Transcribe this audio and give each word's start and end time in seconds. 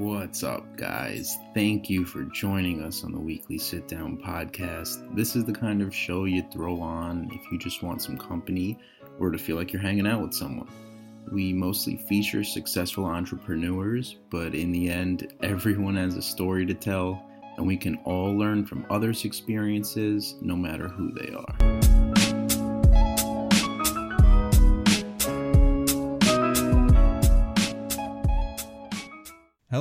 What's 0.00 0.42
up, 0.42 0.78
guys? 0.78 1.36
Thank 1.52 1.90
you 1.90 2.06
for 2.06 2.22
joining 2.22 2.82
us 2.82 3.04
on 3.04 3.12
the 3.12 3.20
weekly 3.20 3.58
sit 3.58 3.86
down 3.86 4.16
podcast. 4.16 5.14
This 5.14 5.36
is 5.36 5.44
the 5.44 5.52
kind 5.52 5.82
of 5.82 5.94
show 5.94 6.24
you 6.24 6.42
throw 6.50 6.80
on 6.80 7.28
if 7.30 7.52
you 7.52 7.58
just 7.58 7.82
want 7.82 8.00
some 8.00 8.16
company 8.16 8.78
or 9.18 9.28
to 9.28 9.36
feel 9.36 9.56
like 9.56 9.74
you're 9.74 9.82
hanging 9.82 10.06
out 10.06 10.22
with 10.22 10.32
someone. 10.32 10.70
We 11.30 11.52
mostly 11.52 11.98
feature 12.08 12.42
successful 12.44 13.04
entrepreneurs, 13.04 14.16
but 14.30 14.54
in 14.54 14.72
the 14.72 14.88
end, 14.88 15.34
everyone 15.42 15.96
has 15.96 16.16
a 16.16 16.22
story 16.22 16.64
to 16.64 16.72
tell, 16.72 17.22
and 17.58 17.66
we 17.66 17.76
can 17.76 17.96
all 18.06 18.34
learn 18.34 18.64
from 18.64 18.86
others' 18.88 19.26
experiences 19.26 20.34
no 20.40 20.56
matter 20.56 20.88
who 20.88 21.12
they 21.12 21.34
are. 21.34 21.89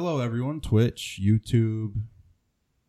Hello, 0.01 0.21
everyone. 0.21 0.61
Twitch, 0.61 1.19
YouTube, 1.21 1.91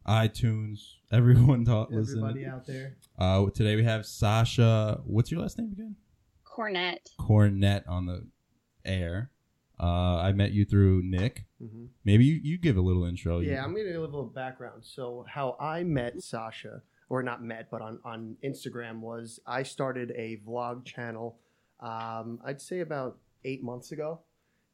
iTunes, 0.06 0.78
everyone 1.12 1.64
talk, 1.64 1.88
Everybody 1.92 2.34
listen. 2.44 2.48
out 2.52 2.66
there. 2.68 2.98
Uh, 3.18 3.50
today 3.50 3.74
we 3.74 3.82
have 3.82 4.06
Sasha. 4.06 5.00
What's 5.04 5.28
your 5.32 5.40
last 5.40 5.58
name 5.58 5.72
again? 5.72 5.96
Cornett. 6.46 6.98
Cornett 7.18 7.82
on 7.88 8.06
the 8.06 8.28
air. 8.84 9.32
Uh, 9.82 10.18
I 10.18 10.30
met 10.30 10.52
you 10.52 10.64
through 10.64 11.02
Nick. 11.02 11.46
hmm 11.60 11.86
Maybe 12.04 12.24
you, 12.26 12.38
you 12.44 12.58
give 12.58 12.76
a 12.76 12.80
little 12.80 13.04
intro. 13.04 13.40
Yeah, 13.40 13.54
You- 13.54 13.56
I'm 13.58 13.72
gonna 13.74 13.86
give 13.86 13.96
a 13.96 14.00
little 14.02 14.26
background. 14.26 14.84
So 14.84 15.24
how 15.28 15.56
I 15.58 15.82
met 15.82 16.22
Sasha, 16.22 16.80
or 17.08 17.24
not 17.24 17.42
met, 17.42 17.72
but 17.72 17.82
on 17.82 17.98
on 18.04 18.36
Instagram 18.44 19.00
was 19.00 19.40
I 19.48 19.64
started 19.64 20.12
a 20.14 20.40
vlog 20.46 20.84
channel. 20.84 21.40
Um, 21.80 22.38
I'd 22.44 22.60
say 22.62 22.78
about 22.78 23.18
eight 23.44 23.64
months 23.64 23.90
ago, 23.90 24.20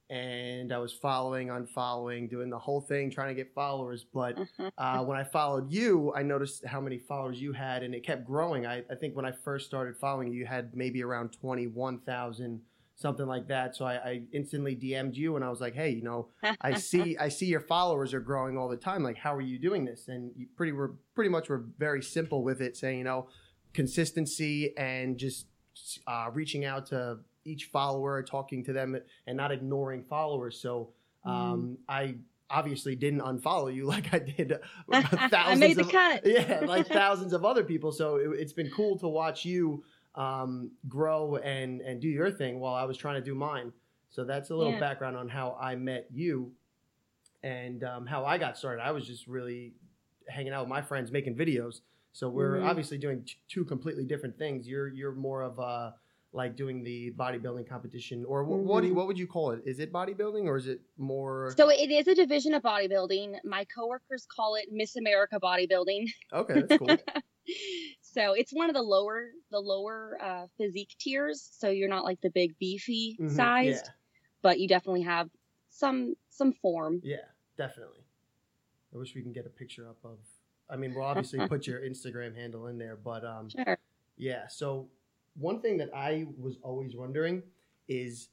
and 0.08 0.72
I 0.72 0.78
was 0.78 0.92
following, 0.92 1.48
unfollowing, 1.48 2.30
doing 2.30 2.48
the 2.48 2.58
whole 2.58 2.80
thing, 2.80 3.10
trying 3.10 3.28
to 3.28 3.34
get 3.34 3.52
followers. 3.54 4.04
But 4.04 4.38
uh, 4.78 4.98
when 5.04 5.18
I 5.18 5.24
followed 5.24 5.72
you, 5.72 6.12
I 6.14 6.22
noticed 6.22 6.64
how 6.64 6.80
many 6.80 6.98
followers 6.98 7.40
you 7.40 7.52
had, 7.52 7.82
and 7.82 7.94
it 7.94 8.04
kept 8.04 8.24
growing. 8.24 8.66
I, 8.66 8.84
I 8.90 8.94
think 8.94 9.16
when 9.16 9.24
I 9.24 9.32
first 9.32 9.66
started 9.66 9.96
following 9.96 10.28
you, 10.28 10.40
you 10.40 10.46
had 10.46 10.76
maybe 10.76 11.02
around 11.02 11.30
21,000, 11.32 12.60
something 12.94 13.26
like 13.26 13.48
that. 13.48 13.74
So 13.74 13.84
I, 13.84 13.94
I 13.94 14.22
instantly 14.32 14.76
DM'd 14.76 15.16
you, 15.16 15.34
and 15.34 15.44
I 15.44 15.50
was 15.50 15.60
like, 15.60 15.74
hey, 15.74 15.90
you 15.90 16.02
know, 16.02 16.28
I 16.60 16.74
see 16.78 17.16
I 17.18 17.28
see 17.28 17.46
your 17.46 17.60
followers 17.60 18.14
are 18.14 18.20
growing 18.20 18.56
all 18.56 18.68
the 18.68 18.76
time. 18.76 19.02
Like, 19.02 19.18
how 19.18 19.34
are 19.34 19.40
you 19.40 19.58
doing 19.58 19.84
this? 19.84 20.06
And 20.06 20.30
you 20.36 20.46
pretty 20.56 20.72
were 20.72 20.94
pretty 21.16 21.30
much 21.30 21.48
were 21.48 21.64
very 21.78 22.02
simple 22.02 22.44
with 22.44 22.60
it, 22.60 22.76
saying, 22.76 22.98
you 22.98 23.04
know, 23.04 23.28
consistency 23.74 24.72
and 24.76 25.18
just 25.18 25.46
uh, 26.06 26.30
reaching 26.32 26.64
out 26.64 26.86
to 26.86 27.18
each 27.46 27.66
follower, 27.66 28.22
talking 28.22 28.64
to 28.64 28.72
them, 28.72 28.98
and 29.26 29.36
not 29.36 29.52
ignoring 29.52 30.02
followers. 30.04 30.58
So 30.60 30.90
um, 31.24 31.78
I 31.88 32.16
obviously 32.50 32.94
didn't 32.94 33.20
unfollow 33.20 33.74
you 33.74 33.84
like 33.94 34.12
I 34.14 34.18
did 34.20 34.58
thousands 34.92 35.32
I 35.34 35.54
made 35.54 35.76
the 35.76 35.82
of 35.82 35.90
cut. 35.90 36.22
yeah, 36.26 36.60
like 36.66 36.86
thousands 36.88 37.32
of 37.32 37.44
other 37.44 37.64
people. 37.64 37.92
So 37.92 38.16
it, 38.16 38.38
it's 38.40 38.52
been 38.52 38.70
cool 38.70 38.98
to 38.98 39.08
watch 39.08 39.44
you 39.44 39.84
um, 40.14 40.70
grow 40.88 41.36
and 41.36 41.80
and 41.80 42.00
do 42.00 42.08
your 42.08 42.30
thing 42.30 42.60
while 42.60 42.74
I 42.74 42.84
was 42.84 42.96
trying 42.96 43.16
to 43.16 43.24
do 43.24 43.34
mine. 43.34 43.72
So 44.10 44.24
that's 44.24 44.50
a 44.50 44.54
little 44.56 44.72
Yeah. 44.72 44.80
background 44.80 45.16
on 45.16 45.28
how 45.28 45.56
I 45.60 45.74
met 45.76 46.06
you 46.12 46.52
and 47.42 47.84
um, 47.84 48.06
how 48.06 48.24
I 48.24 48.38
got 48.38 48.56
started. 48.56 48.82
I 48.82 48.92
was 48.92 49.06
just 49.06 49.26
really 49.26 49.74
hanging 50.28 50.52
out 50.52 50.62
with 50.62 50.68
my 50.70 50.82
friends, 50.82 51.10
making 51.12 51.36
videos. 51.36 51.80
So 52.12 52.28
we're 52.30 52.56
Mhm. 52.60 52.66
obviously 52.66 52.98
doing 52.98 53.22
t- 53.24 53.36
two 53.48 53.64
completely 53.64 54.04
different 54.04 54.38
things. 54.38 54.66
You're 54.66 54.88
you're 54.88 55.12
more 55.12 55.42
of 55.42 55.58
a 55.58 55.94
like 56.36 56.54
doing 56.54 56.84
the 56.84 57.12
bodybuilding 57.12 57.66
competition, 57.66 58.24
or 58.26 58.44
wh- 58.44 58.62
what 58.62 58.82
do 58.82 58.88
you, 58.88 58.92
Mhm. 58.92 58.96
what 58.96 59.06
would 59.06 59.18
you 59.18 59.26
call 59.26 59.52
it? 59.52 59.62
Is 59.64 59.80
it 59.80 59.90
bodybuilding 59.90 60.44
or 60.44 60.56
is 60.58 60.66
it 60.68 60.82
more? 60.98 61.54
So 61.56 61.70
it 61.70 61.90
is 61.90 62.06
a 62.06 62.14
division 62.14 62.52
of 62.52 62.62
bodybuilding. 62.62 63.42
My 63.42 63.64
coworkers 63.64 64.26
call 64.26 64.54
it 64.56 64.66
Miss 64.70 64.96
America 64.96 65.40
bodybuilding. 65.40 66.08
okay, 66.34 66.54
that's 66.60 66.76
cool. 66.76 66.88
so 68.02 68.34
it's 68.34 68.52
one 68.52 68.68
of 68.68 68.74
the 68.74 68.82
lower 68.82 69.30
the 69.50 69.58
lower 69.58 70.18
uh, 70.22 70.46
physique 70.58 70.94
tiers. 70.98 71.48
So 71.52 71.70
you're 71.70 71.88
not 71.88 72.04
like 72.04 72.20
the 72.20 72.30
big 72.30 72.56
beefy 72.58 73.16
Mhm, 73.18 73.30
sized, 73.34 73.86
Yeah. 73.86 73.92
but 74.42 74.60
you 74.60 74.68
definitely 74.68 75.02
have 75.02 75.30
some 75.70 76.16
some 76.28 76.52
form. 76.52 77.00
Yeah, 77.02 77.24
definitely. 77.56 78.04
I 78.94 78.98
wish 78.98 79.14
we 79.14 79.22
can 79.22 79.32
get 79.32 79.46
a 79.46 79.50
picture 79.50 79.88
up 79.88 80.04
of. 80.04 80.18
I 80.68 80.76
mean, 80.76 80.92
we'll 80.94 81.04
obviously 81.04 81.38
put 81.48 81.66
your 81.66 81.80
Instagram 81.80 82.34
handle 82.36 82.66
in 82.66 82.76
there, 82.76 82.96
but 82.96 83.24
um, 83.24 83.48
Sure. 83.48 83.78
yeah. 84.18 84.48
So 84.48 84.90
one 85.36 85.60
thing 85.60 85.78
that 85.78 85.90
I 85.94 86.26
was 86.38 86.58
always 86.62 86.96
wondering 86.96 87.42
is, 87.88 88.30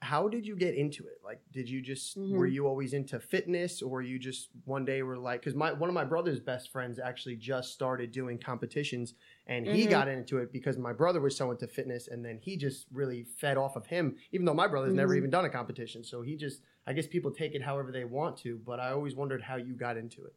how 0.00 0.28
did 0.28 0.46
you 0.46 0.54
get 0.54 0.76
into 0.76 1.08
it? 1.08 1.18
Like, 1.24 1.42
did 1.50 1.68
you 1.68 1.82
just 1.82 2.20
were 2.28 2.46
Mhm. 2.46 2.46
you 2.46 2.68
always 2.68 2.92
into 2.94 3.18
fitness, 3.18 3.82
or 3.82 4.00
you 4.00 4.18
just 4.18 4.50
one 4.64 4.84
day 4.84 5.02
were 5.02 5.18
like? 5.18 5.40
Because 5.40 5.56
my 5.56 5.72
one 5.72 5.90
of 5.90 5.94
my 5.94 6.04
brother's 6.04 6.38
best 6.40 6.70
friends 6.70 7.00
actually 7.00 7.34
just 7.34 7.72
started 7.72 8.12
doing 8.12 8.38
competitions, 8.38 9.14
and 9.46 9.66
he 9.66 9.86
Mhm. 9.86 9.88
got 9.88 10.06
into 10.06 10.38
it 10.38 10.52
because 10.52 10.78
my 10.78 10.92
brother 10.92 11.20
was 11.20 11.36
so 11.36 11.50
into 11.50 11.66
fitness, 11.66 12.06
and 12.06 12.24
then 12.24 12.38
he 12.38 12.56
just 12.56 12.86
really 12.92 13.24
fed 13.24 13.56
off 13.56 13.74
of 13.74 13.86
him. 13.86 14.16
Even 14.30 14.46
though 14.46 14.54
my 14.54 14.68
brother's 14.68 14.94
never 14.94 15.14
Mhm. 15.14 15.16
even 15.16 15.30
done 15.30 15.44
a 15.44 15.50
competition, 15.50 16.04
so 16.04 16.22
he 16.22 16.36
just 16.36 16.62
I 16.86 16.92
guess 16.92 17.08
people 17.08 17.32
take 17.32 17.54
it 17.56 17.62
however 17.62 17.90
they 17.90 18.04
want 18.04 18.36
to, 18.38 18.56
but 18.58 18.78
I 18.78 18.92
always 18.92 19.16
wondered 19.16 19.42
how 19.42 19.56
you 19.56 19.74
got 19.74 19.96
into 19.96 20.24
it. 20.24 20.36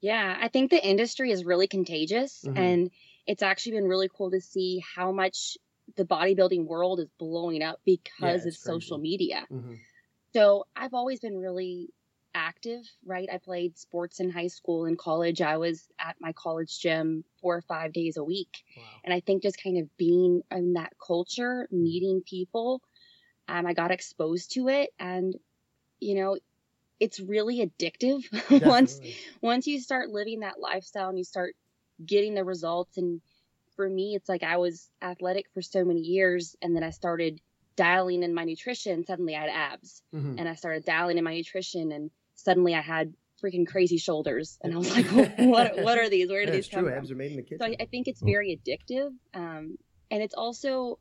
Yeah, 0.00 0.38
I 0.40 0.48
think 0.48 0.70
the 0.70 0.84
industry 0.84 1.30
is 1.32 1.44
really 1.44 1.66
contagious 1.66 2.46
Mhm. 2.46 2.48
and 2.54 2.90
it's 3.28 3.42
actually 3.42 3.72
been 3.72 3.86
really 3.86 4.08
cool 4.12 4.30
to 4.30 4.40
see 4.40 4.82
how 4.96 5.12
much 5.12 5.58
the 5.96 6.04
bodybuilding 6.04 6.64
world 6.64 6.98
is 6.98 7.08
blowing 7.18 7.62
up 7.62 7.78
because 7.84 8.40
of 8.40 8.54
crazy. 8.54 8.56
social 8.56 8.98
media. 8.98 9.46
Mm-hmm. 9.52 9.74
So 10.32 10.66
I've 10.74 10.94
always 10.94 11.20
been 11.20 11.36
really 11.36 11.90
active, 12.34 12.82
right? 13.04 13.28
I 13.32 13.36
played 13.36 13.76
sports 13.78 14.20
in 14.20 14.30
high 14.30 14.46
school 14.46 14.86
and 14.86 14.98
college. 14.98 15.42
I 15.42 15.58
was 15.58 15.86
at 15.98 16.16
my 16.20 16.32
college 16.32 16.80
gym 16.80 17.24
four 17.40 17.56
or 17.56 17.62
five 17.62 17.92
days 17.92 18.16
a 18.16 18.24
week. 18.24 18.64
Wow. 18.76 18.82
And 19.04 19.14
I 19.14 19.20
think 19.20 19.42
just 19.42 19.62
kind 19.62 19.78
of 19.78 19.94
being 19.98 20.42
in 20.50 20.74
that 20.74 20.94
culture, 21.04 21.68
meeting 21.70 22.22
people, 22.24 22.80
um, 23.46 23.66
I 23.66 23.74
got 23.74 23.90
exposed 23.90 24.52
to 24.52 24.68
it. 24.68 24.90
And, 24.98 25.34
you 26.00 26.14
know, 26.14 26.38
it's 26.98 27.20
really 27.20 27.58
addictive 27.58 28.24
once 28.66 29.00
once 29.40 29.66
you 29.66 29.80
start 29.80 30.08
living 30.08 30.40
that 30.40 30.58
lifestyle 30.58 31.08
and 31.10 31.18
you 31.18 31.24
start 31.24 31.54
getting 32.04 32.34
the 32.34 32.44
results 32.44 32.96
and 32.96 33.20
for 33.76 33.88
me 33.88 34.14
it's 34.14 34.28
like 34.28 34.42
i 34.42 34.56
was 34.56 34.88
athletic 35.02 35.46
for 35.54 35.62
so 35.62 35.84
many 35.84 36.00
years 36.00 36.56
and 36.62 36.74
then 36.74 36.82
i 36.82 36.90
started 36.90 37.40
dialing 37.76 38.22
in 38.22 38.34
my 38.34 38.44
nutrition 38.44 39.04
suddenly 39.04 39.34
i 39.36 39.40
had 39.40 39.50
abs 39.50 40.02
Mhm. 40.14 40.34
and 40.38 40.48
i 40.48 40.54
started 40.54 40.84
dialing 40.84 41.18
in 41.18 41.24
my 41.24 41.34
nutrition 41.34 41.92
and 41.92 42.10
suddenly 42.34 42.74
i 42.74 42.80
had 42.80 43.14
freaking 43.42 43.66
crazy 43.66 43.98
shoulders 43.98 44.58
and 44.62 44.74
i 44.74 44.76
was 44.76 44.90
like 44.96 45.06
what, 45.38 45.78
what 45.78 45.98
are 45.98 46.08
these 46.08 46.28
where 46.28 46.44
do 46.44 46.50
Yeah, 46.50 46.56
these 46.56 46.68
come 46.68 46.84
true. 46.84 46.90
from 46.90 46.98
Abs 46.98 47.10
are 47.12 47.14
made 47.16 47.30
in 47.30 47.36
the 47.36 47.42
so 47.42 47.48
kitchen. 47.66 47.76
I, 47.78 47.82
I 47.84 47.86
think 47.86 48.08
it's 48.08 48.22
Oh. 48.22 48.26
very 48.26 48.56
addictive 48.58 49.10
um, 49.34 49.76
and 50.10 50.22
it's 50.22 50.34
also 50.34 50.98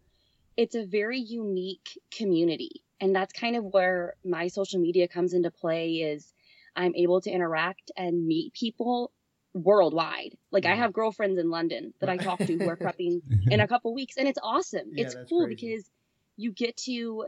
it's 0.56 0.76
a 0.76 0.86
very 0.86 1.20
unique 1.20 2.00
community 2.16 2.84
and 3.00 3.16
that's 3.16 3.34
kind 3.34 3.56
of 3.56 3.64
where 3.64 4.16
my 4.26 4.48
social 4.48 4.80
media 4.80 5.08
comes 5.08 5.34
into 5.34 5.50
play 5.52 5.96
is 5.96 6.34
i'm 6.76 6.94
able 6.96 7.22
to 7.22 7.32
interact 7.32 7.92
and 7.98 8.26
meet 8.28 8.54
people 8.54 9.12
worldwide 9.54 10.38
like 10.52 10.66
i 10.66 10.76
have 10.76 10.94
girlfriends 10.94 11.40
in 11.40 11.50
london 11.50 11.94
that 12.00 12.10
i 12.10 12.18
talk 12.18 12.38
to 12.40 12.56
who 12.58 12.68
are 12.70 12.78
prepping 12.78 13.22
in 13.52 13.60
a 13.60 13.68
couple 13.68 13.94
weeks 13.94 14.16
and 14.18 14.28
it's 14.28 14.40
awesome 14.44 14.90
Yeah, 14.94 15.06
it's 15.06 15.16
cool 15.30 15.46
crazy. 15.46 15.68
because 15.68 15.90
you 16.36 16.52
get 16.52 16.78
to 16.86 17.26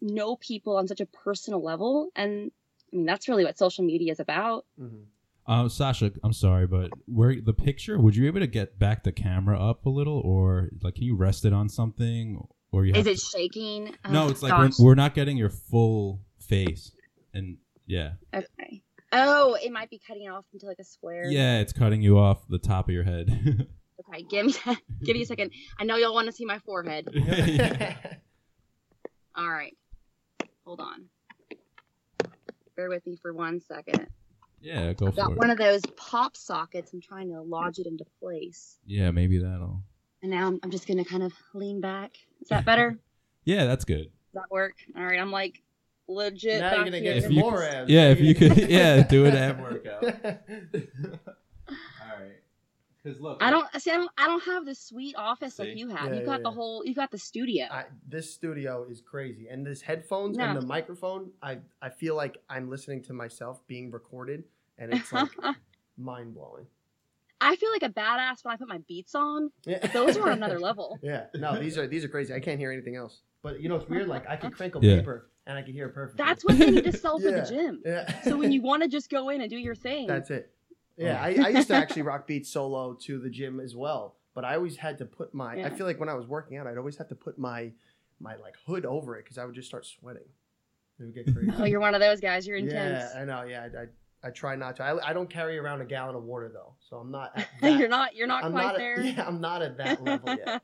know 0.00 0.36
people 0.36 0.76
on 0.76 0.88
such 0.88 1.00
a 1.00 1.06
personal 1.06 1.62
level 1.62 2.10
and 2.16 2.50
i 2.92 2.96
mean 2.96 3.06
that's 3.06 3.28
really 3.28 3.44
what 3.44 3.58
social 3.58 3.84
media 3.84 4.12
is 4.12 4.20
about 4.20 4.64
Mhm. 4.80 5.04
Um, 5.46 5.68
Sasha, 5.68 6.12
I'm 6.22 6.34
sorry, 6.34 6.68
but 6.68 6.90
where 7.06 7.34
the 7.40 7.54
picture? 7.54 7.98
Would 7.98 8.14
you 8.14 8.22
be 8.22 8.28
able 8.28 8.40
to 8.40 8.46
get 8.46 8.78
back 8.78 9.02
the 9.02 9.10
camera 9.10 9.58
up 9.58 9.84
a 9.84 9.88
little, 9.88 10.20
or 10.20 10.68
like 10.80 10.94
can 10.96 11.02
you 11.04 11.16
rest 11.16 11.44
it 11.44 11.52
on 11.52 11.68
something, 11.68 12.46
or 12.70 12.84
you 12.84 12.92
is 12.94 13.06
it 13.06 13.18
to- 13.18 13.24
shaking 13.36 13.96
No, 14.08 14.26
Oh, 14.26 14.28
it's 14.28 14.42
like 14.44 14.56
we're, 14.56 14.70
we're 14.78 14.94
not 14.94 15.12
getting 15.14 15.36
your 15.36 15.48
full 15.48 16.20
face, 16.38 16.92
and 17.34 17.56
yeah, 17.86 18.12
Okay. 18.32 18.82
Oh, 19.12 19.54
it 19.62 19.72
might 19.72 19.90
be 19.90 20.00
cutting 20.06 20.28
off 20.28 20.44
into 20.52 20.66
like 20.66 20.78
a 20.78 20.84
square. 20.84 21.24
yeah, 21.26 21.58
it's 21.60 21.72
cutting 21.72 22.00
you 22.02 22.18
off 22.18 22.46
the 22.48 22.58
top 22.58 22.88
of 22.88 22.94
your 22.94 23.04
head. 23.04 23.68
Okay, 24.08 24.22
give 24.30 24.46
me 24.46 24.54
give 25.04 25.14
me 25.14 25.22
a 25.22 25.26
second. 25.26 25.52
I 25.78 25.84
know 25.84 25.96
y'all 25.96 26.14
want 26.14 26.26
to 26.26 26.32
see 26.32 26.46
my 26.46 26.58
forehead. 26.60 27.06
Yeah. 27.14 27.94
All 29.36 29.48
right. 29.48 29.76
Hold 30.64 30.80
on. 30.80 31.04
Bear 32.76 32.88
with 32.88 33.06
me 33.06 33.16
for 33.20 33.32
one 33.32 33.60
second. 33.60 34.06
yeah, 34.60 34.92
go 34.94 35.08
I've 35.08 35.16
got 35.16 35.30
for 35.32 35.36
one 35.36 35.50
of 35.50 35.58
those 35.58 35.82
pop 35.96 36.34
sockets. 36.36 36.92
I'm 36.94 37.00
trying 37.02 37.28
to 37.30 37.42
lodge 37.42 37.78
it 37.78 37.86
into 37.86 38.04
place. 38.20 38.78
Yeah, 38.86 39.10
maybe 39.10 39.38
that'll. 39.38 39.82
And 40.22 40.30
now 40.30 40.46
I'm, 40.46 40.60
I'm 40.62 40.70
just 40.70 40.86
going 40.86 40.98
to 40.98 41.04
kind 41.08 41.22
of 41.22 41.32
lean 41.54 41.80
back. 41.80 42.12
Is 42.40 42.48
that 42.48 42.64
better? 42.64 42.98
Yeah, 43.44 43.66
that's 43.66 43.84
good. 43.84 44.04
Does 44.04 44.34
that 44.34 44.50
work? 44.50 44.74
All 44.96 45.04
right. 45.04 45.20
I'm 45.20 45.30
like 45.30 45.62
legit. 46.10 46.60
now 46.60 46.68
you're 46.74 46.76
back 46.76 46.84
gonna 46.86 47.00
get 47.00 47.16
If 47.18 47.22
some 47.24 47.32
you- 47.32 47.40
more 47.40 47.62
abs. 47.62 47.90
yeah, 47.90 48.08
if 48.10 48.20
you 48.20 48.34
could- 48.34 48.56
yeah, 48.70 49.02
do 49.02 49.24
an 49.26 49.36
ab 49.36 49.60
workout. 49.60 50.04
All 50.04 50.10
All 51.68 52.18
right. 52.20 52.32
Because 53.02 53.20
look, 53.20 53.38
I 53.42 53.50
don't 53.50 53.66
see. 53.80 53.90
I 53.90 53.96
don't. 53.96 54.10
I 54.18 54.26
don't 54.26 54.44
have 54.44 54.66
the 54.66 54.74
sweet 54.74 55.16
office 55.16 55.54
See? 55.54 55.62
like 55.64 55.76
you 55.78 55.88
have. 55.88 56.12
Yeah, 56.12 56.20
you 56.20 56.26
got 56.26 56.40
yeah, 56.40 56.42
the 56.42 56.50
whole. 56.50 56.84
You 56.84 56.94
got 56.94 57.10
the 57.10 57.18
studio. 57.18 57.64
I, 57.70 57.84
this 58.06 58.32
studio 58.32 58.86
is 58.90 59.00
crazy, 59.00 59.48
and 59.48 59.64
this 59.66 59.80
headphones 59.80 60.36
No. 60.36 60.44
and 60.44 60.60
the 60.60 60.66
microphone. 60.66 61.30
I 61.42 61.58
I 61.80 61.88
feel 61.88 62.14
like 62.14 62.38
I'm 62.50 62.68
listening 62.68 63.02
to 63.04 63.14
myself 63.14 63.66
being 63.66 63.90
recorded, 63.90 64.44
and 64.76 64.92
it's 64.92 65.10
like 65.12 65.30
mind 65.96 66.34
blowing. 66.34 66.66
I 67.40 67.56
feel 67.56 67.70
like 67.70 67.82
a 67.84 67.88
badass 67.88 68.44
when 68.44 68.52
I 68.52 68.56
put 68.58 68.68
my 68.68 68.78
beats 68.86 69.14
on. 69.14 69.50
Yeah. 69.64 69.86
Those 69.94 70.18
are 70.18 70.24
on 70.26 70.32
another 70.32 70.58
level. 70.60 70.98
Yeah, 71.02 71.24
no, 71.34 71.58
these 71.58 71.78
are 71.78 71.86
these 71.86 72.04
are 72.04 72.08
crazy. 72.08 72.34
I 72.34 72.40
can't 72.40 72.58
hear 72.58 72.70
anything 72.70 72.96
else. 72.96 73.22
But 73.42 73.62
you 73.62 73.70
know, 73.70 73.76
it's 73.76 73.88
weird. 73.88 74.08
Like 74.08 74.28
I 74.28 74.36
can 74.36 74.50
crinkle 74.50 74.84
Yeah. 74.84 74.96
paper 74.96 75.30
and 75.50 75.58
I 75.58 75.62
can 75.62 75.72
hear 75.74 75.86
it 75.86 75.94
perfectly. 75.94 76.24
That's 76.24 76.44
what 76.44 76.58
they 76.58 76.70
need 76.70 76.84
to 76.84 76.92
sell 76.96 77.18
for 77.18 77.28
Yeah. 77.28 77.40
the 77.40 77.48
gym. 77.50 77.82
Yeah. 77.84 78.22
So 78.22 78.36
when 78.36 78.52
you 78.52 78.62
want 78.70 78.82
to 78.82 78.88
just 78.88 79.10
go 79.10 79.28
in 79.28 79.40
and 79.40 79.50
do 79.50 79.56
your 79.58 79.74
thing, 79.74 80.06
That's 80.06 80.30
it. 80.30 80.50
Oh. 80.52 81.04
Yeah, 81.04 81.20
I, 81.22 81.28
I 81.28 81.48
used 81.48 81.68
to 81.68 81.74
actually 81.74 82.02
rock 82.10 82.26
beats 82.26 82.50
solo 82.50 82.94
to 83.02 83.18
the 83.18 83.30
gym 83.30 83.58
as 83.60 83.74
well, 83.74 84.16
but 84.34 84.44
I 84.44 84.54
always 84.56 84.76
had 84.76 84.98
to 84.98 85.04
put 85.06 85.32
my. 85.34 85.56
Yeah. 85.56 85.66
I 85.66 85.70
feel 85.70 85.86
like 85.86 85.98
when 85.98 86.08
I 86.10 86.14
was 86.14 86.26
working 86.26 86.56
out, 86.58 86.66
I'd 86.66 86.76
always 86.78 86.96
have 86.98 87.08
to 87.08 87.14
put 87.14 87.38
my 87.38 87.72
my 88.20 88.36
like 88.36 88.54
hood 88.66 88.84
over 88.84 89.16
it 89.16 89.24
because 89.24 89.38
I 89.38 89.44
would 89.46 89.54
just 89.54 89.66
start 89.68 89.86
sweating. 89.86 90.24
It 90.98 91.04
would 91.04 91.14
get 91.14 91.34
crazy. 91.34 91.50
oh, 91.58 91.64
you're 91.64 91.80
one 91.80 91.94
of 91.94 92.00
those 92.00 92.20
guys. 92.20 92.46
You're 92.46 92.58
intense. 92.58 93.10
Yeah, 93.14 93.20
I 93.22 93.24
know. 93.24 93.42
Yeah, 93.44 93.62
I, 93.74 93.82
I, 93.82 94.28
I 94.28 94.30
try 94.30 94.54
not 94.56 94.76
to. 94.76 94.82
I, 94.84 95.08
I 95.10 95.12
don't 95.14 95.30
carry 95.30 95.56
around 95.56 95.80
a 95.80 95.86
gallon 95.86 96.14
of 96.16 96.24
water 96.24 96.50
though, 96.52 96.74
so 96.88 96.98
I'm 96.98 97.10
not. 97.10 97.32
At 97.34 97.48
that, 97.62 97.78
you're 97.78 97.88
not. 97.88 98.14
You're 98.14 98.26
not 98.26 98.44
I'm 98.44 98.52
quite 98.52 98.62
not. 98.66 98.76
there. 98.76 98.98
At, 99.00 99.04
yeah, 99.06 99.26
I'm 99.26 99.40
not 99.40 99.62
at 99.62 99.78
that 99.78 100.04
level 100.04 100.36
yet. 100.36 100.60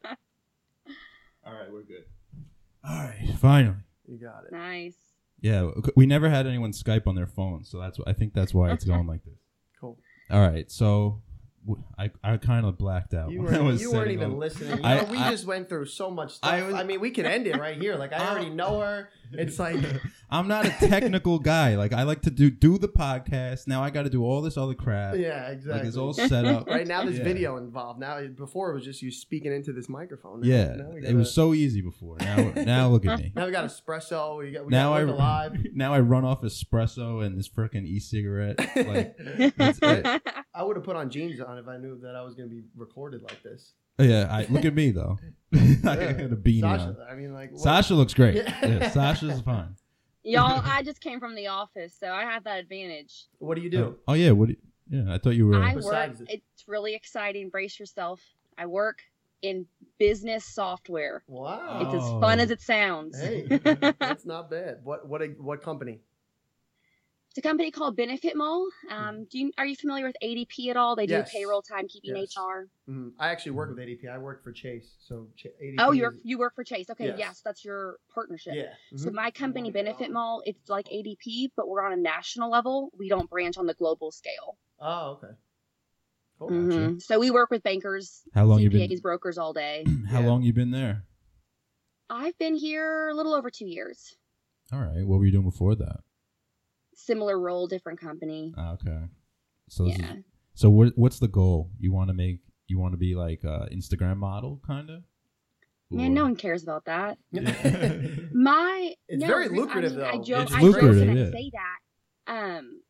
All 1.47 1.53
right, 1.55 1.73
we're 1.73 1.83
good. 1.83 2.05
All 2.87 2.99
right, 2.99 3.35
finally. 3.41 3.77
You 4.09 4.19
got 4.19 4.45
it. 4.47 4.53
nice. 4.53 4.95
Yeah, 5.41 5.71
we 5.97 6.07
never 6.07 6.31
had 6.31 6.47
anyone 6.47 6.73
Skype 6.73 7.07
on 7.07 7.15
their 7.15 7.27
phone, 7.27 7.65
so 7.65 7.79
that's 7.79 7.99
I 8.07 8.13
think 8.15 8.33
that's 8.33 8.55
why 8.55 8.71
it's 8.73 8.85
going 8.93 9.07
like 9.07 9.23
this. 9.25 9.39
Cool. 9.81 9.99
All 10.31 10.41
right, 10.41 10.71
so 10.71 11.21
I, 11.99 12.11
I 12.25 12.37
kind 12.39 12.65
of 12.65 12.79
blacked 12.79 13.13
out. 13.13 13.31
You 13.31 13.43
when 13.43 13.49
I 13.55 13.59
weren't, 13.59 13.67
was 13.73 13.83
you 13.83 13.93
weren't 13.93 14.13
even 14.13 14.33
up- 14.33 14.39
listening. 14.39 14.79
You 14.79 14.85
I- 14.85 15.03
know, 15.03 15.11
we 15.11 15.19
I- 15.19 15.31
just 15.31 15.45
went 15.47 15.69
through 15.69 15.87
so 15.87 16.11
much 16.11 16.35
stuff. 16.37 16.51
I 16.53 16.61
I, 16.81 16.85
mean, 16.85 17.01
we 17.01 17.11
can 17.11 17.27
end 17.27 17.47
it 17.47 17.57
right 17.59 17.77
here. 17.81 17.97
Like 17.97 18.13
I 18.13 18.27
already 18.31 18.51
know 18.51 18.81
her. 18.81 19.11
It's 19.33 19.59
like 19.59 19.77
I'm 20.31 20.49
not 20.49 20.67
a 20.67 20.71
technical 20.71 21.39
guy. 21.39 21.77
Like 21.77 21.93
I 21.93 22.03
like 22.05 22.23
to 22.23 22.31
do 22.31 22.51
do 22.51 22.79
the 22.79 22.89
podcast. 22.89 23.67
Now 23.67 23.83
I 23.83 23.91
got 23.91 24.03
to 24.05 24.11
do 24.11 24.25
all 24.25 24.41
this 24.43 24.57
other 24.57 24.75
crap. 24.75 25.17
yeah, 25.17 25.49
exactly. 25.49 25.79
Like 25.81 25.89
it's 25.89 25.97
all 25.97 26.13
set 26.13 26.45
up. 26.45 26.67
right 26.69 26.87
now. 26.87 27.05
There's 27.05 27.19
Yeah. 27.19 27.25
video 27.25 27.57
involved. 27.57 28.01
Now 28.01 28.21
before 28.27 28.71
it 28.71 28.75
was 28.75 28.85
just 28.85 29.03
you 29.03 29.11
speaking 29.11 29.53
into 29.53 29.73
this 29.73 29.89
microphone. 29.89 30.41
Now- 30.41 30.47
Yeah, 30.49 30.75
now 30.77 30.91
it 30.93 31.03
gotta- 31.03 31.15
was 31.17 31.33
so 31.35 31.55
easy 31.55 31.81
before. 31.81 32.17
Now 32.21 32.53
now 32.57 32.89
look 32.89 33.07
at 33.07 33.19
me. 33.19 33.33
Now 33.37 33.47
we 33.47 33.53
got 33.53 33.65
espresso. 33.65 34.39
We 34.39 34.53
got 34.53 34.65
we 34.67 34.71
now 34.71 34.91
got 34.91 35.01
I 35.01 35.49
Live 35.49 35.67
now 35.75 35.93
I 35.95 36.01
run 36.01 36.25
off 36.25 36.43
espresso 36.43 37.25
and 37.25 37.39
this 37.39 37.49
freaking 37.49 37.87
e-cigarette. 37.87 38.59
Like 38.77 39.15
it. 39.19 40.23
I 40.55 40.63
would 40.63 40.77
have 40.77 40.85
put 40.85 40.97
on 40.97 41.11
jeans 41.11 41.41
on 41.41 41.59
if 41.59 41.69
I 41.69 41.77
knew 41.77 41.99
that 42.03 42.15
I 42.17 42.23
was 42.23 42.35
going 42.35 42.49
to 42.49 42.55
be 42.55 42.63
recorded 42.77 43.23
like 43.23 43.43
this. 43.43 43.73
Yeah, 43.99 44.27
I 44.31 44.47
look 44.51 44.65
at 44.65 44.75
me 44.75 44.91
though. 44.91 45.19
I 45.55 45.59
Yeah. 45.59 46.13
got 46.13 46.33
a 46.33 46.37
beanie 46.37 46.61
Sasha, 46.61 46.85
on. 46.85 46.97
I 47.11 47.15
mean, 47.15 47.33
like 47.33 47.53
what- 47.53 47.61
Sasha 47.61 47.95
looks 47.95 48.15
great. 48.15 48.35
Yeah. 48.37 48.67
Yeah, 48.67 48.91
Sasha's 48.91 49.41
fine. 49.41 49.77
Y'all, 50.25 50.61
I 50.65 50.83
just 50.83 51.01
came 51.01 51.21
from 51.21 51.37
the 51.37 51.47
office, 51.47 51.95
so 51.99 52.09
I 52.11 52.23
have 52.23 52.43
that 52.45 52.59
advantage. 52.59 53.27
What 53.39 53.55
do 53.55 53.61
you 53.63 53.71
do? 53.71 53.85
Oh, 53.85 53.97
oh 54.09 54.15
yeah, 54.15 54.33
what? 54.33 54.49
do 54.49 54.53
you- 54.55 54.59
yeah, 55.05 55.15
I 55.15 55.19
thought 55.19 55.31
you 55.31 55.47
were. 55.49 55.57
I 55.57 55.75
work. 55.75 55.85
Besides 55.85 56.21
it. 56.21 56.29
It's 56.31 56.69
really 56.69 56.95
exciting. 56.95 57.49
Brace 57.49 57.79
yourself. 57.79 58.21
I 58.59 58.67
work 58.67 59.01
in 59.43 59.67
business 59.99 60.45
software. 60.45 61.23
Wow. 61.27 61.79
It's 61.83 61.95
as 61.95 62.03
Oh. 62.05 62.21
fun 62.21 62.39
as 62.41 62.51
it 62.51 62.61
sounds. 62.61 63.21
Hey, 63.21 63.47
that's 63.99 64.25
not 64.25 64.49
bad. 64.51 64.79
What 64.85 65.09
what 65.09 65.23
a, 65.23 65.27
what 65.39 65.63
company? 65.63 66.01
It's 67.37 67.45
a 67.45 67.49
company 67.51 67.71
called 67.71 67.97
Benefit 67.99 68.35
Mall. 68.35 68.67
Um, 68.91 69.27
do 69.31 69.39
you, 69.39 69.53
are 69.59 69.67
you 69.67 69.77
familiar 69.77 70.07
with 70.07 70.17
ADP 70.25 70.69
at 70.71 70.79
all? 70.79 70.97
They 70.97 71.05
Yes. 71.05 71.31
do 71.31 71.37
payroll, 71.39 71.63
timekeeping, 71.63 72.01
Yes. 72.17 72.35
HR. 72.35 72.71
Mhm. 72.89 73.13
I 73.19 73.29
actually 73.29 73.53
work 73.53 73.69
with 73.69 73.79
ADP. 73.79 74.09
I 74.09 74.17
work 74.17 74.43
for 74.43 74.53
Chase. 74.53 74.97
So 75.01 75.29
Ch- 75.37 75.49
ADP. 75.61 75.75
Oh, 75.81 75.91
you're 75.93 76.13
is- 76.15 76.21
you 76.25 76.39
work 76.39 76.55
for 76.55 76.65
Chase. 76.65 76.89
Okay, 76.89 77.09
Yes. 77.09 77.19
yes, 77.19 77.41
that's 77.43 77.63
your 77.63 77.99
partnership. 78.09 78.55
yeah. 78.55 78.73
So 78.97 79.11
mhm. 79.11 79.13
my 79.13 79.31
company, 79.31 79.71
Benefit 79.71 80.11
Mall, 80.11 80.43
it's 80.47 80.67
like 80.71 80.89
ADP, 80.91 81.53
but 81.57 81.69
we're 81.69 81.83
on 81.83 81.93
a 81.93 81.97
national 81.99 82.49
level. 82.51 82.91
We 82.97 83.11
don't 83.11 83.29
branch 83.29 83.59
on 83.59 83.67
the 83.67 83.75
global 83.75 84.11
scale. 84.13 84.57
Oh, 84.81 85.11
okay. 85.23 85.35
Cool. 86.39 86.49
Mhm. 86.49 87.03
So 87.03 87.19
we 87.21 87.31
work 87.31 87.51
with 87.51 87.63
bankers, 87.63 88.23
How 88.33 88.47
long 88.47 88.61
you 88.61 88.71
CPAs, 88.71 88.89
been? 88.89 89.01
brokers 89.01 89.37
all 89.37 89.53
day. 89.53 89.85
How 90.09 90.21
Yeah. 90.21 90.27
long 90.27 90.41
you 90.43 90.55
been 90.55 90.71
there? 90.71 91.05
I've 92.09 92.39
been 92.39 92.55
here 92.57 93.09
a 93.11 93.15
little 93.15 93.35
over 93.35 93.51
two 93.51 93.67
years. 93.67 94.17
All 94.73 94.81
right. 94.81 95.07
What 95.07 95.19
were 95.19 95.27
you 95.27 95.33
doing 95.33 95.45
before 95.45 95.75
that? 95.75 96.01
Similar 97.07 97.39
role, 97.39 97.67
different 97.67 98.01
company. 98.01 98.53
Ah, 98.57 98.73
okay. 98.75 99.05
So 99.69 99.87
yeah. 99.87 99.95
is, 99.95 100.25
so 100.55 100.71
what, 100.71 100.93
what's 100.97 101.19
the 101.19 101.29
goal? 101.29 101.71
You 101.79 101.93
want 101.93 102.09
to 102.09 102.15
make? 102.15 102.41
You 102.69 102.79
want 102.79 102.93
to 102.95 102.99
be 102.99 103.15
like 103.15 103.45
a 103.45 103.69
Instagram 103.73 104.17
model, 104.17 104.61
kind 104.67 104.91
of? 104.91 105.03
Man, 105.89 106.15
no 106.15 106.25
one 106.25 106.35
cares 106.35 106.65
about 106.65 106.87
that. 106.87 107.19
My 107.33 108.95
It's 109.09 109.21
no, 109.21 109.29
very 109.29 109.49
lucrative, 109.49 109.93
I 109.93 109.97
mean, 109.97 110.05
I 110.05 110.17
though. 110.17 110.23
joke, 110.25 110.43
It's 110.47 110.55
I 110.55 110.61
lucrative, 110.61 110.95
joke 110.95 111.09
and 111.09 111.19
yeah. 111.19 111.27
I 111.27 111.31
say 111.31 111.51
that. 111.53 112.59
Um, 112.59 112.81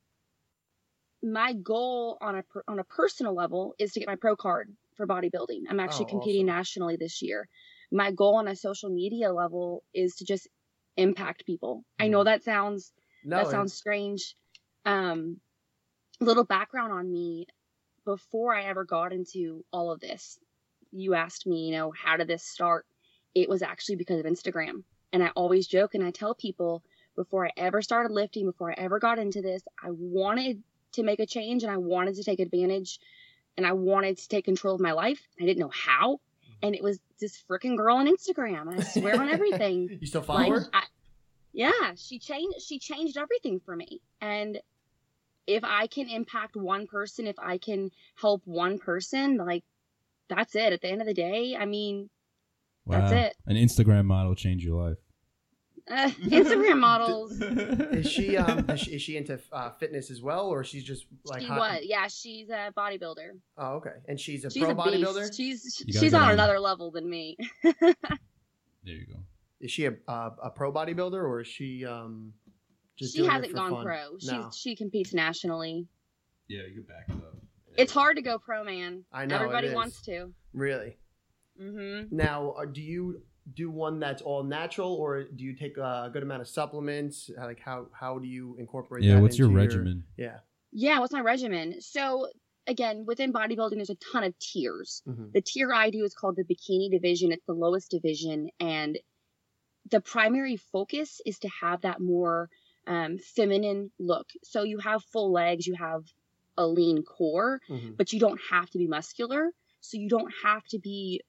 my 1.22 1.52
goal 1.52 2.16
on 2.22 2.36
a 2.36 2.42
per, 2.42 2.62
on 2.68 2.78
a 2.78 2.84
personal 2.84 3.34
level 3.34 3.74
is 3.78 3.92
to 3.92 4.00
get 4.00 4.08
my 4.08 4.16
pro 4.16 4.34
card 4.34 4.74
for 4.96 5.06
bodybuilding. 5.06 5.62
I'm 5.68 5.80
actually 5.80 6.06
Oh, 6.06 6.10
competing 6.10 6.48
awesome. 6.48 6.56
nationally 6.56 6.96
this 6.96 7.20
year. 7.20 7.48
My 7.92 8.12
goal 8.12 8.36
on 8.36 8.48
a 8.48 8.56
social 8.56 8.88
media 8.88 9.30
level 9.32 9.84
is 9.92 10.14
to 10.16 10.24
just 10.24 10.48
impact 10.96 11.44
people. 11.44 11.84
I 11.98 12.08
know 12.08 12.24
that 12.24 12.44
sounds 12.44 12.92
no, 13.24 13.38
that 13.38 13.50
sounds 13.50 13.72
strange. 13.74 14.36
Um, 14.84 15.40
little 16.20 16.44
background 16.44 16.92
on 16.92 17.10
me 17.10 17.46
before 18.04 18.54
I 18.54 18.64
ever 18.64 18.84
got 18.84 19.12
into 19.12 19.64
all 19.72 19.90
of 19.90 20.00
this. 20.00 20.38
You 20.92 21.14
asked 21.14 21.46
me, 21.46 21.66
you 21.66 21.72
know, 21.72 21.92
how 21.92 22.16
did 22.16 22.28
this 22.28 22.44
start? 22.44 22.86
It 23.34 23.48
was 23.48 23.62
actually 23.62 23.96
because 23.96 24.20
of 24.20 24.26
Instagram. 24.26 24.84
And 25.12 25.22
I 25.22 25.28
always 25.34 25.66
joke 25.66 25.94
and 25.94 26.04
I 26.04 26.10
tell 26.10 26.34
people 26.34 26.82
before 27.16 27.46
I 27.46 27.50
ever 27.56 27.82
started 27.82 28.12
lifting, 28.12 28.46
before 28.46 28.70
I 28.70 28.74
ever 28.76 28.98
got 28.98 29.18
into 29.18 29.42
this, 29.42 29.62
I 29.82 29.88
wanted 29.90 30.62
to 30.92 31.02
make 31.02 31.20
a 31.20 31.26
change 31.26 31.62
and 31.62 31.72
I 31.72 31.76
wanted 31.76 32.14
to 32.16 32.24
take 32.24 32.40
advantage 32.40 32.98
and 33.56 33.66
I 33.66 33.72
wanted 33.72 34.18
to 34.18 34.28
take 34.28 34.44
control 34.44 34.74
of 34.74 34.80
my 34.80 34.92
life. 34.92 35.20
I 35.40 35.44
didn't 35.44 35.58
know 35.58 35.72
how. 35.72 36.20
And 36.62 36.74
it 36.74 36.82
was 36.82 36.98
this 37.20 37.42
freaking 37.50 37.76
girl 37.76 37.96
on 37.96 38.06
Instagram. 38.06 38.78
I 38.78 38.82
swear 38.82 39.20
on 39.20 39.28
everything 39.28 39.88
You 40.00 40.06
still 40.06 40.22
follow 40.22 40.40
like 40.40 40.52
her? 40.52 40.66
I, 40.72 40.82
yeah 41.56 41.94
she 41.96 42.18
changed 42.18 42.60
she 42.60 42.78
changed 42.78 43.16
everything 43.16 43.58
for 43.64 43.74
me 43.74 44.00
and 44.20 44.60
if 45.46 45.64
i 45.64 45.86
can 45.86 46.06
impact 46.08 46.54
one 46.54 46.86
person 46.86 47.26
if 47.26 47.38
i 47.38 47.56
can 47.56 47.90
help 48.20 48.42
one 48.44 48.78
person 48.78 49.36
like 49.38 49.64
that's 50.28 50.54
it 50.54 50.72
at 50.74 50.82
the 50.82 50.88
end 50.88 51.00
of 51.00 51.06
the 51.06 51.14
day 51.14 51.56
i 51.58 51.64
mean 51.64 52.10
That's 52.86 53.12
it. 53.12 53.34
An 53.46 53.56
Instagram 53.56 54.04
model 54.04 54.34
changed 54.34 54.64
your 54.64 54.80
life. 54.90 54.98
uh, 55.90 56.10
instagram 56.36 56.78
models 56.90 57.40
Is 57.40 58.10
she 58.10 58.36
um 58.42 58.68
is 58.70 58.80
she, 58.80 58.90
is 58.96 59.02
she 59.02 59.16
into 59.16 59.40
uh, 59.52 59.70
fitness 59.80 60.10
as 60.10 60.20
well, 60.20 60.46
or 60.48 60.62
she's 60.64 60.84
just 60.84 61.06
like 61.24 61.40
she 61.42 61.46
hot- 61.48 61.58
was 61.58 61.80
yeah 61.84 62.06
she's 62.08 62.50
a 62.50 62.72
bodybuilder 62.76 63.30
Oh, 63.56 63.76
okay. 63.78 63.96
And 64.08 64.18
she's 64.20 64.44
a 64.44 64.50
she's 64.50 64.64
pro 64.64 64.72
a 64.72 64.74
bodybuilder. 64.74 65.34
beast 65.36 65.36
she's 65.36 65.96
she's 66.00 66.12
on 66.14 66.30
another 66.32 66.58
level 66.60 66.90
than 66.90 67.08
me 67.08 67.36
There 67.62 68.94
you 68.94 69.06
go. 69.06 69.20
Is 69.60 69.70
she 69.70 69.86
a 69.86 69.92
uh, 70.08 70.30
a 70.42 70.50
pro 70.50 70.72
bodybuilder, 70.72 71.14
or 71.14 71.40
is 71.40 71.48
she 71.48 71.84
um 71.84 72.32
just 72.98 73.12
she 73.14 73.20
doing 73.20 73.30
hasn't 73.30 73.50
for 73.52 73.56
gone 73.56 73.70
fun? 73.70 73.84
pro 73.84 74.18
she's 74.18 74.30
No. 74.30 74.50
she 74.54 74.76
competes 74.76 75.12
nationally 75.14 75.86
Yeah, 76.48 76.62
you 76.68 76.74
can 76.74 76.82
back 76.84 77.04
it 77.08 77.14
up. 77.24 77.36
it's 77.76 77.92
hard 77.92 78.16
to 78.16 78.22
go 78.22 78.38
pro 78.38 78.64
man 78.64 79.04
I 79.12 79.26
know, 79.26 79.36
everybody 79.36 79.68
is. 79.68 79.74
wants 79.74 80.00
to 80.02 80.32
Really? 80.52 80.96
mm-hmm 81.60 82.14
Now, 82.14 82.50
uh, 82.52 82.64
do 82.66 82.82
you 82.82 83.22
do 83.54 83.70
one 83.70 84.00
that's 84.00 84.22
all 84.22 84.42
natural, 84.42 84.92
or 84.94 85.22
do 85.24 85.44
you 85.44 85.54
take 85.54 85.76
a 85.78 86.10
good 86.12 86.22
amount 86.24 86.40
of 86.42 86.48
supplements? 86.48 87.30
Uh, 87.38 87.44
Like 87.44 87.60
how 87.60 87.86
how 87.92 88.18
do 88.18 88.26
you 88.28 88.56
incorporate? 88.58 89.04
Yeah, 89.04 89.14
that 89.16 89.22
what's 89.22 89.38
your 89.38 89.48
into 89.48 89.58
regimen? 89.60 90.04
Yeah. 90.16 90.38
Yeah, 90.72 90.98
what's 91.00 91.12
my 91.12 91.20
regimen? 91.20 91.80
So 91.80 92.28
again, 92.66 93.04
within 93.06 93.32
bodybuilding, 93.32 93.76
there's 93.76 93.90
a 93.90 93.94
ton 94.12 94.24
of 94.24 94.36
tiers. 94.40 95.02
Mhm. 95.06 95.32
The 95.32 95.40
tier 95.40 95.72
I 95.72 95.90
do 95.90 96.02
is 96.04 96.12
called 96.14 96.36
the 96.36 96.42
bikini 96.44 96.90
division. 96.90 97.30
It's 97.32 97.46
the 97.46 97.54
lowest 97.54 97.90
division, 97.90 98.50
and 98.58 98.98
the 99.90 100.00
primary 100.00 100.56
focus 100.56 101.20
is 101.24 101.38
to 101.40 101.48
have 101.60 101.82
that 101.82 102.00
more 102.00 102.48
um, 102.86 103.18
feminine 103.18 103.90
look. 103.98 104.28
So 104.44 104.62
you 104.62 104.78
have 104.78 105.02
full 105.12 105.32
legs, 105.32 105.66
you 105.66 105.74
have 105.74 106.04
a 106.56 106.66
lean 106.66 107.02
core, 107.02 107.60
Mhm. 107.68 107.96
but 107.96 108.12
you 108.12 108.20
don't 108.20 108.40
have 108.50 108.70
to 108.70 108.78
be 108.78 108.86
muscular. 108.86 109.50
So 109.80 109.98
you 109.98 110.08
don't 110.08 110.32
have 110.42 110.64
to 110.68 110.78
be, 110.78 111.20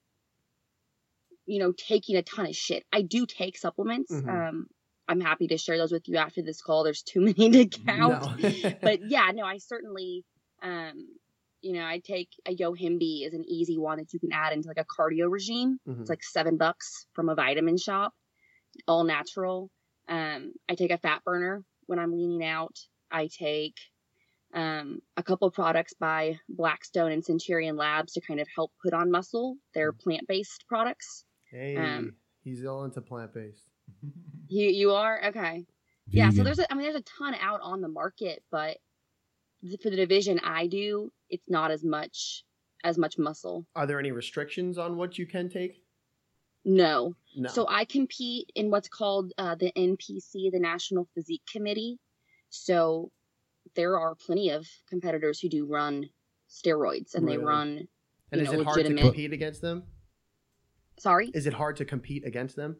you 1.46 1.58
know, 1.58 1.72
taking 1.72 2.16
a 2.16 2.22
ton 2.22 2.46
of 2.46 2.56
shit. 2.56 2.84
I 2.92 3.02
do 3.02 3.26
take 3.26 3.56
supplements. 3.56 4.12
Mhm. 4.12 4.28
Um, 4.48 4.66
I'm 5.08 5.20
happy 5.20 5.46
to 5.48 5.56
share 5.58 5.78
those 5.78 5.92
with 5.92 6.06
you 6.08 6.16
after 6.16 6.42
this 6.42 6.60
call. 6.60 6.84
There's 6.84 7.02
too 7.02 7.20
many 7.38 7.50
to 7.50 7.66
count 7.66 8.22
No. 8.22 8.36
but 8.82 9.00
yeah, 9.08 9.30
no, 9.34 9.44
I 9.44 9.58
certainly, 9.58 10.24
um, 10.62 11.08
you 11.62 11.72
know, 11.72 11.84
I 11.84 11.98
take 12.00 12.28
a 12.46 12.54
Yohimbe 12.54 13.26
is 13.26 13.34
an 13.34 13.44
easy 13.48 13.78
one 13.78 13.98
that 13.98 14.12
you 14.12 14.20
can 14.20 14.32
add 14.32 14.52
into 14.52 14.68
like 14.68 14.78
a 14.78 14.84
cardio 14.84 15.30
regime. 15.30 15.80
Mhm. 15.88 16.00
It's 16.02 16.10
like 16.10 16.22
seven 16.22 16.56
bucks 16.56 17.06
from 17.14 17.28
a 17.28 17.34
vitamin 17.34 17.78
shop, 17.78 18.14
all 18.86 19.04
natural. 19.04 19.70
Um, 20.08 20.52
I 20.68 20.74
take 20.74 20.90
a 20.90 20.98
fat 20.98 21.22
burner 21.24 21.62
when 21.86 21.98
I'm 21.98 22.12
leaning 22.12 22.44
out. 22.44 22.76
I 23.10 23.28
take 23.28 23.74
um, 24.54 25.00
a 25.16 25.22
couple 25.22 25.50
products 25.50 25.94
by 25.98 26.38
Blackstone 26.48 27.12
and 27.12 27.24
Centurion 27.24 27.76
Labs 27.76 28.12
to 28.14 28.20
kind 28.20 28.40
of 28.40 28.48
help 28.54 28.72
put 28.82 28.94
on 28.94 29.10
muscle. 29.10 29.56
They're 29.74 29.92
plant 29.92 30.26
based 30.26 30.64
products. 30.68 31.24
Hey, 31.50 31.76
Um, 31.76 32.14
he's 32.42 32.64
all 32.64 32.84
into 32.84 33.00
plant 33.00 33.34
based. 33.34 33.64
You 34.50 34.68
you 34.68 34.92
are 34.92 35.26
okay. 35.26 35.66
Yeah, 36.10 36.30
so 36.30 36.42
there's 36.42 36.58
a, 36.58 36.72
I 36.72 36.74
mean 36.74 36.84
there's 36.84 36.94
a 37.02 37.04
ton 37.18 37.34
out 37.34 37.60
on 37.62 37.82
the 37.82 37.88
market, 37.88 38.42
but 38.50 38.78
for 39.82 39.90
the 39.90 39.96
division 39.96 40.38
I 40.42 40.66
do, 40.68 41.12
it's 41.28 41.50
not 41.50 41.70
as 41.70 41.84
much 41.84 42.44
as 42.82 42.96
much 42.96 43.18
muscle. 43.18 43.66
Are 43.76 43.86
there 43.86 43.98
any 43.98 44.10
restrictions 44.10 44.78
on 44.78 44.96
what 44.96 45.18
you 45.18 45.26
can 45.26 45.50
take? 45.50 45.82
No. 46.64 47.14
No. 47.38 47.48
So 47.48 47.66
I 47.68 47.84
compete 47.84 48.50
in 48.56 48.70
what's 48.70 48.88
called 48.88 49.32
uh, 49.38 49.54
the 49.54 49.70
NPC, 49.76 50.50
the 50.50 50.58
National 50.58 51.08
Physique 51.14 51.42
Committee. 51.50 51.98
So 52.50 53.12
there 53.76 53.96
are 53.98 54.14
plenty 54.16 54.50
of 54.50 54.66
competitors 54.88 55.38
who 55.38 55.48
do 55.48 55.64
run 55.66 56.08
steroids 56.50 57.14
and 57.14 57.28
they 57.28 57.38
run. 57.38 57.86
and 58.32 58.40
is 58.40 58.50
know, 58.52 58.60
it 58.60 58.64
hard 58.64 58.74
to 58.76 58.82
legitimate- 58.82 59.02
compete 59.02 59.32
against 59.32 59.62
them? 59.62 59.84
Sorry, 60.98 61.30
Is 61.32 61.46
it 61.46 61.52
hard 61.54 61.76
to 61.76 61.84
compete 61.84 62.26
against 62.26 62.56
them? 62.56 62.76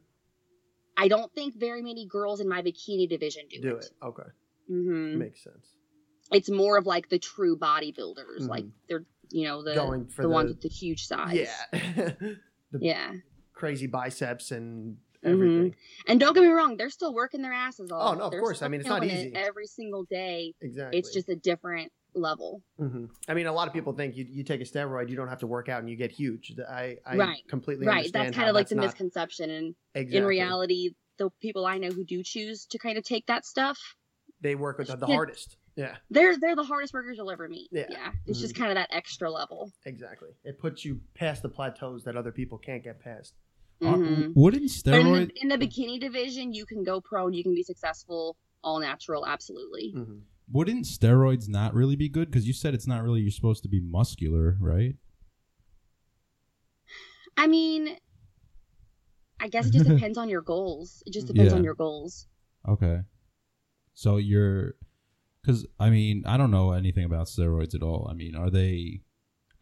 I 0.96 1.06
don't 1.06 1.32
think 1.32 1.54
very 1.54 1.82
many 1.82 2.08
girls 2.08 2.40
in 2.40 2.48
my 2.48 2.62
bikini 2.62 3.08
division 3.08 3.44
do, 3.48 3.60
Do 3.60 3.76
it. 3.76 3.86
Okay. 4.02 4.22
Mm-hmm. 4.68 5.18
Makes 5.20 5.44
sense. 5.44 5.68
It's 6.32 6.50
more 6.50 6.76
of 6.78 6.84
like 6.86 7.08
the 7.08 7.20
true 7.20 7.56
bodybuilders, 7.56 8.40
like 8.48 8.64
Mhm. 8.64 8.72
they're 8.88 9.04
you 9.30 9.44
know 9.46 9.62
the 9.62 9.74
Going 9.74 10.06
for 10.08 10.22
the, 10.22 10.28
the, 10.28 10.34
ones 10.34 10.48
with 10.50 10.62
the 10.62 10.68
huge 10.68 11.06
size. 11.06 11.36
yeah, 11.36 11.68
the 12.72 12.78
yeah. 12.80 13.12
Crazy 13.58 13.86
biceps 13.86 14.50
and 14.52 14.96
Mhm. 15.24 15.30
everything. 15.32 15.76
And 16.06 16.20
don't 16.20 16.32
get 16.32 16.42
me 16.44 16.48
wrong, 16.50 16.76
they're 16.76 16.90
still 16.90 17.12
working 17.12 17.42
their 17.42 17.52
asses 17.52 17.90
off. 17.90 18.14
Oh, 18.14 18.18
no, 18.18 18.24
of 18.26 18.30
They're 18.30 18.40
course. 18.40 18.62
I 18.62 18.68
mean, 18.68 18.80
it's 18.80 18.88
not 18.88 19.02
killing 19.02 19.16
it 19.16 19.26
easy. 19.28 19.34
every 19.34 19.66
single 19.66 20.04
day. 20.04 20.54
Exactly. 20.60 20.98
It's 20.98 21.12
just 21.12 21.28
a 21.28 21.36
different 21.36 21.92
level. 22.14 22.62
hmm 22.78 23.06
I 23.28 23.34
mean, 23.34 23.46
a 23.46 23.52
lot 23.52 23.66
of 23.68 23.74
people 23.74 23.92
think 23.92 24.16
you, 24.16 24.24
you 24.28 24.42
take 24.44 24.60
a 24.60 24.64
steroid, 24.64 25.08
you 25.10 25.16
don't 25.16 25.28
have 25.28 25.40
to 25.40 25.46
work 25.46 25.68
out, 25.68 25.80
and 25.80 25.90
you 25.90 25.96
get 25.96 26.10
huge. 26.10 26.54
I, 26.68 26.98
I 27.04 27.16
Right. 27.16 27.46
completely 27.48 27.86
right. 27.86 28.10
That's 28.12 28.34
kind 28.34 28.48
of 28.48 28.54
like 28.54 28.68
the 28.68 28.76
not- 28.76 28.86
misconception. 28.86 29.50
And 29.50 29.74
Exactly. 29.94 30.18
in 30.18 30.24
reality, 30.24 30.90
the 31.18 31.30
people 31.42 31.66
I 31.66 31.78
know 31.78 31.90
who 31.90 32.04
do 32.04 32.22
choose 32.22 32.64
to 32.66 32.78
kind 32.78 32.96
of 32.96 33.04
take 33.04 33.26
that 33.26 33.44
stuff, 33.44 33.78
they 34.40 34.54
work 34.54 34.78
with 34.78 34.86
the, 34.88 34.96
the 34.96 35.06
Yeah. 35.08 35.14
hardest. 35.14 35.56
Yeah, 35.76 35.96
they're 36.10 36.36
they're 36.38 36.56
the 36.56 36.64
hardest 36.64 36.92
workers 36.92 37.16
you'll 37.18 37.30
ever 37.30 37.48
meet. 37.48 37.68
Yeah. 37.70 38.12
It's 38.26 38.40
just 38.40 38.56
kind 38.56 38.70
of 38.70 38.74
that 38.76 38.88
extra 38.92 39.30
level. 39.30 39.72
exactly. 39.84 40.30
It 40.44 40.58
puts 40.58 40.84
you 40.84 41.00
past 41.14 41.42
the 41.42 41.48
plateaus 41.48 42.02
that 42.04 42.16
other 42.16 42.32
people 42.32 42.58
can't 42.58 42.82
get 42.82 42.98
past. 43.00 43.34
Are- 43.82 43.96
Mhm. 43.96 44.32
wouldn't 44.34 44.70
But 44.84 44.94
in 45.00 45.12
the, 45.12 45.30
in 45.42 45.48
the 45.48 45.56
bikini 45.58 46.00
division, 46.00 46.52
you 46.52 46.66
can 46.66 46.82
go 46.82 47.00
pro 47.00 47.26
and 47.26 47.34
you 47.36 47.42
can 47.44 47.54
be 47.54 47.62
successful, 47.62 48.36
all 48.64 48.80
natural, 48.80 49.26
absolutely. 49.26 49.92
hmm 49.92 50.18
wouldn't 50.50 50.86
steroids 50.86 51.46
not 51.46 51.74
really 51.74 51.94
be 51.94 52.08
good? 52.08 52.30
Because 52.30 52.46
you 52.46 52.54
said 52.54 52.72
it's 52.72 52.86
not 52.86 53.02
really 53.02 53.20
you're 53.20 53.30
supposed 53.30 53.62
to 53.64 53.68
be 53.68 53.80
muscular, 53.82 54.56
right? 54.58 54.96
I 57.36 57.46
mean, 57.46 57.96
I 59.38 59.48
guess 59.48 59.66
it 59.66 59.72
just 59.72 59.84
depends 59.88 60.18
on 60.18 60.28
your 60.28 60.40
goals. 60.40 61.02
It 61.06 61.12
just 61.12 61.26
depends 61.26 61.52
Yeah. 61.52 61.58
on 61.58 61.64
your 61.64 61.74
goals. 61.74 62.26
Okay. 62.66 63.02
So 63.94 64.16
you're, 64.16 64.74
because 65.42 65.66
I 65.78 65.90
mean 65.90 66.22
I 66.26 66.36
don't 66.36 66.50
know 66.50 66.72
anything 66.72 67.04
about 67.04 67.26
steroids 67.26 67.74
at 67.74 67.82
all. 67.82 68.08
I 68.10 68.14
mean, 68.14 68.34
are 68.34 68.50
they 68.50 69.02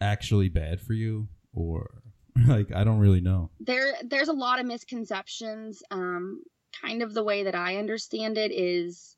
actually 0.01 0.49
bad 0.49 0.81
for 0.81 0.93
you, 0.93 1.29
or 1.53 2.03
like 2.47 2.73
I 2.75 2.85
don't 2.85 2.99
really 2.99 3.21
know. 3.21 3.51
there 3.61 3.95
there's 4.05 4.29
a 4.29 4.33
lot 4.33 4.61
of 4.61 4.67
misconceptions. 4.67 5.83
Um 5.91 6.43
kind 6.83 7.03
of 7.03 7.15
the 7.15 7.25
way 7.25 7.45
that 7.45 7.55
i 7.55 7.77
understand 7.77 8.37
it 8.37 8.53
is 8.53 9.17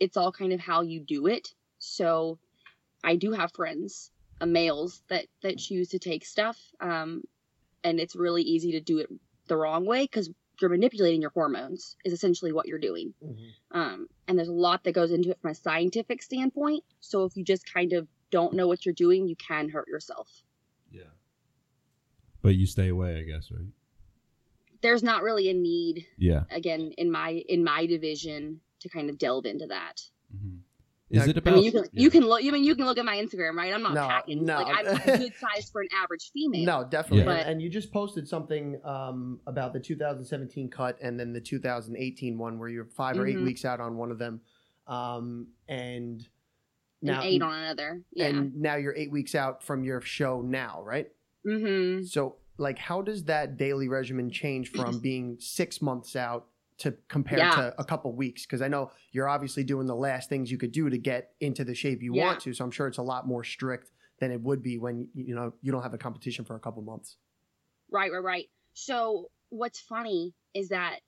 it's 0.00 0.16
all 0.16 0.32
kind 0.32 0.52
of 0.52 0.60
how 0.60 0.80
you 0.80 1.00
do 1.00 1.26
it. 1.26 1.48
So 1.78 2.38
i 3.02 3.16
do 3.16 3.32
have 3.32 3.52
friends 3.52 4.10
uh, 4.40 4.46
males 4.46 5.02
that 5.08 5.26
that 5.42 5.58
choose 5.58 5.88
to 5.90 5.98
take 5.98 6.24
stuff 6.24 6.58
um 6.80 7.22
and 7.84 8.00
it's 8.00 8.16
really 8.16 8.42
easy 8.42 8.72
to 8.72 8.80
do 8.80 8.98
it 8.98 9.08
the 9.46 9.56
wrong 9.56 9.84
way 9.84 10.04
because 10.04 10.30
you're 10.60 10.70
manipulating 10.70 11.20
your 11.20 11.30
hormones 11.30 11.96
is 12.04 12.12
essentially 12.12 12.52
what 12.52 12.66
you're 12.66 12.78
doing. 12.78 13.12
Hmm 13.22 13.32
um, 13.72 14.06
and 14.28 14.38
there's 14.38 14.48
a 14.48 14.52
lot 14.52 14.84
that 14.84 14.92
goes 14.92 15.10
into 15.10 15.30
it 15.30 15.38
from 15.42 15.50
a 15.50 15.54
scientific 15.54 16.22
standpoint. 16.22 16.84
So 17.00 17.24
if 17.24 17.36
you 17.36 17.42
just 17.44 17.70
kind 17.70 17.92
of 17.92 18.06
don't 18.30 18.54
know 18.54 18.68
what 18.68 18.86
you're 18.86 18.94
doing 18.94 19.26
you 19.28 19.36
can 19.36 19.68
hurt 19.68 19.88
yourself. 19.88 20.28
Yeah. 20.30 20.44
But 22.44 22.56
you 22.56 22.66
stay 22.66 22.88
away, 22.88 23.18
I 23.18 23.22
guess, 23.22 23.50
right? 23.50 23.66
there's 24.82 25.02
not 25.02 25.22
really 25.22 25.48
a 25.48 25.54
need 25.54 26.04
Yeah. 26.18 26.44
again 26.50 26.92
in 26.98 27.10
my 27.10 27.30
in 27.48 27.64
my 27.64 27.86
division 27.86 28.60
to 28.80 28.88
kind 28.90 29.08
of 29.08 29.16
delve 29.16 29.46
into 29.46 29.66
that. 29.68 30.02
hmm 30.30 30.56
Is 31.08 31.26
it 31.26 31.36
I 31.36 31.38
about? 31.38 31.52
I 31.54 31.56
mean, 31.56 31.64
you 31.64 31.72
can 31.72 31.84
yeah. 31.84 32.02
you 32.02 32.10
can 32.10 32.24
look. 32.26 32.42
I 32.44 32.50
mean, 32.50 32.64
you 32.64 32.76
can 32.76 32.84
look 32.84 32.98
at 32.98 33.04
my 33.06 33.16
Instagram, 33.16 33.54
right? 33.54 33.72
I'm 33.72 33.82
not 33.82 33.94
No, 33.94 34.06
packing. 34.08 34.44
no. 34.44 34.56
Like 34.60 34.76
I'm 34.76 34.86
a 35.14 35.18
good 35.18 35.32
size 35.36 35.70
for 35.70 35.80
an 35.80 35.88
average 35.94 36.30
female. 36.34 36.66
No, 36.66 36.84
definitely. 36.86 37.24
Yeah. 37.32 37.40
And, 37.40 37.50
and 37.52 37.62
you 37.62 37.70
just 37.70 37.92
posted 37.92 38.28
something 38.28 38.78
um, 38.84 39.40
about 39.46 39.72
the 39.72 39.80
2017 39.80 40.68
cut 40.68 40.98
and 41.00 41.18
then 41.18 41.32
the 41.32 41.40
2018 41.40 42.36
one 42.36 42.58
where 42.58 42.68
you're 42.68 42.84
5 42.84 43.18
or 43.18 43.26
eight 43.26 43.36
Mhm. 43.38 43.44
weeks 43.44 43.64
out 43.64 43.80
on 43.80 43.96
one 43.96 44.10
of 44.10 44.18
them, 44.18 44.42
um, 44.86 45.46
and 45.66 46.20
and 46.20 46.28
now 47.00 47.22
eight 47.22 47.40
on 47.40 47.54
another. 47.54 48.02
Yeah. 48.12 48.26
and 48.26 48.54
now 48.56 48.76
you're 48.76 48.94
eight 48.94 49.10
weeks 49.10 49.34
out 49.34 49.62
from 49.62 49.82
your 49.82 50.02
show 50.02 50.42
now, 50.42 50.82
right? 50.82 51.10
Mm-hmm. 51.46 52.04
So, 52.04 52.36
like, 52.58 52.78
how 52.78 53.02
does 53.02 53.24
that 53.24 53.56
daily 53.56 53.88
regimen 53.88 54.30
change 54.30 54.70
from 54.70 54.98
being 55.02 55.36
six 55.40 55.82
months 55.82 56.16
out 56.16 56.46
to 56.78 56.94
compared 57.08 57.38
Yeah. 57.40 57.54
to 57.56 57.74
a 57.78 57.84
couple 57.84 58.12
weeks? 58.12 58.42
Because 58.46 58.62
I 58.62 58.68
know 58.68 58.90
you're 59.12 59.28
obviously 59.28 59.64
doing 59.64 59.86
the 59.86 59.96
last 59.96 60.28
things 60.28 60.50
you 60.50 60.58
could 60.58 60.72
do 60.72 60.88
to 60.90 60.98
get 60.98 61.32
into 61.40 61.64
the 61.64 61.74
shape 61.74 62.02
you 62.02 62.14
Yeah. 62.14 62.26
want 62.26 62.40
to. 62.40 62.52
So 62.54 62.64
I'm 62.64 62.70
sure 62.70 62.86
it's 62.86 62.98
a 62.98 63.02
lot 63.02 63.26
more 63.26 63.44
strict 63.44 63.90
than 64.20 64.30
it 64.30 64.40
would 64.40 64.62
be 64.62 64.78
when 64.78 65.08
you 65.14 65.34
know 65.34 65.52
you 65.60 65.72
don't 65.72 65.82
have 65.82 65.94
a 65.94 65.98
competition 65.98 66.44
for 66.44 66.54
a 66.54 66.60
couple 66.60 66.82
months. 66.82 67.16
Right, 67.90 68.12
right, 68.12 68.22
right. 68.22 68.48
So 68.72 69.30
what's 69.50 69.80
funny 69.80 70.32
is 70.54 70.68
that 70.68 71.00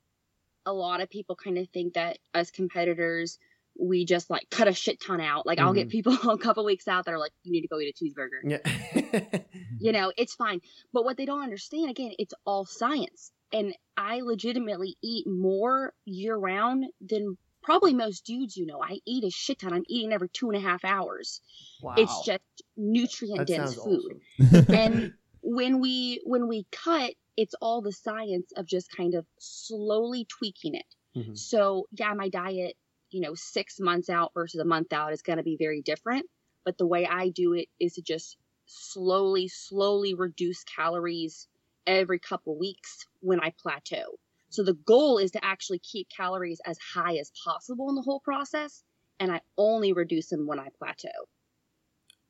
a 0.65 0.73
lot 0.73 0.99
of 1.01 1.09
people 1.09 1.35
kind 1.35 1.57
of 1.57 1.67
think 1.69 1.93
that 1.93 2.17
as 2.33 2.51
competitors 2.51 3.39
we 3.79 4.05
just 4.05 4.29
like 4.29 4.49
cut 4.49 4.67
a 4.67 4.73
shit 4.73 4.99
ton 4.99 5.21
out. 5.21 5.45
Like 5.45 5.59
I'll 5.59 5.73
get 5.73 5.89
people 5.89 6.13
a 6.29 6.37
couple 6.37 6.65
weeks 6.65 6.87
out 6.87 7.05
that 7.05 7.13
are 7.13 7.19
like, 7.19 7.31
you 7.43 7.51
need 7.51 7.61
to 7.61 7.67
go 7.67 7.79
eat 7.79 7.95
a 7.95 8.03
cheeseburger. 8.03 8.41
Yeah. 8.43 9.39
you 9.79 9.91
know 9.91 10.11
it's 10.17 10.33
fine 10.35 10.59
but 10.93 11.03
what 11.05 11.17
they 11.17 11.25
don't 11.25 11.43
understand 11.43 11.89
again 11.89 12.11
it's 12.19 12.33
all 12.45 12.65
science 12.65 13.31
and 13.53 13.73
i 13.95 14.21
legitimately 14.21 14.97
eat 15.01 15.25
more 15.27 15.93
year 16.05 16.35
round 16.35 16.85
than 17.01 17.37
probably 17.63 17.93
most 17.93 18.25
dudes 18.25 18.57
you 18.57 18.65
know 18.65 18.81
i 18.81 18.97
eat 19.05 19.23
a 19.23 19.29
shit 19.29 19.59
ton 19.59 19.73
i'm 19.73 19.83
eating 19.87 20.13
every 20.13 20.29
two 20.29 20.49
and 20.49 20.57
a 20.57 20.59
half 20.67 20.83
hours 20.83 21.41
wow. 21.81 21.93
it's 21.97 22.25
just 22.25 22.41
nutrient 22.75 23.47
dense 23.47 23.75
food 23.75 24.19
awesome. 24.41 24.73
and 24.73 25.13
when 25.41 25.79
we 25.79 26.21
when 26.25 26.47
we 26.47 26.65
cut 26.71 27.13
it's 27.35 27.55
all 27.61 27.81
the 27.81 27.93
science 27.93 28.51
of 28.57 28.65
just 28.65 28.89
kind 28.95 29.13
of 29.15 29.25
slowly 29.39 30.25
tweaking 30.25 30.75
it 30.75 30.85
Mhm. 31.15 31.37
so 31.37 31.87
yeah 31.91 32.13
my 32.13 32.29
diet 32.29 32.75
you 33.17 33.23
know 33.23 33.33
six 33.33 33.79
months 33.79 34.09
out 34.09 34.31
versus 34.35 34.61
a 34.61 34.65
month 34.65 34.93
out 34.93 35.11
is 35.11 35.23
going 35.23 35.37
to 35.37 35.43
be 35.43 35.57
very 35.57 35.81
different 35.81 36.25
but 36.63 36.77
the 36.77 36.85
way 36.85 37.07
i 37.07 37.29
do 37.29 37.53
it 37.53 37.67
is 37.79 37.93
to 37.93 38.01
just 38.01 38.37
slowly 38.65 39.47
slowly 39.47 40.13
reduce 40.13 40.63
calories 40.63 41.47
every 41.87 42.19
couple 42.19 42.57
weeks 42.57 43.07
when 43.21 43.39
i 43.39 43.51
plateau 43.59 44.19
so 44.49 44.63
the 44.63 44.73
goal 44.73 45.17
is 45.17 45.31
to 45.31 45.43
actually 45.43 45.79
keep 45.79 46.07
calories 46.15 46.61
as 46.65 46.77
high 46.77 47.17
as 47.17 47.31
possible 47.43 47.89
in 47.89 47.95
the 47.95 48.01
whole 48.03 48.19
process 48.19 48.83
and 49.19 49.31
i 49.31 49.41
only 49.57 49.93
reduce 49.93 50.27
them 50.27 50.45
when 50.45 50.59
i 50.59 50.67
plateau 50.77 51.09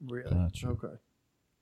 Really? 0.05 0.29
Gotcha. 0.29 0.67
Okay. 0.67 0.93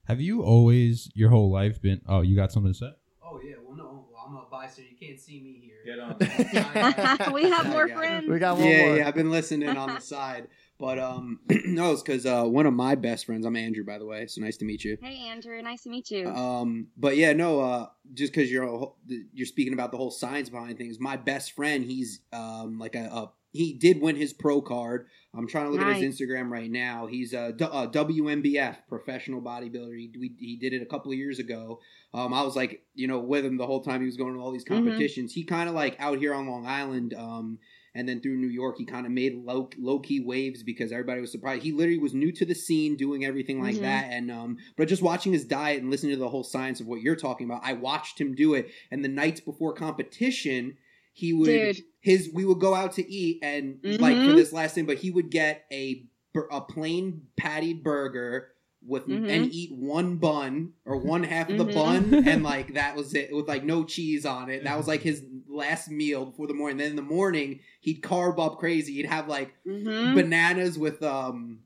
Have 0.08 0.22
you 0.22 0.44
always 0.44 1.10
your 1.16 1.30
whole 1.30 1.50
life 1.50 1.82
been? 1.82 2.02
Oh, 2.08 2.22
you 2.22 2.36
got 2.36 2.52
something 2.52 2.74
to 2.74 2.78
say? 2.78 2.92
Oh 3.24 3.40
yeah, 3.44 3.56
well 3.64 3.76
no, 3.76 3.84
well, 3.86 3.95
I'm 4.26 4.36
a 4.36 4.44
bystander. 4.50 4.90
You 4.90 5.08
can't 5.08 5.20
see 5.20 5.42
me 5.42 5.62
here. 5.62 5.76
Get 5.86 6.00
on. 6.00 7.34
we 7.34 7.50
have 7.50 7.68
more 7.68 7.88
friends 7.88 8.28
We 8.28 8.40
got 8.40 8.58
one 8.58 8.68
yeah, 8.68 8.86
more. 8.88 8.98
yeah, 8.98 9.08
I've 9.08 9.16
been 9.16 9.32
listening 9.32 9.70
on 9.78 9.94
the 9.94 10.00
side, 10.02 10.48
but 10.80 10.98
um, 11.00 11.40
no, 11.66 11.92
it's 11.92 12.02
because 12.02 12.26
uh, 12.26 12.44
one 12.44 12.66
of 12.66 12.74
my 12.74 12.96
best 12.96 13.26
friends. 13.26 13.46
I'm 13.46 13.56
Andrew, 13.56 13.84
by 13.84 13.98
the 13.98 14.06
way. 14.06 14.28
So 14.28 14.42
nice 14.42 14.58
to 14.58 14.66
meet 14.66 14.84
you. 14.84 14.98
Hey 15.02 15.28
Andrew, 15.30 15.62
nice 15.62 15.84
to 15.84 15.90
meet 15.90 16.10
you. 16.12 16.28
Um, 16.30 16.88
but 16.98 17.18
yeah, 17.18 17.34
no, 17.34 17.60
uh, 17.60 17.88
just 18.14 18.34
because 18.34 18.52
you're 18.52 18.64
a 18.64 18.86
you're 19.34 19.46
speaking 19.46 19.74
about 19.74 19.92
the 19.92 19.98
whole 19.98 20.12
science 20.12 20.50
behind 20.50 20.78
things. 20.78 21.00
My 21.00 21.18
best 21.18 21.52
friend, 21.52 21.84
he's 21.84 22.22
um 22.34 22.80
like 22.80 22.96
a, 22.96 23.06
a 23.06 23.32
he 23.56 23.74
did 23.74 24.02
win 24.02 24.16
his 24.16 24.34
pro 24.34 24.62
card. 24.62 25.08
I'm 25.38 25.48
trying 25.48 25.66
to 25.66 25.72
look 25.72 25.82
at 25.82 25.98
his 25.98 26.20
Instagram 26.20 26.50
right 26.50 26.72
now. 26.72 27.08
He's 27.08 27.34
a 27.34 27.52
WNBF 27.54 28.78
professional 28.88 29.42
bodybuilder. 29.42 29.98
He, 29.98 30.12
we, 30.18 30.34
he 30.40 30.56
did 30.58 30.74
it 30.74 30.82
a 30.82 30.86
couple 30.86 31.12
of 31.12 31.18
years 31.18 31.40
ago. 31.40 31.80
Um, 32.14 32.34
I 32.34 32.44
was 32.44 32.56
like, 32.56 32.84
you 32.94 33.08
know, 33.08 33.20
with 33.20 33.46
him 33.46 33.58
the 33.58 33.66
whole 33.66 33.82
time 33.84 34.00
he 34.02 34.06
was 34.06 34.18
going 34.18 34.34
to 34.34 34.40
all 34.40 34.52
these 34.52 34.64
Mhm. 34.66 34.76
competitions. 34.86 35.34
He 35.34 35.44
kind 35.44 35.68
of 35.70 35.76
like 35.76 35.96
out 36.00 36.20
here 36.20 36.34
on 36.34 36.48
Long 36.48 36.66
Island. 36.66 37.14
Um, 37.14 37.60
and 37.94 38.08
then 38.10 38.20
through 38.22 38.36
New 38.38 38.48
York, 38.50 38.78
he 38.78 38.86
kind 38.86 39.06
of 39.06 39.12
made 39.14 39.36
low 39.36 39.70
low 39.78 40.00
key 40.00 40.20
waves 40.20 40.64
because 40.64 40.92
everybody 40.92 41.22
was 41.22 41.32
surprised. 41.32 41.64
He 41.64 41.72
literally 41.72 41.98
was 41.98 42.14
new 42.14 42.32
to 42.34 42.46
the 42.46 42.56
scene, 42.56 42.96
doing 42.98 43.24
everything 43.24 43.62
like 43.62 43.76
Mhm. 43.76 43.82
that. 43.82 44.06
And 44.12 44.30
um, 44.32 44.58
but 44.76 44.88
just 44.90 45.02
watching 45.02 45.32
his 45.32 45.46
diet 45.46 45.82
and 45.82 45.90
listening 45.90 46.12
to 46.14 46.20
the 46.20 46.30
whole 46.30 46.44
science 46.44 46.82
of 46.82 46.88
what 46.88 47.02
you're 47.02 47.16
talking 47.16 47.46
about, 47.46 47.62
I 47.64 47.74
watched 47.74 48.20
him 48.20 48.36
do 48.36 48.54
it. 48.54 48.70
And 48.92 49.04
the 49.04 49.08
nights 49.10 49.40
before 49.40 49.74
competition, 49.74 50.78
he 51.14 51.32
would 51.32 51.46
Dude. 51.46 51.84
His 52.06 52.30
we 52.32 52.46
would 52.46 52.60
go 52.60 52.76
out 52.76 52.94
to 52.94 53.12
eat 53.12 53.40
and 53.42 53.80
like 54.00 54.24
for 54.24 54.32
Mhm. 54.32 54.36
this 54.36 54.54
last 54.54 54.76
thing, 54.76 54.86
but 54.86 55.00
he 55.00 55.10
would 55.10 55.32
get 55.32 55.66
a 55.72 56.06
a 56.52 56.62
plain 56.62 57.24
pattied 57.36 57.82
burger 57.82 58.50
with 58.88 59.08
Mhm. 59.08 59.26
and 59.28 59.52
eat 59.52 59.72
one 59.72 60.18
bun 60.18 60.74
or 60.86 60.98
one 60.98 61.24
half 61.24 61.50
of 61.50 61.58
the 61.58 61.66
Mhm. 61.66 61.74
bun 61.74 62.14
and 62.28 62.44
like 62.44 62.76
that 62.76 62.96
was 62.96 63.16
it 63.16 63.34
with 63.36 63.48
like 63.48 63.64
no 63.64 63.84
cheese 63.84 64.24
on 64.26 64.52
it. 64.52 64.64
That 64.66 64.78
was 64.78 64.88
like 64.88 65.02
his 65.02 65.24
last 65.48 65.90
meal 65.90 66.26
before 66.26 66.46
the 66.46 66.54
morning. 66.54 66.78
Then 66.78 66.92
in 66.92 66.96
the 66.96 67.02
morning 67.02 67.62
he'd 67.82 68.02
carb 68.04 68.38
up 68.38 68.60
crazy. 68.60 68.94
He'd 68.94 69.08
have 69.08 69.28
like 69.28 69.56
hmm 69.66 70.14
bananas 70.14 70.78
with 70.78 71.02
um 71.02 71.62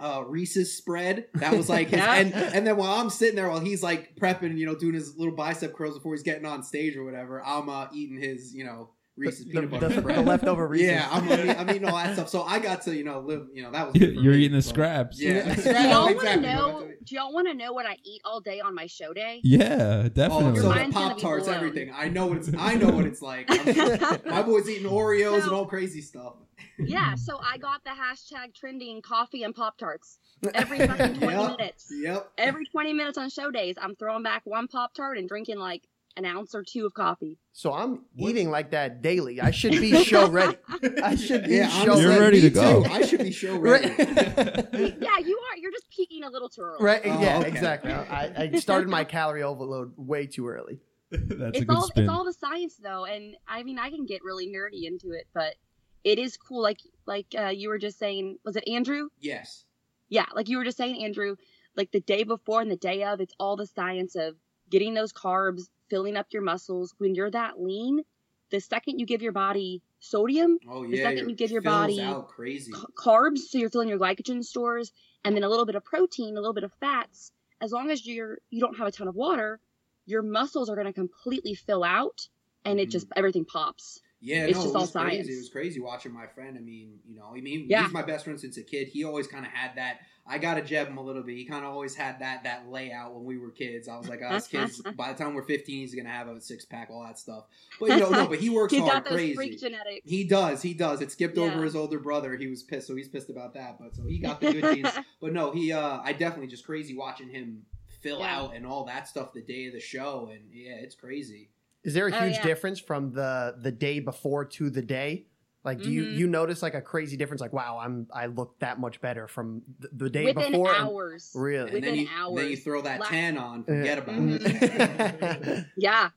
uh 0.00 0.24
Reese's 0.26 0.76
spread. 0.76 1.28
That 1.34 1.56
was 1.56 1.68
like 1.68 1.90
his 1.90 1.98
Yeah. 2.00 2.14
and 2.16 2.34
and 2.56 2.66
then 2.66 2.76
while 2.76 2.98
I'm 3.00 3.10
sitting 3.10 3.36
there 3.36 3.48
while 3.48 3.60
he's 3.60 3.82
like 3.84 4.16
prepping, 4.16 4.58
you 4.58 4.66
know, 4.66 4.74
doing 4.74 4.94
his 4.94 5.16
little 5.16 5.34
bicep 5.36 5.74
curls 5.74 5.94
before 5.94 6.14
he's 6.14 6.22
getting 6.24 6.44
on 6.46 6.62
stage 6.64 6.96
or 6.96 7.04
whatever, 7.04 7.44
I'm 7.44 7.68
uh 7.68 7.86
eating 7.94 8.18
his, 8.20 8.52
you 8.54 8.64
know, 8.64 8.90
Reese's 9.16 9.46
the, 9.46 9.52
peanut 9.52 9.70
butter 9.70 9.88
the- 9.88 10.00
spread. 10.00 10.16
the 10.18 10.22
leftover 10.22 10.66
Reese's. 10.68 10.88
Yeah, 10.88 11.08
I'm, 11.10 11.24
I'm, 11.28 11.32
eating, 11.40 11.50
I'm 11.58 11.70
eating 11.70 11.84
all 11.86 11.96
that 11.96 12.14
stuff. 12.14 12.28
So 12.28 12.42
I 12.42 12.58
got 12.58 12.82
to, 12.82 12.94
you 12.94 13.04
know, 13.04 13.20
live, 13.20 13.46
you 13.54 13.62
know, 13.62 13.70
that 13.72 13.86
was 13.86 13.94
good 13.98 14.14
for 14.14 14.20
You're 14.20 14.34
me. 14.34 14.40
eating 14.44 14.56
the 14.56 14.62
scraps. 14.62 15.20
Yeah. 15.20 15.54
Yeah. 15.58 15.82
Do 15.82 15.88
y'all 15.88 16.04
want 16.14 16.20
to 16.28 16.40
know? 16.40 16.88
Do 17.04 17.14
y'all 17.14 17.32
want 17.32 17.48
to 17.48 17.54
know 17.54 17.72
what 17.72 17.86
I 17.86 17.96
eat 18.04 18.20
all 18.24 18.40
day 18.40 18.60
on 18.60 18.74
my 18.74 18.86
show 18.86 19.12
day? 19.14 19.40
Yeah, 19.42 20.02
Oh, 20.04 20.08
definitely. 20.08 20.60
so 20.60 20.72
the 20.72 20.90
Pop 20.92 21.18
Tarts, 21.18 21.48
everything. 21.48 21.92
I 21.94 22.08
know 22.08 22.26
what 22.26 22.38
it's. 22.38 22.50
I 22.58 22.74
know 22.74 22.90
what 22.90 23.06
it's 23.06 23.22
like. 23.22 23.50
I'm- 23.50 24.20
my 24.26 24.42
boy's 24.42 24.68
eating 24.68 24.90
Oreos 24.90 25.42
and 25.44 25.52
all 25.52 25.66
crazy 25.66 26.00
stuff. 26.02 26.34
yeah, 26.78 27.14
so 27.14 27.38
I 27.42 27.58
got 27.58 27.82
the 27.84 27.90
hashtag 27.90 28.54
trending 28.54 29.00
coffee 29.02 29.42
and 29.44 29.54
Pop 29.54 29.78
Tarts 29.78 30.18
every 30.54 30.78
fucking 30.78 31.18
20 31.20 31.26
Yep. 31.34 31.50
minutes. 31.58 31.86
Yep. 31.90 32.30
Every 32.38 32.66
20 32.66 32.92
minutes 32.92 33.16
on 33.18 33.30
show 33.30 33.50
days, 33.50 33.76
I'm 33.80 33.94
throwing 33.96 34.22
back 34.22 34.42
one 34.44 34.68
Pop 34.68 34.92
Tart 34.94 35.16
and 35.18 35.28
drinking 35.28 35.58
like 35.58 35.82
an 36.16 36.24
ounce 36.24 36.54
or 36.54 36.62
two 36.62 36.86
of 36.86 36.94
coffee. 36.94 37.38
So 37.52 37.72
I'm 37.72 38.04
What? 38.14 38.30
eating 38.30 38.50
like 38.50 38.70
that 38.70 39.02
daily. 39.02 39.40
I 39.40 39.50
should 39.50 39.72
be 39.72 40.02
show 40.04 40.28
ready. 40.28 40.56
I 41.02 41.14
should 41.14 41.44
be 41.44 41.56
Yeah, 41.56 41.68
show 41.68 41.96
You're 41.98 42.08
ready. 42.10 42.20
ready 42.20 42.40
to 42.42 42.50
go. 42.50 42.82
too. 42.84 42.90
I 42.90 43.02
should 43.02 43.20
be 43.20 43.30
show 43.32 43.56
ready. 43.56 43.88
Yeah, 43.98 45.18
you 45.18 45.38
are. 45.38 45.56
You're 45.58 45.72
just 45.72 45.88
peaking 45.90 46.24
a 46.24 46.30
little 46.30 46.48
too 46.48 46.62
early. 46.62 46.82
right. 46.84 47.02
Oh, 47.04 47.20
yeah, 47.20 47.38
okay. 47.38 47.48
exactly. 47.48 47.92
I, 47.92 48.32
I 48.52 48.58
started 48.58 48.88
my 48.88 49.04
calorie 49.04 49.42
overload 49.42 49.92
way 49.96 50.26
too 50.26 50.46
early. 50.48 50.80
That's 51.10 51.60
a 51.60 51.64
good 51.64 51.70
all 51.76 51.86
spin. 51.86 52.04
it's 52.04 52.12
all 52.12 52.24
the 52.24 52.32
science 52.32 52.76
though, 52.82 53.04
and 53.04 53.36
I 53.46 53.62
mean 53.62 53.78
I 53.78 53.90
can 53.90 54.06
get 54.06 54.24
really 54.24 54.48
nerdy 54.48 54.84
into 54.86 55.12
it, 55.12 55.26
but 55.34 55.54
it 56.02 56.18
is 56.18 56.36
cool. 56.36 56.60
Like 56.62 56.80
like 57.06 57.26
uh, 57.38 57.48
you 57.48 57.68
were 57.68 57.78
just 57.78 57.98
saying, 57.98 58.38
was 58.44 58.56
it 58.56 58.66
Andrew? 58.68 59.08
yes. 59.20 59.64
yeah, 60.08 60.24
like 60.34 60.48
you 60.48 60.56
were 60.58 60.64
just 60.64 60.76
saying, 60.76 61.04
Andrew, 61.04 61.36
like 61.76 61.92
the 61.92 62.00
day 62.00 62.24
before 62.24 62.60
and 62.60 62.70
the 62.70 62.76
day 62.76 63.04
of, 63.04 63.20
it's 63.20 63.34
all 63.38 63.54
the 63.56 63.66
science 63.66 64.16
of 64.16 64.34
getting 64.68 64.94
those 64.94 65.12
carbs, 65.12 65.68
filling 65.88 66.16
up 66.16 66.26
your 66.30 66.42
muscles. 66.42 66.94
When 66.98 67.14
you're 67.14 67.30
that 67.30 67.60
lean, 67.60 68.02
the 68.50 68.60
second 68.60 68.98
you 68.98 69.06
give 69.06 69.22
your 69.22 69.32
body 69.32 69.82
sodium, 69.98 70.58
Oh 70.68 70.86
The 70.86 70.98
second 70.98 71.28
you 71.28 71.34
give 71.34 71.50
your 71.50 71.62
body 71.62 72.00
crazy. 72.28 72.72
c- 72.72 72.84
carbs, 72.96 73.38
so 73.38 73.58
you're 73.58 73.70
filling 73.70 73.88
your 73.88 73.98
glycogen 73.98 74.44
stores, 74.44 74.92
and 75.24 75.34
then 75.34 75.42
a 75.42 75.48
little 75.48 75.66
bit 75.66 75.74
of 75.74 75.84
protein, 75.84 76.36
a 76.36 76.40
little 76.40 76.54
bit 76.54 76.64
of 76.64 76.72
fats. 76.80 77.32
As 77.60 77.72
long 77.72 77.90
as 77.90 78.06
you're 78.06 78.38
you 78.50 78.60
don't 78.60 78.76
have 78.76 78.86
a 78.86 78.92
ton 78.92 79.08
of 79.08 79.14
water, 79.14 79.58
your 80.04 80.22
muscles 80.22 80.68
are 80.68 80.74
going 80.74 80.86
to 80.86 80.92
completely 80.92 81.54
fill 81.54 81.82
out, 81.82 82.28
and 82.64 82.78
it 82.78 82.84
mm-hmm. 82.84 82.90
just 82.90 83.06
everything 83.16 83.44
pops. 83.44 84.00
Yeah, 84.20 84.44
It's 84.44 84.56
no, 84.58 84.64
just 84.64 84.74
it 84.74 84.78
all 84.78 84.86
crazy. 84.86 84.92
science. 85.16 85.28
It 85.28 85.36
was 85.36 85.48
crazy 85.50 85.80
watching 85.80 86.12
my 86.12 86.26
friend. 86.26 86.56
I 86.56 86.60
mean, 86.60 86.98
you 87.06 87.16
know, 87.16 87.32
I 87.36 87.40
mean, 87.40 87.66
Yeah. 87.68 87.84
he's 87.84 87.92
my 87.92 88.02
best 88.02 88.24
friend 88.24 88.40
since 88.40 88.56
a 88.56 88.62
kid. 88.62 88.88
He 88.88 89.04
always 89.04 89.26
kind 89.26 89.44
of 89.44 89.52
had 89.52 89.76
that. 89.76 90.00
I 90.28 90.38
got 90.38 90.54
to 90.54 90.62
jab 90.62 90.88
him 90.88 90.96
a 90.98 91.02
little 91.02 91.22
bit. 91.22 91.36
He 91.36 91.44
kind 91.44 91.64
of 91.64 91.70
always 91.70 91.94
had 91.94 92.18
that 92.20 92.42
that 92.44 92.68
layout 92.68 93.14
when 93.14 93.24
we 93.24 93.38
were 93.38 93.50
kids. 93.50 93.88
I 93.88 93.96
was 93.96 94.08
like, 94.08 94.20
oh, 94.26 94.32
this 94.34 94.46
kid's 94.48 94.80
by 94.96 95.12
the 95.12 95.18
time 95.22 95.34
we're 95.34 95.42
15, 95.44 95.78
he's 95.80 95.94
gonna 95.94 96.08
have 96.08 96.28
a 96.28 96.40
six 96.40 96.64
pack, 96.64 96.88
all 96.90 97.02
that 97.04 97.18
stuff. 97.18 97.44
But 97.78 97.90
you 97.90 97.96
know, 97.98 98.10
no, 98.10 98.26
but 98.26 98.38
he 98.40 98.50
works 98.50 98.72
He's 98.74 98.82
hard, 98.82 98.92
got 98.92 99.04
those 99.04 99.12
crazy. 99.14 99.34
freak 99.34 99.60
genetics. 99.60 100.08
He 100.10 100.24
does, 100.24 100.62
he 100.62 100.74
does. 100.74 101.00
It 101.00 101.12
skipped 101.12 101.38
over 101.38 101.62
his 101.62 101.76
older 101.76 101.98
brother. 102.00 102.36
He 102.36 102.48
was 102.48 102.62
pissed, 102.62 102.86
so 102.88 102.96
he's 102.96 103.08
pissed 103.08 103.30
about 103.30 103.54
that. 103.54 103.78
But 103.78 103.94
so 103.94 104.02
he 104.06 104.18
got 104.18 104.40
the 104.40 104.52
good 104.52 104.74
genes. 104.74 104.90
But 105.20 105.32
no, 105.32 105.52
he, 105.52 105.72
uh, 105.72 106.00
I 106.02 106.12
definitely 106.12 106.48
just 106.48 106.64
crazy 106.66 106.96
watching 106.96 107.28
him 107.28 107.62
fill 108.00 108.18
Yeah. 108.20 108.36
out 108.36 108.54
and 108.54 108.66
all 108.66 108.84
that 108.86 109.08
stuff 109.08 109.32
the 109.32 109.42
day 109.42 109.66
of 109.66 109.72
the 109.72 109.80
show, 109.80 110.30
and 110.32 110.40
yeah, 110.52 110.74
it's 110.74 110.94
crazy. 110.94 111.50
Is 111.84 111.94
there 111.94 112.08
a 112.08 112.14
Oh, 112.14 112.20
huge 112.24 112.34
yeah. 112.36 112.42
difference 112.42 112.80
from 112.80 113.12
the 113.12 113.54
the 113.62 113.70
day 113.72 114.00
before 114.00 114.44
to 114.44 114.70
the 114.70 114.82
day? 114.82 115.26
Like, 115.66 115.82
do 115.82 115.90
you 115.90 116.04
Mhm. 116.04 116.16
you 116.16 116.26
notice 116.28 116.62
like 116.62 116.74
a 116.74 116.80
crazy 116.80 117.16
difference? 117.16 117.40
Like, 117.40 117.52
wow, 117.52 117.78
I'm 117.78 118.06
I 118.14 118.26
look 118.26 118.56
that 118.60 118.78
much 118.78 119.00
better 119.00 119.26
from 119.26 119.62
the, 119.80 119.88
the 119.92 120.08
day 120.10 120.26
Within 120.26 120.52
before. 120.52 120.72
and- 120.72 120.84
hours. 120.84 121.32
really? 121.34 121.58
And 121.74 121.82
then 121.84 121.90
Within 121.90 121.94
you, 121.96 122.08
and 122.28 122.38
then 122.38 122.50
you 122.50 122.56
throw 122.56 122.82
that 122.82 123.00
La- 123.00 123.06
tan 123.06 123.36
on, 123.36 123.64
forget 123.64 123.98
about 123.98 124.14
Mhm. 124.14 124.40
it. 124.40 125.66
Yeah. 125.76 126.10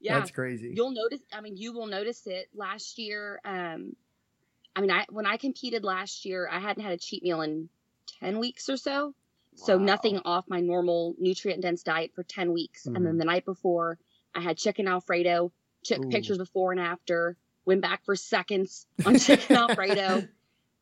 Yeah. 0.00 0.18
That's 0.20 0.30
crazy. 0.30 0.72
You'll 0.76 0.92
notice 0.92 1.20
I 1.32 1.40
mean 1.40 1.56
you 1.56 1.72
will 1.72 1.86
notice 1.88 2.26
it 2.28 2.48
last 2.54 2.98
year 2.98 3.40
um 3.44 3.96
I 4.76 4.80
mean 4.80 4.90
I 4.92 5.06
when 5.10 5.26
I 5.26 5.38
competed 5.38 5.82
last 5.84 6.24
year 6.24 6.48
I 6.50 6.60
hadn't 6.60 6.82
had 6.84 6.92
a 6.92 6.98
cheat 6.98 7.22
meal 7.24 7.40
in 7.42 7.68
10 8.20 8.38
weeks 8.38 8.68
or 8.68 8.76
so. 8.76 9.14
So 9.56 9.76
nothing 9.78 10.18
off 10.24 10.48
my 10.48 10.60
normal 10.60 11.14
nutrient 11.18 11.62
dense 11.62 11.82
diet 11.82 12.12
for 12.14 12.22
10 12.22 12.52
weeks. 12.52 12.86
And 12.86 13.04
then 13.06 13.18
the 13.18 13.24
night 13.24 13.44
before 13.44 13.98
I 14.34 14.40
had 14.40 14.56
chicken 14.58 14.86
alfredo, 14.88 15.52
took 15.84 16.04
Ooh. 16.04 16.08
pictures 16.08 16.38
before 16.38 16.72
and 16.72 16.80
after, 16.80 17.36
went 17.66 17.80
back 17.80 18.04
for 18.04 18.16
seconds 18.16 18.86
on 19.04 19.18
chicken 19.18 19.56
alfredo, 19.56 20.26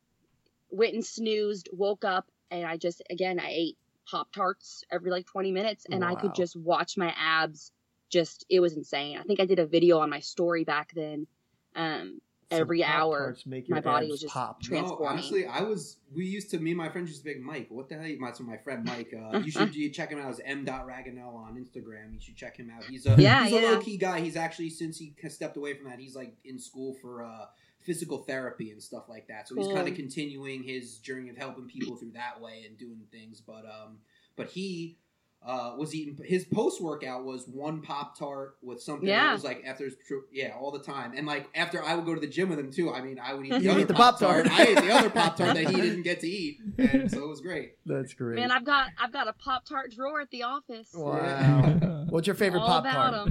went 0.71 0.93
and 0.93 1.05
snoozed, 1.05 1.69
woke 1.71 2.03
up 2.05 2.27
and 2.51 2.65
I 2.65 2.77
just 2.77 3.01
again 3.09 3.39
I 3.39 3.49
ate 3.49 3.77
Pop 4.09 4.31
Tarts 4.31 4.83
every 4.91 5.11
like 5.11 5.25
20 5.25 5.51
minutes 5.51 5.85
and 5.89 6.03
I 6.03 6.15
could 6.15 6.35
just 6.35 6.55
watch 6.55 6.97
my 6.97 7.13
abs 7.17 7.71
just 8.09 8.45
it 8.49 8.59
was 8.59 8.75
insane. 8.77 9.17
I 9.17 9.23
think 9.23 9.39
I 9.39 9.45
did 9.45 9.59
a 9.59 9.65
video 9.65 9.99
on 9.99 10.09
my 10.09 10.19
story 10.19 10.63
back 10.63 10.91
then. 10.93 11.27
Um 11.75 12.21
every 12.51 12.83
hour, 12.83 13.17
Pop-Tarts 13.19 13.45
make 13.45 13.69
my 13.69 13.79
body 13.81 14.09
was 14.09 14.21
just 14.21 14.33
pop. 14.33 14.61
tra- 14.61 14.81
No, 14.81 14.99
honestly, 15.05 15.45
I 15.45 15.61
was. 15.63 15.97
We 16.13 16.25
used 16.25 16.49
to. 16.51 16.59
Me 16.59 16.71
and 16.71 16.77
my 16.77 16.89
friend 16.89 17.07
used 17.07 17.19
to 17.19 17.25
big 17.25 17.41
Mike. 17.41 17.67
What 17.69 17.89
the 17.89 17.95
hell? 17.95 18.05
You 18.05 18.19
might. 18.19 18.37
So 18.37 18.43
my 18.43 18.57
friend 18.57 18.83
Mike. 18.85 19.13
Uh, 19.13 19.39
you 19.39 19.51
should 19.51 19.75
you 19.75 19.89
check 19.89 20.09
him 20.11 20.19
out. 20.19 20.29
As 20.29 20.41
M. 20.45 20.65
Raganel 20.65 21.33
on 21.35 21.55
Instagram. 21.55 22.13
You 22.13 22.19
should 22.19 22.35
check 22.35 22.57
him 22.57 22.71
out. 22.75 22.83
He's 22.85 23.05
a 23.05 23.15
Yeah, 23.17 23.45
he's 23.45 23.53
a 23.63 23.71
low 23.73 23.79
key 23.79 23.97
guy. 23.97 24.19
He's 24.21 24.35
actually 24.35 24.69
since 24.69 24.97
he 24.97 25.13
stepped 25.29 25.57
away 25.57 25.73
from 25.75 25.89
that, 25.89 25.99
he's 25.99 26.15
like 26.15 26.35
in 26.45 26.59
school 26.59 26.93
for 27.01 27.23
uh, 27.23 27.45
physical 27.81 28.19
therapy 28.19 28.71
and 28.71 28.81
stuff 28.81 29.03
like 29.09 29.27
that. 29.27 29.47
So 29.47 29.55
he's 29.55 29.65
Cool. 29.65 29.75
kind 29.75 29.87
of 29.87 29.95
continuing 29.95 30.63
his 30.63 30.97
journey 30.99 31.29
of 31.29 31.37
helping 31.37 31.65
people 31.67 31.95
through 31.97 32.11
that 32.11 32.39
way 32.41 32.63
and 32.67 32.77
doing 32.77 33.01
things. 33.11 33.41
But 33.41 33.65
um, 33.65 33.97
but 34.35 34.47
he. 34.47 34.97
Uh, 35.45 35.75
was 35.77 35.93
eating 35.93 36.17
his 36.23 36.45
post 36.45 36.81
workout 36.81 37.25
was 37.25 37.45
one 37.49 37.81
pop 37.81 38.17
tart 38.17 38.55
with 38.61 38.81
something 38.81 39.05
that 39.07 39.11
Yeah. 39.11 39.33
was 39.33 39.43
like 39.43 39.63
after 39.65 39.83
his 39.83 39.95
tr- 40.07 40.25
yeah 40.31 40.53
all 40.57 40.71
the 40.71 40.79
time 40.79 41.11
and 41.17 41.27
like 41.27 41.49
after 41.53 41.83
I 41.83 41.95
would 41.95 42.05
go 42.05 42.13
to 42.15 42.21
the 42.21 42.27
gym 42.27 42.47
with 42.49 42.59
him 42.59 42.71
too 42.71 42.93
I 42.93 43.01
mean 43.01 43.19
I 43.19 43.33
would 43.33 43.45
eat 43.45 43.49
the 43.53 43.59
You 43.59 43.71
other 43.71 43.83
the 43.83 43.93
pop 43.93 44.19
tart 44.19 44.47
I 44.49 44.63
ate 44.67 44.75
the 44.77 44.89
other 44.93 45.09
pop 45.09 45.35
tart 45.35 45.55
that 45.55 45.69
he 45.69 45.75
didn't 45.81 46.03
get 46.03 46.21
to 46.21 46.27
eat 46.29 46.59
and 46.77 47.11
so 47.11 47.23
it 47.23 47.27
was 47.27 47.41
great 47.41 47.73
That's 47.85 48.13
great. 48.13 48.37
Man, 48.39 48.51
I've 48.51 48.63
got 48.65 48.87
I've 48.97 49.11
got 49.11 49.27
a 49.27 49.33
Pop 49.33 49.65
Tart 49.65 49.91
drawer 49.91 50.21
at 50.21 50.29
the 50.31 50.43
office. 50.43 50.89
wow. 50.93 52.05
What's 52.09 52.25
your 52.27 52.35
favorite 52.37 52.61
Pop 52.61 52.85
tart? 52.85 53.29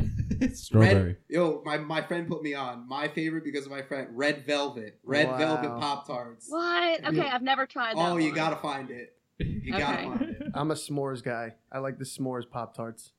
Strawberry. 0.53 0.93
Red, 1.05 1.17
yo, 1.29 1.63
my, 1.65 1.79
my 1.79 2.03
friend 2.03 2.29
put 2.29 2.43
me 2.43 2.53
on. 2.55 2.87
My 2.89 3.09
favorite 3.09 3.45
because 3.45 3.65
of 3.65 3.71
my 3.71 3.83
friend, 3.83 4.09
Red 4.13 4.45
Velvet. 4.45 4.99
Red 5.05 5.29
Wow. 5.29 5.39
Velvet 5.39 5.81
Pop 5.81 6.07
Tarts. 6.07 6.47
What? 6.49 7.07
Okay, 7.07 7.21
I've 7.29 7.43
never 7.43 7.65
tried 7.67 7.97
that. 7.97 8.11
Oh, 8.11 8.17
you 8.17 8.35
gotta 8.35 8.57
find 8.57 8.91
it. 8.91 9.15
You 9.39 9.73
gotta 9.79 10.03
find 10.03 10.23
it. 10.23 10.32
I'm 10.55 10.71
a 10.71 10.75
s'mores 10.75 11.23
guy. 11.23 11.55
I 11.71 11.79
like 11.79 11.99
the 11.99 12.05
s'mores 12.05 12.49
Pop 12.49 12.75
Tarts. 12.75 13.13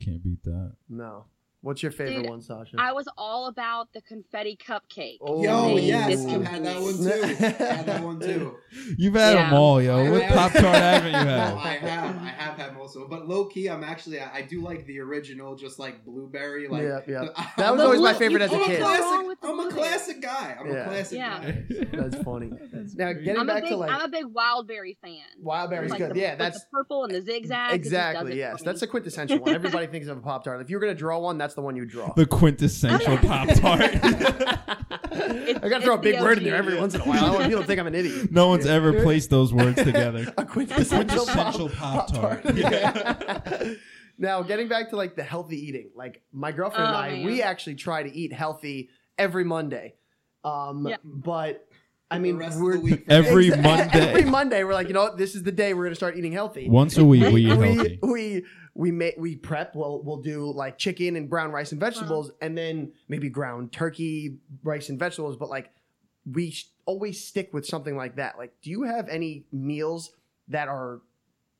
Can't 0.00 0.22
beat 0.22 0.42
that. 0.44 0.74
No. 0.88 1.24
What's 1.66 1.82
your 1.82 1.90
favorite 1.90 2.22
Dude, 2.22 2.30
one, 2.30 2.40
Sasha? 2.42 2.76
I 2.78 2.92
was 2.92 3.08
all 3.18 3.48
about 3.48 3.92
the 3.92 4.00
confetti 4.00 4.56
cupcake. 4.56 5.18
Oh, 5.20 5.42
Yo, 5.42 5.76
yes, 5.78 6.10
just 6.12 6.28
I've 6.28 6.44
had 6.44 6.64
that 6.64 6.80
one 6.80 6.96
too. 6.96 7.22
I 7.24 7.26
had 7.74 7.86
that 7.86 8.02
one 8.04 8.20
too. 8.20 8.54
You've 8.96 9.14
had 9.14 9.34
Yeah. 9.34 9.44
them 9.50 9.54
all, 9.54 9.82
yo. 9.82 9.96
I 9.98 10.10
What 10.10 10.28
Pop 10.28 10.52
Tart 10.52 10.64
haven't 10.76 11.06
you 11.08 11.12
No, 11.12 11.18
had? 11.18 11.54
I 11.54 11.68
have, 11.78 12.16
I 12.22 12.28
have 12.28 12.56
had 12.56 12.76
most 12.76 12.94
of 12.94 13.00
them, 13.02 13.10
but 13.10 13.26
low 13.26 13.46
key, 13.46 13.66
I'm 13.68 13.82
actually, 13.82 14.20
I, 14.20 14.32
I 14.36 14.42
do 14.42 14.60
like 14.60 14.86
the 14.86 15.00
original, 15.00 15.56
just 15.56 15.80
like 15.80 16.04
blueberry. 16.04 16.68
Like 16.68 16.82
yeah, 16.84 17.00
yeah. 17.08 17.28
I- 17.34 17.50
That 17.56 17.72
was 17.72 17.80
The 17.80 17.84
always 17.86 18.00
my 18.00 18.14
favorite 18.14 18.38
you 18.38 18.44
as 18.46 18.52
a 18.52 18.54
can't 18.54 18.66
kid. 18.68 18.78
go 18.78 18.84
classic. 18.84 19.38
I'm 19.42 19.58
a 19.60 19.70
classic 19.70 20.22
guy. 20.22 20.56
I'm 20.60 20.66
Yeah. 20.68 20.72
a 20.74 20.84
classic 20.84 21.18
Yeah. 21.18 21.40
guy. 21.50 21.64
That's 22.08 22.22
funny. 22.22 22.50
Now 22.94 23.12
getting 23.12 23.38
I'm 23.38 23.42
a 23.50 23.54
back 23.54 23.62
big 23.64 23.70
to 23.72 23.76
like 23.76 23.90
I'm 23.90 24.02
a 24.02 24.08
big 24.08 24.26
wildberry 24.26 24.96
fan. 25.02 25.18
Wildberry's 25.44 25.90
Like 25.90 25.98
good. 25.98 26.14
the, 26.14 26.20
yeah, 26.20 26.36
that's 26.36 26.60
the 26.60 26.66
purple 26.72 27.02
and 27.02 27.12
the 27.12 27.22
zigzags. 27.22 27.74
it 27.74 27.78
just 27.78 27.90
does 27.90 28.02
exactly 28.04 28.38
yes. 28.38 28.62
That's 28.62 28.82
me. 28.82 28.86
a 28.86 28.90
quintessential 28.92 29.38
one. 29.40 29.52
Everybody 29.52 29.88
thinks 29.88 30.06
of 30.06 30.18
a 30.18 30.20
Pop 30.20 30.44
Tart. 30.44 30.60
If 30.60 30.70
you're 30.70 30.78
gonna 30.80 30.94
draw 30.94 31.18
one, 31.18 31.38
that's 31.38 31.55
the 31.56 31.62
one 31.62 31.74
you 31.74 31.84
draw. 31.84 32.12
The 32.14 32.26
quintessential 32.26 33.16
Pop 33.26 33.48
Tart. 33.54 33.90
I 34.02 35.68
gotta 35.68 35.80
throw 35.82 35.94
a 35.94 35.98
big 35.98 36.20
word 36.20 36.38
in 36.38 36.44
there 36.44 36.54
every 36.54 36.78
once 36.78 36.94
in 36.94 37.00
a 37.00 37.04
while. 37.04 37.16
I 37.24 37.26
don't 37.26 37.34
want 37.34 37.46
people 37.46 37.62
to 37.62 37.66
think 37.66 37.80
I'm 37.80 37.86
an 37.86 37.94
idiot. 37.94 38.30
no 38.30 38.48
one's 38.48 38.66
ever 38.66 39.02
placed 39.02 39.30
those 39.30 39.52
words 39.52 39.82
together. 39.82 40.32
a 40.38 40.44
quintessential, 40.44 41.24
Quintessential 41.24 41.68
Pop-Tart. 41.70 42.42
Yeah. 42.54 43.74
now, 44.18 44.42
getting 44.42 44.68
back 44.68 44.90
to 44.90 44.96
like 44.96 45.16
the 45.16 45.22
healthy 45.22 45.56
eating, 45.66 45.90
like 45.96 46.22
my 46.32 46.52
girlfriend 46.52 46.86
and 46.86 46.94
Oh, 46.94 46.98
I, 46.98 47.10
man. 47.12 47.26
we 47.26 47.42
actually 47.42 47.74
try 47.76 48.02
to 48.02 48.14
eat 48.14 48.32
healthy 48.32 48.90
every 49.18 49.44
Monday. 49.44 49.94
Um, 50.44 50.86
Yeah. 50.86 50.96
but 51.02 51.66
I 52.10 52.18
mean, 52.18 52.38
the 52.38 52.56
we're 52.60 52.74
the 52.74 52.80
week. 52.80 53.04
Every 53.08 53.50
Monday. 53.50 54.10
Every 54.10 54.24
Monday, 54.24 54.62
we're 54.62 54.74
like, 54.74 54.86
you 54.88 54.94
know, 54.94 55.04
what? 55.04 55.18
this 55.18 55.34
is 55.34 55.42
the 55.42 55.50
day 55.50 55.74
we're 55.74 55.84
gonna 55.84 55.96
start 55.96 56.16
eating 56.16 56.32
healthy. 56.32 56.68
Once 56.68 56.96
a 56.98 57.04
week, 57.04 57.32
we 57.32 57.46
eat 57.46 57.48
healthy. 57.48 57.98
we 58.02 58.12
we 58.12 58.44
make 58.90 59.14
we 59.16 59.36
prep. 59.36 59.74
We'll 59.74 60.02
we'll 60.02 60.22
do 60.22 60.52
like 60.52 60.78
chicken 60.78 61.16
and 61.16 61.28
brown 61.28 61.50
rice 61.50 61.72
and 61.72 61.82
uh-huh. 61.82 61.90
vegetables, 61.90 62.30
and 62.40 62.56
then 62.56 62.92
maybe 63.08 63.28
ground 63.28 63.72
turkey, 63.72 64.38
rice 64.62 64.88
and 64.90 64.98
vegetables. 64.98 65.36
But 65.36 65.48
like 65.48 65.70
we 66.30 66.50
sh- 66.50 66.70
always 66.84 67.24
stick 67.24 67.52
with 67.52 67.66
something 67.66 67.96
like 67.96 68.16
that. 68.16 68.36
Like, 68.38 68.52
do 68.62 68.70
you 68.70 68.82
have 68.82 69.08
any 69.08 69.46
meals 69.52 70.12
that 70.48 70.68
are 70.68 71.00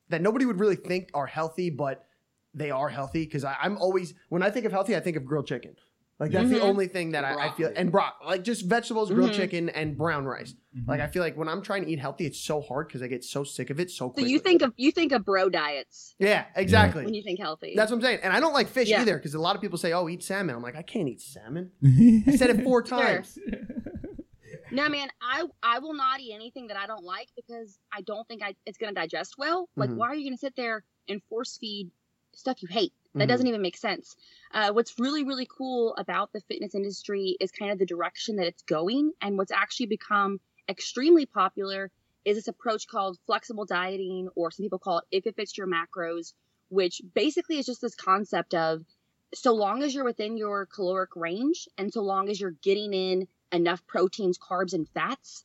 that 0.09 0.21
nobody 0.21 0.45
would 0.45 0.61
really 0.61 0.77
think 0.77 1.11
are 1.15 1.27
healthy, 1.27 1.71
but 1.71 2.05
they 2.53 2.71
are 2.71 2.89
healthy? 2.89 3.25
Because 3.25 3.45
I'm 3.45 3.79
always 3.79 4.15
when 4.29 4.43
I 4.43 4.51
think 4.51 4.67
of 4.67 4.73
healthy, 4.73 4.95
I 4.95 5.01
think 5.01 5.17
of 5.17 5.25
grilled 5.25 5.47
chicken. 5.47 5.75
Like 6.19 6.31
that's 6.31 6.49
the 6.49 6.57
Mhm. 6.57 6.63
only 6.63 6.89
thing 6.89 7.11
that 7.11 7.25
I, 7.27 7.49
I 7.49 7.51
feel, 7.53 7.71
and 7.77 7.93
broccoli, 7.93 8.27
like 8.27 8.43
just 8.43 8.65
vegetables, 8.65 9.11
grilled 9.11 9.33
Mhm. 9.33 9.37
chicken, 9.37 9.69
and 9.69 9.99
brown 9.99 10.25
rice. 10.25 10.55
Mhm. 10.75 10.89
Like 10.89 11.01
I 11.01 11.09
feel 11.09 11.23
like 11.23 11.37
when 11.37 11.47
I'm 11.47 11.61
trying 11.61 11.85
to 11.85 11.91
eat 11.91 11.99
healthy, 11.99 12.25
it's 12.25 12.41
so 12.41 12.63
hard 12.63 12.89
because 12.89 13.03
I 13.03 13.07
get 13.07 13.23
so 13.23 13.45
sick 13.45 13.69
of 13.69 13.79
it 13.81 13.91
so 13.91 14.15
So 14.17 14.25
you 14.25 14.39
think 14.39 14.63
of 14.63 14.73
you 14.79 14.93
think 14.93 15.13
of 15.13 15.27
bro 15.27 15.51
diets 15.51 16.15
yeah, 16.19 16.47
exactly. 16.57 17.05
when 17.05 17.13
you 17.13 17.23
think 17.23 17.39
healthy. 17.39 17.75
That's 17.77 17.91
what 17.91 17.99
I'm 17.99 18.03
saying. 18.03 18.21
And 18.23 18.33
I 18.33 18.41
don't 18.41 18.55
like 18.55 18.69
fish 18.69 18.89
Yeah. 18.89 19.03
either 19.03 19.17
because 19.19 19.35
a 19.35 19.39
lot 19.39 19.57
of 19.57 19.61
people 19.61 19.77
say, 19.77 19.93
"Oh, 19.93 20.09
eat 20.09 20.23
salmon." 20.23 20.57
I'm 20.57 20.63
like, 20.63 20.75
I 20.77 20.81
can't 20.83 21.07
eat 21.07 21.21
salmon. 21.21 21.73
I 22.27 22.37
said 22.37 22.49
it 22.49 22.65
four 22.65 22.85
Sure. 22.87 22.99
times. 22.99 23.39
No, 24.73 24.89
man, 24.89 25.09
I 25.21 25.45
I 25.63 25.79
will 25.81 25.95
not 25.95 26.21
eat 26.21 26.33
anything 26.35 26.69
that 26.69 26.77
I 26.79 26.87
don't 26.87 27.05
like 27.05 27.29
because 27.37 27.79
I 27.93 28.01
don't 28.01 28.27
think 28.27 28.43
I 28.43 28.55
it's 28.65 28.79
gonna 28.79 28.93
digest 28.95 29.35
well. 29.37 29.69
Like, 29.77 29.91
Mhm. 29.91 29.97
why 29.97 30.09
are 30.09 30.15
you 30.15 30.25
gonna 30.29 30.39
sit 30.39 30.57
there 30.57 30.83
and 31.09 31.23
force 31.29 31.57
feed 31.59 31.91
stuff 32.35 32.63
you 32.63 32.69
hate? 32.69 32.93
That 33.19 33.27
Mhm. 33.27 33.29
doesn't 33.29 33.47
even 33.47 33.63
make 33.63 33.77
sense. 33.77 34.17
Uh, 34.53 34.73
what's 34.73 34.99
really 34.99 35.25
really 35.25 35.47
cool 35.47 35.95
about 35.97 36.33
the 36.33 36.41
fitness 36.43 36.75
industry 36.75 37.37
is 37.41 37.51
kind 37.51 37.71
of 37.73 37.79
the 37.79 37.87
direction 37.87 38.37
that 38.37 38.47
it's 38.47 38.63
going, 38.63 39.13
and 39.21 39.39
what's 39.39 39.53
actually 39.53 39.87
become 39.87 40.41
extremely 40.69 41.27
popular 41.27 41.91
is 42.25 42.37
this 42.37 42.49
approach 42.49 42.87
called 42.89 43.19
flexible 43.27 43.65
dieting, 43.67 44.29
or 44.37 44.51
some 44.51 44.65
people 44.65 44.79
call 44.79 44.99
it 44.99 45.05
if 45.13 45.27
it 45.27 45.37
fits 45.37 45.57
your 45.57 45.67
macros, 45.69 46.35
which 46.71 47.01
basically 47.15 47.59
is 47.59 47.67
just 47.67 47.81
this 47.81 47.95
concept 47.95 48.55
of 48.55 48.85
so 49.35 49.55
long 49.55 49.83
as 49.83 49.95
you're 49.95 50.05
within 50.05 50.37
your 50.37 50.67
caloric 50.67 51.15
range 51.17 51.69
and 51.79 51.93
so 51.93 52.03
long 52.03 52.29
as 52.29 52.41
you're 52.41 52.57
getting 52.63 52.93
in 52.93 53.29
enough 53.53 53.87
proteins, 53.87 54.39
carbs, 54.39 54.73
and 54.73 54.89
fats, 54.89 55.45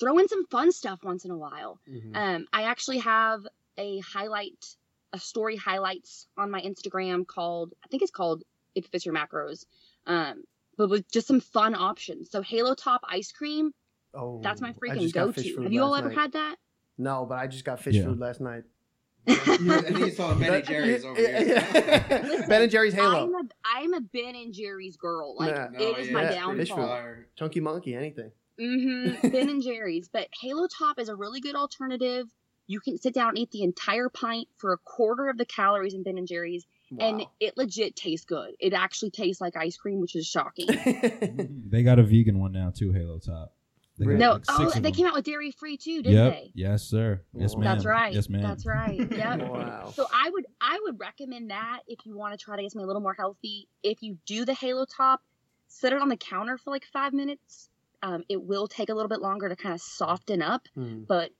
throw 0.00 0.18
in 0.18 0.28
some 0.28 0.46
fun 0.46 0.72
stuff 0.72 1.04
once 1.04 1.24
in 1.24 1.30
a 1.30 1.36
while. 1.36 1.80
Mhm. 1.86 2.22
Um, 2.22 2.46
I 2.52 2.62
actually 2.64 2.98
have 2.98 3.46
a 3.76 3.98
highlight, 4.00 4.76
a 5.12 5.18
story 5.18 5.56
highlights 5.56 6.26
on 6.36 6.50
my 6.50 6.60
Instagram 6.60 7.26
called, 7.26 7.72
I 7.84 7.88
think 7.88 8.02
it's 8.02 8.10
called 8.12 8.42
If 8.74 8.84
It 8.86 8.90
Fits 8.92 9.04
Your 9.06 9.14
Macros, 9.14 9.64
um, 10.06 10.44
but 10.78 10.88
with 10.90 11.10
just 11.10 11.26
some 11.26 11.40
fun 11.40 11.74
options. 11.74 12.30
So 12.30 12.42
Halo 12.42 12.74
Top 12.74 13.00
ice 13.08 13.32
cream, 13.32 13.72
Oh, 14.12 14.40
that's 14.42 14.60
my 14.60 14.72
freaking 14.72 15.12
go-to. 15.12 15.62
Have 15.62 15.72
you 15.72 15.82
all 15.82 15.94
ever 15.94 16.08
night. 16.08 16.18
had 16.18 16.32
that? 16.32 16.56
No, 16.98 17.24
but 17.26 17.36
I 17.38 17.46
just 17.46 17.64
got 17.64 17.80
fish 17.80 17.94
Yeah. 17.94 18.04
food 18.04 18.18
last 18.18 18.40
night. 18.40 18.64
I 19.28 19.34
think 19.34 19.98
he's 19.98 20.16
talking 20.16 20.40
Ben 20.40 20.54
and 20.54 20.64
Jerry's 20.66 21.04
over 21.04 21.20
Yeah, 21.20 21.38
here. 21.44 21.54
yeah. 21.70 22.22
Listen, 22.26 22.48
ben 22.48 22.62
and 22.62 22.70
Jerry's 22.72 22.94
Halo. 22.94 23.24
I'm 23.26 23.34
a, 23.34 23.42
I'm 23.64 23.94
a 23.94 24.00
Ben 24.00 24.34
and 24.34 24.52
Jerry's 24.52 24.96
girl. 24.96 25.36
Like, 25.38 25.50
Yeah. 25.54 25.68
it 25.78 25.98
is 25.98 26.10
my 26.10 26.22
yeah, 26.24 26.30
downfall. 26.32 26.56
fish 26.56 26.70
food. 26.70 27.24
Chunky 27.36 27.60
monkey, 27.60 27.94
anything. 27.94 28.32
Mm-hmm. 28.60 29.28
ben 29.28 29.48
and 29.48 29.62
Jerry's, 29.62 30.08
but 30.08 30.26
Halo 30.40 30.66
Top 30.66 30.98
is 30.98 31.08
a 31.08 31.14
really 31.14 31.40
good 31.40 31.54
alternative. 31.54 32.26
You 32.70 32.78
can 32.78 32.98
sit 32.98 33.12
down 33.12 33.30
and 33.30 33.38
eat 33.38 33.50
the 33.50 33.62
entire 33.64 34.08
pint 34.08 34.46
for 34.56 34.72
a 34.72 34.78
quarter 34.78 35.28
of 35.28 35.36
the 35.36 35.44
calories 35.44 35.92
in 35.92 36.04
Ben 36.04 36.16
and 36.18 36.28
Jerry's, 36.28 36.64
and 37.00 37.26
it 37.40 37.56
legit 37.56 37.96
tastes 37.96 38.24
good. 38.24 38.54
It 38.60 38.72
actually 38.74 39.10
tastes 39.10 39.40
like 39.40 39.56
ice 39.56 39.76
cream, 39.76 39.98
which 40.00 40.14
is 40.14 40.24
shocking. 40.24 40.68
they 41.68 41.82
got 41.82 41.98
a 41.98 42.04
vegan 42.04 42.38
one 42.38 42.52
now 42.52 42.70
too, 42.70 42.92
Halo 42.92 43.18
Top. 43.18 43.54
They 43.98 44.06
got 44.06 44.14
no, 44.14 44.32
like 44.34 44.44
oh, 44.48 44.58
six 44.58 44.76
of 44.76 44.82
they 44.84 44.90
them. 44.90 44.96
came 44.96 45.06
out 45.08 45.14
with 45.14 45.24
dairy 45.24 45.50
free 45.50 45.76
too, 45.76 46.00
didn't 46.02 46.12
Yep. 46.12 46.32
they? 46.32 46.52
Yes, 46.54 46.82
sir. 46.84 47.20
Yes, 47.34 47.54
ma'am. 47.56 47.64
That's 47.64 47.84
right. 47.84 48.14
Yes, 48.14 48.28
ma'am. 48.28 48.40
That's 48.42 48.64
right. 48.64 48.98
Yep. 49.10 49.48
wow. 49.48 49.92
So 49.96 50.06
I 50.14 50.30
would 50.30 50.46
I 50.60 50.78
would 50.84 51.00
recommend 51.00 51.50
that 51.50 51.80
if 51.88 51.98
you 52.06 52.16
want 52.16 52.38
to 52.38 52.42
try 52.42 52.54
to 52.54 52.62
get 52.62 52.70
something 52.70 52.84
a 52.84 52.86
little 52.86 53.02
more 53.02 53.14
healthy. 53.14 53.66
If 53.82 54.00
you 54.02 54.16
do 54.26 54.44
the 54.44 54.54
Halo 54.54 54.84
Top, 54.86 55.20
set 55.66 55.92
it 55.92 56.00
on 56.00 56.08
the 56.08 56.16
counter 56.16 56.56
for 56.56 56.70
like 56.70 56.84
five 56.92 57.12
minutes. 57.12 57.68
Um, 58.02 58.22
it 58.28 58.40
will 58.42 58.68
take 58.68 58.88
a 58.90 58.94
little 58.94 59.08
bit 59.10 59.20
longer 59.20 59.48
to 59.48 59.56
kind 59.56 59.74
of 59.74 59.80
soften 59.80 60.40
up, 60.40 60.68
Mm. 60.78 61.06
but 61.06 61.30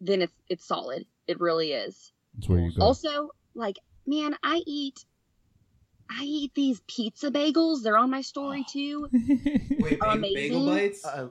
then 0.00 0.22
it's 0.22 0.32
it's 0.48 0.64
solid. 0.64 1.06
It 1.26 1.40
really 1.40 1.72
is. 1.72 2.12
That's 2.34 2.48
where 2.48 2.60
you 2.60 2.72
go. 2.76 2.82
Also, 2.84 3.30
like, 3.54 3.78
man, 4.06 4.36
I 4.42 4.62
eat 4.66 5.04
I 6.10 6.24
eat 6.24 6.52
these 6.54 6.80
pizza 6.88 7.30
bagels. 7.30 7.82
They're 7.82 7.96
on 7.98 8.10
my 8.10 8.20
story 8.22 8.64
too. 8.72 9.08
Wait, 9.12 10.00
bagel, 10.00 10.10
Amazing. 10.10 10.34
bagel 10.34 10.66
bites? 10.66 11.04
Uh, 11.04 11.28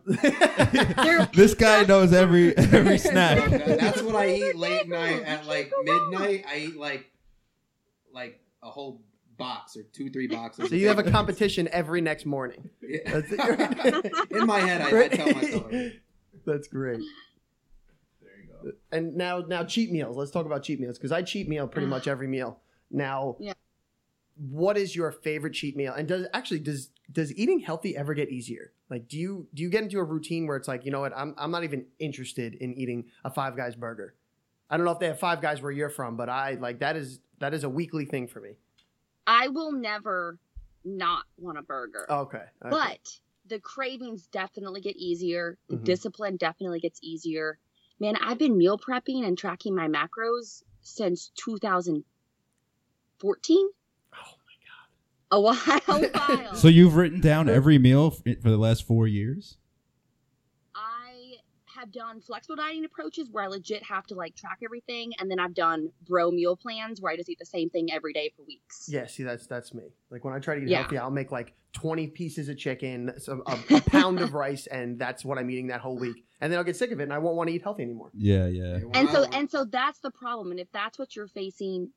this 1.34 1.54
guy 1.54 1.84
knows 1.84 2.14
every 2.14 2.56
every 2.58 2.98
snack. 2.98 3.50
that's 3.50 4.02
what 4.02 4.16
I 4.16 4.30
eat 4.30 4.56
late 4.56 4.88
night 4.88 5.24
at 5.24 5.46
like 5.46 5.72
can't 5.72 5.86
go 5.86 5.94
wrong. 5.94 6.12
midnight. 6.12 6.46
I 6.50 6.58
eat 6.60 6.78
like 6.78 7.12
like 8.14 8.40
a 8.64 8.70
whole 8.70 9.02
box 9.38 9.78
or 9.78 9.84
two, 9.84 10.10
three 10.10 10.28
boxes. 10.28 10.70
so 10.70 10.76
you 10.76 10.88
have 10.90 11.00
a 11.00 11.12
competition 11.12 11.70
every 11.72 12.02
next 12.02 12.26
morning. 12.26 12.70
Yeah. 12.82 13.22
In 14.32 14.46
my 14.46 14.60
head, 14.60 14.82
I, 14.82 15.04
I 15.04 15.08
tell 15.08 15.34
myself. 15.34 15.72
That's 16.46 16.68
great. 16.68 17.00
There 18.62 18.72
you 18.72 18.72
go. 18.72 18.78
And 18.98 19.16
now, 19.16 19.40
now 19.40 19.64
cheat 19.64 19.92
meals. 19.92 20.16
Let's 20.18 20.32
talk 20.32 20.46
about 20.46 20.64
cheat 20.64 20.80
meals 20.80 20.98
because 20.98 21.12
I 21.12 21.22
cheat 21.22 21.48
meal 21.48 21.68
pretty 21.68 21.88
much 21.88 22.08
every 22.14 22.28
meal. 22.28 22.60
Now, 22.92 23.36
Yeah. 23.40 23.54
what 24.36 24.78
is 24.78 24.96
your 24.96 25.12
favorite 25.12 25.54
cheat 25.54 25.76
meal? 25.76 25.94
And 25.94 26.08
does 26.08 26.28
actually 26.34 26.60
does 26.60 26.90
does 27.12 27.34
eating 27.36 27.60
healthy 27.60 27.98
ever 27.98 28.14
get 28.14 28.30
easier? 28.30 28.72
Like, 28.90 29.08
do 29.08 29.18
you 29.18 29.48
do 29.54 29.62
you 29.64 29.70
get 29.70 29.84
into 29.84 30.00
a 30.00 30.04
routine 30.04 30.48
where 30.48 30.58
it's 30.58 30.68
like, 30.68 30.86
you 30.86 30.92
know 30.92 31.02
what, 31.02 31.14
I'm 31.16 31.36
I'm 31.38 31.52
not 31.52 31.64
even 31.64 31.86
interested 32.00 32.56
in 32.56 32.74
eating 32.74 33.06
a 33.26 33.30
Five 33.30 33.56
Guys 33.56 33.76
burger. 33.76 34.16
I 34.70 34.78
don't 34.78 34.86
know 34.86 34.92
if 34.92 35.00
they 35.00 35.08
have 35.08 35.20
Five 35.20 35.42
Guys 35.42 35.62
where 35.62 35.72
you're 35.72 35.90
from, 35.90 36.16
but 36.18 36.30
I 36.30 36.54
like 36.54 36.80
that 36.80 36.96
is 36.96 37.20
that 37.40 37.54
is 37.54 37.64
a 37.64 37.70
weekly 37.70 38.06
thing 38.06 38.28
for 38.28 38.40
me. 38.40 38.52
I 39.28 39.48
will 39.50 39.72
never 39.72 40.38
not 40.86 41.26
want 41.38 41.58
a 41.58 41.62
burger. 41.62 42.06
Okay, 42.10 42.38
okay. 42.38 42.70
But 42.70 43.20
the 43.48 43.60
cravings 43.60 44.28
definitely 44.28 44.82
get 44.82 44.96
easier. 44.96 45.58
Mhm. 45.72 45.84
discipline 45.84 46.38
definitely 46.38 46.80
gets 46.80 47.00
easier. 47.04 47.58
Man, 48.00 48.16
I've 48.18 48.38
been 48.38 48.58
meal 48.58 48.78
prepping 48.78 49.26
and 49.26 49.38
tracking 49.38 49.76
my 49.76 49.88
macros 49.88 50.64
since 50.82 51.32
2014. 51.36 52.04
oh 53.58 53.72
my 54.12 54.56
god, 54.66 54.88
A 55.32 55.42
while, 55.42 55.58
A 55.88 56.08
while. 56.08 56.56
So 56.56 56.68
you've 56.68 56.96
written 56.96 57.20
down 57.22 57.50
every 57.50 57.78
meal 57.78 58.12
for 58.12 58.50
the 58.50 58.58
last 58.58 58.88
four 58.88 59.08
years. 59.08 59.58
I 61.80 61.84
have 61.84 61.92
done 61.94 62.20
flexible 62.20 62.58
dieting 62.58 62.84
approaches 62.84 63.30
where 63.32 63.44
I 63.44 63.48
legit 63.48 63.82
have 63.84 64.06
to 64.08 64.16
like 64.16 64.36
track 64.36 64.60
everything, 64.64 65.14
and 65.18 65.32
then 65.32 65.40
I've 65.40 65.54
done 65.54 65.92
bro 66.06 66.30
meal 66.30 66.58
plans 66.58 67.00
where 67.00 67.12
I 67.14 67.16
just 67.16 67.30
eat 67.30 67.40
the 67.40 67.46
same 67.46 67.70
thing 67.70 67.90
every 67.92 68.12
day 68.12 68.34
for 68.36 68.44
weeks. 68.44 68.90
Yeah, 68.92 69.08
see, 69.08 69.24
that's 69.24 69.48
that's 69.48 69.74
me. 69.74 69.84
Like 70.10 70.26
when 70.26 70.34
I 70.34 70.40
try 70.40 70.56
to 70.56 70.62
eat 70.62 70.68
Yeah. 70.68 70.82
healthy, 70.82 70.98
I'll 70.98 71.10
make 71.10 71.32
like 71.32 71.54
twenty 71.72 72.08
pieces 72.08 72.50
of 72.50 72.58
chicken, 72.58 73.14
so 73.18 73.44
a, 73.48 73.58
a 73.76 73.82
pound 73.82 74.20
of 74.20 74.34
rice, 74.34 74.68
and 74.68 75.00
that's 75.00 75.24
what 75.24 75.38
I'm 75.38 75.50
eating 75.50 75.68
that 75.68 75.80
whole 75.80 75.98
week. 75.98 76.26
And 76.42 76.52
then 76.52 76.58
I'll 76.58 76.66
get 76.66 76.76
sick 76.76 76.92
of 76.92 77.00
it, 77.00 77.04
and 77.04 77.14
I 77.14 77.18
won't 77.20 77.38
want 77.38 77.50
to 77.50 77.56
eat 77.56 77.64
healthy 77.64 77.84
anymore. 77.84 78.10
Yeah, 78.14 78.48
yeah. 78.48 78.78
Yeah, 78.78 78.84
when 78.84 78.96
and 78.98 79.10
so 79.10 79.24
and 79.32 79.50
so 79.50 79.64
that's 79.64 80.00
the 80.00 80.12
problem 80.12 80.52
and 80.52 80.60
if 80.60 80.70
that's 80.74 81.00
what 81.00 81.16
you're 81.16 81.28
facing 81.28 81.92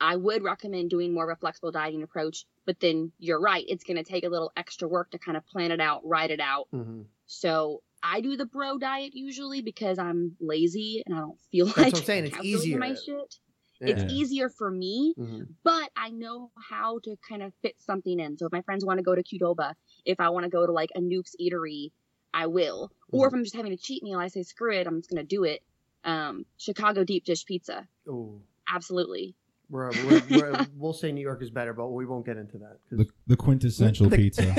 i 0.00 0.14
would 0.14 0.42
recommend 0.44 0.88
doing 0.90 1.12
more 1.12 1.28
of 1.28 1.36
a 1.36 1.40
flexible 1.40 1.72
dieting 1.72 2.04
approach 2.04 2.44
but 2.66 2.78
then 2.78 3.10
you're 3.18 3.40
right 3.40 3.64
it's 3.66 3.82
going 3.82 3.96
to 3.96 4.04
take 4.04 4.22
a 4.24 4.28
little 4.28 4.52
extra 4.56 4.86
work 4.86 5.10
to 5.10 5.18
kind 5.18 5.36
of 5.36 5.44
plan 5.46 5.72
it 5.72 5.80
out 5.80 6.06
write 6.06 6.30
it 6.30 6.38
out 6.38 6.68
Mm-hmm. 6.72 7.02
so 7.26 7.82
i 8.02 8.20
do 8.20 8.36
the 8.36 8.46
bro 8.46 8.78
diet 8.78 9.14
usually 9.14 9.62
because 9.62 9.98
i'm 9.98 10.36
lazy 10.40 11.02
and 11.06 11.14
i 11.14 11.18
don't 11.20 11.38
feel 11.50 11.66
That's 11.66 11.78
like 11.78 11.92
what 11.92 12.00
I'm 12.00 12.04
saying, 12.06 12.24
it's 12.26 12.34
calculating 12.36 12.78
my 12.78 12.90
easier. 12.92 13.02
shit. 13.20 13.34
Yeah. 13.80 13.88
it's 13.90 14.12
easier 14.12 14.48
for 14.48 14.70
me 14.70 15.14
hmm 15.16 15.42
but 15.64 15.90
i 15.96 16.10
know 16.10 16.50
how 16.70 16.98
to 17.04 17.16
kind 17.28 17.42
of 17.42 17.52
fit 17.62 17.74
something 17.78 18.18
in. 18.20 18.38
So 18.38 18.46
if 18.46 18.52
my 18.52 18.62
friends 18.62 18.84
want 18.84 18.98
to 18.98 19.02
go 19.04 19.14
to 19.14 19.22
qdoba 19.22 19.74
if 20.04 20.18
i 20.20 20.28
want 20.30 20.44
to 20.44 20.50
go 20.50 20.66
to 20.66 20.72
like 20.72 20.90
a 20.94 21.00
nuke's 21.00 21.34
eatery 21.40 21.90
i 22.34 22.46
will. 22.46 22.90
Or 23.10 23.26
if 23.28 23.34
i'm 23.34 23.44
just 23.44 23.56
having 23.56 23.72
a 23.72 23.76
cheat 23.76 24.02
meal 24.02 24.18
i 24.18 24.28
say 24.28 24.42
screw 24.42 24.72
it 24.72 24.86
i'm 24.86 24.98
just 24.98 25.10
going 25.10 25.22
to 25.22 25.26
do 25.26 25.44
it. 25.44 25.62
Um 26.04 26.44
chicago 26.56 27.04
deep 27.04 27.24
dish 27.24 27.44
pizza. 27.44 27.86
Oh, 28.08 28.40
absolutely 28.68 29.34
We're, 29.70 29.90
we're, 30.06 30.22
we're, 30.30 30.66
we'll 30.76 30.92
say 30.94 31.12
New 31.12 31.20
York 31.20 31.42
is 31.42 31.50
better, 31.50 31.74
but 31.74 31.88
we 31.88 32.06
won't 32.06 32.24
get 32.24 32.36
into 32.38 32.56
that. 32.58 32.78
The, 32.90 33.06
the 33.26 33.36
quintessential 33.36 34.08
The- 34.08 34.16
pizza. 34.16 34.54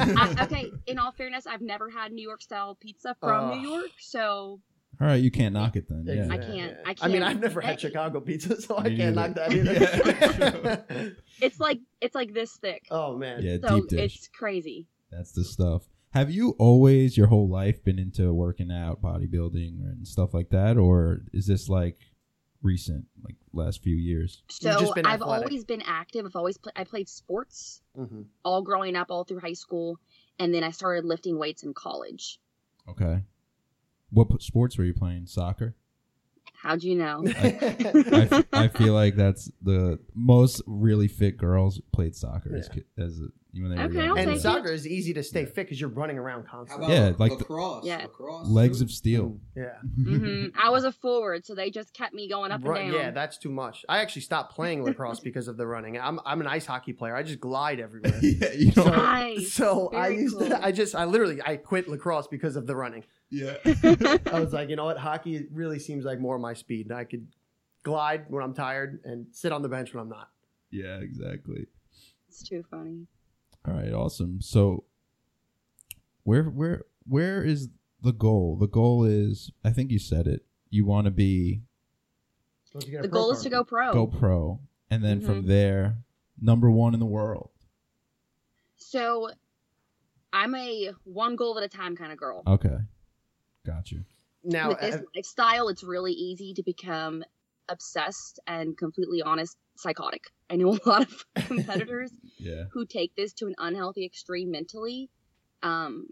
I, 0.00 0.36
okay 0.42 0.70
in 0.86 0.98
all 0.98 1.10
fairness 1.12 1.46
i've 1.46 1.60
never 1.60 1.90
had 1.90 2.12
new 2.12 2.22
york 2.22 2.40
style 2.40 2.76
pizza 2.80 3.16
from 3.20 3.50
Oh. 3.50 3.54
new 3.54 3.68
york 3.68 3.90
so 3.98 4.60
All 5.00 5.06
right, 5.06 5.16
you 5.22 5.30
can't 5.30 5.52
knock 5.52 5.76
it 5.76 5.86
then. 5.88 6.04
Yeah. 6.06 6.26
I 6.30 6.38
can't- 6.38 6.48
I 6.48 6.48
I 6.48 6.58
mean, 6.58 6.96
can't. 6.96 7.02
I 7.02 7.08
mean, 7.08 7.22
I've 7.22 7.40
never 7.40 7.60
had 7.60 7.80
Hey. 7.80 7.88
Chicago 7.88 8.20
pizza, 8.20 8.60
so 8.60 8.78
I 8.78 8.94
can't 8.96 9.14
knock 9.16 9.34
that 9.34 9.52
either. 9.52 10.84
it's 11.42 11.60
like 11.60 11.80
it's 12.00 12.14
like 12.14 12.32
this 12.34 12.56
thick 12.56 12.86
oh 12.90 13.16
man. 13.16 13.42
Yeah, 13.42 13.56
so 13.66 13.80
deep 13.80 13.88
dish. 13.88 14.16
it's 14.16 14.28
crazy 14.28 14.86
That's 15.10 15.32
the 15.32 15.44
stuff. 15.44 15.82
Have 16.12 16.30
you 16.30 16.54
always 16.58 17.16
your 17.16 17.26
whole 17.26 17.48
life 17.48 17.84
been 17.84 17.98
into 17.98 18.32
working 18.32 18.70
out, 18.72 19.02
bodybuilding, 19.02 19.78
and 19.80 20.06
stuff 20.08 20.32
like 20.32 20.48
that, 20.50 20.76
or 20.78 21.20
is 21.32 21.46
this 21.46 21.68
like 21.68 21.98
recent, 22.62 23.06
like 23.24 23.36
last 23.52 23.82
few 23.82 23.94
years? 23.94 24.42
So 24.48 24.78
just 24.78 24.94
been 24.94 25.06
i've 25.06 25.22
always 25.22 25.64
been 25.64 25.82
active 25.82 26.26
i've 26.26 26.36
always 26.36 26.58
pla- 26.58 26.72
i 26.76 26.84
played 26.84 27.08
sports 27.08 27.80
hmm 27.96 28.22
all 28.44 28.62
growing 28.62 28.96
up 28.96 29.10
all 29.10 29.24
through 29.24 29.40
high 29.40 29.52
school 29.54 29.98
and 30.38 30.52
then 30.54 30.62
i 30.64 30.70
started 30.70 31.04
lifting 31.04 31.38
weights 31.38 31.62
in 31.62 31.72
college 31.74 32.38
Okay. 32.88 33.22
What 34.10 34.30
p- 34.30 34.36
sports 34.40 34.78
were 34.78 34.84
you 34.84 34.94
playing? 34.94 35.26
Soccer. 35.26 35.74
how'd 36.54 36.82
you 36.82 36.94
know 36.96 37.22
I, 37.26 38.28
f- 38.32 38.44
I 38.52 38.68
feel 38.68 38.94
like 38.94 39.14
that's 39.16 39.50
the 39.62 39.98
most 40.14 40.62
really 40.66 41.06
fit 41.08 41.36
girls 41.36 41.80
played 41.92 42.16
soccer 42.16 42.56
as, 42.56 42.68
Yeah. 42.68 42.74
ki- 42.74 43.02
as 43.02 43.20
a 43.20 43.28
when 43.52 43.70
they 43.70 43.76
were 43.76 43.82
Okay, 43.84 43.94
younger. 43.94 44.10
I'll 44.12 44.18
and 44.18 44.28
take 44.28 44.36
it. 44.36 44.40
soccer 44.42 44.72
is 44.72 44.86
easy 44.86 45.14
to 45.14 45.22
stay 45.22 45.40
Yeah. 45.40 45.46
fit 45.46 45.54
because 45.56 45.80
you're 45.80 45.88
running 45.90 46.18
around 46.18 46.44
How 46.46 46.58
constantly. 46.58 46.86
about 46.86 46.94
Yeah, 47.10 47.14
like 47.18 47.32
the- 47.32 47.38
lacrosse? 47.38 47.84
Yeah. 47.86 48.02
lacrosse 48.02 48.48
Legs 48.48 48.80
of 48.80 48.90
steel. 48.90 49.40
Yeah. 49.56 49.78
hmm 50.04 50.46
I 50.60 50.70
was 50.70 50.84
a 50.84 50.92
forward, 50.92 51.46
so 51.46 51.54
they 51.54 51.70
just 51.70 51.92
kept 51.94 52.12
me 52.14 52.28
going 52.28 52.52
up 52.52 52.60
Right, 52.62 52.82
and 52.82 52.92
down. 52.92 53.00
yeah, 53.00 53.10
that's 53.10 53.38
too 53.38 53.50
much. 53.50 53.84
I 53.88 53.98
actually 53.98 54.22
stopped 54.22 54.54
playing 54.54 54.82
lacrosse 54.84 55.20
because 55.28 55.48
of 55.48 55.56
the 55.56 55.66
running. 55.66 55.98
I'm 55.98 56.20
I'm 56.26 56.40
an 56.40 56.46
ice 56.46 56.66
hockey 56.66 56.92
player. 56.92 57.16
I 57.16 57.22
just 57.22 57.40
glide 57.40 57.80
everywhere. 57.80 58.18
yeah, 58.22 58.52
you 58.52 58.66
know. 58.76 58.84
So, 58.84 58.90
Nice. 58.90 59.52
so 59.52 59.90
I 59.94 60.08
Very 60.10 60.20
used 60.22 60.38
cool. 60.38 60.48
to, 60.48 60.64
I 60.64 60.72
just 60.72 60.94
I 60.94 61.04
literally 61.06 61.40
I 61.44 61.56
quit 61.56 61.88
lacrosse 61.88 62.26
because 62.28 62.56
of 62.56 62.66
the 62.66 62.76
running. 62.76 63.04
yeah. 63.30 63.56
I 63.64 64.40
was 64.40 64.52
like, 64.52 64.68
you 64.68 64.76
know 64.76 64.84
what, 64.84 64.98
hockey 64.98 65.46
really 65.52 65.78
seems 65.78 66.04
like 66.04 66.18
more 66.20 66.38
my 66.38 66.54
speed. 66.54 66.90
I 66.92 67.04
could 67.04 67.26
glide 67.82 68.24
when 68.28 68.42
I'm 68.42 68.54
tired 68.54 69.00
and 69.04 69.26
sit 69.32 69.52
on 69.52 69.62
the 69.62 69.68
bench 69.68 69.94
when 69.94 70.02
I'm 70.02 70.08
not. 70.08 70.28
Yeah, 70.70 70.98
exactly. 70.98 71.66
it's 72.28 72.42
too 72.42 72.62
funny. 72.70 73.06
All 73.66 73.74
right, 73.74 73.92
awesome. 73.92 74.40
So 74.40 74.84
where 76.22 76.44
where 76.44 76.84
where 77.06 77.42
is 77.42 77.68
the 78.02 78.12
goal? 78.12 78.56
The 78.56 78.68
goal 78.68 79.04
is 79.04 79.50
I 79.64 79.70
think 79.70 79.90
you 79.90 79.98
said 79.98 80.26
it. 80.26 80.44
You 80.70 80.84
want 80.84 81.06
to 81.06 81.10
be 81.10 81.62
Once 82.74 82.86
you 82.86 82.92
get 82.92 83.00
a 83.00 83.02
The 83.02 83.08
pro 83.08 83.20
goal 83.20 83.30
is 83.32 83.42
to 83.42 83.50
go 83.50 83.64
pro. 83.64 83.92
go 83.92 84.06
pro 84.06 84.60
and 84.90 85.02
then 85.04 85.20
from 85.20 85.42
Mhm. 85.44 85.46
there 85.46 85.98
number 86.40 86.70
1 86.70 86.94
in 86.94 87.00
the 87.00 87.06
world. 87.06 87.50
So 88.76 89.30
I'm 90.32 90.54
a 90.54 90.92
one 91.04 91.36
goal 91.36 91.58
at 91.58 91.64
a 91.64 91.68
time 91.68 91.96
kind 91.96 92.12
of 92.12 92.18
girl. 92.18 92.42
Okay. 92.46 92.76
Got 93.64 93.90
you. 93.90 94.04
now. 94.44 94.68
With 94.68 94.80
this 94.80 94.94
uh, 94.94 95.02
lifestyle, 95.16 95.68
it's 95.68 95.82
really 95.82 96.12
easy 96.12 96.54
to 96.54 96.62
become 96.62 97.24
obsessed 97.68 98.38
and 98.46 98.76
completely 98.78 99.20
honest, 99.20 99.56
psychotic. 99.78 100.24
I 100.50 100.56
know 100.56 100.76
a 100.84 100.88
lot 100.88 101.02
of 101.02 101.24
competitors 101.46 102.10
Yeah. 102.38 102.64
who 102.72 102.86
take 102.86 103.14
this 103.16 103.32
to 103.34 103.46
an 103.46 103.54
unhealthy 103.58 104.04
extreme 104.04 104.50
mentally. 104.50 105.10
Um, 105.62 106.08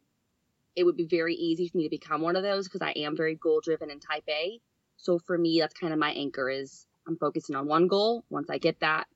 it 0.74 0.85
would 0.85 0.96
be 0.96 1.07
very 1.07 1.35
easy 1.35 1.68
for 1.68 1.79
me 1.79 1.85
to 1.85 1.90
become 1.90 2.20
one 2.20 2.37
of 2.37 2.42
those 2.42 2.66
because 2.68 2.83
I 2.83 2.90
am 2.96 3.16
very 3.16 3.35
goal 3.35 3.61
driven 3.62 3.90
and 3.90 4.00
type 4.02 4.24
A. 4.29 4.61
So 4.96 5.18
for 5.18 5.38
me, 5.38 5.59
that's 5.61 5.74
kind 5.74 5.92
of 5.92 5.98
my 5.98 6.11
anchor 6.12 6.48
is 6.50 6.87
I'm 7.07 7.16
focusing 7.16 7.55
on 7.57 7.66
one 7.66 7.87
goal. 7.88 8.24
Once 8.31 8.50
I 8.50 8.59
get 8.59 8.81
that, 8.81 9.07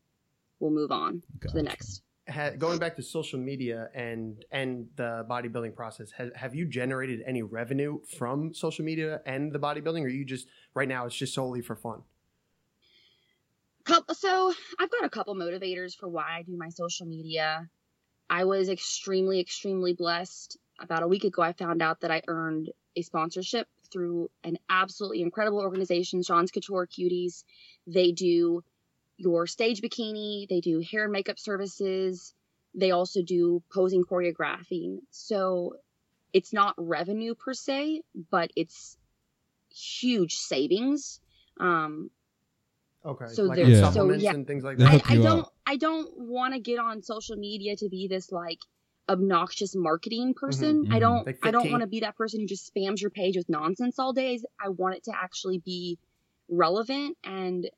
we'll 0.58 0.70
move 0.70 0.90
on 0.92 1.22
to 1.48 1.52
the 1.54 1.62
next. 1.62 2.02
ha- 2.28 2.50
going 2.56 2.78
back 2.78 2.96
to 2.96 3.02
social 3.02 3.38
media 3.38 3.88
and 3.94 4.44
and 4.50 4.86
the 4.96 5.26
bodybuilding 5.28 5.74
process, 5.74 6.12
has, 6.12 6.30
have 6.34 6.54
you 6.54 6.66
generated 6.66 7.22
any 7.26 7.42
revenue 7.42 7.98
from 8.18 8.54
social 8.54 8.84
media 8.84 9.20
and 9.26 9.52
the 9.52 9.58
bodybuilding, 9.58 10.02
or 10.02 10.08
you 10.08 10.24
just 10.24 10.46
right 10.74 10.88
now 10.88 11.06
it's 11.06 11.16
just 11.16 11.34
solely 11.34 11.60
for 11.60 11.76
fun? 11.76 12.02
So 14.12 14.52
I've 14.78 14.90
got 14.90 15.04
a 15.04 15.10
couple 15.10 15.34
motivators 15.34 15.96
for 15.96 16.08
why 16.08 16.38
I 16.38 16.42
do 16.42 16.56
my 16.56 16.68
social 16.68 17.06
media. 17.06 17.68
I 18.28 18.44
was 18.44 18.68
extremely, 18.68 19.40
extremely 19.40 19.94
blessed. 19.94 20.56
About 20.78 21.02
a 21.02 21.08
week 21.08 21.24
ago, 21.24 21.42
I 21.42 21.52
found 21.52 21.82
out 21.82 22.00
that 22.00 22.10
I 22.10 22.22
earned 22.28 22.70
a 22.96 23.02
sponsorship 23.02 23.66
through 23.92 24.30
an 24.44 24.56
absolutely 24.68 25.22
incredible 25.22 25.60
organization, 25.60 26.22
Sean's 26.22 26.50
Couture 26.50 26.86
Cuties. 26.86 27.44
They 27.86 28.12
do 28.12 28.62
your 29.16 29.46
stage 29.46 29.82
bikini, 29.82 30.48
they 30.48 30.60
do 30.60 30.80
hair 30.80 31.04
and 31.04 31.12
makeup 31.12 31.38
services, 31.38 32.34
they 32.74 32.92
also 32.92 33.22
do 33.22 33.62
posing 33.72 34.04
choreographing. 34.04 35.00
So 35.10 35.74
it's 36.32 36.52
not 36.52 36.74
revenue 36.78 37.34
per 37.34 37.52
se, 37.52 38.02
but 38.30 38.50
it's 38.56 38.96
huge 39.70 40.36
savings. 40.36 41.20
Um, 41.58 42.10
Okay, 43.04 43.26
So 43.28 43.44
like 43.44 43.56
there- 43.56 43.66
on 43.66 43.70
Yeah. 43.70 43.90
so, 43.90 44.10
yeah. 44.12 44.34
and 44.34 44.46
things 44.46 44.62
like 44.62 44.78
that. 44.78 44.88
I, 45.08 45.14
I 45.14 45.16
don't 45.16 45.40
up. 45.40 45.54
I 45.66 45.76
don't 45.76 46.18
want 46.18 46.54
to 46.54 46.60
get 46.60 46.78
on 46.78 47.02
social 47.02 47.36
media 47.36 47.76
to 47.76 47.88
be 47.88 48.08
this 48.08 48.30
like 48.30 48.58
obnoxious 49.08 49.74
marketing 49.74 50.34
person. 50.34 50.88
I 50.90 50.96
mhm. 50.96 51.00
don't 51.00 51.26
Like 51.26 51.38
I 51.42 51.50
don't 51.50 51.70
want 51.70 51.80
to 51.82 51.86
be 51.86 52.00
that 52.00 52.16
person 52.16 52.40
who 52.40 52.46
just 52.46 52.72
spams 52.72 53.00
your 53.00 53.10
page 53.10 53.36
with 53.36 53.48
nonsense 53.48 53.98
all 53.98 54.12
day. 54.12 54.38
I 54.62 54.68
want 54.68 54.96
it 54.96 55.04
to 55.04 55.12
actually 55.14 55.58
be 55.58 55.98
relevant 56.48 57.16
and 57.24 57.70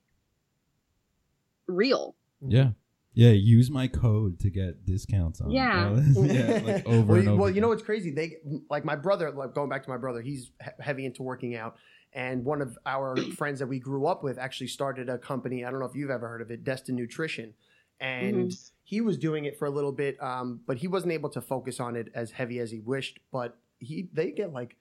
real. 1.67 2.15
Yeah. 2.45 2.71
Yeah, 3.15 3.29
use 3.29 3.69
my 3.69 3.87
code 3.87 4.39
to 4.39 4.49
get 4.49 4.85
discounts 4.85 5.39
on. 5.41 5.51
Yeah. 5.51 5.95
yeah, 6.15 6.61
like 6.65 6.85
over 6.87 7.03
well, 7.05 7.15
and 7.17 7.23
you- 7.25 7.31
over. 7.31 7.41
well, 7.41 7.49
you 7.49 7.61
know 7.61 7.67
what's 7.69 7.83
crazy? 7.83 8.09
They 8.11 8.37
like 8.69 8.83
my 8.85 8.95
brother. 8.95 9.29
Like 9.31 9.53
going 9.53 9.69
back 9.69 9.83
to 9.83 9.89
my 9.89 9.97
brother, 9.97 10.21
he's 10.21 10.51
he- 10.63 10.83
heavy 10.83 11.05
into 11.05 11.21
working 11.23 11.55
out, 11.55 11.75
and 12.13 12.43
one 12.43 12.61
of 12.61 12.77
our 12.85 13.15
friends 13.37 13.59
that 13.59 13.67
we 13.67 13.79
grew 13.79 14.05
up 14.07 14.23
with 14.23 14.37
actually 14.39 14.67
started 14.67 15.09
a 15.09 15.17
company. 15.17 15.63
I 15.63 15.69
don't 15.71 15.79
know 15.79 15.85
if 15.85 15.95
you've 15.95 16.09
ever 16.09 16.27
heard 16.27 16.41
of 16.41 16.49
it, 16.51 16.63
Destin 16.63 16.95
Nutrition, 16.95 17.53
and 17.99 18.49
Mhm. 18.49 18.71
he 18.83 18.99
was 19.01 19.17
doing 19.17 19.45
it 19.45 19.57
for 19.59 19.65
a 19.65 19.71
little 19.71 19.91
bit, 19.91 20.21
um, 20.21 20.61
but 20.65 20.77
he 20.77 20.87
wasn't 20.87 21.11
able 21.13 21.29
to 21.31 21.41
focus 21.41 21.79
on 21.79 21.95
it 21.95 22.07
as 22.15 22.31
heavy 22.31 22.59
as 22.59 22.71
he 22.71 22.79
wished. 22.79 23.19
But 23.31 23.57
he 23.79 24.09
they 24.13 24.31
get 24.31 24.51
like. 24.53 24.75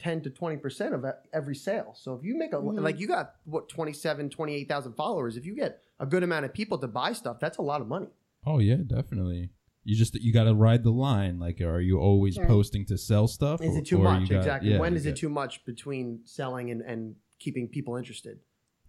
10 0.00 0.22
to 0.22 0.30
20% 0.30 0.92
of 0.94 1.04
e- 1.04 1.08
every 1.32 1.54
sale. 1.54 1.94
So 1.96 2.14
if 2.14 2.24
you 2.24 2.36
make 2.36 2.52
a 2.52 2.56
Mhm. 2.56 2.80
like 2.82 2.98
you 2.98 3.06
got 3.06 3.34
what 3.44 3.68
27 3.68 4.28
28,000 4.30 4.94
followers, 4.94 5.36
if 5.36 5.46
you 5.46 5.54
get 5.54 5.82
a 6.00 6.06
good 6.06 6.22
amount 6.22 6.44
of 6.44 6.52
people 6.52 6.78
to 6.78 6.88
buy 6.88 7.12
stuff, 7.12 7.38
that's 7.40 7.58
a 7.58 7.62
lot 7.62 7.80
of 7.80 7.86
money. 7.88 8.08
Oh 8.44 8.58
yeah, 8.58 8.76
definitely. 8.86 9.50
You 9.84 9.94
just 9.96 10.14
you 10.14 10.32
got 10.32 10.44
to 10.44 10.54
ride 10.54 10.82
the 10.82 10.90
line. 10.90 11.38
Like, 11.38 11.60
are 11.60 11.80
you 11.80 11.98
always 11.98 12.34
Sure. 12.34 12.46
posting 12.46 12.86
to 12.86 12.98
sell 12.98 13.28
stuff? 13.28 13.60
Is 13.62 13.76
or- 13.76 13.78
it 13.78 13.86
too 13.86 13.98
or 13.98 14.04
much? 14.04 14.28
got- 14.28 14.36
exactly. 14.38 14.70
yeah, 14.72 14.80
when 14.80 14.94
you 14.94 15.10
it 15.10 15.16
too 15.16 15.28
much 15.28 15.64
between 15.64 16.20
selling 16.24 16.70
and, 16.70 16.80
and 16.82 17.16
keeping 17.38 17.68
people 17.68 17.96
interested? 17.96 18.40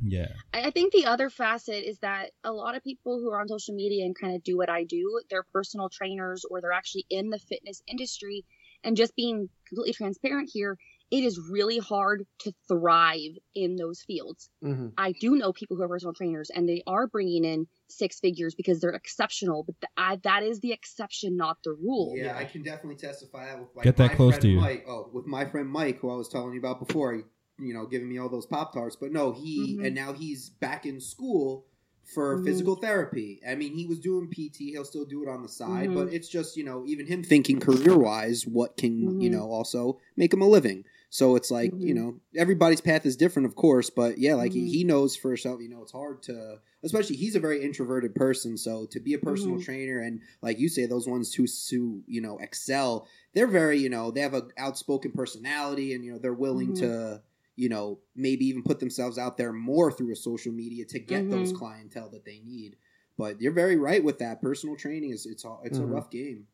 Yeah. 0.02 0.34
I 0.54 0.68
I 0.68 0.72
think 0.72 0.92
the 0.92 1.06
other 1.06 1.30
facet 1.30 1.88
is 1.88 2.00
that 2.00 2.32
a 2.44 2.52
lot 2.52 2.76
of 2.76 2.84
people 2.84 3.20
who 3.20 3.30
are 3.32 3.40
on 3.40 3.48
social 3.48 3.76
media 3.76 4.06
and 4.06 4.16
kind 4.18 4.36
of 4.36 4.44
do 4.44 4.58
what 4.58 4.70
I 4.70 4.84
do, 4.84 5.22
they're 5.30 5.44
personal 5.44 5.90
trainers 5.90 6.44
or 6.50 6.60
they're 6.62 6.72
actually 6.74 7.06
in 7.10 7.30
the 7.30 7.40
fitness 7.40 7.82
industry. 7.88 8.44
And 8.84 8.96
just 8.96 9.16
being 9.16 9.50
completely 9.68 9.94
transparent 9.94 10.50
here, 10.54 10.78
it 11.12 11.24
is 11.24 11.40
really 11.50 11.78
hard 11.78 12.26
to 12.40 12.52
thrive 12.68 13.38
in 13.54 13.76
those 13.76 14.02
fields. 14.02 14.50
Mm-hmm. 14.64 14.88
I 14.98 15.14
do 15.14 15.36
know 15.36 15.54
people 15.54 15.78
who 15.78 15.84
are 15.84 15.88
personal 15.88 16.14
trainers 16.14 16.50
and 16.50 16.68
they 16.68 16.82
are 16.88 17.08
bringing 17.08 17.46
in 17.46 17.68
six 17.90 18.20
figures 18.20 18.56
because 18.56 18.80
they're 18.80 18.90
exceptional, 18.92 19.64
but 19.64 19.76
th- 19.82 19.92
I, 19.98 20.16
that 20.24 20.44
is 20.44 20.60
the 20.62 20.72
exception, 20.72 21.38
not 21.38 21.58
the 21.64 21.74
rule. 21.74 22.14
Yeah, 22.16 22.36
I 22.36 22.46
can 22.46 22.64
definitely 22.64 22.96
testify 22.98 23.46
that 23.46 23.60
with 23.60 23.70
like 23.76 23.84
Get 23.84 23.98
that 23.98 24.12
my 24.12 24.16
close 24.16 24.34
friend 24.34 24.42
to 24.42 24.50
you. 24.50 24.60
Mike. 24.60 24.86
Oh, 24.88 25.10
with 25.14 25.28
my 25.28 25.46
friend 25.46 25.70
Mike, 25.70 26.00
who 26.00 26.10
I 26.10 26.16
was 26.16 26.28
telling 26.28 26.54
you 26.54 26.60
about 26.60 26.86
before, 26.86 27.14
he, 27.14 27.22
you 27.60 27.74
know, 27.74 27.86
giving 27.86 28.10
me 28.10 28.18
all 28.18 28.30
those 28.30 28.46
pop 28.48 28.74
tarts. 28.74 28.96
But 28.96 29.12
no, 29.12 29.32
he 29.32 29.78
Mhm. 29.78 29.86
and 29.86 29.96
now 29.96 30.14
he's 30.14 30.50
back 30.50 30.86
in 30.86 31.00
school 31.00 31.68
for 32.04 32.38
Mhm. 32.38 32.44
physical 32.46 32.76
therapy. 32.76 33.42
I 33.48 33.56
mean, 33.56 33.74
he 33.74 33.86
was 33.88 34.00
doing 34.00 34.30
PT. 34.30 34.72
He'll 34.72 34.86
still 34.86 35.06
do 35.06 35.24
it 35.24 35.30
on 35.30 35.42
the 35.42 35.50
side, 35.50 35.90
Mhm. 35.90 35.94
but 35.96 36.14
it's 36.14 36.28
just 36.30 36.56
you 36.58 36.64
know, 36.64 36.84
even 36.86 37.06
him 37.08 37.24
thinking 37.24 37.60
career 37.60 37.98
wise, 37.98 38.46
what 38.46 38.78
can 38.78 39.20
you 39.22 39.30
Mhm. 39.30 39.34
know 39.34 39.52
also 39.52 40.00
make 40.16 40.34
him 40.34 40.42
a 40.42 40.48
living. 40.48 40.86
So 41.10 41.36
it's 41.36 41.50
like 41.52 41.72
you 41.80 41.94
Mhm. 41.94 41.96
know, 41.96 42.20
everybody's 42.36 42.82
path 42.82 43.06
is 43.06 43.16
different, 43.16 43.46
of 43.46 43.56
course, 43.56 43.90
but 43.90 44.18
yeah, 44.18 44.34
like 44.36 44.52
he, 44.54 44.66
Mhm. 44.66 44.70
he 44.70 44.84
knows 44.84 45.16
for 45.16 45.30
himself. 45.30 45.62
You 45.62 45.70
know, 45.70 45.82
it's 45.82 45.92
hard 45.92 46.22
to, 46.24 46.60
especially 46.84 47.16
he's 47.16 47.36
a 47.36 47.40
very 47.40 47.64
introverted 47.64 48.16
person. 48.16 48.58
So 48.58 48.86
to 48.88 49.00
be 49.00 49.14
a 49.14 49.20
personal 49.20 49.58
Mhm. 49.58 49.64
trainer 49.64 50.00
and 50.00 50.22
like 50.42 50.60
you 50.60 50.68
say, 50.70 50.86
those 50.86 51.08
ones 51.08 51.34
who 51.34 51.46
who 51.72 52.04
you 52.08 52.22
know 52.22 52.38
excel, 52.40 53.08
they're 53.34 53.48
very 53.48 53.78
you 53.80 53.90
know 53.90 54.12
they 54.12 54.22
have 54.22 54.34
a 54.34 54.48
outspoken 54.58 55.12
personality 55.12 55.94
and 55.94 56.04
you 56.04 56.12
know 56.12 56.20
they're 56.20 56.34
willing 56.34 56.70
Mhm. 56.72 56.80
to 56.80 57.22
you 57.56 57.70
know 57.70 58.00
maybe 58.16 58.46
even 58.48 58.64
put 58.64 58.80
themselves 58.82 59.18
out 59.18 59.38
there 59.38 59.54
more 59.54 59.92
through 59.92 60.12
a 60.12 60.16
social 60.16 60.52
media 60.52 60.84
to 60.86 61.00
get 61.00 61.30
those 61.30 61.52
Mhm. 61.52 61.56
clientele 61.56 62.10
that 62.10 62.26
they 62.26 62.40
need. 62.40 62.76
But 63.18 63.40
you're 63.40 63.54
very 63.54 63.78
right 63.78 64.04
with 64.04 64.20
that. 64.20 64.42
Personal 64.42 64.76
training 64.76 65.12
is 65.12 65.26
it's 65.26 65.46
a, 65.46 65.56
it's 65.64 65.80
a 65.80 65.86
rough 65.86 66.10
game. 66.12 66.48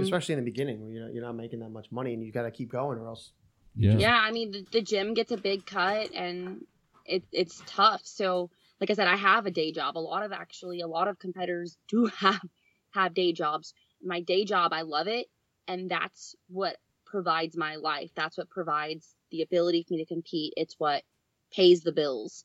Especially 0.00 0.32
in 0.34 0.38
the 0.40 0.44
beginning, 0.44 0.80
when 0.82 0.92
you're 0.92 1.04
not, 1.04 1.12
you're 1.14 1.24
not 1.24 1.34
making 1.36 1.58
that 1.60 1.70
much 1.70 1.90
money 1.90 2.14
and 2.14 2.24
you 2.24 2.32
got 2.32 2.44
to 2.44 2.50
keep 2.50 2.70
going, 2.70 2.98
or 2.98 3.06
else. 3.08 3.32
Yeah. 3.78 4.02
Yeah, 4.02 4.18
I 4.20 4.32
mean 4.32 4.52
the, 4.52 4.66
the 4.72 4.82
gym 4.82 5.14
gets 5.14 5.32
a 5.32 5.38
big 5.38 5.66
cut 5.66 6.10
and 6.14 6.62
it 7.04 7.24
it's 7.32 7.62
tough. 7.66 8.02
So 8.04 8.50
like 8.80 8.90
I 8.90 8.94
said, 8.94 9.08
I 9.08 9.16
have 9.16 9.46
a 9.46 9.50
day 9.50 9.72
job. 9.72 9.96
A 9.96 10.00
lot 10.00 10.24
of 10.24 10.32
actually 10.32 10.80
a 10.80 10.88
lot 10.88 11.08
of 11.08 11.18
competitors 11.18 11.78
do 11.88 12.06
have 12.06 12.42
have 12.90 13.14
day 13.14 13.32
jobs. 13.32 13.74
My 14.02 14.20
day 14.20 14.44
job, 14.44 14.72
I 14.72 14.82
love 14.82 15.08
it, 15.08 15.28
and 15.68 15.90
that's 15.90 16.36
what 16.48 16.76
provides 17.06 17.56
my 17.56 17.76
life. 17.76 18.12
That's 18.14 18.38
what 18.38 18.50
provides 18.50 19.16
the 19.30 19.42
ability 19.42 19.84
for 19.84 19.94
me 19.94 20.00
to 20.04 20.06
compete. 20.14 20.54
It's 20.56 20.74
what 20.78 21.04
pays 21.52 21.82
the 21.82 21.92
bills. 21.92 22.44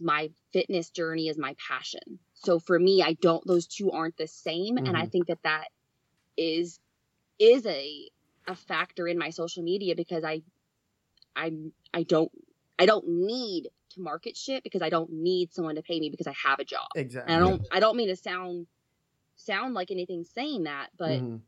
My 0.00 0.30
fitness 0.52 0.90
journey 0.90 1.28
is 1.28 1.38
my 1.38 1.56
passion. 1.68 2.20
So 2.34 2.58
for 2.60 2.78
me, 2.78 3.02
I 3.02 3.14
don't 3.14 3.46
those 3.46 3.66
two 3.68 3.92
aren't 3.92 4.16
the 4.18 4.28
same 4.28 4.78
and 4.86 4.96
I 4.96 5.06
Mhm. 5.06 5.08
think 5.08 5.28
that 5.28 5.42
that 5.44 5.68
is 6.36 6.78
is 7.38 7.66
a 7.66 8.10
a 8.46 8.54
factor 8.56 9.08
in 9.08 9.18
my 9.18 9.30
social 9.30 9.62
media 9.62 9.94
because 9.96 10.24
I 10.24 10.42
I 11.36 11.52
I 11.92 12.02
don't 12.04 12.30
I 12.78 12.86
don't 12.86 13.06
need 13.08 13.68
to 13.90 14.00
market 14.00 14.36
shit 14.36 14.62
because 14.64 14.82
I 14.82 14.88
don't 14.90 15.10
need 15.12 15.52
someone 15.52 15.76
to 15.76 15.82
pay 15.82 16.00
me 16.00 16.10
because 16.10 16.26
I 16.26 16.34
have 16.44 16.58
a 16.58 16.64
job. 16.64 16.86
Exactly. 16.96 17.32
And 17.34 17.44
I 17.44 17.48
don't 17.48 17.66
I 17.72 17.80
don't 17.80 17.96
mean 17.96 18.08
to 18.08 18.16
sound 18.16 18.66
sound 19.36 19.74
like 19.74 19.90
anything 19.90 20.24
saying 20.24 20.64
that, 20.64 20.88
but 20.96 21.20
Mhm. 21.20 21.40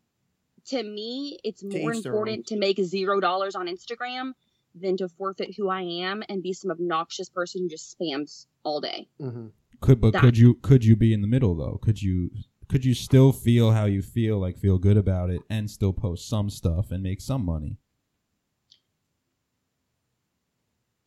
to 0.66 0.83
me 0.83 1.38
it's 1.44 1.61
To 1.61 1.68
more 1.79 1.92
important 1.92 2.46
to 2.49 2.57
make 2.57 2.79
zero 2.81 3.20
dollars 3.20 3.55
on 3.55 3.66
Instagram 3.66 4.33
than 4.75 4.96
to 4.99 5.09
forfeit 5.09 5.55
who 5.57 5.68
I 5.68 5.83
am 5.83 6.22
and 6.29 6.42
be 6.42 6.53
some 6.53 6.70
obnoxious 6.70 7.29
person 7.31 7.62
who 7.62 7.68
just 7.68 7.96
spams 7.99 8.46
all 8.62 8.81
day. 8.81 9.09
Mhm. 9.20 9.53
Could 9.81 10.01
but 10.01 10.12
That- 10.12 10.22
could 10.22 10.37
you 10.38 10.55
could 10.55 10.85
you 10.85 10.96
be 10.96 11.12
in 11.12 11.20
the 11.22 11.29
middle 11.29 11.55
though? 11.55 11.79
Could 11.83 12.03
you 12.03 12.31
could 12.68 12.85
you 12.85 12.94
still 12.94 13.33
feel 13.33 13.70
how 13.70 13.85
you 13.85 14.03
feel, 14.03 14.40
like 14.40 14.59
feel 14.59 14.77
good 14.79 14.96
about 14.96 15.31
it, 15.31 15.40
and 15.49 15.70
still 15.70 15.92
post 15.92 16.27
some 16.29 16.51
stuff 16.51 16.90
and 16.90 17.01
make 17.01 17.20
some 17.20 17.44
money? 17.44 17.79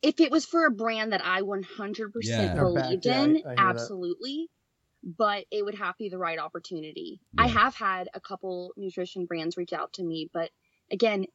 If 0.02 0.20
it 0.20 0.30
was 0.30 0.46
for 0.46 0.66
a 0.66 0.70
brand 0.70 1.12
that 1.12 1.24
I 1.24 1.42
100% 1.42 2.24
Yeah. 2.24 2.54
Believed 2.54 3.04
back, 3.04 3.04
yeah, 3.04 3.20
I- 3.20 3.24
in, 3.24 3.36
I 3.36 3.40
hear 3.40 3.46
that. 3.46 3.58
absolutely. 3.58 4.50
But 5.02 5.46
it 5.50 5.64
would 5.64 5.74
have 5.76 5.96
to 5.96 6.04
be 6.04 6.08
the 6.10 6.18
right 6.18 6.38
opportunity. 6.38 7.20
I 7.38 7.46
have 7.48 7.74
had 7.74 8.08
a 8.12 8.20
couple 8.20 8.72
nutrition 8.76 9.24
brands 9.24 9.56
reach 9.56 9.72
out 9.72 9.94
to 9.94 10.04
me, 10.04 10.28
but 10.32 10.50
again, 10.90 11.26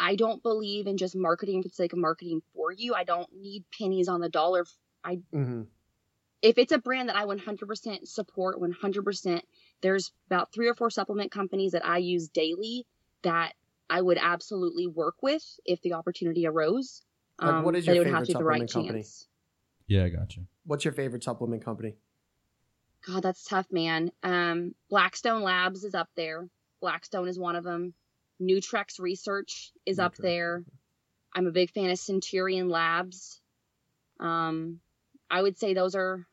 I 0.00 0.16
don't 0.16 0.42
believe 0.42 0.88
in 0.88 0.96
just 0.96 1.14
marketing 1.14 1.62
for 1.62 1.68
the 1.68 1.74
sake 1.74 1.92
of 1.92 2.00
marketing 2.00 2.42
for 2.54 2.72
you. 2.72 2.94
I 2.94 3.04
don't 3.04 3.32
need 3.32 3.64
pennies 3.78 4.08
on 4.08 4.20
the 4.20 4.28
dollar. 4.28 4.66
I 5.04 5.20
hmm 5.32 5.62
if 6.42 6.58
it's 6.58 6.72
a 6.72 6.78
brand 6.78 7.08
that 7.08 7.16
I 7.16 7.24
100% 7.24 8.06
support, 8.06 8.60
100%, 8.60 9.42
there's 9.80 10.12
about 10.26 10.52
three 10.52 10.68
or 10.68 10.74
four 10.74 10.90
supplement 10.90 11.30
companies 11.30 11.72
that 11.72 11.86
I 11.86 11.98
use 11.98 12.28
daily 12.28 12.86
that 13.22 13.54
I 13.88 14.02
would 14.02 14.18
absolutely 14.20 14.86
work 14.86 15.16
with 15.22 15.42
if 15.64 15.80
the 15.80 15.94
opportunity 15.94 16.46
arose. 16.46 17.02
Like, 17.40 17.64
what 17.64 17.76
is 17.76 17.86
your 17.86 17.96
it 17.96 17.98
would 17.98 18.06
have 18.08 18.14
favorite 18.18 18.26
to 18.26 18.32
be 18.32 18.38
the 18.38 18.44
right 18.44 18.70
supplement 18.70 18.72
company? 18.72 18.98
chance. 19.00 19.28
Yeah, 19.86 20.04
I 20.04 20.08
got 20.08 20.36
you. 20.36 20.46
What's 20.64 20.84
your 20.84 20.92
favorite 20.94 21.22
supplement 21.24 21.64
company? 21.64 21.94
God, 23.06 23.22
that's 23.22 23.44
tough, 23.44 23.66
man. 23.70 24.10
Um, 24.22 24.74
Blackstone 24.88 25.42
Labs 25.42 25.84
is 25.84 25.94
up 25.94 26.08
there. 26.16 26.48
Blackstone 26.80 27.28
is 27.28 27.38
one 27.38 27.56
of 27.56 27.64
them. 27.64 27.92
Nutrex 28.40 28.98
Research 28.98 29.72
is 29.84 29.98
up 29.98 30.14
there. 30.16 30.64
I'm 31.34 31.46
a 31.46 31.52
big 31.52 31.70
fan 31.70 31.90
of 31.90 31.98
Centurion 31.98 32.68
Labs. 32.68 33.40
Um, 34.20 34.80
I 35.30 35.42
would 35.42 35.58
say 35.58 35.74
those 35.74 35.94
are 35.94 36.26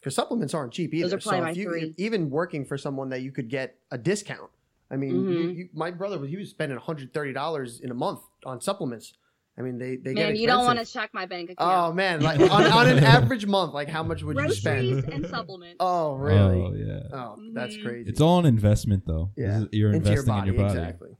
Because 0.00 0.14
supplements 0.14 0.52
aren't 0.54 0.72
cheap 0.72 0.92
either. 0.92 1.08
Those 1.08 1.14
are 1.14 1.18
probably 1.20 1.38
so 1.40 1.44
my 1.44 1.50
if 1.52 1.56
you 1.56 1.64
three. 1.70 1.94
even 1.96 2.28
working 2.30 2.64
for 2.64 2.76
someone 2.76 3.08
that 3.10 3.22
you 3.22 3.32
could 3.32 3.48
get 3.48 3.76
a 3.90 3.98
discount. 3.98 4.50
I 4.90 4.96
mean, 4.96 5.10
you, 5.14 5.20
Mhm. 5.20 5.56
you, 5.56 5.68
my 5.72 5.90
brother 5.90 6.18
was 6.18 6.30
he 6.30 6.36
was 6.36 6.50
spending 6.50 6.76
130 6.76 7.32
dollars 7.32 7.80
in 7.80 7.90
a 7.90 7.94
month 7.94 8.20
on 8.44 8.60
supplements. 8.60 9.14
I 9.58 9.62
mean, 9.62 9.76
they 9.78 9.96
they 9.96 10.14
man. 10.14 10.34
get 10.34 10.36
You 10.38 10.46
don't 10.46 10.64
want 10.64 10.78
to 10.78 10.84
check 10.84 11.10
my 11.12 11.26
bank 11.26 11.50
account. 11.50 11.90
Oh 11.90 11.92
man, 11.92 12.20
like 12.20 12.38
on, 12.40 12.64
on 12.64 12.88
an 12.88 12.98
average 13.04 13.44
month, 13.46 13.74
like 13.74 13.88
how 13.88 14.02
much 14.04 14.22
would 14.22 14.36
you 14.36 14.42
Groceries 14.42 14.58
spend? 15.04 15.04
and 15.12 15.26
supplements. 15.30 15.76
Oh 15.80 16.14
really? 16.14 16.60
Oh 16.62 16.72
yeah. 16.74 17.00
Oh, 17.18 17.36
that's 17.54 17.74
Mhm. 17.76 17.82
crazy. 17.82 18.08
It's 18.10 18.20
all 18.20 18.38
an 18.38 18.46
investment, 18.46 19.04
though. 19.06 19.30
Yeah. 19.36 19.62
is- 19.62 19.68
you're 19.72 19.92
Into 19.92 20.08
investing 20.10 20.36
in 20.38 20.44
your 20.46 20.54
body. 20.54 20.78
exactly. 20.78 21.16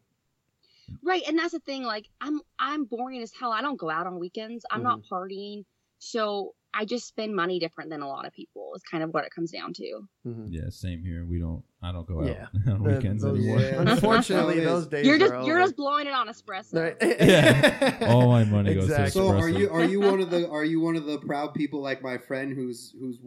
Right, 1.02 1.22
and 1.28 1.38
that's 1.38 1.52
the 1.52 1.58
thing. 1.60 1.82
Like, 1.82 2.08
I'm 2.20 2.40
I'm 2.58 2.84
boring 2.84 3.20
as 3.22 3.32
hell. 3.32 3.52
I 3.52 3.60
don't 3.60 3.76
go 3.76 3.90
out 3.90 4.06
on 4.06 4.18
weekends. 4.18 4.64
I'm 4.70 4.82
not 4.82 5.00
Mm-hmm. 5.02 5.14
partying, 5.14 5.64
so 5.98 6.54
I 6.74 6.84
just 6.84 7.08
spend 7.08 7.34
money 7.34 7.58
different 7.58 7.90
than 7.90 8.02
a 8.02 8.08
lot 8.08 8.26
of 8.26 8.32
people. 8.32 8.72
Is 8.76 8.82
kind 8.82 9.02
of 9.02 9.10
what 9.10 9.24
it 9.24 9.30
comes 9.34 9.50
down 9.50 9.72
to. 9.74 10.00
Mhm. 10.26 10.46
Yeah, 10.50 10.68
same 10.68 11.02
here. 11.02 11.24
We 11.26 11.38
don't. 11.38 11.62
I 11.82 11.92
don't 11.92 12.06
go 12.06 12.20
out 12.20 12.26
Yeah. 12.26 12.46
on 12.72 12.82
The- 12.82 12.90
weekends 12.96 13.22
those- 13.22 13.38
anymore. 13.38 13.60
Yeah. 13.60 13.80
Unfortunately, 13.92 14.56
That's 14.56 14.66
how 14.66 14.72
it 14.72 14.74
those 14.76 14.86
days 14.88 15.06
You're 15.06 15.18
just 15.18 15.32
over. 15.32 15.46
you're 15.46 15.60
just 15.60 15.76
blowing 15.76 16.06
it 16.06 16.12
on 16.12 16.28
espresso. 16.28 16.74
Right. 16.74 16.96
Yeah. 17.20 18.06
All 18.10 18.28
my 18.28 18.44
money 18.44 18.74
goes 18.74 18.86
to 18.88 18.92
Exactly. 18.92 19.22
So 19.22 19.28
are 19.36 19.48
you 19.48 19.70
are 19.70 19.84
you 19.84 20.00
one 20.00 20.20
of 20.20 20.30
the 20.30 20.48
are 20.50 20.64
you 20.64 20.80
one 20.80 20.96
of 20.96 21.06
the 21.06 21.18
proud 21.18 21.54
people 21.54 21.80
like 21.80 22.02
my 22.02 22.18
friend 22.18 22.52
who's 22.54 22.94
who's 23.00 23.18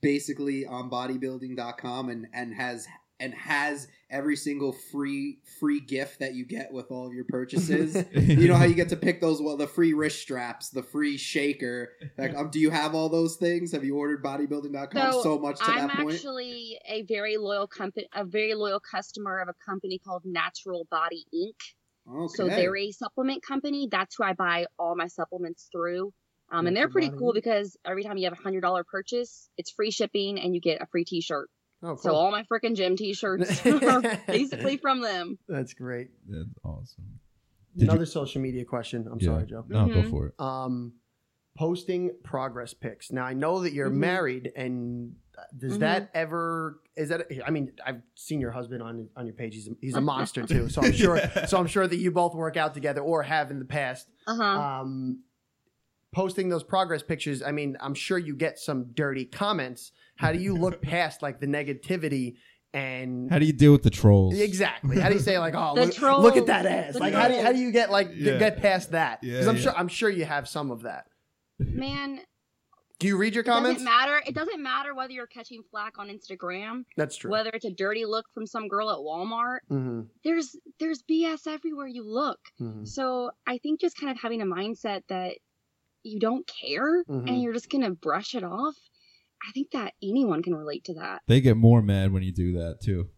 basically 0.00 0.66
on 0.66 0.90
bodybuilding.com 0.90 2.08
and 2.10 2.26
and 2.34 2.54
has 2.54 2.86
and 3.22 3.32
has 3.34 3.86
every 4.10 4.34
single 4.34 4.72
free 4.72 5.38
free 5.60 5.80
gift 5.80 6.18
that 6.18 6.34
you 6.34 6.44
get 6.44 6.72
with 6.72 6.90
all 6.90 7.06
of 7.06 7.14
your 7.14 7.24
purchases. 7.24 8.04
you 8.12 8.48
know 8.48 8.56
how 8.56 8.64
you 8.64 8.74
get 8.74 8.88
to 8.88 8.96
pick 8.96 9.20
those 9.20 9.40
well 9.40 9.56
the 9.56 9.66
free 9.66 9.94
wrist 9.94 10.20
straps, 10.20 10.70
the 10.70 10.82
free 10.82 11.16
shaker. 11.16 11.90
Like 12.18 12.34
um, 12.34 12.50
do 12.50 12.58
you 12.58 12.70
have 12.70 12.94
all 12.96 13.08
those 13.08 13.36
things? 13.36 13.70
Have 13.72 13.84
you 13.84 13.96
ordered 13.96 14.22
bodybuilding.com 14.24 15.12
so, 15.12 15.22
So, 15.22 15.38
much 15.38 15.58
to 15.58 15.64
I'm 15.64 15.86
that 15.86 15.96
point? 15.96 16.08
I'm 16.08 16.14
actually 16.14 16.78
a 16.86 17.02
very 17.02 17.36
loyal 17.36 17.68
company, 17.68 18.08
a 18.12 18.24
very 18.24 18.54
loyal 18.54 18.80
customer 18.80 19.38
of 19.38 19.48
a 19.48 19.54
company 19.64 19.98
called 19.98 20.22
Natural 20.24 20.86
Body 20.90 21.24
Inc. 21.32 22.12
Okay. 22.12 22.34
So 22.34 22.48
they're 22.48 22.76
a 22.76 22.90
supplement 22.90 23.44
company. 23.46 23.88
That's 23.88 24.16
who 24.16 24.24
I 24.24 24.32
buy 24.32 24.66
all 24.80 24.96
my 24.96 25.06
supplements 25.06 25.68
through. 25.70 26.12
Um, 26.50 26.66
and 26.66 26.76
they're 26.76 26.90
pretty 26.90 27.10
cool 27.10 27.32
because 27.32 27.78
every 27.86 28.02
time 28.02 28.18
you 28.18 28.24
have 28.24 28.34
a 28.34 28.42
hundred 28.42 28.60
dollar 28.60 28.84
purchase, 28.84 29.48
it's 29.56 29.70
free 29.70 29.90
shipping 29.90 30.38
and 30.38 30.54
you 30.54 30.60
get 30.60 30.82
a 30.82 30.86
free 30.86 31.04
T-shirt. 31.04 31.48
Oh, 31.82 31.96
So 31.96 32.14
all 32.14 32.30
my 32.30 32.44
freaking 32.44 32.76
gym 32.76 32.96
T-shirts 32.96 33.64
are 33.66 34.02
basically 34.26 34.76
from 34.76 35.00
them. 35.02 35.38
That's 35.48 35.74
great. 35.74 36.10
That's 36.28 36.48
awesome. 36.64 37.18
Did 37.76 37.84
you- 37.84 37.90
Another 37.90 38.06
social 38.06 38.40
media 38.40 38.64
question. 38.64 39.08
I'm 39.10 39.18
Yeah. 39.18 39.26
sorry, 39.30 39.46
Joe. 39.46 39.64
No, 39.68 39.86
go 39.88 39.94
Mhm. 40.02 40.10
for 40.10 40.26
it. 40.28 40.34
um, 40.38 40.92
posting 41.56 42.10
progress 42.22 42.72
pics. 42.72 43.12
Now 43.12 43.24
I 43.24 43.34
know 43.34 43.60
that 43.60 43.72
you're 43.72 43.90
Mhm. 43.90 43.94
married, 43.96 44.52
and 44.56 45.16
does 45.56 45.74
Mhm. 45.76 45.80
that 45.80 46.10
ever? 46.14 46.80
Is 46.96 47.08
that? 47.10 47.26
I 47.44 47.50
mean, 47.50 47.72
I've 47.84 48.02
seen 48.14 48.40
your 48.40 48.52
husband 48.52 48.82
on 48.82 49.08
on 49.16 49.26
your 49.26 49.34
page. 49.34 49.54
He's 49.54 49.68
a, 49.68 49.72
he's 49.80 49.94
a 49.96 50.00
monster 50.12 50.46
too. 50.46 50.68
So 50.68 50.82
I'm 50.82 50.92
sure. 50.92 51.18
So 51.48 51.58
I'm 51.58 51.66
sure 51.66 51.86
that 51.86 51.96
you 51.96 52.10
both 52.10 52.34
work 52.34 52.56
out 52.56 52.74
together 52.74 53.00
or 53.00 53.22
have 53.22 53.50
in 53.50 53.58
the 53.58 53.64
past. 53.64 54.08
Uh 54.26 54.34
huh. 54.36 54.42
Um, 54.82 55.24
posting 56.12 56.48
those 56.48 56.62
progress 56.62 57.02
pictures. 57.02 57.42
I 57.42 57.52
mean, 57.52 57.76
I'm 57.80 57.94
sure 57.94 58.18
you 58.18 58.36
get 58.36 58.58
some 58.58 58.86
dirty 58.94 59.24
comments. 59.24 59.92
How 60.16 60.32
do 60.32 60.38
you 60.38 60.54
look 60.54 60.82
past 60.92 61.22
like 61.22 61.40
the 61.40 61.46
negativity? 61.46 62.34
And 62.74 63.30
How 63.30 63.38
do 63.38 63.44
you 63.44 63.52
deal 63.52 63.72
with 63.72 63.82
the 63.82 63.90
trolls? 63.90 64.38
Exactly. 64.38 64.98
How 64.98 65.08
do 65.08 65.14
you 65.14 65.20
say 65.20 65.38
like, 65.38 65.54
oh, 65.54 65.74
look, 65.76 65.92
trolls. 65.92 66.22
look 66.22 66.36
at 66.38 66.46
that 66.46 66.64
ass? 66.64 66.94
The 66.94 67.00
Like, 67.00 67.12
how 67.12 67.28
do, 67.28 67.34
you, 67.34 67.42
how 67.42 67.52
do 67.52 67.58
you 67.58 67.70
get 67.70 67.90
like 67.90 68.10
Yeah. 68.14 68.38
get 68.38 68.62
past 68.62 68.92
that? 68.92 69.18
Yeah, 69.22 69.32
Because 69.34 69.48
I'm 69.48 69.56
yeah. 69.56 69.62
sure 69.62 69.76
I'm 69.76 69.88
sure 69.88 70.08
you 70.10 70.24
have 70.24 70.48
some 70.48 70.70
of 70.70 70.82
that. 70.82 71.04
Man, 71.58 72.20
Do 72.98 73.06
you 73.08 73.16
read 73.18 73.34
your 73.34 73.42
it 73.42 73.46
doesn't 73.46 73.62
comments? 73.62 73.82
matter. 73.82 74.22
It 74.26 74.34
doesn't 74.34 74.62
matter 74.62 74.94
whether 74.94 75.12
you're 75.12 75.26
catching 75.26 75.62
flack 75.70 75.98
on 75.98 76.08
Instagram, 76.08 76.84
That's 76.96 77.16
true. 77.16 77.30
whether 77.30 77.50
it's 77.52 77.64
a 77.66 77.70
dirty 77.72 78.04
look 78.06 78.24
from 78.32 78.46
some 78.46 78.68
girl 78.68 78.90
at 78.90 78.96
Walmart. 78.98 79.58
Mm-hmm. 79.70 80.00
There's 80.24 80.56
there's 80.80 81.02
BS 81.02 81.46
everywhere 81.46 81.88
you 81.88 82.04
look. 82.08 82.38
hmm 82.58 82.84
So 82.84 83.32
I 83.46 83.58
think 83.58 83.80
just 83.80 83.98
kind 83.98 84.10
of 84.10 84.18
having 84.20 84.40
a 84.40 84.46
mindset 84.46 85.02
that 85.08 85.34
you 86.02 86.18
don't 86.20 86.46
care 86.46 87.04
Mhm. 87.04 87.28
and 87.28 87.42
you're 87.42 87.52
just 87.52 87.70
gonna 87.70 87.90
brush 87.90 88.34
it 88.34 88.44
off. 88.44 88.76
I 89.46 89.50
think 89.52 89.70
that 89.72 89.94
anyone 90.02 90.42
can 90.42 90.54
relate 90.54 90.84
to 90.84 90.94
that. 90.94 91.22
They 91.26 91.40
get 91.40 91.56
more 91.56 91.82
mad 91.82 92.12
when 92.12 92.22
you 92.22 92.32
do 92.32 92.52
that 92.58 92.80
too. 92.82 93.08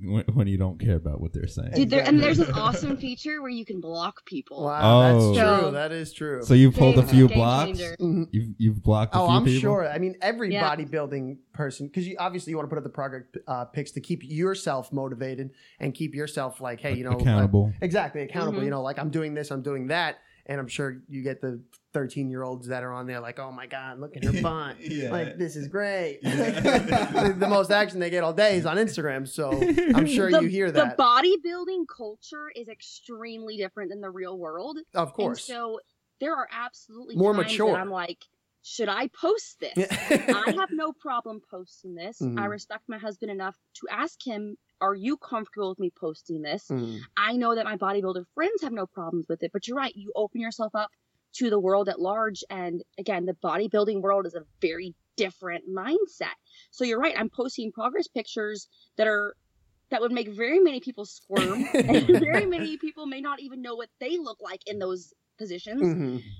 When, 0.00 0.24
when 0.34 0.48
you 0.48 0.58
don't 0.58 0.78
care 0.80 0.96
about 0.96 1.20
what 1.20 1.32
they're 1.32 1.46
saying. 1.46 1.70
Dude, 1.74 1.88
there, 1.88 2.02
and 2.04 2.20
there's 2.20 2.36
this 2.38 2.48
Exactly. 2.48 2.62
awesome 2.62 2.96
feature 2.96 3.40
where 3.40 3.50
you 3.50 3.64
can 3.64 3.80
block 3.80 4.26
people. 4.26 4.64
Wow, 4.64 4.80
Oh. 4.82 5.32
that's 5.32 5.38
true. 5.38 5.60
So- 5.66 5.70
that 5.70 5.92
is 5.92 6.12
true. 6.12 6.42
So 6.42 6.54
you 6.54 6.72
pulled 6.72 6.98
a 6.98 7.06
few 7.06 7.28
blocks. 7.28 7.66
changer. 7.78 7.96
Mhm. 8.00 8.28
You've 8.32 8.48
you've 8.58 8.82
blocked 8.82 9.14
a 9.14 9.20
Oh, 9.20 9.26
few 9.28 9.36
I'm 9.36 9.44
people. 9.44 9.60
sure. 9.60 9.88
I 9.88 9.98
mean, 9.98 10.16
every 10.20 10.52
Yeah. 10.52 10.76
bodybuilding 10.76 11.38
person, 11.52 11.86
because 11.86 12.06
you 12.08 12.16
obviously 12.18 12.50
you 12.50 12.56
want 12.56 12.68
to 12.68 12.70
put 12.74 12.78
up 12.78 12.84
the 12.84 12.90
progress 12.90 13.22
uh, 13.46 13.66
pics 13.66 13.92
to 13.92 14.00
keep 14.00 14.22
yourself 14.24 14.92
motivated 14.92 15.50
and 15.78 15.94
keep 15.94 16.14
yourself 16.14 16.60
like, 16.60 16.80
hey, 16.80 16.96
you 16.96 17.04
know, 17.04 17.12
accountable. 17.12 17.66
like- 17.66 17.74
exactly 17.80 18.22
accountable. 18.22 18.60
Mhm. 18.60 18.64
You 18.64 18.70
know, 18.70 18.82
like 18.82 18.98
I'm 18.98 19.10
doing 19.10 19.32
this, 19.34 19.50
I'm 19.52 19.62
doing 19.62 19.86
that, 19.86 20.16
and 20.46 20.60
I'm 20.60 20.68
sure 20.68 21.00
you 21.08 21.22
get 21.22 21.40
the 21.40 21.60
13 21.92 22.28
year 22.30 22.42
olds 22.42 22.66
that 22.68 22.82
are 22.82 22.92
on 22.92 23.06
there 23.06 23.20
like, 23.20 23.38
oh 23.38 23.50
my 23.52 23.66
god, 23.66 23.98
look 24.00 24.16
at 24.16 24.24
her 24.24 24.32
butt. 24.42 24.76
Yeah. 24.80 25.10
Like 25.10 25.38
this 25.38 25.56
is 25.56 25.68
great. 25.68 26.20
Yeah. 26.22 26.60
the, 27.28 27.34
the 27.38 27.48
most 27.48 27.70
action 27.70 28.00
they 28.00 28.10
get 28.10 28.24
all 28.24 28.32
day 28.32 28.56
is 28.56 28.66
on 28.66 28.76
Instagram, 28.76 29.26
so 29.28 29.50
I'm 29.94 30.06
sure 30.06 30.30
the, 30.30 30.40
you 30.42 30.48
hear 30.48 30.70
that. 30.70 30.96
the 30.96 31.02
bodybuilding 31.02 31.84
culture 31.94 32.50
is 32.54 32.68
extremely 32.68 33.56
different 33.56 33.90
than 33.90 34.00
the 34.00 34.10
real 34.10 34.38
world. 34.38 34.78
of 34.94 35.12
course. 35.12 35.48
And 35.48 35.56
so 35.56 35.80
there 36.20 36.34
are 36.34 36.48
absolutely 36.52 37.16
More 37.16 37.32
times 37.34 37.44
mature. 37.50 37.72
that 37.72 37.80
I'm 37.80 37.90
like, 37.90 38.24
should 38.62 38.88
I 38.88 39.08
post 39.08 39.60
this? 39.60 39.76
I 40.10 40.54
have 40.56 40.70
no 40.72 40.92
problem 40.92 41.40
posting 41.50 41.94
this. 41.94 42.20
I 42.22 42.24
Mhm. 42.24 42.48
respect 42.50 42.84
my 42.88 42.98
husband 42.98 43.30
enough 43.30 43.56
to 43.74 43.86
ask 43.90 44.24
him, 44.26 44.56
are 44.84 44.94
you 44.94 45.16
comfortable 45.16 45.70
with 45.70 45.78
me 45.78 45.90
posting 45.90 46.42
this? 46.42 46.70
Mhm. 46.70 47.08
I 47.16 47.36
know 47.36 47.54
that 47.54 47.64
my 47.64 47.76
bodybuilder 47.76 48.24
friends 48.34 48.62
have 48.62 48.72
no 48.72 48.86
problems 48.86 49.26
with 49.28 49.42
it, 49.42 49.50
but 49.52 49.66
you're 49.66 49.76
right. 49.76 49.94
You 49.94 50.12
open 50.16 50.40
yourself 50.40 50.74
up 50.74 50.90
to 51.34 51.50
the 51.50 51.60
world 51.60 51.88
at 51.88 52.00
large. 52.00 52.44
And 52.50 52.82
again, 52.98 53.24
the 53.26 53.34
bodybuilding 53.34 54.00
world 54.02 54.26
is 54.26 54.34
a 54.34 54.46
very 54.60 54.94
different 55.16 55.64
mindset. 55.68 56.34
So 56.70 56.84
you're 56.84 57.00
right. 57.00 57.18
I'm 57.18 57.30
posting 57.30 57.72
progress 57.72 58.08
pictures 58.08 58.68
that 58.96 59.06
are 59.08 59.36
that 59.90 60.00
would 60.00 60.12
make 60.12 60.28
very 60.28 60.60
many 60.60 60.80
people 60.80 61.04
squirm 61.06 61.66
and 61.88 62.18
very 62.18 62.46
many 62.46 62.78
people 62.78 63.06
may 63.06 63.20
not 63.20 63.40
even 63.40 63.62
know 63.62 63.76
what 63.76 63.90
they 64.00 64.18
look 64.18 64.38
like 64.42 64.62
in 64.66 64.78
those 64.78 65.12
positions 65.38 65.94
Mhm. 65.94 66.34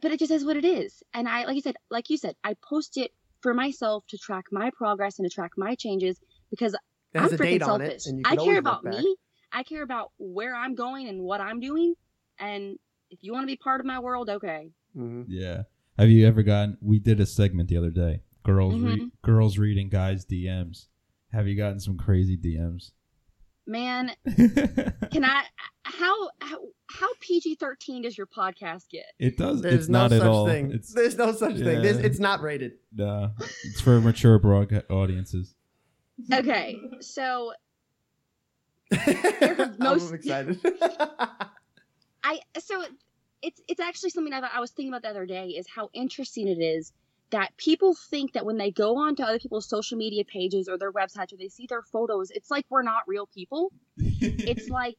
but 0.00 0.12
it 0.12 0.18
just 0.18 0.30
is 0.32 0.44
what 0.44 0.56
it 0.56 0.64
is. 0.64 1.02
And 1.14 1.28
I, 1.28 1.44
like 1.44 1.54
you 1.56 1.62
said, 1.62 1.76
like 1.90 2.10
you 2.10 2.18
said, 2.18 2.34
I 2.44 2.54
post 2.68 2.96
it 2.96 3.12
for 3.40 3.54
myself 3.54 4.04
to 4.08 4.18
track 4.18 4.44
my 4.52 4.70
progress 4.76 5.18
and 5.18 5.28
to 5.28 5.34
track 5.34 5.52
my 5.56 5.74
changes 5.74 6.18
because 6.50 6.76
It 7.16 7.18
I'm 7.18 7.22
has 7.24 7.32
a 7.32 7.38
freaking 7.38 7.44
date 7.44 7.62
on 7.62 7.80
selfish. 7.80 8.06
it, 8.06 8.10
and 8.10 8.18
you 8.18 8.24
I 8.26 8.36
care 8.36 8.58
about 8.58 8.84
me. 8.84 9.16
I 9.52 9.62
care 9.62 9.82
about 9.82 10.12
where 10.18 10.54
I'm 10.54 10.74
going 10.74 11.08
and 11.08 11.22
what 11.22 11.40
I'm 11.40 11.60
doing. 11.60 11.94
And 12.38 12.78
if 13.10 13.20
you 13.22 13.32
want 13.32 13.44
to 13.44 13.46
be 13.46 13.56
part 13.56 13.80
of 13.80 13.86
my 13.86 13.98
world, 14.00 14.28
okay. 14.30 14.70
Mhm. 14.96 15.24
Yeah. 15.28 15.62
Have 15.98 16.10
you 16.10 16.26
ever 16.26 16.42
gotten? 16.42 16.76
We 16.80 16.98
did 16.98 17.20
a 17.20 17.26
segment 17.26 17.68
the 17.70 17.76
other 17.78 17.90
day. 17.90 18.20
Girls 18.44 18.74
re- 18.78 18.96
Mhm. 19.00 19.10
girls 19.22 19.58
reading 19.58 19.88
guys' 19.88 20.24
DMs. 20.26 20.88
Have 21.32 21.48
you 21.48 21.56
gotten 21.56 21.80
some 21.80 21.96
crazy 21.96 22.36
DMs? 22.36 22.92
Man, 23.66 24.12
can 25.10 25.24
I? 25.24 25.42
How 25.84 26.30
how, 26.40 26.58
how 26.88 27.08
PG 27.20 27.56
thirteen 27.56 28.02
does 28.02 28.16
your 28.16 28.26
podcast 28.28 28.88
get? 28.90 29.06
it 29.18 29.36
does. 29.36 29.62
There's 29.62 29.74
it's 29.74 29.88
no 29.88 30.02
not 30.02 30.10
such 30.10 30.20
at 30.20 30.26
all. 30.28 30.46
thing. 30.46 30.70
It's 30.72 30.92
There's 30.92 31.16
no 31.16 31.32
such 31.32 31.54
thing. 31.54 31.64
There's, 31.82 31.98
it's 31.98 32.20
not 32.20 32.40
rated. 32.42 32.72
nah, 32.94 33.30
It's 33.64 33.80
for 33.80 34.00
mature 34.00 34.38
broad 34.38 34.84
audiences. 34.90 35.54
Okay, 36.32 36.80
so 37.00 37.52
I'm 38.92 39.76
most- 39.78 40.12
excited. 40.14 40.60
I 42.22 42.40
so 42.58 42.84
it's 43.42 43.60
it's 43.68 43.80
actually 43.80 44.10
something 44.10 44.32
that 44.32 44.50
I 44.52 44.60
was 44.60 44.70
thinking 44.70 44.92
about 44.92 45.02
the 45.02 45.10
other 45.10 45.26
day 45.26 45.48
is 45.50 45.66
how 45.68 45.90
interesting 45.92 46.48
it 46.48 46.58
is 46.60 46.92
that 47.30 47.56
people 47.56 47.94
think 47.94 48.32
that 48.32 48.46
when 48.46 48.56
they 48.56 48.70
go 48.70 48.96
onto 48.96 49.22
other 49.22 49.38
people's 49.38 49.68
social 49.68 49.98
media 49.98 50.24
pages 50.24 50.68
or 50.68 50.78
their 50.78 50.92
websites 50.92 51.32
or 51.32 51.36
they 51.36 51.48
see 51.48 51.66
their 51.68 51.82
photos, 51.82 52.30
it's 52.30 52.50
like 52.50 52.64
we're 52.70 52.82
not 52.82 53.02
real 53.06 53.26
people. 53.26 53.72
It's 53.98 54.68
like 54.70 54.96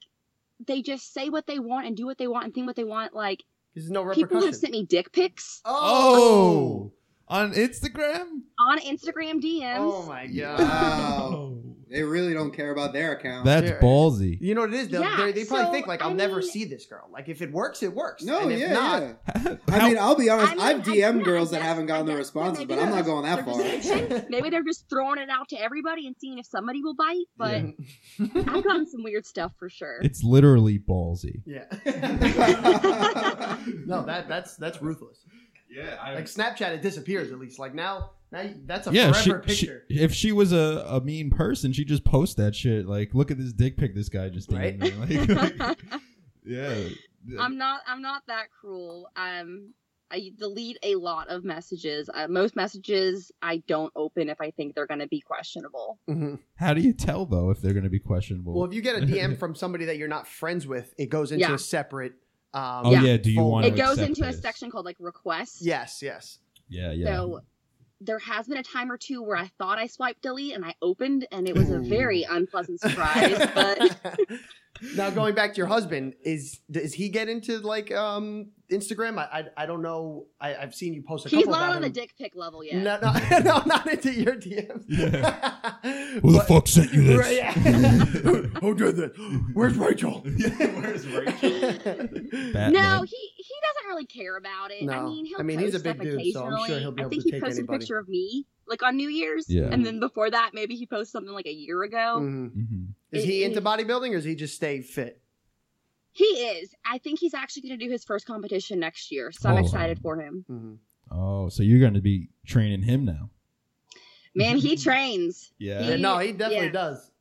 they 0.66 0.82
just 0.82 1.14
say 1.14 1.30
what 1.30 1.48
they 1.48 1.60
want 1.60 1.88
and 1.88 1.96
do 1.96 2.06
what 2.06 2.18
they 2.18 2.28
want 2.28 2.46
and 2.46 2.54
think 2.54 2.68
what 2.68 2.76
they 2.76 2.84
want. 2.84 3.14
Like 3.14 3.44
There's 3.74 3.90
no 3.90 4.10
people 4.12 4.42
have 4.42 4.56
sent 4.56 4.74
me 4.74 4.86
dick 4.86 5.12
pics 5.12 5.62
Oh, 5.66 6.92
oh. 6.92 6.92
On 7.28 7.54
Instagram. 7.54 8.42
on 8.60 8.80
Instagram 8.80 9.42
DMs. 9.42 9.78
Oh 9.80 10.06
my 10.08 10.28
god. 10.28 10.60
Wow. 10.60 11.54
They 11.90 12.04
really 12.04 12.34
don't 12.34 12.52
care 12.52 12.72
about 12.72 12.92
their 12.92 13.14
account. 13.14 13.46
That's 13.46 13.70
There- 13.70 13.80
ballsy. 13.80 14.38
You 14.42 14.56
know 14.56 14.62
what 14.64 14.74
it 14.74 14.78
is? 14.78 14.90
They'll- 14.90 15.04
Yeah, 15.04 15.16
they 15.20 15.32
they 15.32 15.46
probably 15.46 15.68
so, 15.68 15.72
think 15.72 15.88
like 15.88 16.02
I 16.02 16.08
I'll 16.10 16.14
never 16.14 16.40
mean- 16.40 16.50
see 16.50 16.66
this 16.66 16.86
girl. 16.86 17.08
Like 17.14 17.30
if 17.30 17.42
it 17.42 17.50
works, 17.50 17.82
it 17.82 17.94
works. 17.96 18.24
no, 18.24 18.42
and 18.42 18.52
if 18.52 18.60
yeah, 18.60 18.74
not, 18.74 19.02
yeah. 19.02 19.56
I 19.70 19.88
mean, 19.88 19.98
I'll 19.98 20.14
be 20.18 20.30
honest. 20.30 20.52
I 20.52 20.56
mean, 20.56 20.66
I've 20.66 20.80
I- 20.82 20.84
DM'd 20.84 20.96
yeah, 21.20 21.24
girls 21.24 21.52
that 21.52 21.60
guess- 21.60 21.66
haven't 21.66 21.86
gotten 21.86 22.04
I 22.04 22.08
the 22.08 22.12
guess 22.12 22.26
responses, 22.26 22.60
maybe 22.60 22.76
but 22.76 22.80
I'm 22.84 22.88
they're 22.88 22.98
not 22.98 23.06
going 23.06 23.24
that 23.24 23.46
just- 23.46 23.48
far. 23.48 23.98
they're 23.98 24.10
just- 24.10 24.30
Maybe 24.30 24.50
they're 24.50 24.64
just 24.66 24.90
throwing 24.90 25.18
it 25.20 25.30
out 25.30 25.48
to 25.48 25.56
everybody 25.64 26.08
and 26.08 26.16
seeing 26.20 26.40
if 26.40 26.46
somebody 26.46 26.84
will 26.84 26.94
bite. 26.96 27.24
But 27.38 27.64
I've 28.20 28.64
gotten 28.66 28.86
some 28.86 29.02
weird 29.02 29.26
stuff 29.26 29.54
for 29.58 29.70
sure. 29.70 30.00
It's 30.02 30.26
literally 30.26 30.80
ballsy. 30.80 31.42
yeah. 31.46 31.68
no, 33.86 34.04
that 34.06 34.26
that's 34.28 34.58
that's 34.58 34.82
ruthless. 34.82 35.24
Yeah, 35.70 35.98
Like 36.14 36.26
Snapchat, 36.26 36.72
it 36.74 36.82
disappears 36.82 37.32
at 37.32 37.40
least. 37.40 37.60
Like 37.60 37.76
now, 37.76 38.12
now 38.32 38.50
that's 38.66 38.88
a 38.88 38.92
yeah, 38.94 39.12
forever 39.12 39.44
she- 39.48 39.66
picture. 39.66 39.84
if 39.90 40.14
she 40.14 40.32
was 40.32 40.52
a, 40.54 40.86
a 40.88 41.02
mean 41.02 41.30
person, 41.30 41.74
she'd 41.74 41.88
just 41.88 42.04
post 42.06 42.38
that 42.38 42.56
shit. 42.56 42.88
Like, 42.88 43.14
look 43.14 43.32
at 43.32 43.38
this 43.38 43.54
dick 43.54 43.78
pic 43.78 43.94
this 43.96 44.10
guy 44.10 44.30
just 44.30 44.50
did. 44.50 44.58
Right? 44.60 44.80
Like, 44.80 45.58
like, 45.60 45.78
yeah. 46.46 46.74
I'm 47.40 47.58
not. 47.58 47.82
I'm 47.88 48.02
not 48.02 48.24
that 48.28 48.46
cruel. 48.62 49.10
Um, 49.18 49.74
I 50.10 50.32
delete 50.38 50.78
a 50.84 50.96
lot 50.96 51.28
of 51.28 51.44
messages. 51.44 52.10
Uh, 52.14 52.28
most 52.30 52.56
messages 52.56 53.30
I 53.42 53.58
don't 53.68 53.92
open 53.94 54.30
if 54.30 54.40
I 54.40 54.52
think 54.52 54.74
they're 54.74 54.88
going 54.88 55.02
to 55.02 55.08
be 55.08 55.20
questionable. 55.20 56.00
Mhm. 56.10 56.40
How 56.56 56.74
do 56.74 56.80
you 56.80 56.94
tell 56.94 57.26
though 57.26 57.50
if 57.50 57.60
they're 57.62 57.74
going 57.74 57.84
to 57.84 57.90
be 57.90 58.00
questionable? 58.00 58.54
Well, 58.54 58.64
if 58.64 58.74
you 58.74 58.82
get 58.82 58.96
a 59.04 59.06
DM 59.06 59.38
from 59.40 59.54
somebody 59.54 59.84
that 59.86 59.98
you're 59.98 60.08
not 60.08 60.26
friends 60.28 60.66
with, 60.66 60.94
it 60.98 61.10
goes 61.10 61.34
into 61.34 61.46
Yeah. 61.48 61.56
a 61.56 61.60
separate. 61.60 62.14
Um, 62.58 62.82
oh 62.86 62.92
Yeah. 62.92 63.04
yeah, 63.04 63.18
do 63.18 63.32
you 63.32 63.44
want 63.44 63.66
It 63.66 63.72
to 63.72 63.78
goes 63.78 63.92
accept 64.00 64.08
into 64.10 64.26
a 64.26 64.34
section 64.34 64.72
called 64.72 64.86
like 64.86 64.98
requests. 65.00 65.62
Yes, 65.62 66.02
yes. 66.02 66.40
Yeah, 66.70 66.92
yeah. 66.92 67.06
So 67.16 67.42
there 68.02 68.20
has 68.20 68.48
been 68.48 68.58
a 68.58 68.64
time 68.64 68.92
or 68.92 68.98
two 68.98 69.22
where 69.24 69.38
I 69.38 69.48
thought 69.58 69.78
I 69.80 69.88
swiped 69.88 70.22
delete 70.22 70.54
and 70.56 70.64
I 70.66 70.76
opened 70.82 71.28
and 71.32 71.48
it 71.48 71.56
was 71.56 71.70
a 71.72 71.80
very 71.80 72.24
unpleasant 72.24 72.80
surprise. 72.80 73.38
but 73.56 73.98
now 74.96 75.10
going 75.10 75.36
back 75.36 75.54
to 75.54 75.58
your 75.58 75.68
husband, 75.68 76.16
is 76.24 76.60
does 76.70 76.94
he 76.94 77.10
get 77.10 77.30
into 77.30 77.60
like 77.60 77.92
um 77.94 78.48
Instagram? 78.72 79.18
I 79.18 79.40
I, 79.58 79.64
I 79.64 79.66
don't 79.66 79.82
know. 79.82 80.26
I, 80.42 80.56
I've 80.56 80.76
seen 80.76 80.94
you 80.94 81.02
post 81.02 81.26
a 81.26 81.30
he's 81.30 81.40
couple 81.46 81.52
not 81.54 81.64
about 81.70 81.76
on 81.78 81.82
the 81.82 81.90
dick 81.90 82.14
pic 82.18 82.36
level 82.36 82.64
yet. 82.64 82.76
No, 82.76 83.00
no, 83.02 83.40
no, 83.40 83.64
not 83.66 83.88
into 83.88 84.14
your 84.14 84.36
DMs. 84.36 84.86
yeah. 84.88 85.74
Who 86.22 86.32
the 86.32 86.38
But- 86.40 86.48
fuck 86.48 86.68
sent 86.68 86.94
you 86.94 87.04
this? 87.04 87.18
Right, 87.20 87.36
yeah. 87.36 87.52
who, 87.54 88.44
who 88.62 88.76
did 88.76 88.96
this? 88.98 89.12
Where's 89.54 89.76
Rachel? 89.78 90.22
Where's 90.22 91.06
Batman. 91.06 92.74
No, 92.74 93.04
he 93.04 93.18
he 93.36 93.54
doesn't 93.68 93.88
really 93.88 94.06
care 94.06 94.38
about 94.38 94.72
it. 94.72 94.84
I 94.84 94.86
No. 94.86 95.10
mean, 95.10 95.26
he'll 95.26 95.40
I 95.40 95.44
mean, 95.44 95.60
he's 95.60 95.76
a 95.76 95.80
post 95.80 95.84
big 96.00 96.08
stuff 96.12 96.24
dude, 96.24 96.34
so 96.34 96.44
I'm 96.46 96.50
sure 96.50 96.58
occasionally. 96.58 96.82
he'll 96.82 96.92
be 96.92 97.02
I 97.02 97.06
able 97.06 97.10
think 97.10 97.22
to 97.24 97.28
he 97.28 97.32
take 97.32 97.42
posted 97.42 97.60
anybody. 97.60 97.76
a 97.76 97.80
picture 97.80 97.98
of 98.00 98.08
me 98.10 98.46
like 98.68 98.84
on 98.84 98.98
New 98.98 99.08
Year's, 99.10 99.46
Yeah. 99.50 99.70
and 99.72 99.86
then 99.86 100.00
before 100.02 100.30
that, 100.30 100.52
maybe 100.54 100.76
he 100.76 100.86
posted 100.86 101.08
something 101.14 101.34
like 101.34 101.46
a 101.46 101.54
year 101.54 101.84
ago. 101.84 102.18
Mhm. 102.20 102.52
Mhm. 102.52 102.88
Is 103.12 103.24
It- 103.24 103.28
he 103.28 103.44
into 103.44 103.62
bodybuilding 103.62 104.12
or 104.12 104.18
is 104.18 104.24
he 104.26 104.36
just 104.36 104.56
stay 104.56 104.82
fit? 104.82 105.22
He 106.12 106.26
is. 106.26 106.74
I 106.86 106.98
think 106.98 107.20
he's 107.20 107.34
actually 107.36 107.64
going 107.70 107.80
to 107.80 107.86
do 107.86 107.92
his 107.92 108.04
first 108.04 108.26
competition 108.26 108.80
next 108.80 109.12
year, 109.12 109.32
so 109.32 109.50
I'm 109.50 109.56
Oh. 109.58 109.60
excited 109.60 110.00
for 110.00 110.20
him. 110.20 110.46
Mm-hmm. 110.50 110.74
Oh, 111.16 111.48
so 111.50 111.62
you're 111.64 111.80
going 111.80 111.94
to 111.94 112.02
be 112.02 112.30
training 112.46 112.82
him 112.82 113.06
now? 113.06 113.30
Man, 114.36 114.58
he 114.58 114.76
trains. 114.76 115.52
Yeah. 115.60 115.90
Yeah, 115.90 115.96
no, 115.98 116.18
he 116.20 116.32
definitely 116.32 116.68
yeah. 116.68 116.72
does. 116.72 117.12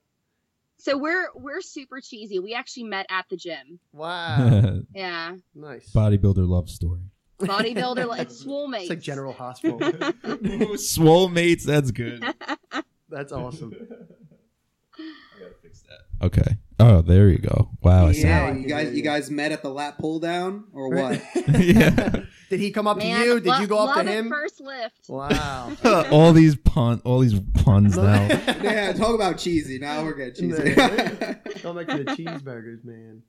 So 0.78 0.96
we're 0.98 1.28
we're 1.34 1.60
super 1.62 2.00
cheesy. 2.00 2.38
We 2.38 2.54
actually 2.54 2.84
met 2.84 3.06
at 3.10 3.26
the 3.30 3.36
gym. 3.36 3.80
Wow, 3.92 4.80
Yeah, 4.94 5.36
nice. 5.54 5.90
Bodybuilder 5.92 6.46
love 6.46 6.68
story. 6.70 7.00
bodybuilder. 7.40 8.18
it's 8.20 8.38
swole 8.38 8.68
mates. 8.68 8.84
It's 8.84 8.90
like 8.90 9.00
General 9.00 9.32
Hospital. 9.32 9.80
Swole 10.78 11.28
mates, 11.28 11.64
that's 11.64 11.90
good. 11.90 12.22
That's 13.08 13.32
awesome. 13.32 13.72
I 15.84 15.88
gotta 15.88 16.02
fix 16.04 16.20
that. 16.20 16.26
Okay. 16.26 16.56
Oh, 16.78 17.00
there 17.02 17.28
you 17.28 17.38
go. 17.38 17.70
Wow. 17.82 18.06
I 18.08 18.10
Yeah. 18.10 18.48
Yeah, 18.50 18.54
you 18.54 18.66
guys, 18.68 18.94
you 18.94 19.02
guys 19.02 19.30
met 19.30 19.52
at 19.52 19.62
the 19.62 19.70
lap 19.70 19.96
pull 19.98 20.18
down 20.20 20.64
or 20.72 20.90
what? 20.90 21.22
Yeah. 21.58 22.20
Did 22.48 22.60
he 22.60 22.70
come 22.70 22.86
up 22.86 22.98
Man, 22.98 23.18
to 23.20 23.26
you? 23.26 23.34
Did 23.40 23.46
lo- 23.48 23.58
you 23.58 23.66
go 23.66 23.78
up 23.78 23.96
love 23.96 24.04
to 24.04 24.10
at 24.12 24.18
him? 24.18 24.28
First 24.28 24.60
lift. 24.60 25.08
Wow. 25.08 25.72
all 26.12 26.32
these 26.32 26.54
pun, 26.54 27.02
all 27.04 27.18
these 27.18 27.40
puns 27.54 27.96
now. 27.96 28.26
yeah, 28.62 28.92
talk 28.92 29.16
about 29.16 29.36
cheesy. 29.38 29.80
Now 29.80 30.04
we're 30.04 30.14
getting 30.14 30.50
cheesy. 30.52 30.74
Go 30.74 31.74
back 31.74 31.88
to 31.88 32.04
the 32.04 32.14
cheeseburgers, 32.16 32.84
man. 32.84 33.22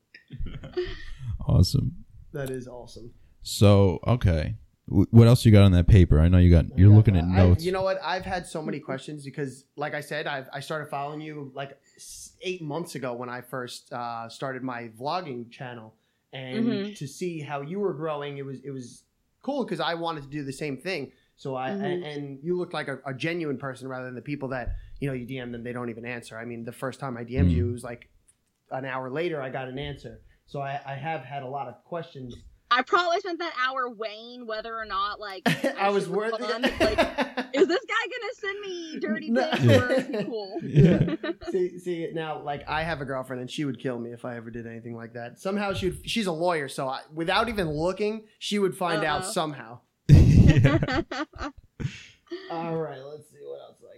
Awesome. 1.48 1.96
That 2.34 2.50
is 2.50 2.68
awesome. 2.68 3.12
So, 3.42 4.00
okay. 4.06 4.56
W- 4.90 5.08
What 5.12 5.28
else 5.28 5.46
you 5.46 5.52
got 5.52 5.64
on 5.64 5.72
that 5.72 5.88
paper? 5.88 6.20
I 6.20 6.28
know 6.28 6.38
you 6.38 6.52
got. 6.52 6.66
You're 6.78 6.92
Yeah, 6.92 6.96
looking 6.98 7.16
at 7.16 7.24
I- 7.24 7.38
notes. 7.38 7.64
you 7.64 7.72
know 7.72 7.82
what? 7.84 7.98
I've 8.04 8.26
had 8.26 8.46
so 8.46 8.62
many 8.62 8.80
questions 8.80 9.24
because, 9.24 9.64
like 9.76 9.94
I 9.94 10.02
said, 10.02 10.28
I've, 10.28 10.48
I 10.54 10.60
started 10.60 10.90
following 10.90 11.22
you 11.22 11.52
like 11.56 11.78
s- 11.96 12.27
eight 12.42 12.62
months 12.62 12.96
ago 12.96 13.14
when 13.14 13.30
I 13.30 13.42
first 13.42 13.92
uh, 13.94 14.28
started 14.30 14.64
my 14.64 14.90
vlogging 15.00 15.50
channel, 15.52 15.94
and 16.34 16.66
Mhm. 16.66 16.96
to 16.98 17.08
see 17.08 17.40
how 17.40 17.62
you 17.62 17.80
were 17.80 17.94
growing, 17.94 18.38
it 18.38 18.46
was 18.46 18.60
it 18.64 18.72
was 18.72 19.04
cool 19.42 19.64
because 19.64 19.80
I 19.80 19.94
wanted 19.94 20.24
to 20.24 20.30
do 20.30 20.44
the 20.44 20.54
same 20.54 20.78
thing. 20.78 21.12
So 21.36 21.56
I 21.56 21.70
Mhm. 21.72 21.82
and, 21.84 22.04
and 22.04 22.40
you 22.44 22.58
looked 22.58 22.74
like 22.74 22.88
a, 22.88 23.00
a 23.06 23.14
genuine 23.14 23.58
person 23.58 23.88
rather 23.88 24.06
than 24.06 24.16
the 24.16 24.22
people 24.22 24.50
that 24.50 24.76
you 25.00 25.08
know 25.08 25.14
you 25.14 25.26
DM 25.26 25.52
them 25.52 25.64
they 25.64 25.74
don't 25.74 25.90
even 25.90 26.06
answer. 26.06 26.38
I 26.38 26.46
mean, 26.46 26.64
the 26.66 26.72
first 26.72 27.00
time 27.00 27.16
I 27.18 27.24
DM'd 27.24 27.50
Mm. 27.52 27.56
you, 27.56 27.70
it 27.70 27.74
was 27.74 27.84
like 27.84 28.10
an 28.72 28.86
hour 28.86 29.10
later 29.10 29.42
I 29.42 29.50
got 29.50 29.68
an 29.68 29.78
answer. 29.80 30.20
So 30.48 30.62
I, 30.62 30.80
I 30.86 30.96
have 30.96 31.22
had 31.24 31.44
a 31.44 31.48
lot 31.48 31.68
of 31.68 31.84
questions. 31.84 32.36
I 32.78 32.84
probably 32.84 33.20
spent 33.22 33.40
that 33.40 33.54
hour 33.60 33.90
weighing 33.90 34.46
whether 34.46 34.76
or 34.78 34.86
not 34.86 35.20
like 35.20 35.42
I 35.80 35.90
was 35.90 36.04
should 36.04 36.14
worth 36.14 36.40
respond. 36.40 36.66
it. 36.66 36.80
Like, 36.80 37.00
is 37.54 37.68
this 37.68 37.86
guy 37.86 38.04
gonna 38.12 38.34
send 38.36 38.60
me 38.62 39.00
dirty 39.00 39.32
No. 39.32 39.50
pics 39.50 39.66
or 39.66 39.92
is 39.94 40.08
he 40.08 40.24
cool? 40.26 40.60
Yeah. 40.62 41.16
see, 41.52 41.80
see 41.80 42.10
now, 42.14 42.42
like 42.44 42.68
I 42.70 42.84
have 42.84 43.02
a 43.02 43.06
girlfriend, 43.06 43.42
and 43.42 43.50
she 43.50 43.66
would 43.66 43.80
kill 43.80 43.98
me 43.98 44.12
if 44.12 44.26
I 44.26 44.36
ever 44.38 44.52
did 44.52 44.68
anything 44.68 44.96
like 44.96 45.14
that. 45.14 45.40
Somehow 45.40 45.74
she 45.74 45.88
would. 45.90 46.08
She's 46.08 46.28
a 46.28 46.32
lawyer, 46.32 46.68
so 46.70 46.88
I, 46.88 47.02
without 47.12 47.50
even 47.50 47.70
looking, 47.72 48.26
she 48.38 48.60
would 48.60 48.76
find 48.78 49.04
out 49.04 49.24
Uh-oh. 49.24 49.32
somehow. 49.32 49.80
All 52.52 52.78
right, 52.78 53.00
let's 53.04 53.30
see 53.32 53.38
what 53.42 53.62
else 53.62 53.82
I 53.82 53.98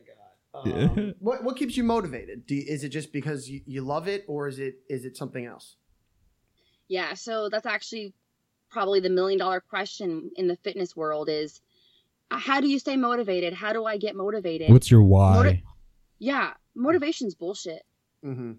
got. 0.64 0.68
Yeah. 0.68 0.86
Um, 0.86 1.14
what 1.20 1.44
what 1.44 1.58
keeps 1.58 1.76
you 1.78 1.84
motivated? 1.84 2.46
Do 2.48 2.56
you, 2.56 2.64
is 2.68 2.84
it 2.84 2.90
just 2.90 3.12
because 3.12 3.50
you, 3.50 3.62
you 3.66 3.82
love 3.82 4.08
it, 4.08 4.24
or 4.28 4.48
is 4.48 4.60
it 4.60 4.76
is 4.90 5.04
it 5.06 5.18
something 5.18 5.46
else? 5.46 5.76
Yeah, 6.88 7.14
so 7.14 7.50
that's 7.50 7.66
actually 7.68 8.14
probably 8.70 9.00
the 9.00 9.10
million 9.10 9.40
dollar 9.40 9.60
question 9.62 10.32
in 10.36 10.48
the 10.48 10.56
fitness 10.58 10.96
world 10.96 11.30
is 11.30 11.62
how 12.32 12.62
do 12.62 12.68
you 12.68 12.80
stay 12.80 12.96
motivated? 12.96 13.54
How 13.54 13.74
do 13.74 13.86
I 13.86 13.98
get 13.98 14.16
motivated? 14.16 14.72
What's 14.72 14.92
your 14.92 15.04
why? 15.04 15.34
Motiv- 15.34 15.62
yeah, 16.20 16.54
motivation's 16.76 17.36
bullshit. 17.36 17.84
Mm-hmm. 18.24 18.54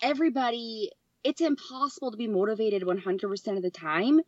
Everybody, 0.00 0.90
it's 1.22 1.40
impossible 1.40 2.10
to 2.10 2.16
be 2.16 2.28
motivated 2.28 2.82
100% 2.82 3.56
of 3.56 3.62
the 3.62 3.70
time. 3.70 4.20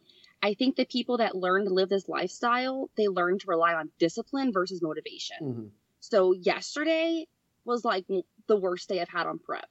I 0.42 0.54
think 0.54 0.76
the 0.76 0.84
people 0.84 1.18
that 1.18 1.34
learn 1.34 1.64
to 1.64 1.72
live 1.72 1.88
this 1.88 2.08
lifestyle, 2.08 2.90
they 2.96 3.08
learn 3.08 3.38
to 3.38 3.46
rely 3.46 3.72
on 3.74 3.90
discipline 3.98 4.52
versus 4.52 4.82
motivation. 4.82 5.36
Mm-hmm. 5.42 5.66
So 6.00 6.32
yesterday 6.32 7.26
was 7.64 7.84
like 7.84 8.04
the 8.46 8.56
worst 8.56 8.88
day 8.88 9.00
I've 9.00 9.08
had 9.08 9.26
on 9.26 9.38
prep. 9.38 9.66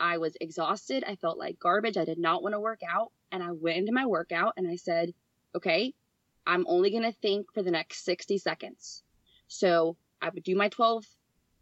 I 0.00 0.18
was 0.18 0.36
exhausted. 0.40 1.04
I 1.06 1.14
felt 1.14 1.38
like 1.38 1.60
garbage. 1.60 1.96
I 1.96 2.04
did 2.04 2.18
not 2.18 2.42
want 2.42 2.54
to 2.54 2.60
work 2.60 2.80
out. 2.88 3.12
And 3.32 3.42
I 3.42 3.50
went 3.52 3.78
into 3.78 3.92
my 3.92 4.06
workout 4.06 4.54
and 4.56 4.66
I 4.68 4.76
said, 4.76 5.12
okay, 5.54 5.94
I'm 6.46 6.66
only 6.66 6.90
going 6.90 7.04
to 7.04 7.12
think 7.12 7.52
for 7.52 7.62
the 7.62 7.70
next 7.70 8.04
60 8.04 8.38
seconds. 8.38 9.02
So 9.48 9.96
I 10.20 10.30
would 10.30 10.42
do 10.42 10.56
my 10.56 10.68
12 10.68 11.04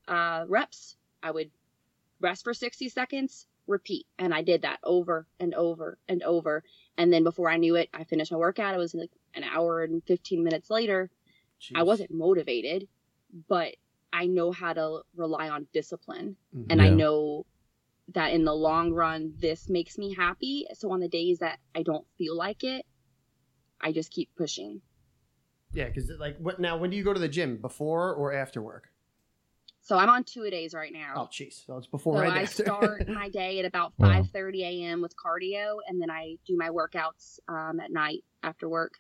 uh, 0.07 0.45
reps. 0.49 0.97
I 1.23 1.31
would 1.31 1.51
rest 2.21 2.45
for 2.45 2.55
60 2.55 2.89
seconds, 2.89 3.47
repeat. 3.67 4.07
And 4.19 4.33
I 4.33 4.43
did 4.43 4.63
that 4.63 4.79
over 4.83 5.27
and 5.41 5.55
over 5.55 5.99
and 6.09 6.23
over. 6.23 6.63
And 6.97 7.13
then 7.13 7.25
before 7.25 7.51
I 7.51 7.57
knew 7.57 7.77
it, 7.77 7.89
I 7.93 8.05
finished 8.05 8.33
my 8.33 8.39
workout. 8.39 8.75
It 8.75 8.79
was 8.79 8.95
like 8.95 9.11
an 9.35 9.45
hour 9.45 9.83
and 9.83 10.03
15 10.05 10.43
minutes 10.43 10.71
later. 10.71 11.11
I 11.75 11.83
wasn't 11.83 12.13
motivated, 12.13 12.87
but 13.49 13.75
I 14.13 14.27
know 14.27 14.53
how 14.53 14.73
to 14.73 15.01
rely 15.17 15.49
on 15.49 15.67
discipline. 15.73 16.37
Mm-hmm. 16.57 16.71
And 16.71 16.83
I 16.83 16.89
know 16.89 17.47
that 18.15 18.33
in 18.33 18.45
the 18.45 18.55
long 18.55 18.93
run, 18.93 19.35
this 19.39 19.69
makes 19.69 19.99
me 19.99 20.15
happy. 20.15 20.67
So 20.75 20.91
on 20.93 21.01
the 21.01 21.09
days 21.09 21.39
that 21.39 21.59
I 21.75 21.83
don't 21.83 22.07
feel 22.17 22.37
like 22.37 22.65
it, 22.65 22.85
I 23.81 23.93
just 23.93 24.11
keep 24.11 24.31
pushing. 24.37 24.81
Yeah, 25.73 25.87
because 25.87 26.11
like 26.19 26.39
what 26.39 26.59
now? 26.59 26.77
When 26.79 26.91
do 26.91 26.97
you 26.97 27.05
go 27.05 27.13
to 27.13 27.21
the 27.21 27.29
gym? 27.29 27.59
Before 27.59 28.15
or 28.15 28.33
after 28.33 28.63
work? 28.63 28.89
So 29.81 29.97
I'm 29.97 30.09
on 30.11 30.25
two 30.25 30.43
a 30.45 30.51
days 30.51 30.75
right 30.75 30.93
now. 30.93 31.15
Oh, 31.17 31.29
jeez. 31.33 31.65
So 31.67 31.77
it's 31.77 31.87
before 31.87 32.15
so 32.17 32.21
right 32.21 32.33
I 32.33 32.43
after. 32.43 32.65
start 32.65 33.09
my 33.09 33.29
day 33.33 33.59
at 33.59 33.65
about 33.65 33.93
Wow. 33.99 34.23
5:30 34.23 34.61
a.m. 34.63 35.03
with 35.03 35.15
cardio, 35.17 35.77
and 35.87 36.01
then 36.01 36.11
I 36.11 36.37
do 36.47 36.57
my 36.57 36.71
workouts 36.71 37.39
um, 37.49 37.81
at 37.81 37.91
night 37.91 38.25
after 38.43 38.69
work. 38.69 38.95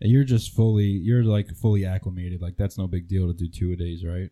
And 0.00 0.10
you're 0.10 0.24
just 0.24 0.52
fully, 0.54 0.86
you're 0.86 1.24
like 1.24 1.54
fully 1.56 1.84
acclimated. 1.86 2.40
Like 2.42 2.56
that's 2.56 2.76
no 2.78 2.86
big 2.86 3.08
deal 3.08 3.26
to 3.28 3.32
do 3.32 3.48
two 3.48 3.72
a 3.72 3.76
days, 3.76 4.04
right? 4.04 4.30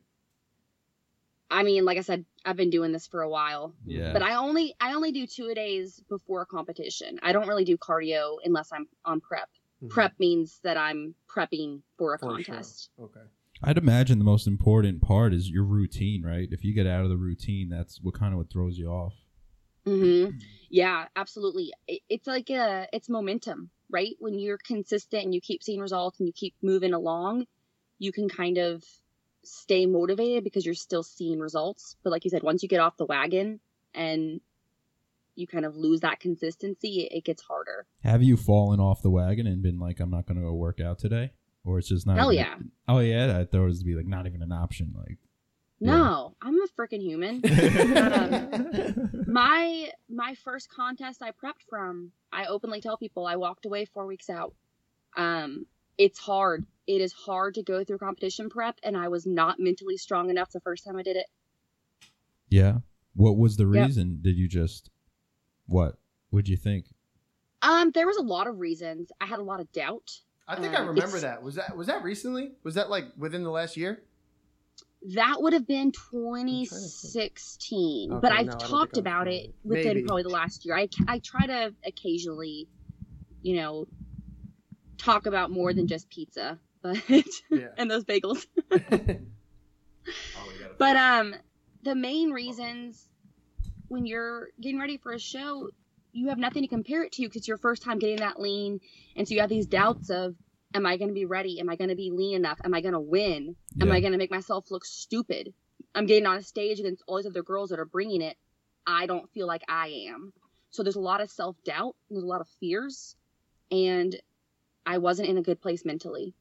I 1.53 1.62
mean, 1.64 1.84
like 1.84 1.98
I 1.98 2.00
said, 2.00 2.24
I've 2.44 2.57
been 2.57 2.70
doing 2.70 2.92
this 2.92 3.07
for 3.07 3.20
a 3.20 3.28
while, 3.28 3.74
Yeah. 3.84 4.12
but 4.14 4.22
I 4.22 4.34
only 4.36 4.74
I 4.80 4.94
only 4.94 5.12
do 5.12 5.26
two 5.26 5.48
a 5.48 5.55
days 5.55 6.00
before 6.09 6.40
a 6.42 6.46
competition. 6.46 7.20
I 7.22 7.32
don't 7.32 7.46
really 7.46 7.64
do 7.64 7.76
cardio 7.76 8.38
unless 8.44 8.72
I'm 8.72 8.88
on 9.05 9.20
prep. 9.20 9.50
Mhm. 9.82 9.90
Prep 9.90 10.18
means 10.18 10.59
that 10.64 10.76
I'm 10.78 11.14
prepping 11.28 11.82
for 11.98 12.14
a 12.14 12.18
For 12.18 12.42
sure. 12.42 12.55
contest. 12.55 12.90
Okay. 12.98 13.20
I'd 13.62 13.78
imagine 13.78 14.18
the 14.18 14.24
most 14.24 14.46
important 14.46 15.03
part 15.03 15.32
is 15.34 15.48
your 15.50 15.64
routine, 15.64 16.22
right? 16.24 16.48
If 16.50 16.64
you 16.64 16.72
get 16.74 16.86
out 16.86 17.05
of 17.05 17.11
the 17.11 17.16
routine, 17.18 17.68
that's 17.68 18.00
what 18.03 18.14
kind 18.14 18.32
of 18.32 18.38
what 18.38 18.50
throws 18.50 18.78
you 18.78 18.88
off. 18.88 19.14
hmm 19.84 20.30
Yeah, 20.70 21.07
absolutely. 21.16 21.72
It, 21.86 22.00
it's 22.09 22.26
like 22.26 22.48
a 22.50 22.88
it's 22.94 23.09
momentum, 23.11 23.70
right? 23.90 24.16
When 24.18 24.38
you're 24.38 24.59
consistent 24.59 25.24
and 25.24 25.34
you 25.34 25.40
keep 25.40 25.62
seeing 25.62 25.80
results 25.80 26.18
and 26.18 26.26
you 26.26 26.32
keep 26.32 26.55
moving 26.62 26.94
along, 26.94 27.46
you 27.98 28.11
can 28.11 28.28
kind 28.28 28.57
of 28.59 28.82
stay 29.45 29.86
motivated 29.86 30.45
because 30.45 30.64
you're 30.64 30.74
still 30.74 31.03
seeing 31.03 31.38
results. 31.38 31.97
But 32.03 32.11
like 32.11 32.24
you 32.24 32.30
said, 32.30 32.43
once 32.43 32.62
you 32.62 32.68
get 32.68 32.80
off 32.80 32.97
the 32.97 33.07
wagon 33.07 33.61
and 33.95 34.40
you 35.34 35.47
kind 35.47 35.64
of 35.64 35.76
lose 35.76 36.01
that 36.01 36.20
consistency, 36.20 37.09
it, 37.11 37.24
gets 37.24 37.43
harder. 37.43 37.86
Have 38.03 38.22
you 38.22 38.36
fallen 38.36 38.80
off 38.80 39.03
the 39.03 39.11
wagon 39.11 39.47
and 39.47 39.62
been 39.62 39.78
like, 39.78 40.01
I'm 40.01 40.11
not 40.11 40.26
going 40.26 40.38
to 40.38 40.47
go 40.47 40.53
work 40.53 40.80
out 40.80 40.99
today? 40.99 41.32
Or 41.64 41.78
it's 41.78 41.88
just 41.88 42.07
not. 42.07 42.16
Hell 42.16 42.32
yeah. 42.32 42.57
Oh, 42.88 42.99
yeah. 42.99 43.38
I 43.38 43.45
thought 43.45 43.62
it 43.62 43.66
was 43.66 43.82
be 43.82 43.95
like 43.95 44.07
not 44.07 44.26
even 44.26 44.43
an 44.43 44.53
option. 44.53 44.93
Like, 44.97 45.18
Yeah. 45.78 45.97
No, 45.97 46.34
I'm 46.43 46.57
a 46.57 46.66
freaking 46.78 47.01
human. 47.01 47.43
um, 47.97 49.24
my 49.26 49.90
my 50.11 50.34
first 50.45 50.68
contest 50.70 51.22
I 51.22 51.30
prepped 51.30 51.62
from, 51.68 52.11
I 52.32 52.47
openly 52.47 52.80
tell 52.80 52.97
people 52.97 53.26
I 53.26 53.36
walked 53.36 53.64
away 53.64 53.84
four 53.84 54.07
weeks 54.07 54.28
out. 54.28 54.55
Um, 55.16 55.66
it's 56.03 56.18
hard. 56.18 56.66
It 56.86 57.00
is 57.00 57.12
hard 57.12 57.55
to 57.55 57.62
go 57.62 57.84
through 57.84 57.98
competition 57.98 58.50
prep, 58.50 58.78
and 58.82 58.96
I 58.96 59.09
was 59.09 59.24
not 59.24 59.61
mentally 59.61 59.96
strong 59.96 60.30
enough 60.30 60.50
the 60.50 60.61
first 60.61 60.84
time 60.84 60.96
I 60.96 61.03
did 61.03 61.16
it. 61.16 61.26
yeah. 62.48 62.78
What 63.14 63.36
was 63.36 63.57
the 63.57 63.66
Yep. 63.66 63.86
reason? 63.86 64.18
Did 64.22 64.36
you 64.36 64.48
just, 64.48 64.90
what? 65.66 65.98
What'd 66.30 66.48
you 66.48 66.57
think? 66.57 66.86
Um, 67.61 67.90
there 67.92 68.07
was 68.07 68.16
a 68.16 68.22
lot 68.22 68.46
of 68.46 68.59
reasons. 68.59 69.12
I 69.20 69.26
had 69.26 69.38
a 69.38 69.42
lot 69.42 69.61
of 69.61 69.70
doubt. 69.72 70.20
I 70.48 70.57
think 70.57 70.74
I 70.74 70.80
Um, 70.80 70.88
remember 70.88 71.20
that. 71.20 71.42
Was 71.42 71.55
that 71.55 71.76
was 71.76 71.86
that 71.86 72.03
recently? 72.03 72.53
Was 72.64 72.74
that 72.74 72.90
like 72.90 73.05
within 73.16 73.42
the 73.44 73.50
last 73.50 73.76
year? 73.76 74.03
That 75.14 75.36
would 75.42 75.53
have 75.53 75.66
been 75.66 75.92
trying 75.92 76.46
to 76.46 76.53
think. 76.53 76.70
2016, 76.70 78.12
Okay, 78.12 78.20
but 78.20 78.32
I 78.32 78.38
I've 78.40 78.46
don't 78.50 78.61
talked 78.61 78.96
about 78.98 79.28
it 79.28 79.46
it. 79.46 79.55
within 79.62 79.94
Maybe. 79.94 80.03
probably 80.05 80.22
the 80.24 80.28
last 80.30 80.64
year. 80.64 80.76
I, 80.76 80.88
I 81.07 81.18
try 81.20 81.46
to 81.46 81.74
occasionally, 81.86 82.66
you 83.42 83.57
know, 83.57 83.86
talk 85.03 85.26
about 85.26 85.50
more 85.50 85.72
than 85.72 85.86
just 85.86 86.09
pizza, 86.11 86.59
but 86.82 86.96
Yeah. 87.50 87.68
and 87.76 87.90
those 87.90 88.05
bagels. 88.05 88.46
But 90.78 90.96
um, 90.96 91.34
the 91.84 91.94
main 91.94 92.30
reasons 92.30 93.09
when 93.88 94.07
you're 94.07 94.48
getting 94.61 94.80
ready 94.80 94.96
for 94.96 95.12
a 95.12 95.18
show, 95.18 95.68
you 96.12 96.28
have 96.28 96.38
nothing 96.38 96.62
to 96.62 96.68
compare 96.68 97.05
it 97.05 97.12
to 97.12 97.22
because 97.22 97.36
it's 97.36 97.48
your 97.48 97.57
first 97.59 97.82
time 97.82 97.98
getting 97.98 98.16
that 98.16 98.40
lean, 98.40 98.80
and 99.16 99.26
so 99.28 99.34
you 99.34 99.40
have 99.40 99.50
these 99.50 99.66
doubts 99.66 100.11
of, 100.11 100.34
am 100.74 100.86
I 100.86 100.96
going 100.96 101.09
to 101.09 101.14
be 101.14 101.24
ready? 101.24 101.61
Am 101.61 101.68
I 101.68 101.76
going 101.76 101.90
to 101.90 101.96
be 101.96 102.11
lean 102.11 102.34
enough? 102.36 102.59
Am 102.64 102.74
I 102.74 102.80
going 102.80 102.94
to 102.94 103.00
win? 103.00 103.55
Am 103.80 103.88
Yeah. 103.88 103.94
I 103.94 104.00
going 104.00 104.12
to 104.12 104.18
make 104.18 104.30
myself 104.30 104.70
look 104.70 104.84
stupid? 104.84 105.53
I'm 105.94 106.07
getting 106.07 106.26
on 106.26 106.36
a 106.38 106.42
stage 106.42 106.80
against 106.80 107.03
all 107.07 107.16
these 107.16 107.26
other 107.26 107.42
girls 107.42 107.70
that 107.70 107.78
are 107.78 107.84
bringing 107.84 108.22
it. 108.22 108.36
I 108.86 109.07
don't 109.07 109.30
feel 109.32 109.46
like 109.46 109.62
I 109.68 110.07
am. 110.11 110.32
So 110.70 110.82
there's 110.82 110.96
a 110.96 111.00
lot 111.00 111.20
of 111.20 111.30
self 111.30 111.57
doubt. 111.64 111.94
There's 112.11 112.24
a 112.24 112.26
lot 112.26 112.40
of 112.40 112.48
fears, 112.61 113.14
and 113.70 114.16
I 114.87 114.99
wasn't 114.99 115.28
in 115.28 115.39
a 115.39 115.43
good 115.43 115.61
place 115.61 115.85
mentally. 115.85 116.35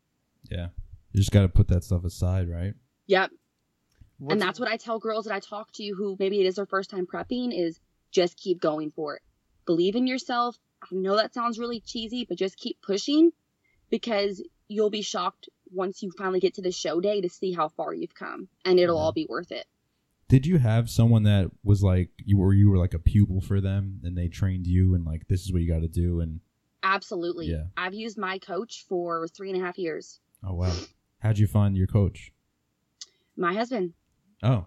Yeah. 0.49 0.67
You 1.13 1.19
just 1.19 1.31
got 1.31 1.41
to 1.41 1.49
put 1.49 1.67
that 1.69 1.83
stuff 1.83 2.03
aside, 2.03 2.49
right? 2.49 2.73
Yep. 3.07 3.31
What's- 4.17 4.33
and 4.33 4.41
that's 4.41 4.59
what 4.59 4.69
I 4.69 4.77
tell 4.77 4.99
girls 4.99 5.25
that 5.25 5.33
I 5.33 5.39
talk 5.39 5.71
to 5.73 5.83
who 5.97 6.15
maybe 6.19 6.39
it 6.39 6.45
is 6.45 6.55
their 6.55 6.65
first 6.65 6.89
time 6.89 7.05
prepping 7.05 7.51
is 7.57 7.79
just 8.11 8.37
keep 8.37 8.59
going 8.61 8.91
for 8.91 9.15
it. 9.15 9.21
Believe 9.65 9.95
in 9.95 10.07
yourself. 10.07 10.57
I 10.83 10.87
know 10.95 11.15
that 11.15 11.33
sounds 11.33 11.59
really 11.59 11.79
cheesy, 11.79 12.25
but 12.27 12.37
just 12.37 12.57
keep 12.57 12.81
pushing 12.81 13.31
because 13.89 14.41
you'll 14.67 14.89
be 14.89 15.01
shocked 15.01 15.49
once 15.71 16.01
you 16.01 16.11
finally 16.17 16.39
get 16.39 16.55
to 16.55 16.61
the 16.61 16.71
show 16.71 16.99
day 16.99 17.21
to 17.21 17.29
see 17.29 17.51
how 17.51 17.67
far 17.69 17.93
you've 17.93 18.15
come 18.15 18.47
and 18.65 18.79
it'll 18.79 18.95
Yeah. 18.95 19.01
all 19.01 19.11
be 19.11 19.25
worth 19.29 19.51
it. 19.51 19.65
Did 20.27 20.45
you 20.45 20.57
have 20.59 20.89
someone 20.89 21.23
that 21.23 21.51
was 21.63 21.83
like 21.83 22.09
you 22.17 22.37
were 22.37 22.53
you 22.53 22.69
were 22.69 22.77
like 22.77 22.93
a 22.93 22.99
pupil 22.99 23.41
for 23.41 23.59
them 23.59 23.99
and 24.03 24.17
they 24.17 24.27
trained 24.29 24.65
you 24.65 24.95
and 24.95 25.03
like 25.05 25.27
this 25.27 25.41
is 25.43 25.51
what 25.51 25.61
you 25.61 25.67
got 25.67 25.81
to 25.81 25.87
do 25.89 26.21
and 26.21 26.39
Absolutely. 26.83 27.47
Yeah. 27.47 27.63
I've 27.77 27.93
used 27.93 28.17
my 28.17 28.39
coach 28.39 28.85
for 28.89 29.27
three 29.27 29.51
and 29.51 29.61
a 29.61 29.65
half 29.65 29.77
years. 29.77 30.19
oh 30.43 30.53
wow 30.55 30.73
how'd 31.19 31.37
you 31.37 31.47
find 31.47 31.77
your 31.77 31.87
coach 31.87 32.31
My 33.37 33.53
husband. 33.53 33.93
oh 34.43 34.65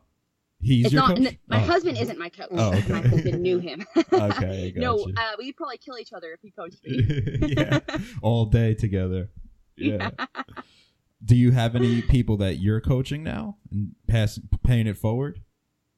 he's 0.61 0.87
it's 0.87 0.93
your 0.95 1.03
not 1.03 1.17
coach 1.17 1.27
n- 1.27 1.39
my 1.49 1.57
Oh. 1.63 1.67
husband 1.67 1.99
isn't 1.99 2.19
my 2.19 2.29
coach. 2.29 2.49
Oh, 2.53 2.73
okay. 2.75 2.93
My 2.93 3.01
husband 3.07 3.43
knew 3.43 3.59
him. 3.59 3.85
okay 4.13 4.73
no, 4.77 4.99
uh, 5.17 5.33
we'd 5.39 5.57
probably 5.57 5.79
kill 5.79 5.99
each 5.99 6.13
other 6.13 6.33
if 6.33 6.41
he 6.41 6.51
coached 6.53 6.79
me. 6.85 7.55
yeah 7.59 7.81
all 8.23 8.47
day 8.47 8.75
together 8.75 9.31
yeah 9.77 10.11
do 11.25 11.35
you 11.35 11.51
have 11.51 11.75
any 11.75 12.01
people 12.03 12.37
that 12.37 12.59
you're 12.59 12.81
coaching 12.81 13.23
now 13.25 13.57
and 13.73 13.93
pass 14.07 14.39
paying 14.63 14.87
it 14.87 14.97
forward 14.97 15.41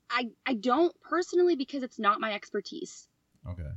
I, 0.08 0.30
I 0.46 0.54
don't 0.54 0.94
personally 1.02 1.56
because 1.56 1.82
it's 1.82 1.98
not 1.98 2.20
my 2.20 2.32
expertise. 2.32 3.08
okay 3.46 3.68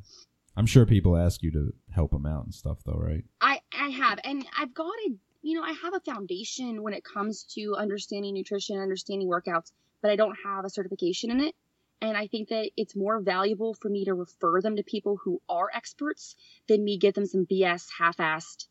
i'm 0.58 0.66
sure 0.66 0.86
people 0.86 1.18
ask 1.18 1.41
you 1.43 1.52
to 1.52 1.74
help 1.91 2.12
them 2.12 2.26
out 2.26 2.43
and 2.43 2.54
stuff 2.54 2.80
though 2.86 3.00
right 3.00 3.24
I 3.41 3.60
I 3.74 3.89
have, 3.89 4.20
and 4.24 4.45
I've 4.58 4.74
got 4.74 4.93
a 5.08 5.12
you 5.41 5.56
know 5.56 5.64
I 5.64 5.72
have 5.72 5.93
a 5.93 6.00
foundation 6.00 6.84
when 6.84 6.93
it 6.93 7.04
comes 7.04 7.43
to 7.56 7.76
understanding 7.76 8.34
nutrition, 8.34 8.78
understanding 8.80 9.28
workouts, 9.28 9.72
but 10.02 10.12
I 10.12 10.16
don't 10.16 10.38
have 10.43 10.66
a 10.66 10.70
certification 10.70 11.32
in 11.32 11.39
it. 11.41 11.56
And 12.02 12.16
I 12.16 12.28
think 12.28 12.50
that 12.50 12.72
it's 12.78 12.95
more 12.95 13.20
valuable 13.20 13.74
for 13.74 13.89
me 13.89 14.06
to 14.06 14.14
refer 14.14 14.62
them 14.62 14.78
to 14.78 14.84
people 14.84 15.18
who 15.18 15.41
are 15.50 15.70
experts 15.74 16.36
than 16.68 16.84
me 16.84 16.97
give 16.97 17.14
them 17.14 17.26
some 17.26 17.45
BS 17.45 17.88
half-assed. 17.97 18.68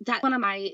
That's 0.00 0.22
one 0.22 0.32
of 0.32 0.40
my 0.40 0.70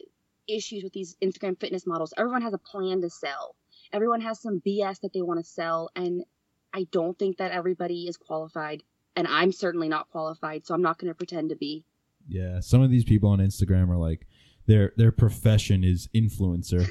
issues 0.46 0.84
with 0.84 0.92
these 0.92 1.16
Instagram 1.20 1.58
fitness 1.58 1.88
models. 1.88 2.14
Everyone 2.16 2.42
has 2.42 2.54
a 2.54 2.58
plan 2.58 3.00
to 3.00 3.10
sell. 3.10 3.56
Everyone 3.92 4.20
has 4.20 4.40
some 4.40 4.60
BS 4.60 5.00
that 5.00 5.12
they 5.12 5.22
want 5.22 5.40
to 5.40 5.44
sell, 5.44 5.90
and 5.96 6.24
I 6.72 6.86
don't 6.92 7.18
think 7.18 7.38
that 7.38 7.50
everybody 7.50 8.06
is 8.06 8.16
qualified. 8.16 8.84
And 9.16 9.26
I'm 9.26 9.50
certainly 9.50 9.88
not 9.88 10.10
qualified, 10.10 10.66
so 10.66 10.74
I'm 10.74 10.82
not 10.82 10.98
going 10.98 11.08
to 11.10 11.14
pretend 11.14 11.48
to 11.50 11.56
be. 11.56 11.84
Yeah, 12.28 12.60
some 12.60 12.82
of 12.82 12.90
these 12.90 13.04
people 13.04 13.30
on 13.30 13.38
Instagram 13.38 13.88
are 13.88 13.96
like 13.96 14.26
their 14.66 14.92
their 14.96 15.10
profession 15.12 15.82
is 15.84 16.08
influencer. 16.14 16.86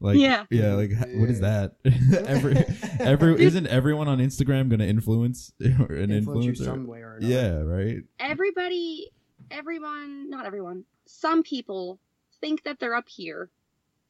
Like 0.00 0.18
Yeah. 0.18 0.46
yeah, 0.50 0.72
like 0.74 0.90
h- 0.90 1.14
what 1.14 1.28
is 1.30 1.40
that? 1.40 1.76
every 2.26 2.56
every 2.98 3.40
isn't 3.44 3.66
everyone 3.68 4.08
on 4.08 4.18
Instagram 4.18 4.68
going 4.68 4.80
to 4.80 4.86
influence 4.88 5.52
or 5.78 5.94
an 5.94 6.10
influence 6.10 6.44
you 6.46 6.52
influencer? 6.52 6.64
some 6.64 6.86
way 6.88 7.02
or 7.02 7.16
another. 7.18 7.32
Yeah, 7.32 7.58
right. 7.60 7.98
everybody 8.18 9.10
everyone 9.50 10.28
not 10.30 10.46
everyone 10.46 10.84
some 11.06 11.42
people 11.42 12.00
think 12.40 12.62
that 12.64 12.80
they're 12.80 12.94
up 12.94 13.08
here 13.08 13.50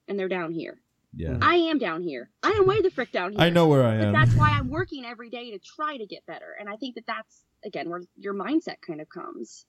and 0.09 0.19
they're 0.19 0.29
down 0.29 0.53
here 0.53 0.81
Yeah. 1.15 1.37
i 1.43 1.57
am 1.57 1.79
down 1.79 2.03
here 2.03 2.31
i 2.43 2.51
am 2.51 2.67
way 2.67 2.81
the 2.81 2.91
frick 2.91 3.13
down 3.13 3.33
here 3.33 3.41
I 3.41 3.51
know 3.51 3.69
where 3.69 3.85
I 3.85 3.99
but 3.99 4.07
am. 4.09 4.13
that's 4.13 4.35
why 4.35 4.51
i'm 4.51 4.69
working 4.79 5.05
every 5.05 5.29
day 5.31 5.51
to 5.51 5.59
try 5.59 5.97
to 5.97 6.07
get 6.07 6.25
better 6.27 6.57
and 6.59 6.69
i 6.69 6.77
think 6.77 6.95
that 6.95 7.07
that's 7.07 7.45
again 7.65 7.91
where 7.91 8.03
your 8.17 8.35
mindset 8.35 8.77
kind 8.87 9.01
of 9.01 9.09
comes 9.09 9.67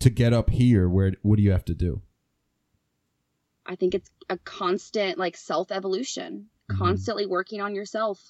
to 0.00 0.10
get 0.10 0.32
up 0.32 0.50
here, 0.50 0.88
where 0.88 1.12
what 1.22 1.36
do 1.36 1.42
you 1.42 1.52
have 1.52 1.64
to 1.66 1.74
do? 1.74 2.02
i 3.66 3.76
think 3.76 3.94
it's 3.94 4.10
a 4.28 4.36
constant 4.38 5.18
like 5.18 5.36
self 5.36 5.70
evolution 5.70 6.48
Mhm. 6.70 6.78
constantly 6.78 7.26
working 7.26 7.60
on 7.60 7.74
yourself 7.74 8.20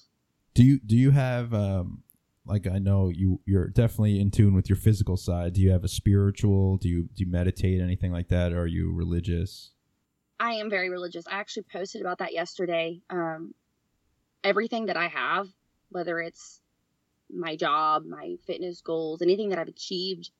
Do 0.53 0.63
you 0.63 0.79
do 0.79 0.95
you 0.95 1.11
have 1.11 1.53
um 1.53 2.03
like 2.45 2.67
I 2.67 2.77
know 2.77 3.09
you 3.09 3.39
you're 3.45 3.69
definitely 3.69 4.19
in 4.19 4.29
tune 4.31 4.53
with 4.53 4.67
your 4.69 4.75
physical 4.75 5.15
side. 5.17 5.53
Do 5.53 5.61
you 5.61 5.71
have 5.71 5.83
a 5.85 5.87
spiritual? 5.87 6.75
Do 6.77 6.89
you 6.89 7.03
do 7.15 7.23
you 7.23 7.31
meditate 7.31 7.79
anything 7.81 8.11
like 8.11 8.27
that? 8.27 8.51
Or 8.51 8.61
are 8.63 8.67
you 8.67 8.91
religious? 8.91 9.71
I 10.39 10.53
am 10.55 10.69
very 10.69 10.89
religious. 10.89 11.25
I 11.27 11.39
actually 11.39 11.63
posted 11.71 12.01
about 12.01 12.19
that 12.19 12.33
yesterday. 12.33 13.01
Um, 13.09 13.53
everything 14.43 14.87
that 14.87 14.97
I 14.97 15.07
have, 15.07 15.47
whether 15.89 16.19
it's 16.19 16.59
my 17.29 17.55
job, 17.55 18.05
my 18.05 18.35
fitness 18.45 18.81
goals, 18.81 19.21
anything 19.21 19.49
that 19.49 19.59
I've 19.59 19.67
achieved, 19.67 20.31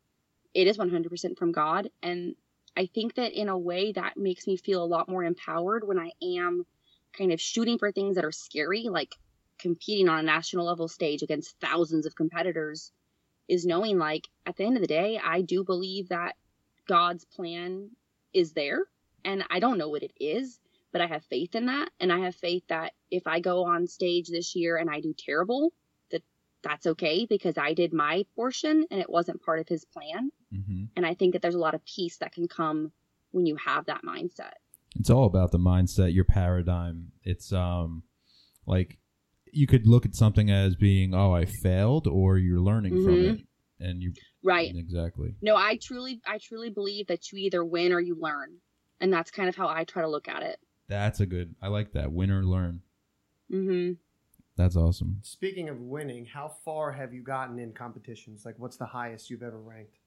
it 0.53 0.67
is 0.67 0.77
100% 0.77 1.37
from 1.37 1.51
God. 1.51 1.89
And 2.01 2.35
I 2.75 2.87
think 2.87 3.15
that 3.15 3.33
in 3.33 3.49
a 3.49 3.57
way 3.57 3.91
that 3.93 4.17
makes 4.17 4.47
me 4.47 4.57
feel 4.57 4.83
a 4.83 4.85
lot 4.85 5.09
more 5.09 5.23
empowered 5.23 5.87
when 5.87 5.99
I 5.99 6.11
am 6.21 6.65
kind 7.17 7.31
of 7.31 7.39
shooting 7.39 7.77
for 7.77 7.91
things 7.91 8.15
that 8.15 8.25
are 8.25 8.31
scary, 8.31 8.87
like 8.89 9.15
competing 9.59 10.09
on 10.09 10.19
a 10.19 10.23
national 10.23 10.65
level 10.65 10.87
stage 10.87 11.21
against 11.21 11.59
thousands 11.59 12.05
of 12.05 12.15
competitors, 12.15 12.91
is 13.47 13.65
knowing 13.65 13.97
like 13.97 14.27
at 14.45 14.55
the 14.55 14.65
end 14.65 14.77
of 14.77 14.81
the 14.81 14.87
day, 14.87 15.19
I 15.23 15.41
do 15.41 15.63
believe 15.63 16.09
that 16.09 16.35
God's 16.87 17.25
plan 17.25 17.91
is 18.33 18.53
there 18.53 18.87
and 19.26 19.43
I 19.49 19.59
don't 19.59 19.78
know 19.78 19.89
what 19.89 20.03
it 20.03 20.13
is, 20.19 20.59
but 20.91 21.01
I 21.01 21.07
have 21.07 21.24
faith 21.26 21.55
in 21.55 21.65
that. 21.67 21.89
And 21.99 22.11
I 22.11 22.19
have 22.19 22.36
faith 22.36 22.63
that 22.67 22.93
if 23.09 23.28
I 23.28 23.39
go 23.39 23.65
on 23.65 23.88
stage 23.88 24.28
this 24.28 24.55
year 24.55 24.78
and 24.78 24.89
I 24.89 24.99
do 25.01 25.13
terrible, 25.17 25.74
that 26.11 26.21
that's 26.63 26.86
okay 26.88 27.26
because 27.26 27.57
I 27.57 27.74
did 27.74 27.93
my 27.93 28.26
portion 28.36 28.86
and 28.91 28.99
it 28.99 29.09
wasn't 29.09 29.41
part 29.41 29.59
of 29.59 29.67
his 29.67 29.86
plan. 29.86 30.32
hmm 30.51 30.86
And 30.95 31.05
I 31.05 31.13
think 31.13 31.34
that 31.34 31.41
there's 31.41 31.55
a 31.55 31.59
lot 31.59 31.76
of 31.76 31.86
peace 31.86 32.17
that 32.17 32.34
can 32.34 32.47
come 32.47 32.91
when 33.32 33.45
you 33.45 33.55
have 33.55 33.86
that 33.86 34.03
mindset. 34.03 34.53
It's 34.95 35.09
all 35.09 35.26
about 35.26 35.51
the 35.51 35.57
mindset, 35.57 36.13
your 36.13 36.26
paradigm. 36.26 37.11
It's 37.24 37.51
um 37.51 38.03
like 38.67 38.99
you 39.51 39.67
could 39.67 39.88
look 39.88 40.05
at 40.05 40.15
something 40.15 40.49
as 40.49 40.76
being, 40.76 41.13
oh, 41.13 41.34
I 41.34 41.45
failed, 41.45 42.07
or 42.07 42.38
you're 42.38 42.59
learning 42.59 43.03
from 43.03 43.13
Mhm. 43.15 43.39
it, 43.39 43.47
and 43.80 44.01
you 44.01 44.13
Right. 44.43 44.76
exactly. 44.76 45.36
No, 45.41 45.55
I 45.55 45.78
truly, 45.78 46.21
I 46.26 46.38
truly 46.38 46.69
believe 46.69 47.07
that 47.07 47.32
you 47.32 47.38
either 47.39 47.63
win 47.63 47.93
or 47.93 47.99
you 47.99 48.15
learn. 48.15 48.61
And 49.03 49.11
that's 49.11 49.31
kind 49.31 49.49
of 49.49 49.55
how 49.57 49.67
I 49.67 49.83
try 49.83 50.01
to 50.01 50.07
look 50.07 50.29
at 50.29 50.43
it. 50.43 50.59
That's 50.87 51.19
a 51.19 51.25
good. 51.25 51.55
I 51.61 51.67
like 51.67 51.91
that. 51.91 52.13
Win 52.13 52.31
or 52.31 52.41
learn. 52.45 52.81
hmm 53.51 53.91
That's 54.55 54.77
awesome. 54.77 55.17
Speaking 55.23 55.67
of 55.67 55.81
winning, 55.81 56.25
how 56.25 56.47
far 56.63 56.93
have 56.93 57.13
you 57.13 57.21
gotten 57.21 57.59
in 57.59 57.73
competitions? 57.73 58.45
Like, 58.45 58.57
what's 58.57 58.77
the 58.77 58.85
highest 58.85 59.29
you've 59.29 59.43
ever 59.43 59.59
ranked? 59.59 59.97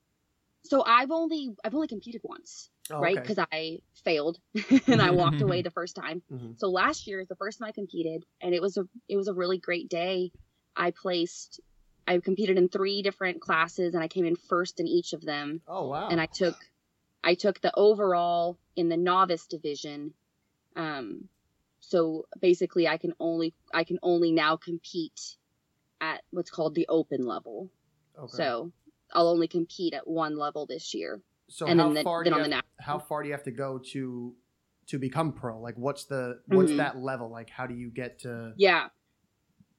So 0.65 0.83
I've 0.83 1.11
only, 1.11 1.55
I've 1.63 1.75
only 1.75 1.89
competed 1.89 2.23
once, 2.25 2.71
Oh, 2.91 3.01
right? 3.01 3.19
okay. 3.19 3.21
Because 3.21 3.45
I 3.53 3.81
failed 4.03 4.39
and 4.89 5.03
I 5.03 5.11
walked 5.11 5.43
away 5.43 5.61
the 5.61 5.71
first 5.71 5.95
time. 5.95 6.23
Mhm. 6.33 6.59
So 6.59 6.71
last 6.71 7.07
year 7.07 7.21
is 7.21 7.29
the 7.29 7.37
first 7.37 7.59
time 7.59 7.69
I 7.69 7.73
competed, 7.73 8.25
and 8.41 8.55
it 8.55 8.63
was 8.63 8.79
a, 8.79 8.89
it 9.11 9.19
was 9.19 9.29
a 9.29 9.35
really 9.35 9.59
great 9.59 9.91
day. 9.91 10.33
I 10.75 10.91
placed, 10.91 11.61
I 12.07 12.19
competed 12.19 12.57
in 12.57 12.71
three 12.71 13.03
different 13.03 13.43
classes, 13.43 13.93
and 13.93 14.03
I 14.03 14.09
came 14.09 14.25
in 14.25 14.37
first 14.37 14.81
in 14.81 14.87
each 14.87 15.13
of 15.13 15.21
them. 15.21 15.61
Oh 15.69 15.89
wow! 15.89 16.09
and 16.09 16.19
I 16.19 16.25
took 16.27 16.55
I 17.27 17.35
took 17.35 17.61
the 17.61 17.73
overall 17.77 18.57
in 18.77 18.89
the 18.89 18.97
novice 18.97 19.47
division. 19.49 20.15
Um, 20.77 21.29
so 21.81 22.27
basically, 22.41 22.87
I 22.87 22.99
can 22.99 23.15
only 23.19 23.53
I 23.75 23.83
can 23.83 23.99
only 24.03 24.31
now 24.31 24.57
compete 24.57 25.37
at 26.01 26.23
what's 26.31 26.51
called 26.51 26.77
the 26.77 26.87
open 26.89 27.27
level. 27.27 27.69
Okay. 28.17 28.37
So 28.37 28.71
I'll 29.13 29.27
only 29.29 29.49
compete 29.49 29.93
at 29.93 30.07
one 30.07 30.37
level 30.39 30.67
this 30.67 30.95
year, 30.95 31.21
so 31.49 31.67
and 31.67 31.81
how 31.81 31.87
then 31.87 31.95
the- 31.95 32.03
far 32.05 32.23
then 32.23 32.33
do 32.33 32.39
you 32.39 32.45
on 32.45 32.51
the 32.51 32.55
have, 32.57 32.65
next- 32.65 32.85
how 32.87 32.99
far 33.01 33.23
do 33.23 33.29
you 33.29 33.35
have 33.35 33.43
to 33.45 33.51
go 33.51 33.79
to 33.93 34.35
to 34.87 34.99
become 35.01 35.33
pro? 35.33 35.61
Like, 35.61 35.77
what's 35.77 36.05
the 36.05 36.41
what's 36.47 36.71
Mhm. 36.71 36.77
that 36.77 36.97
level? 36.97 37.29
Like, 37.29 37.51
how 37.51 37.67
do 37.67 37.75
you 37.75 37.91
get 37.91 38.21
to 38.21 38.55
yeah, 38.57 38.89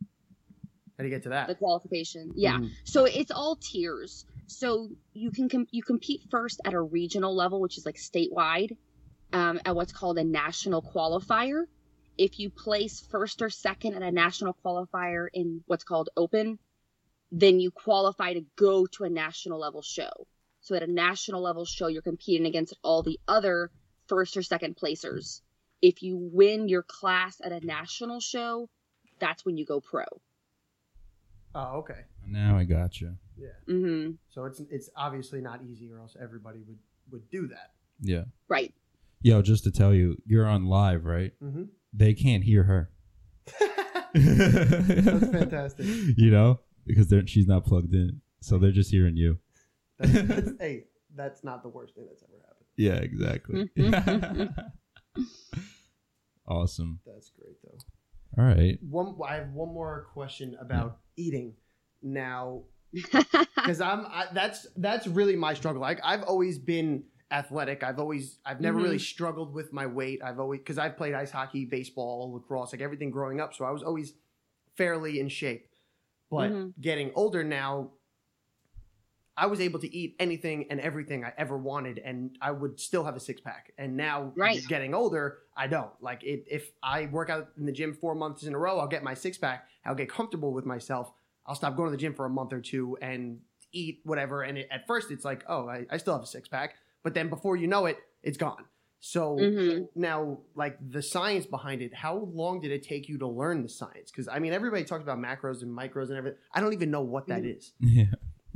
how 0.02 1.00
do 1.00 1.04
you 1.06 1.10
get 1.10 1.24
to 1.24 1.30
that? 1.30 1.48
the 1.48 1.56
qualification. 1.56 2.34
Yeah, 2.36 2.58
Mhm. 2.60 2.72
so 2.84 3.06
it's 3.06 3.32
all 3.32 3.56
tiers. 3.56 4.26
So 4.48 4.90
you 5.14 5.32
can 5.32 5.50
com- 5.50 5.68
you 5.72 5.84
compete 5.84 6.22
first 6.32 6.62
at 6.66 6.74
a 6.74 6.82
regional 6.82 7.36
level, 7.36 7.60
which 7.60 7.78
is 7.78 7.86
like 7.86 7.98
statewide, 7.98 8.76
um, 9.34 9.60
at 9.66 9.76
what's 9.76 9.92
called 9.92 10.18
a 10.18 10.24
national 10.24 10.82
qualifier. 10.82 11.66
If 12.18 12.40
you 12.40 12.50
place 12.50 13.00
first 13.12 13.42
or 13.42 13.50
second 13.50 13.96
at 13.96 14.02
a 14.02 14.12
national 14.12 14.58
qualifier 14.66 15.28
in 15.34 15.64
what's 15.68 15.84
called 15.84 16.10
open, 16.18 16.60
then 17.32 17.60
you 17.60 17.72
qualify 17.72 18.34
to 18.34 18.46
go 18.56 18.86
to 18.86 19.04
a 19.04 19.10
national 19.10 19.60
level 19.60 19.82
show. 19.82 20.28
So 20.62 20.76
at 20.76 20.84
a 20.84 20.92
national 20.92 21.42
level 21.42 21.66
show, 21.66 21.88
you're 21.88 22.02
competing 22.02 22.48
against 22.48 22.74
all 22.84 23.04
the 23.04 23.20
other 23.28 23.70
first 24.08 24.38
or 24.38 24.42
second 24.42 24.78
placers. 24.78 25.42
If 25.82 26.02
you 26.02 26.18
win 26.18 26.70
your 26.70 26.84
class 26.84 27.40
at 27.44 27.52
a 27.52 27.66
national 27.66 28.22
show, 28.22 28.70
that's 29.20 29.46
when 29.46 29.58
you 29.58 29.66
go 29.66 29.82
pro. 29.82 30.06
Oh, 31.54 31.80
okay. 31.80 32.06
Now 32.26 32.58
I 32.58 32.64
got 32.64 33.00
you. 33.00 33.18
Yeah. 33.38 33.50
hmm 33.66 34.12
So 34.30 34.46
it's 34.46 34.62
it's 34.70 34.90
obviously 34.96 35.42
not 35.42 35.62
easy, 35.64 35.92
or 35.92 36.00
else 36.00 36.16
everybody 36.22 36.60
would 36.68 36.80
would 37.12 37.30
do 37.30 37.48
that. 37.48 37.72
Yeah. 38.02 38.24
Right. 38.48 38.74
Yo, 39.22 39.42
just 39.42 39.64
to 39.64 39.72
tell 39.72 39.94
you, 39.94 40.18
you're 40.26 40.46
on 40.46 40.66
live, 40.66 41.06
right? 41.06 41.34
Mm-hmm. 41.44 41.64
They 41.94 42.14
can't 42.14 42.44
hear 42.44 42.64
her. 42.64 42.92
That's 44.14 45.30
fantastic. 45.32 45.86
You 46.18 46.32
know, 46.32 46.60
because 46.86 47.08
they're 47.08 47.26
she's 47.28 47.48
not 47.48 47.66
plugged 47.66 47.94
in, 47.94 48.22
so 48.42 48.58
they're 48.58 48.72
just 48.72 48.92
hearing 48.92 49.18
you. 49.18 49.38
That's, 50.00 50.12
that's, 50.28 50.52
hey, 50.60 50.84
that's 51.16 51.44
not 51.44 51.64
the 51.64 51.70
worst 51.70 51.96
thing 51.96 52.06
that's 52.08 52.24
ever 52.24 52.40
happened. 52.42 52.66
Yeah, 52.78 52.96
exactly. 52.96 53.70
awesome. 56.48 57.00
That's 57.06 57.32
great 57.32 57.58
though. 57.64 57.78
All 58.42 58.48
right. 58.48 58.78
One, 58.88 59.16
I 59.28 59.36
have 59.36 59.50
one 59.54 59.74
more 59.74 60.08
question 60.14 60.56
about 60.60 61.00
eating. 61.16 61.54
Now, 62.04 62.62
because 63.64 63.82
I'm 63.82 64.06
I, 64.08 64.28
that's 64.34 64.68
that's 64.78 65.08
really 65.08 65.36
my 65.36 65.54
struggle. 65.54 65.82
Like 65.82 66.00
I've 66.04 66.24
always 66.24 66.58
been 66.58 67.04
athletic. 67.32 67.84
I've 67.84 68.00
always 68.00 68.40
I've 68.46 68.62
never 68.62 68.80
Mhm. 68.80 68.82
really 68.82 69.00
struggled 69.00 69.54
with 69.54 69.74
my 69.74 69.86
weight. 69.86 70.22
I've 70.24 70.40
always 70.40 70.60
because 70.60 70.78
I've 70.78 70.98
played 70.98 71.14
ice 71.14 71.32
hockey, 71.32 71.66
baseball, 71.66 72.34
lacrosse, 72.34 72.72
like 72.74 72.82
everything 72.82 73.12
growing 73.12 73.42
up. 73.42 73.54
So 73.54 73.66
I 73.66 73.72
was 73.72 73.84
always 73.84 74.14
fairly 74.76 75.20
in 75.20 75.30
shape. 75.30 75.68
But 76.30 76.52
Mhm. 76.52 76.74
getting 76.82 77.12
older 77.16 77.44
now, 77.44 77.92
I 79.36 79.46
was 79.46 79.62
able 79.62 79.80
to 79.82 79.96
eat 79.96 80.16
anything 80.20 80.66
and 80.72 80.80
everything 80.80 81.24
I 81.24 81.32
ever 81.38 81.58
wanted, 81.58 82.00
and 82.00 82.36
I 82.42 82.52
would 82.52 82.80
still 82.80 83.04
have 83.04 83.16
a 83.16 83.20
six 83.20 83.40
pack. 83.40 83.72
And 83.78 83.96
now, 83.96 84.34
Right. 84.36 84.68
getting 84.68 84.96
older, 84.96 85.40
I 85.56 85.68
don't. 85.68 85.92
Like 86.02 86.24
it, 86.24 86.46
if 86.50 86.72
I 86.82 87.06
work 87.08 87.30
out 87.30 87.50
in 87.58 87.66
the 87.66 87.72
gym 87.72 87.94
four 87.94 88.16
months 88.16 88.44
in 88.44 88.56
a 88.56 88.58
row, 88.58 88.80
I'll 88.80 88.88
get 88.88 89.04
my 89.04 89.14
six 89.14 89.38
pack. 89.38 89.68
I'll 89.86 89.94
get 89.96 90.10
comfortable 90.10 90.54
with 90.54 90.66
myself. 90.66 91.12
I'll 91.48 91.56
stop 91.56 91.76
going 91.76 91.88
to 91.88 91.92
the 91.92 91.98
gym 92.02 92.14
for 92.14 92.26
a 92.26 92.30
month 92.30 92.54
or 92.54 92.62
two 92.62 92.98
and 93.02 93.40
eat 93.72 94.02
whatever. 94.04 94.44
And 94.44 94.58
it, 94.58 94.68
at 94.72 94.86
first, 94.88 95.12
it's 95.12 95.26
like, 95.26 95.44
oh, 95.48 95.68
I, 95.68 95.86
I 95.90 95.98
still 95.98 96.14
have 96.14 96.24
a 96.24 96.28
six 96.28 96.48
pack, 96.48 96.76
but 97.04 97.14
then 97.14 97.30
before 97.30 97.56
you 97.56 97.68
know 97.68 97.86
it, 97.86 97.98
it's 98.24 98.38
gone. 98.38 98.66
So 99.00 99.38
Mhm. 99.38 99.88
now, 99.96 100.40
like 100.56 100.78
the 100.90 101.02
science 101.02 101.46
behind 101.46 101.82
it, 101.82 101.94
how 101.94 102.18
long 102.34 102.60
did 102.60 102.72
it 102.72 102.84
take 102.84 103.08
you 103.08 103.18
to 103.20 103.28
learn 103.28 103.62
the 103.64 103.70
science? 103.70 104.12
Because 104.12 104.28
I 104.28 104.40
mean, 104.40 104.54
everybody 104.54 104.84
talks 104.84 105.04
about 105.04 105.20
macros 105.20 105.62
and 105.62 105.72
micros 105.72 106.10
and 106.10 106.18
everything. 106.18 106.40
I 106.54 106.60
don't 106.62 106.74
even 106.74 106.92
know 106.92 107.02
what 107.02 107.28
that 107.28 107.44
Mhm. 107.44 107.46
Yeah. 107.80 108.06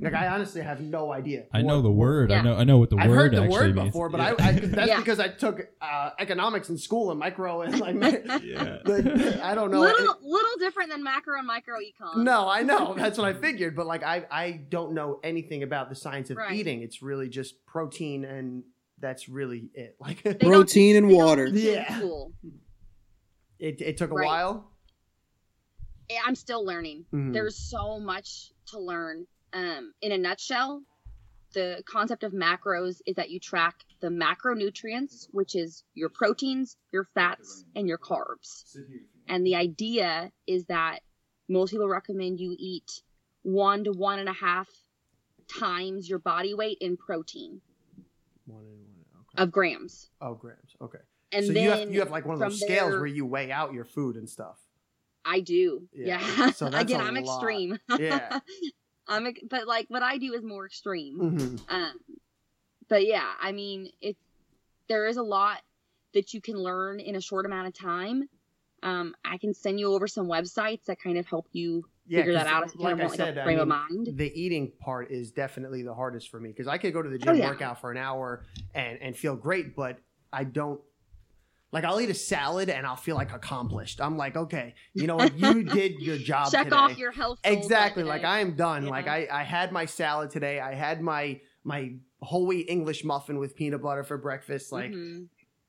Like 0.01 0.13
I 0.15 0.27
honestly 0.27 0.61
have 0.61 0.81
no 0.81 1.11
idea. 1.13 1.45
I 1.53 1.61
know 1.61 1.81
the 1.81 1.91
word. 1.91 2.31
I 2.31 2.41
know. 2.41 2.55
I 2.55 2.63
know 2.63 2.79
what 2.79 2.89
the 2.89 2.95
word. 2.95 3.03
I've 3.03 3.11
heard 3.11 3.31
the 3.33 3.43
actually 3.43 3.51
word 3.51 3.75
means. 3.75 3.87
before, 3.89 4.09
but 4.09 4.19
yeah. 4.19 4.35
I, 4.45 4.49
I 4.49 4.51
that's 4.53 4.87
Yeah. 4.87 4.97
because 4.97 5.19
I 5.19 5.27
took 5.27 5.67
uh, 5.81 6.09
economics 6.17 6.69
in 6.69 6.77
school 6.79 7.11
and 7.11 7.19
micro 7.19 7.61
and 7.61 7.79
like 7.79 7.95
yeah. 8.43 8.77
like, 8.85 9.05
I 9.41 9.53
don't 9.53 9.69
know. 9.69 9.81
little 9.81 10.17
little 10.23 10.57
different 10.59 10.89
than 10.89 11.03
macro 11.03 11.37
and 11.37 11.45
micro 11.45 11.75
econ. 11.79 12.23
No, 12.23 12.49
I 12.49 12.63
know. 12.63 12.95
That's 12.95 13.17
what 13.17 13.27
I 13.27 13.33
figured. 13.33 13.75
But 13.75 13.85
like, 13.85 14.03
I 14.03 14.25
I 14.31 14.51
don't 14.69 14.93
know 14.93 15.19
anything 15.23 15.61
about 15.63 15.89
the 15.89 15.95
science 15.95 16.29
of 16.31 16.37
Right. 16.37 16.53
eating. 16.53 16.81
It's 16.81 17.01
really 17.03 17.29
just 17.29 17.63
protein, 17.67 18.25
and 18.25 18.63
that's 18.99 19.29
really 19.29 19.69
it. 19.75 19.97
Like, 20.01 20.23
They 20.23 20.33
Protein 20.33 20.95
and 20.95 21.09
water. 21.09 21.45
it 21.45 21.53
Yeah. 21.53 21.97
school. 21.97 22.31
it 23.59 23.81
it 23.81 23.97
took 23.97 24.09
a 24.11 24.15
Right. 24.15 24.25
while. 24.25 24.71
Eh, 26.09 26.15
I'm 26.25 26.35
still 26.35 26.65
learning. 26.65 27.05
Mhm. 27.13 27.33
There's 27.33 27.55
so 27.55 27.99
much 27.99 28.51
to 28.67 28.79
learn. 28.79 29.27
Um, 29.53 29.93
in 30.01 30.11
a 30.11 30.17
nutshell, 30.17 30.81
the 31.53 31.83
concept 31.85 32.23
of 32.23 32.31
macros 32.31 33.01
is 33.05 33.15
that 33.15 33.29
you 33.29 33.39
track 33.39 33.75
the 33.99 34.07
macronutrients, 34.07 35.27
which 35.31 35.55
is 35.55 35.83
your 35.93 36.09
proteins, 36.09 36.77
your 36.91 37.05
fats, 37.13 37.65
and 37.75 37.87
your 37.87 37.97
carbs. 37.97 38.77
And 39.27 39.45
the 39.45 39.55
idea 39.55 40.31
is 40.47 40.65
that 40.65 40.99
most 41.49 41.71
people 41.71 41.87
recommend 41.89 42.39
you 42.39 42.55
eat 42.57 43.01
one 43.43 43.83
to 43.83 43.91
one 43.91 44.19
and 44.19 44.29
a 44.29 44.33
half 44.33 44.69
times 45.59 46.07
your 46.09 46.19
body 46.19 46.53
weight 46.53 46.77
in 46.79 46.95
protein 46.95 47.59
One 48.45 48.59
and 48.59 48.67
one. 48.69 49.25
Okay. 49.33 49.43
of 49.43 49.51
grams. 49.51 50.09
oh, 50.21 50.33
grams. 50.35 50.75
Okay. 50.81 50.99
And 51.33 51.45
so 51.45 51.51
then 51.53 51.63
you 51.63 51.69
have 51.71 51.93
you 51.93 51.99
have 51.99 52.11
like 52.11 52.25
one 52.25 52.35
of 52.35 52.39
those 52.39 52.59
scales 52.61 52.91
there- 52.91 52.99
where 52.99 53.07
you 53.07 53.25
weigh 53.25 53.51
out 53.51 53.73
your 53.73 53.83
food 53.85 54.15
and 54.15 54.29
stuff. 54.29 54.57
I 55.25 55.39
do. 55.41 55.87
Yeah. 55.93 56.19
Yeah. 56.37 56.51
So 56.51 56.69
that's 56.69 56.83
Again, 56.83 57.01
a 57.01 57.03
I'm 57.03 57.15
lot. 57.15 57.35
extreme. 57.35 57.79
Yeah. 57.99 58.39
I'm, 59.11 59.27
but 59.49 59.67
like 59.67 59.85
what 59.89 60.03
I 60.03 60.17
do 60.17 60.33
is 60.33 60.43
more 60.43 60.65
extreme. 60.65 61.19
hmm 61.19 61.55
Um, 61.69 61.93
but 62.89 63.05
yeah, 63.05 63.29
I 63.39 63.51
mean, 63.51 63.89
it 64.01 64.15
there 64.87 65.07
is 65.07 65.17
a 65.17 65.23
lot 65.23 65.61
that 66.13 66.33
you 66.33 66.41
can 66.41 66.55
learn 66.55 66.99
in 66.99 67.15
a 67.15 67.21
short 67.21 67.45
amount 67.45 67.67
of 67.67 67.73
time. 67.73 68.23
Um, 68.83 69.13
I 69.23 69.37
can 69.37 69.53
send 69.53 69.79
you 69.79 69.93
over 69.93 70.07
some 70.07 70.27
websites 70.27 70.85
that 70.85 70.97
kind 71.01 71.17
of 71.17 71.25
help 71.27 71.47
you 71.51 71.85
Yeah. 72.07 72.19
figure 72.19 72.33
that 72.33 72.47
out 72.47 72.65
if 72.65 72.73
you 72.75 72.81
like 72.81 72.99
I 72.99 73.07
said, 73.07 73.35
like 73.35 73.37
I 73.37 73.41
a 73.41 73.43
frame 73.43 73.59
of 73.59 73.67
mean, 73.67 73.77
mind. 73.89 74.17
the 74.17 74.31
eating 74.41 74.71
part 74.79 75.11
is 75.11 75.31
definitely 75.31 75.83
the 75.83 75.93
hardest 75.93 76.29
for 76.29 76.39
me 76.39 76.49
because 76.49 76.67
I 76.67 76.77
could 76.77 76.93
go 76.93 77.01
to 77.01 77.09
the 77.09 77.17
Oh, 77.19 77.25
gym, 77.25 77.37
yeah. 77.37 77.47
work 77.49 77.61
out 77.61 77.79
for 77.79 77.91
an 77.91 77.97
hour, 77.97 78.43
and 78.73 78.97
and 79.01 79.15
feel 79.15 79.35
great, 79.35 79.75
but 79.75 79.99
I 80.33 80.43
don't. 80.43 80.81
Like 81.71 81.85
I'll 81.85 82.01
eat 82.01 82.09
a 82.09 82.13
salad 82.13 82.69
and 82.69 82.85
I'll 82.85 82.95
feel 82.97 83.15
like 83.15 83.31
accomplished. 83.33 84.01
I'm 84.01 84.17
like, 84.17 84.35
okay, 84.35 84.75
you 84.93 85.07
know 85.07 85.15
what? 85.15 85.37
You 85.37 85.63
did 85.79 85.99
your 86.01 86.17
job 86.17 86.51
Check 86.51 86.65
today. 86.65 86.75
off 86.75 86.97
your 86.97 87.11
health. 87.11 87.39
exactly. 87.43 88.03
Like. 88.03 88.23
I 88.25 88.39
am 88.39 88.55
done. 88.55 88.83
Yeah. 88.83 88.89
Like 88.89 89.07
I 89.07 89.27
I 89.31 89.43
had 89.43 89.71
my 89.71 89.85
salad 89.85 90.29
today. 90.31 90.59
I 90.59 90.73
had 90.73 91.01
my 91.01 91.39
my 91.63 91.93
whole 92.21 92.45
wheat 92.45 92.67
English 92.69 93.03
muffin 93.03 93.37
with 93.39 93.55
peanut 93.55 93.81
butter 93.81 94.03
for 94.03 94.17
breakfast. 94.17 94.71
Like 94.71 94.91
Mhm. 94.91 95.27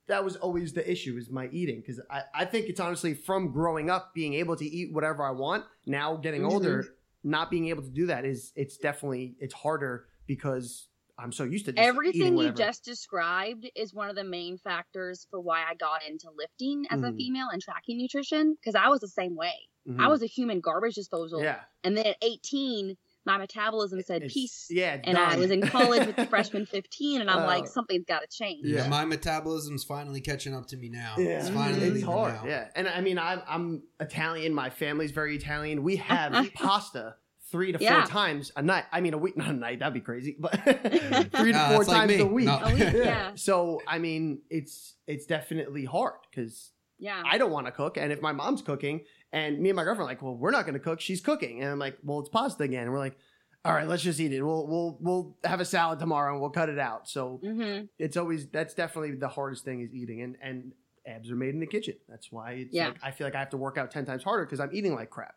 that 0.09 0.25
was 0.25 0.37
always 0.37 0.73
the 0.73 0.91
issue 0.91 1.17
is 1.17 1.31
my 1.31 1.49
eating 1.53 1.81
because 1.81 2.01
I, 2.11 2.23
I 2.35 2.45
think 2.47 2.67
it's 2.69 2.81
honestly 2.81 3.15
from 3.15 3.53
growing 3.53 3.89
up 3.89 4.13
being 4.15 4.35
able 4.35 4.57
to 4.57 4.65
eat 4.65 4.93
whatever 4.93 5.23
I 5.25 5.31
want 5.31 5.65
now 5.87 6.17
getting 6.17 6.43
Mhm. 6.43 6.51
older 6.53 6.85
not 7.25 7.51
being 7.53 7.69
able 7.69 7.83
to 7.85 7.89
do 7.91 8.07
that 8.07 8.25
is 8.25 8.53
it's 8.57 8.77
definitely 8.77 9.37
it's 9.39 9.55
harder 9.55 10.07
because 10.27 10.89
I'm 11.23 11.33
so 11.33 11.45
used 11.45 11.66
to 11.66 11.73
just 11.73 11.87
Everything 11.87 12.37
you 12.37 12.51
just 12.53 12.85
described 12.85 13.70
is 13.77 13.95
one 13.95 14.11
of 14.11 14.16
the 14.16 14.25
main 14.25 14.59
factors 14.59 15.27
for 15.31 15.41
why 15.41 15.61
I 15.68 15.75
got 15.75 16.03
into 16.09 16.29
lifting 16.37 16.85
as 16.91 17.01
a 17.03 17.07
Mhm. 17.11 17.16
female 17.16 17.49
and 17.53 17.62
tracking 17.62 17.99
nutrition 17.99 18.55
because 18.55 18.75
I 18.75 18.89
was 18.89 19.01
the 19.01 19.09
same 19.09 19.37
way. 19.37 19.55
I 19.87 19.91
Mhm. 19.93 20.11
was 20.11 20.23
a 20.23 20.27
human 20.27 20.61
garbage 20.61 20.95
disposal. 20.95 21.43
yeah, 21.43 21.61
And 21.85 21.97
then 21.97 22.07
at 22.07 22.16
18, 22.23 22.97
my 23.25 23.37
metabolism 23.39 24.01
said 24.03 24.16
It's- 24.23 24.33
peace. 24.33 24.66
Yeah, 24.70 25.01
And 25.05 25.16
I 25.18 25.37
was 25.37 25.51
in 25.51 25.61
college 25.66 26.07
with 26.07 26.16
the 26.16 26.27
freshman 26.35 26.66
15, 26.66 27.20
and 27.20 27.31
I'm 27.31 27.43
Oh. 27.45 27.47
like, 27.47 27.66
something's 27.68 28.05
got 28.05 28.20
to 28.20 28.27
change. 28.29 28.64
Yeah. 28.66 28.83
Yeah, 28.83 28.89
my 28.89 29.05
metabolism's 29.05 29.85
finally 29.85 30.20
catching 30.20 30.55
up 30.55 30.66
to 30.68 30.77
me 30.77 30.89
now. 30.89 31.14
Yeah, 31.18 31.39
It's 31.41 31.49
finally 31.49 31.87
it's 31.89 32.03
hard. 32.05 32.35
now. 32.35 32.45
Yeah, 32.47 32.68
and 32.77 32.89
I 32.89 33.01
mean, 33.01 33.18
I'm 33.18 33.43
I'm 33.47 33.83
Italian. 34.01 34.55
My 34.55 34.70
family's 34.70 35.11
very 35.12 35.37
Italian. 35.37 35.83
We 35.85 35.97
have 35.97 36.33
pasta 36.55 37.16
three 37.53 37.71
to 37.71 37.79
four 37.79 38.03
times 38.07 38.51
a 38.57 38.63
night. 38.63 38.85
I 38.91 39.01
mean, 39.01 39.15
a 39.15 39.19
week, 39.19 39.37
not 39.43 39.51
a 39.51 39.53
night. 39.53 39.79
That'd 39.79 39.95
be 39.95 40.01
crazy, 40.01 40.37
but 40.41 40.53
three 40.65 41.53
to 41.53 41.59
Nah, 41.59 41.69
four 41.71 41.83
it's 41.83 41.89
like 41.89 42.09
times 42.09 42.21
a 42.21 42.27
week. 42.27 42.47
No. 42.47 42.59
A 42.65 42.75
week, 42.75 42.93
yeah. 42.95 43.33
So 43.37 43.81
I 43.87 43.99
mean, 44.01 44.41
it's 44.51 44.95
it's 45.07 45.27
definitely 45.27 45.85
hard 45.85 46.15
because 46.31 46.73
Yeah. 46.99 47.23
I 47.25 47.39
don't 47.39 47.53
want 47.53 47.67
to 47.67 47.73
cook, 47.73 47.97
and 47.99 48.11
if 48.13 48.21
my 48.21 48.33
mom's 48.33 48.63
cooking, 48.63 49.03
and 49.33 49.61
me 49.61 49.69
and 49.71 49.77
my 49.77 49.85
girlfriend 49.85 50.09
are 50.09 50.13
like, 50.13 50.23
well, 50.23 50.35
we're 50.37 50.51
not 50.51 50.65
going 50.65 50.75
to 50.75 50.81
cook. 50.81 51.01
She's 51.01 51.21
cooking, 51.21 51.63
and 51.63 51.71
I'm 51.71 51.79
like, 51.79 51.99
well, 52.03 52.19
it's 52.21 52.29
pasta 52.31 52.65
again. 52.65 52.83
And 52.85 52.93
we're 52.93 52.99
like, 52.99 53.17
all 53.65 53.73
right, 53.73 53.87
let's 53.87 54.03
just 54.03 54.19
eat 54.19 54.33
it. 54.33 54.43
We'll 54.43 54.67
we'll 54.67 54.99
we'll 55.01 55.37
have 55.45 55.61
a 55.61 55.65
salad 55.65 55.99
tomorrow, 56.01 56.33
and 56.33 56.41
we'll 56.41 56.51
cut 56.51 56.69
it 56.69 56.79
out. 56.81 57.09
So 57.09 57.39
hmm 57.43 57.83
it's 57.99 58.17
always 58.17 58.49
that's 58.49 58.75
definitely 58.75 59.13
the 59.13 59.29
hardest 59.29 59.65
thing 59.65 59.81
is 59.83 59.95
eating 59.95 60.23
and 60.23 60.37
and 60.43 60.73
abs 61.05 61.31
are 61.33 61.37
made 61.37 61.53
in 61.53 61.59
the 61.59 61.67
kitchen 61.67 61.97
that's 62.09 62.31
why 62.31 62.53
it's 62.53 62.73
Yeah. 62.73 62.87
like 62.89 62.97
i 63.03 63.11
feel 63.11 63.27
like 63.27 63.35
i 63.35 63.41
have 63.41 63.51
to 63.51 63.57
work 63.57 63.77
out 63.77 63.91
10 63.91 64.05
times 64.07 64.23
harder 64.23 64.45
because 64.45 64.61
i'm 64.61 64.71
eating 64.73 64.95
like 64.95 65.11
crap 65.11 65.35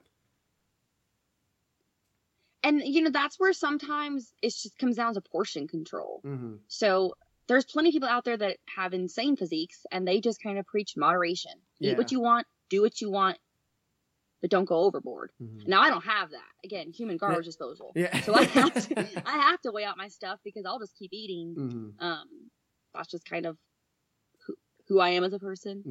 And, 2.65 2.81
you 2.83 3.03
know, 3.03 3.11
that's 3.11 3.39
where 3.39 3.53
sometimes 3.53 4.33
it 4.41 4.49
just 4.49 4.77
comes 4.79 4.95
down 4.95 5.13
to 5.13 5.21
portion 5.21 5.67
control. 5.67 6.21
mm-hmm. 6.25 6.55
So 6.67 7.13
there's 7.47 7.63
plenty 7.63 7.89
of 7.89 7.93
people 7.93 8.09
out 8.09 8.25
there 8.25 8.37
that 8.37 8.57
have 8.75 8.93
insane 8.93 9.35
physiques 9.35 9.85
and 9.91 10.07
they 10.07 10.19
just 10.19 10.41
kind 10.41 10.57
of 10.57 10.65
preach 10.65 10.97
moderation. 10.97 11.51
Yeah. 11.79 11.91
Eat 11.91 11.97
what 11.97 12.11
you 12.11 12.19
want, 12.19 12.47
do 12.69 12.81
what 12.81 12.99
you 13.01 13.11
want, 13.11 13.37
but 14.41 14.49
don't 14.49 14.65
go 14.65 14.79
overboard. 14.79 15.31
Mm-hmm. 15.39 15.69
Now 15.69 15.81
I 15.81 15.89
don't 15.91 16.03
have 16.05 16.31
that. 16.31 16.41
Again, 16.63 16.91
human 16.91 17.17
garbage 17.17 17.45
disposal. 17.45 17.91
yeah 17.95 18.19
So 18.21 18.33
I 18.33 18.45
have 18.45 18.73
to 18.73 19.07
I 19.27 19.37
have 19.37 19.61
to 19.61 19.71
weigh 19.71 19.85
out 19.85 19.97
my 19.97 20.07
stuff 20.07 20.39
because 20.43 20.65
I'll 20.65 20.79
just 20.79 20.97
keep 20.97 21.13
eating. 21.13 21.55
mm-hmm. 21.55 22.03
Um 22.03 22.27
that's 22.95 23.09
just 23.09 23.29
kind 23.29 23.45
of 23.45 23.57
who, 24.47 24.55
who 24.87 24.99
I 24.99 25.09
am 25.09 25.23
as 25.23 25.33
a 25.33 25.39
person. 25.39 25.83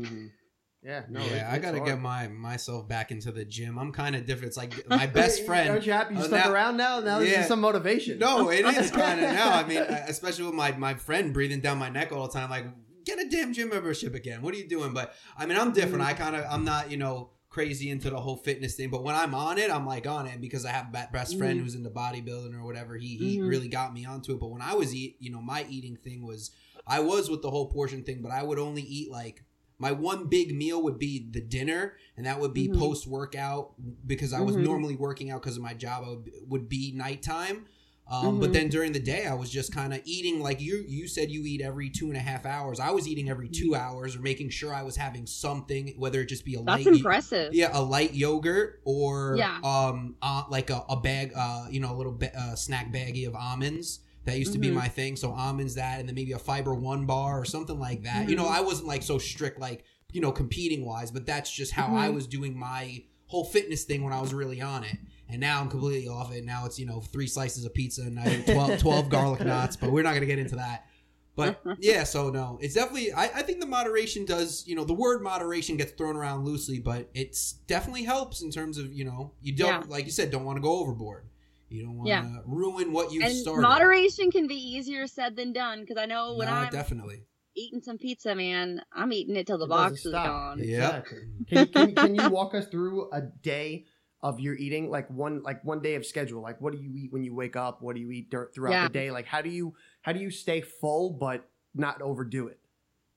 Mm-hmm. 0.86 0.88
yeah 0.88 1.02
no 1.08 1.20
yeah, 1.20 1.26
it's- 1.36 1.52
I 1.54 1.58
gotta 1.58 1.78
hard. 1.78 1.88
get 1.90 2.00
my 2.00 2.28
myself 2.28 2.86
back 2.88 3.10
into 3.10 3.32
the 3.32 3.44
gym. 3.44 3.78
I'm 3.78 3.92
kind 3.92 4.14
of 4.16 4.26
different. 4.26 4.48
It's 4.48 4.56
like 4.56 4.88
my 4.88 5.06
best 5.06 5.44
friend. 5.46 5.70
aren't 5.70 5.86
you 5.86 5.92
happy 5.92 6.14
you 6.14 6.20
Oh, 6.20 6.24
stuck 6.26 6.44
now- 6.46 6.52
around 6.52 6.76
now 6.76 7.00
now 7.00 7.18
this 7.20 7.30
Yeah. 7.30 7.40
is 7.42 7.48
some 7.48 7.60
motivation 7.60 8.18
No, 8.18 8.50
it 8.50 8.64
is 8.82 8.90
kind 8.90 9.20
of 9.20 9.32
now. 9.32 9.50
I 9.52 9.64
mean, 9.66 9.78
uh, 9.78 10.04
especially 10.08 10.44
with 10.44 10.54
my 10.54 10.72
my 10.76 10.94
friend 10.94 11.32
breathing 11.32 11.60
down 11.60 11.78
my 11.78 11.88
neck 11.88 12.12
all 12.12 12.26
the 12.26 12.32
time. 12.32 12.50
Like, 12.50 12.66
get 13.04 13.18
a 13.18 13.28
damn 13.28 13.52
gym 13.52 13.68
membership 13.70 14.14
again. 14.14 14.42
What 14.42 14.54
are 14.54 14.58
you 14.58 14.68
doing? 14.68 14.92
But 14.92 15.14
I 15.38 15.46
mean, 15.46 15.58
I'm 15.58 15.72
different. 15.72 16.04
I 16.04 16.12
kind 16.14 16.36
of 16.36 16.44
I'm 16.50 16.64
not 16.64 16.90
you 16.90 16.96
know 16.96 17.30
crazy 17.48 17.88
into 17.88 18.10
the 18.10 18.18
whole 18.20 18.36
fitness 18.36 18.74
thing. 18.74 18.90
But 18.90 19.04
when 19.04 19.14
I'm 19.14 19.32
on 19.34 19.58
it, 19.58 19.70
I'm 19.70 19.86
like 19.86 20.06
on 20.08 20.26
it 20.26 20.40
because 20.40 20.64
I 20.66 20.72
have 20.72 20.88
a 20.92 21.08
best 21.12 21.38
friend 21.38 21.60
Mhm. 21.60 21.62
who's 21.62 21.76
into 21.76 21.88
bodybuilding 21.90 22.52
or 22.58 22.64
whatever. 22.64 22.96
He 22.96 23.16
he 23.16 23.38
Mhm. 23.38 23.48
really 23.48 23.68
got 23.68 23.94
me 23.94 24.04
onto 24.04 24.32
it. 24.34 24.40
But 24.40 24.50
when 24.50 24.60
I 24.60 24.74
was 24.74 24.92
eat, 24.94 25.16
you 25.20 25.30
know, 25.30 25.40
my 25.40 25.64
eating 25.70 25.96
thing 25.96 26.26
was 26.26 26.50
I 26.86 27.00
was 27.00 27.30
with 27.30 27.40
the 27.42 27.50
whole 27.50 27.70
portion 27.70 28.02
thing, 28.02 28.20
but 28.22 28.32
I 28.32 28.42
would 28.42 28.58
only 28.58 28.82
eat 28.82 29.10
like. 29.10 29.44
My 29.78 29.90
one 29.92 30.26
big 30.28 30.54
meal 30.54 30.82
would 30.82 30.98
be 30.98 31.26
the 31.30 31.40
dinner, 31.40 31.94
and 32.16 32.26
that 32.26 32.40
would 32.40 32.54
be 32.54 32.68
Mhm. 32.68 32.78
post 32.78 33.06
workout 33.06 33.72
because 34.06 34.32
I 34.32 34.40
was 34.40 34.54
Mhm. 34.56 34.62
normally 34.62 34.94
working 34.96 35.30
out 35.30 35.42
because 35.42 35.56
of 35.56 35.62
my 35.62 35.74
job. 35.74 36.06
Would, 36.06 36.30
would 36.48 36.68
be 36.68 36.92
nighttime, 36.94 37.66
um, 38.06 38.38
But 38.38 38.50
Mhm. 38.50 38.52
then 38.52 38.68
during 38.68 38.92
the 38.92 39.00
day, 39.00 39.26
I 39.26 39.32
was 39.34 39.50
just 39.50 39.72
kind 39.72 39.92
of 39.94 40.00
eating 40.04 40.38
like 40.40 40.60
you. 40.60 40.84
You 40.86 41.08
said 41.08 41.30
you 41.30 41.44
eat 41.46 41.60
every 41.62 41.88
two 41.90 42.06
and 42.08 42.16
a 42.16 42.20
half 42.20 42.44
hours. 42.46 42.78
I 42.78 42.90
was 42.90 43.08
eating 43.08 43.28
every 43.30 43.48
two 43.48 43.74
hours, 43.74 44.14
or 44.14 44.20
making 44.20 44.50
sure 44.50 44.72
I 44.74 44.82
was 44.82 44.96
having 44.96 45.26
something, 45.26 45.94
whether 45.96 46.20
it 46.20 46.26
just 46.26 46.44
be 46.44 46.54
a 46.54 46.58
That's 46.62 46.84
light, 46.84 46.86
impressive. 46.86 47.54
yeah, 47.54 47.70
a 47.72 47.80
light 47.82 48.12
yogurt 48.14 48.80
or 48.84 49.36
Yeah. 49.38 49.58
um, 49.64 50.16
uh, 50.22 50.44
like 50.50 50.68
a, 50.70 50.84
a 50.88 51.00
bag, 51.00 51.32
uh, 51.34 51.66
you 51.70 51.80
know, 51.80 51.92
a 51.92 51.96
little 51.96 52.12
ba- 52.12 52.38
uh, 52.38 52.54
snack 52.54 52.92
baggie 52.92 53.26
of 53.26 53.34
almonds. 53.34 54.00
That 54.24 54.38
used 54.38 54.52
to 54.54 54.58
be 54.58 54.70
Mhm. 54.70 54.74
my 54.74 54.88
thing. 54.88 55.16
So 55.16 55.32
almonds, 55.32 55.74
that, 55.74 56.00
and 56.00 56.08
then 56.08 56.14
maybe 56.14 56.32
a 56.32 56.38
fiber 56.38 56.74
one 56.74 57.04
bar 57.06 57.38
or 57.40 57.44
something 57.44 57.78
like 57.78 58.04
that. 58.04 58.28
You 58.28 58.36
know, 58.36 58.44
Mhm. 58.46 58.52
I 58.56 58.60
wasn't 58.62 58.88
like 58.88 59.02
so 59.02 59.18
strict, 59.18 59.58
like 59.60 59.84
you 60.12 60.20
know, 60.20 60.30
competing 60.30 60.84
wise, 60.84 61.10
but 61.10 61.26
that's 61.26 61.50
just 61.50 61.72
how 61.72 61.94
I 61.96 62.08
Mhm. 62.08 62.14
was 62.14 62.26
doing 62.28 62.56
my 62.56 63.02
whole 63.26 63.44
fitness 63.44 63.82
thing 63.82 64.04
when 64.04 64.12
I 64.12 64.20
was 64.20 64.32
really 64.32 64.60
on 64.60 64.84
it. 64.84 64.96
And 65.28 65.40
now 65.40 65.60
I'm 65.60 65.68
completely 65.68 66.06
off 66.08 66.32
it. 66.32 66.44
Now 66.44 66.66
it's, 66.66 66.78
you 66.78 66.86
know, 66.86 67.00
three 67.00 67.26
slices 67.26 67.64
of 67.64 67.74
pizza 67.74 68.02
and 68.02 68.20
I 68.20 68.42
12, 68.42 68.78
12 68.78 69.08
garlic 69.08 69.40
knots, 69.44 69.76
but 69.76 69.90
we're 69.90 70.02
not 70.02 70.10
going 70.10 70.20
to 70.20 70.26
get 70.26 70.38
into 70.38 70.54
that. 70.56 70.86
But 71.34 71.60
yeah, 71.80 72.04
so 72.04 72.30
no, 72.30 72.58
it's 72.62 72.74
definitely, 72.74 73.12
I, 73.12 73.24
I 73.24 73.42
think 73.42 73.58
the 73.58 73.66
moderation 73.66 74.24
does, 74.24 74.64
you 74.68 74.76
know, 74.76 74.84
the 74.84 74.94
word 74.94 75.20
moderation 75.20 75.76
gets 75.76 75.90
thrown 75.92 76.14
around 76.16 76.44
loosely, 76.44 76.78
but 76.78 77.10
it's 77.12 77.54
definitely 77.66 78.04
helps 78.04 78.40
in 78.40 78.52
terms 78.52 78.78
of, 78.78 78.92
you 78.92 79.04
know, 79.04 79.32
you 79.42 79.52
don't, 79.56 79.82
Yeah. 79.82 79.82
like 79.88 80.04
you 80.04 80.12
said, 80.12 80.30
don't 80.30 80.44
want 80.44 80.58
to 80.58 80.62
go 80.62 80.78
overboard. 80.78 81.24
You 81.68 81.82
don't 81.84 81.96
want 81.96 82.06
to 82.06 82.10
Yeah. 82.10 82.38
ruin 82.46 82.92
what 82.92 83.12
you've 83.12 83.24
and 83.24 83.34
started. 83.34 83.62
moderation 83.62 84.30
can 84.30 84.46
be 84.46 84.54
easier 84.54 85.06
said 85.06 85.36
than 85.36 85.52
done 85.52 85.80
because 85.80 85.96
I 85.96 86.06
know 86.06 86.36
when 86.36 86.46
No, 86.48 86.54
I'm 86.54 86.70
definitely. 86.70 87.24
eating 87.56 87.80
some 87.82 87.98
pizza, 87.98 88.34
man, 88.34 88.82
I'm 88.92 89.12
eating 89.12 89.36
it 89.36 89.46
till 89.46 89.58
the 89.58 89.64
It 89.66 89.68
box 89.68 90.04
is 90.04 90.10
stop. 90.12 90.26
gone. 90.26 90.58
Yeah. 90.62 90.98
Exactly. 90.98 91.18
Can, 91.48 91.66
can, 91.68 91.94
can 91.94 92.14
you 92.14 92.28
walk 92.30 92.54
us 92.54 92.66
through 92.68 93.10
a 93.12 93.22
day 93.22 93.86
of 94.22 94.40
your 94.40 94.54
eating, 94.56 94.88
like 94.90 95.08
one 95.10 95.42
like 95.42 95.62
one 95.64 95.80
day 95.82 95.94
of 95.96 96.06
schedule? 96.06 96.40
Like, 96.42 96.60
what 96.60 96.72
do 96.72 96.78
you 96.78 96.94
eat 96.96 97.12
when 97.12 97.22
you 97.24 97.34
wake 97.34 97.56
up? 97.56 97.82
What 97.82 97.94
do 97.94 98.00
you 98.00 98.10
eat 98.10 98.30
dur- 98.30 98.50
throughout 98.54 98.72
Yeah. 98.72 98.88
the 98.88 98.92
day? 98.92 99.10
Like, 99.10 99.26
how 99.26 99.42
do 99.42 99.50
you 99.50 99.74
how 100.02 100.12
do 100.12 100.20
you 100.20 100.30
stay 100.30 100.60
full 100.62 101.10
but 101.10 101.48
not 101.74 102.00
overdo 102.02 102.46
it? 102.48 102.60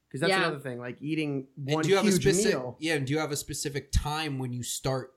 Because 0.08 0.22
that's 0.22 0.32
Yeah. 0.32 0.46
another 0.48 0.60
thing. 0.60 0.80
Like 0.80 0.98
eating 1.02 1.48
And 1.58 1.76
one 1.76 1.84
do 1.84 1.90
you 1.90 1.96
have 1.98 2.06
a 2.06 2.10
huge 2.10 2.22
specific 2.22 2.54
meal. 2.60 2.78
yeah? 2.80 2.96
And 2.96 3.06
do 3.06 3.14
you 3.14 3.20
have 3.20 3.32
a 3.32 3.36
specific 3.38 3.92
time 3.92 4.40
when 4.40 4.52
you 4.54 4.64
start 4.64 5.14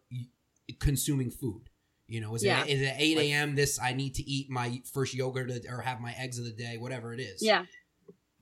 consuming 0.79 1.31
food? 1.31 1.70
You 2.11 2.21
know, 2.21 2.35
is 2.35 2.43
Yeah. 2.43 2.65
it 2.65 2.71
is 2.71 2.83
it 2.83 2.95
eight 2.99 3.19
a.m. 3.19 3.55
This 3.55 3.79
I 3.81 3.93
need 3.93 4.17
to 4.17 4.29
eat 4.29 4.51
my 4.51 4.83
first 4.93 5.15
yogurt 5.15 5.51
or 5.69 5.81
have 5.81 6.01
my 6.01 6.13
eggs 6.19 6.39
of 6.39 6.45
the 6.45 6.51
day, 6.51 6.77
whatever 6.77 7.15
it 7.15 7.21
is. 7.21 7.41
Yeah. 7.41 7.67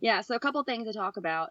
Yeah. 0.01 0.23
So, 0.23 0.35
a 0.35 0.41
couple 0.41 0.63
things 0.65 0.87
to 0.87 0.93
talk 0.95 1.19
about. 1.19 1.51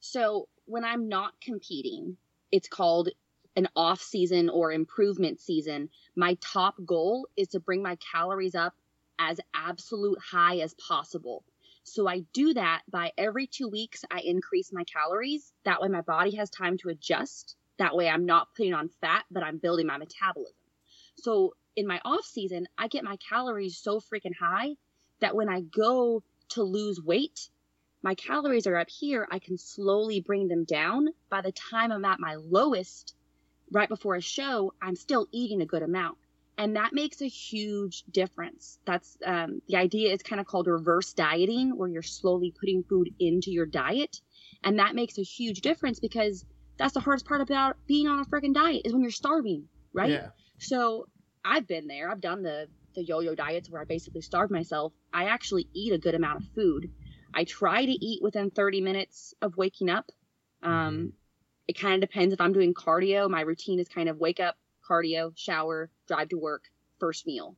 So, 0.00 0.48
when 0.64 0.82
I'm 0.84 1.08
not 1.08 1.38
competing, 1.42 2.16
it's 2.50 2.68
called 2.68 3.10
an 3.54 3.68
off 3.76 4.00
season 4.00 4.48
or 4.48 4.72
improvement 4.72 5.40
season. 5.40 5.90
My 6.16 6.38
top 6.40 6.76
goal 6.86 7.28
is 7.36 7.48
to 7.48 7.60
bring 7.60 7.82
my 7.82 7.96
calories 7.96 8.54
up 8.54 8.74
as 9.18 9.38
absolute 9.54 10.18
high 10.20 10.58
as 10.60 10.74
possible. 10.74 11.44
So, 11.82 12.08
I 12.08 12.20
do 12.32 12.54
that 12.54 12.82
by 12.90 13.12
every 13.18 13.46
two 13.46 13.68
weeks, 13.68 14.06
I 14.10 14.20
increase 14.20 14.72
my 14.72 14.84
calories. 14.84 15.52
That 15.64 15.82
way, 15.82 15.88
my 15.88 16.00
body 16.00 16.34
has 16.36 16.48
time 16.48 16.78
to 16.78 16.88
adjust. 16.88 17.56
That 17.78 17.94
way, 17.94 18.08
I'm 18.08 18.24
not 18.24 18.48
putting 18.56 18.72
on 18.72 18.88
fat, 19.02 19.24
but 19.30 19.42
I'm 19.42 19.58
building 19.58 19.86
my 19.86 19.98
metabolism. 19.98 20.54
So, 21.22 21.54
in 21.76 21.86
my 21.86 22.00
off 22.04 22.24
season, 22.24 22.66
I 22.76 22.88
get 22.88 23.04
my 23.04 23.16
calories 23.16 23.78
so 23.78 24.00
freaking 24.00 24.34
high 24.38 24.76
that 25.20 25.34
when 25.34 25.48
I 25.48 25.60
go 25.60 26.22
to 26.50 26.62
lose 26.62 27.00
weight, 27.00 27.50
my 28.02 28.14
calories 28.14 28.66
are 28.66 28.76
up 28.76 28.88
here. 28.88 29.26
I 29.30 29.38
can 29.38 29.58
slowly 29.58 30.20
bring 30.20 30.48
them 30.48 30.64
down. 30.64 31.08
By 31.30 31.40
the 31.40 31.52
time 31.52 31.92
I'm 31.92 32.04
at 32.04 32.20
my 32.20 32.36
lowest, 32.36 33.14
right 33.70 33.88
before 33.88 34.14
a 34.14 34.20
show, 34.20 34.72
I'm 34.80 34.96
still 34.96 35.26
eating 35.32 35.60
a 35.60 35.66
good 35.66 35.82
amount. 35.82 36.18
And 36.56 36.74
that 36.76 36.92
makes 36.92 37.22
a 37.22 37.28
huge 37.28 38.02
difference. 38.10 38.78
That's 38.84 39.16
um, 39.24 39.62
the 39.68 39.76
idea 39.76 40.12
is 40.12 40.22
kind 40.22 40.40
of 40.40 40.46
called 40.46 40.66
reverse 40.66 41.12
dieting, 41.12 41.76
where 41.76 41.88
you're 41.88 42.02
slowly 42.02 42.52
putting 42.58 42.82
food 42.82 43.10
into 43.20 43.52
your 43.52 43.66
diet. 43.66 44.20
And 44.64 44.78
that 44.80 44.94
makes 44.94 45.18
a 45.18 45.22
huge 45.22 45.60
difference 45.60 46.00
because 46.00 46.44
that's 46.76 46.94
the 46.94 47.00
hardest 47.00 47.26
part 47.26 47.40
about 47.40 47.76
being 47.86 48.08
on 48.08 48.20
a 48.20 48.24
freaking 48.24 48.54
diet 48.54 48.82
is 48.84 48.92
when 48.92 49.02
you're 49.02 49.10
starving, 49.10 49.68
right? 49.92 50.10
Yeah. 50.10 50.28
So 50.58 51.06
I've 51.44 51.66
been 51.66 51.86
there. 51.86 52.10
I've 52.10 52.20
done 52.20 52.42
the 52.42 52.68
the 52.94 53.04
yo-yo 53.04 53.34
diets 53.34 53.70
where 53.70 53.80
I 53.80 53.84
basically 53.84 54.22
starve 54.22 54.50
myself. 54.50 54.92
I 55.12 55.24
actually 55.26 55.68
eat 55.72 55.92
a 55.92 55.98
good 55.98 56.14
amount 56.14 56.40
of 56.42 56.48
food. 56.54 56.90
I 57.32 57.44
try 57.44 57.84
to 57.84 57.92
eat 57.92 58.22
within 58.22 58.50
30 58.50 58.80
minutes 58.80 59.34
of 59.42 59.56
waking 59.56 59.88
up. 59.90 60.10
Um, 60.62 61.12
It 61.68 61.78
kind 61.78 61.94
of 61.94 62.00
depends 62.08 62.32
if 62.32 62.40
I'm 62.40 62.52
doing 62.54 62.72
cardio. 62.74 63.28
My 63.30 63.42
routine 63.42 63.78
is 63.78 63.88
kind 63.88 64.08
of 64.08 64.16
wake 64.18 64.40
up, 64.40 64.56
cardio, 64.88 65.32
shower, 65.36 65.90
drive 66.08 66.30
to 66.30 66.38
work, 66.38 66.64
first 66.98 67.26
meal, 67.26 67.54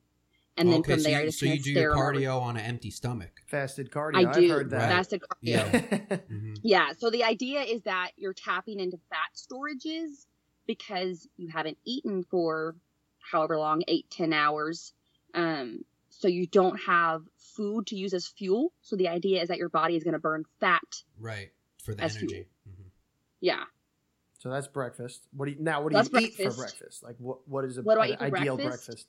and 0.57 0.69
then 0.69 0.81
okay, 0.81 0.93
from 0.95 1.01
so 1.01 1.09
there 1.09 1.19
I 1.19 1.23
you, 1.23 1.29
just 1.29 1.39
so 1.39 1.47
you 1.47 1.61
do 1.61 1.71
your 1.71 1.93
on 1.93 1.99
my- 2.15 2.21
cardio 2.21 2.41
on 2.43 2.57
an 2.57 2.65
empty 2.67 2.91
stomach. 2.91 3.31
Fasted 3.47 3.91
cardio. 3.91 4.17
I 4.17 4.29
I've 4.29 4.35
do. 4.35 4.49
heard 4.51 4.71
that. 4.71 4.91
Fasted 4.91 5.23
cardio. 5.23 5.37
Yeah. 5.43 6.17
hmm 6.29 6.55
Yeah. 6.63 6.93
So 6.99 7.09
the 7.09 7.23
idea 7.25 7.63
is 7.63 7.83
that 7.83 8.11
you're 8.17 8.35
tapping 8.35 8.81
into 8.81 8.99
fat 9.09 9.31
storages 9.37 10.27
because 10.67 11.27
you 11.37 11.49
haven't 11.49 11.79
eaten 11.85 12.25
for 12.25 12.75
however 13.21 13.59
long, 13.59 13.83
eight, 13.89 14.11
ten 14.11 14.33
hours. 14.33 14.93
Um, 15.35 15.85
so 16.09 16.29
you 16.29 16.47
don't 16.47 16.77
have 16.81 17.23
food 17.37 17.87
to 17.89 17.97
use 17.97 18.13
as 18.15 18.27
fuel. 18.27 18.73
So 18.83 18.97
the 18.97 19.09
idea 19.09 19.43
is 19.43 19.49
that 19.49 19.59
your 19.59 19.69
body 19.69 19.97
is 19.97 20.03
going 20.05 20.13
to 20.15 20.19
burn 20.21 20.45
fat. 20.59 20.83
Right 21.19 21.51
for 21.83 21.95
the 21.95 22.03
As 22.03 22.17
energy. 22.17 22.47
Mhm. 22.69 22.85
Yeah. 23.41 23.65
so 24.39 24.51
that's 24.51 24.67
breakfast. 24.69 25.27
What 25.33 25.47
do 25.47 25.53
you 25.53 25.59
now? 25.61 25.83
What 25.83 25.91
do 25.93 25.97
That's 25.97 26.13
you 26.13 26.19
eat 26.21 26.33
for 26.35 26.43
breakfast. 26.45 26.59
breakfast? 26.59 27.03
Like 27.03 27.17
what? 27.19 27.47
What 27.49 27.65
is 27.65 27.79
a, 27.79 27.83
What 27.83 27.95
do 27.97 28.01
I 28.01 28.07
an 28.07 28.13
eat 28.13 28.21
ideal 28.35 28.57
breakfast? 28.57 28.87
breakfast? 28.87 29.09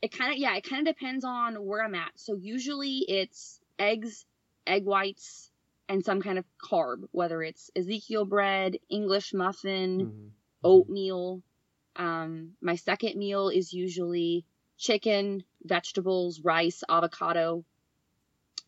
It 0.00 0.12
kind 0.12 0.32
of, 0.32 0.38
yeah, 0.38 0.54
it 0.56 0.62
kind 0.62 0.86
of 0.86 0.94
depends 0.94 1.24
on 1.24 1.56
where 1.64 1.84
I'm 1.84 1.94
at. 1.96 2.12
So 2.14 2.36
usually 2.36 2.98
it's 3.08 3.58
eggs, 3.80 4.24
egg 4.66 4.84
whites, 4.84 5.50
and 5.88 6.04
some 6.04 6.22
kind 6.22 6.38
of 6.38 6.44
carb, 6.62 7.08
whether 7.10 7.42
it's 7.42 7.70
Ezekiel 7.74 8.24
bread, 8.24 8.76
English 8.88 9.34
muffin, 9.34 10.06
Mhm. 10.06 10.30
oatmeal. 10.62 11.42
Um, 11.98 12.52
my 12.62 12.76
second 12.76 13.16
meal 13.16 13.48
is 13.48 13.72
usually 13.72 14.44
chicken, 14.78 15.44
vegetables, 15.64 16.40
rice, 16.40 16.82
avocado. 16.88 17.64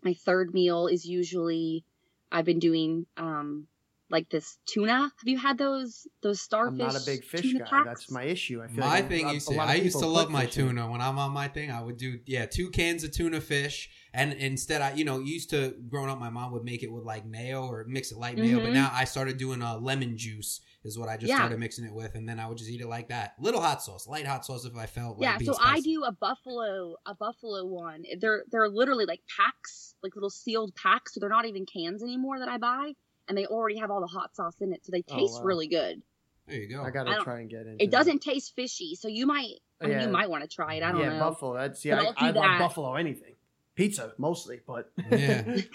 My 0.02 0.14
third 0.14 0.52
meal 0.52 0.88
is 0.88 1.06
usually 1.06 1.84
I've 2.32 2.44
been 2.44 2.58
doing 2.58 3.06
um, 3.16 3.66
like 4.10 4.28
this 4.30 4.58
tuna. 4.66 4.92
Have 5.02 5.12
you 5.26 5.38
had 5.38 5.56
those 5.58 6.06
those 6.22 6.40
StarKist? 6.46 6.66
I'm 6.68 6.74
StarKist? 6.78 6.78
not 6.78 7.02
a 7.02 7.06
big 7.06 7.24
fish 7.24 7.52
guy. 7.54 7.64
packs? 7.64 7.86
That's 7.86 8.10
my 8.10 8.24
issue. 8.24 8.62
I 8.62 8.66
feel 8.68 8.78
My 8.84 8.86
like 9.00 9.08
thing 9.08 9.26
a- 9.26 9.32
used 9.34 9.48
a 9.48 9.52
to, 9.52 9.58
lot 9.58 9.68
I 9.68 9.74
used 9.74 9.98
to 9.98 10.06
love 10.06 10.30
my 10.30 10.46
fishing. 10.46 10.68
tuna. 10.68 10.90
When 10.90 11.00
I'm 11.00 11.18
on 11.18 11.30
my 11.32 11.48
thing, 11.48 11.70
I 11.70 11.80
would 11.82 11.96
do 11.96 12.18
yeah 12.26 12.46
two 12.46 12.70
cans 12.70 13.04
of 13.04 13.12
tuna 13.12 13.40
fish, 13.40 13.88
and 14.12 14.32
instead 14.32 14.82
I 14.82 14.94
you 14.94 15.04
know 15.04 15.20
used 15.20 15.50
to 15.50 15.74
growing 15.88 16.10
up, 16.10 16.18
my 16.18 16.30
mom 16.30 16.52
would 16.52 16.64
make 16.64 16.82
it 16.82 16.92
with 16.92 17.04
like 17.04 17.24
mayo 17.24 17.66
or 17.66 17.84
mix 17.88 18.10
it 18.12 18.18
light 18.18 18.36
mayo, 18.36 18.60
but 18.60 18.70
Mhm. 18.70 18.74
now 18.74 18.90
I 18.92 19.04
started 19.04 19.36
doing 19.38 19.62
uh, 19.62 19.78
lemon 19.78 20.16
juice 20.18 20.60
is 20.82 20.98
what 20.98 21.08
I 21.10 21.16
just 21.18 21.28
Yeah. 21.28 21.36
started 21.36 21.58
mixing 21.60 21.84
it 21.84 21.92
with, 21.92 22.14
and 22.14 22.26
then 22.28 22.40
I 22.40 22.46
would 22.48 22.56
just 22.56 22.70
eat 22.70 22.80
it 22.80 22.88
like 22.88 23.08
that. 23.10 23.34
Little 23.38 23.60
hot 23.60 23.82
sauce, 23.82 24.06
light 24.06 24.26
hot 24.26 24.46
sauce 24.46 24.64
if 24.64 24.74
I 24.76 24.86
felt 24.86 25.18
like 25.18 25.22
yeah, 25.28 25.38
being 25.38 25.52
so 25.52 25.58
I 25.62 25.80
do 25.80 26.04
a 26.04 26.12
buffalo 26.12 26.96
a 27.06 27.14
buffalo 27.14 27.64
one. 27.66 28.02
They're 28.18 28.44
they're 28.50 28.68
literally 28.68 29.04
like 29.04 29.20
packs, 29.36 29.94
like 30.02 30.16
little 30.16 30.30
sealed 30.30 30.74
packs, 30.74 31.14
so 31.14 31.20
they're 31.20 31.28
not 31.28 31.44
even 31.46 31.64
cans 31.66 32.02
anymore 32.02 32.38
that 32.38 32.48
I 32.48 32.56
buy, 32.58 32.92
and 33.30 33.38
they 33.38 33.46
already 33.46 33.78
have 33.78 33.90
all 33.90 34.00
the 34.02 34.06
hot 34.06 34.36
sauce 34.36 34.56
in 34.60 34.74
it, 34.74 34.84
so 34.84 34.92
they 34.92 35.02
Oh, 35.08 35.16
taste 35.16 35.38
wow. 35.38 35.44
really 35.44 35.68
good. 35.68 36.02
There 36.46 36.58
you 36.58 36.68
go. 36.68 36.82
I 36.82 36.88
I 36.88 36.90
gotta 36.90 37.12
don't- 37.12 37.24
try 37.24 37.40
and 37.40 37.48
get 37.48 37.60
into 37.66 37.82
It 37.82 37.90
that. 37.90 37.96
doesn't 37.96 38.18
taste 38.20 38.54
fishy, 38.54 38.94
so 38.96 39.08
you 39.08 39.24
might 39.26 39.60
I 39.80 39.84
mean, 39.86 39.92
Yeah. 39.92 40.02
you 40.06 40.08
might 40.10 40.28
want 40.28 40.42
to 40.42 40.48
try 40.48 40.74
it. 40.74 40.82
I 40.82 40.92
don't 40.92 41.00
yeah, 41.00 41.14
know. 41.14 41.20
buffalo. 41.30 41.54
That's 41.54 41.82
yeah. 41.86 41.96
But 41.96 42.02
I, 42.02 42.06
I'll 42.08 42.14
I 42.18 42.26
like 42.26 42.34
that. 42.34 42.58
buffalo 42.58 42.94
anything. 42.96 43.34
Pizza 43.76 44.12
mostly, 44.18 44.60
but 44.66 44.90
Yeah. 45.10 45.42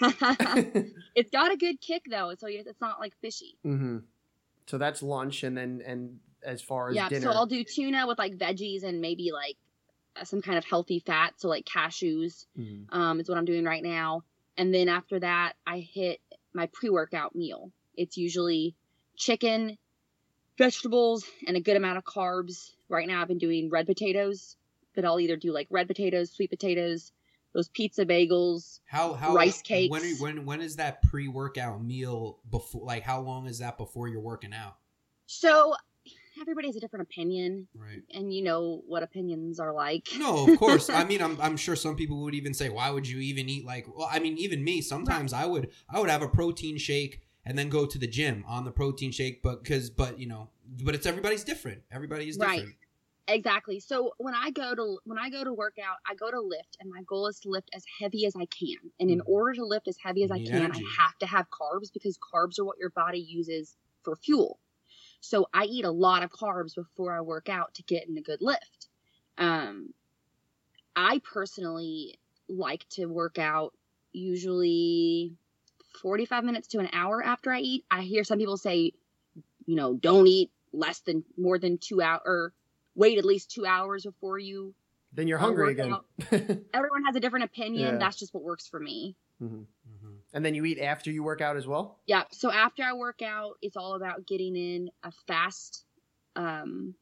it's 1.14 1.30
got 1.30 1.50
a 1.52 1.56
good 1.56 1.80
kick 1.80 2.02
though, 2.08 2.34
so 2.38 2.46
it's 2.48 2.80
not 2.80 3.00
like 3.00 3.14
fishy. 3.20 3.56
Mm-hmm. 3.64 3.98
So 4.66 4.78
that's 4.78 5.02
lunch, 5.02 5.42
and 5.42 5.56
then 5.56 5.82
and 5.84 6.18
as 6.44 6.62
far 6.62 6.90
as 6.90 6.94
Yeah, 6.96 7.08
dinner, 7.08 7.22
so 7.22 7.30
I'll 7.30 7.46
do 7.46 7.64
tuna 7.64 8.06
with 8.06 8.18
like 8.18 8.36
veggies 8.36 8.82
and 8.84 9.00
maybe 9.00 9.32
like 9.32 9.56
uh, 10.14 10.24
some 10.24 10.40
kind 10.42 10.58
of 10.58 10.64
healthy 10.64 11.00
fat, 11.00 11.34
so 11.38 11.48
like 11.48 11.64
cashews 11.64 12.46
Mhm. 12.58 12.86
um, 12.90 13.20
is 13.20 13.28
what 13.28 13.38
I'm 13.38 13.44
doing 13.44 13.64
right 13.64 13.82
now. 13.82 14.22
And 14.56 14.72
then 14.72 14.88
after 14.88 15.18
that, 15.20 15.54
I 15.66 15.80
hit 15.80 16.20
my 16.56 16.66
pre 16.72 16.90
workout 16.90 17.36
meal. 17.36 17.70
It's 17.96 18.16
usually 18.16 18.74
chicken, 19.16 19.78
vegetables, 20.58 21.24
and 21.46 21.56
a 21.56 21.60
good 21.60 21.76
amount 21.76 21.98
of 21.98 22.04
carbs. 22.04 22.72
Right 22.88 23.06
now, 23.06 23.22
I've 23.22 23.28
been 23.28 23.38
doing 23.38 23.70
red 23.70 23.86
potatoes, 23.86 24.56
but 24.94 25.04
I'll 25.04 25.20
either 25.20 25.36
do 25.36 25.52
like 25.52 25.68
red 25.70 25.86
potatoes, 25.86 26.32
sweet 26.32 26.50
potatoes, 26.50 27.12
those 27.52 27.68
pizza 27.68 28.04
bagels. 28.04 28.80
How 28.86 29.14
how 29.14 29.34
Rice 29.34 29.62
cakes. 29.62 29.90
When 29.90 30.16
when 30.16 30.46
when 30.46 30.60
is 30.60 30.76
that 30.76 31.02
pre 31.02 31.28
workout 31.28 31.82
meal 31.84 32.38
before? 32.50 32.84
Like 32.84 33.02
how 33.02 33.20
long 33.20 33.46
is 33.46 33.58
that 33.58 33.78
before 33.78 34.08
you're 34.08 34.20
working 34.20 34.52
out? 34.52 34.76
So 35.26 35.74
everybody 36.40 36.68
has 36.68 36.76
a 36.76 36.80
different 36.80 37.04
opinion, 37.08 37.68
Right. 37.74 38.02
and 38.10 38.32
you 38.32 38.42
know 38.42 38.82
what 38.86 39.02
opinions 39.02 39.58
are 39.60 39.72
like. 39.72 40.06
No, 40.18 40.48
of 40.50 40.58
course. 40.58 40.90
I 40.90 41.04
mean, 41.10 41.22
I'm, 41.22 41.40
I'm 41.40 41.56
sure 41.56 41.76
some 41.76 41.96
people 41.96 42.22
would 42.22 42.34
even 42.34 42.54
say, 42.54 42.68
"Why 42.68 42.90
would 42.90 43.08
you 43.08 43.18
even 43.18 43.48
eat 43.48 43.64
like?" 43.64 43.86
Well, 43.94 44.08
I 44.10 44.18
mean, 44.18 44.38
even 44.38 44.62
me. 44.64 44.80
Sometimes 44.80 45.32
I 45.32 45.46
would 45.46 45.70
I 45.88 46.00
would 46.00 46.10
have 46.10 46.22
a 46.22 46.28
protein 46.28 46.78
shake 46.78 47.22
and 47.44 47.56
then 47.58 47.68
go 47.68 47.86
to 47.86 47.98
the 47.98 48.06
gym 48.06 48.44
on 48.46 48.64
the 48.64 48.72
protein 48.72 49.12
shake, 49.12 49.42
but 49.42 49.62
because 49.62 49.90
but 49.90 50.18
you 50.18 50.26
know, 50.26 50.50
but 50.82 50.94
it's 50.94 51.06
everybody's 51.06 51.44
different. 51.44 51.82
Everybody 51.90 52.28
is 52.28 52.38
Right. 52.38 52.66
Exactly. 53.28 53.80
So 53.80 54.12
when 54.18 54.34
I 54.34 54.50
go 54.50 54.74
to 54.76 54.98
when 55.04 55.18
I 55.18 55.30
go 55.30 55.42
to 55.42 55.52
work 55.52 55.74
out, 55.84 55.96
I 56.08 56.14
go 56.14 56.30
to 56.30 56.40
lift, 56.40 56.76
and 56.78 56.88
my 56.88 57.02
goal 57.02 57.26
is 57.26 57.40
to 57.40 57.48
lift 57.48 57.68
as 57.74 57.84
heavy 58.00 58.24
as 58.24 58.36
I 58.36 58.46
can. 58.46 58.76
And 59.00 59.10
in 59.10 59.18
Mhm. 59.18 59.26
order 59.26 59.54
to 59.54 59.64
lift 59.64 59.88
as 59.88 59.96
heavy 59.98 60.22
as 60.22 60.30
I 60.30 60.38
can, 60.38 60.66
energy. 60.66 60.84
I 60.84 61.02
have 61.02 61.18
to 61.18 61.26
have 61.26 61.50
carbs 61.50 61.92
because 61.92 62.16
carbs 62.18 62.58
are 62.60 62.64
what 62.64 62.78
your 62.78 62.90
body 62.90 63.18
uses 63.18 63.76
for 64.04 64.14
fuel. 64.14 64.60
So 65.26 65.48
I 65.52 65.64
eat 65.64 65.84
a 65.84 65.90
lot 65.90 66.22
of 66.22 66.30
carbs 66.30 66.76
before 66.76 67.12
I 67.12 67.20
work 67.20 67.48
out 67.48 67.74
to 67.74 67.82
get 67.82 68.08
in 68.08 68.16
a 68.16 68.20
good 68.22 68.40
lift. 68.40 68.86
Um, 69.36 69.92
I 70.94 71.20
personally 71.32 72.18
like 72.48 72.88
to 72.90 73.06
work 73.06 73.36
out 73.38 73.72
usually 74.12 75.34
45 76.00 76.44
minutes 76.44 76.68
to 76.68 76.78
an 76.78 76.88
hour 76.92 77.22
after 77.24 77.52
I 77.52 77.58
eat. 77.58 77.84
I 77.90 78.02
hear 78.02 78.22
some 78.22 78.38
people 78.38 78.56
say, 78.56 78.92
you 79.66 79.74
know, 79.74 79.94
don't 79.94 80.28
eat 80.28 80.52
less 80.72 81.00
than 81.00 81.24
more 81.36 81.58
than 81.58 81.78
two 81.78 82.00
hours 82.00 82.22
or 82.24 82.52
wait 82.94 83.18
at 83.18 83.24
least 83.24 83.50
two 83.50 83.66
hours 83.66 84.04
before 84.04 84.38
you. 84.38 84.74
then 85.12 85.26
you're 85.26 85.38
hungry 85.38 85.72
again. 85.72 85.96
Everyone 86.72 87.04
has 87.04 87.16
a 87.16 87.20
different 87.20 87.46
opinion. 87.46 87.84
Yeah. 87.94 87.98
That's 87.98 88.16
just 88.16 88.32
what 88.32 88.44
works 88.44 88.68
for 88.68 88.78
me. 88.78 89.16
Mhm. 89.42 89.66
And 90.36 90.44
then 90.44 90.54
you 90.54 90.66
eat 90.66 90.78
after 90.78 91.10
you 91.10 91.22
work 91.22 91.40
out 91.40 91.56
as 91.56 91.66
well. 91.66 91.96
Yeah. 92.06 92.24
So 92.30 92.52
after 92.52 92.82
I 92.82 92.92
work 92.92 93.22
out, 93.22 93.56
it's 93.62 93.74
all 93.74 93.94
about 93.94 94.26
getting 94.26 94.54
in 94.54 94.90
a 95.02 95.10
fast, 95.26 95.82
um, 96.36 96.94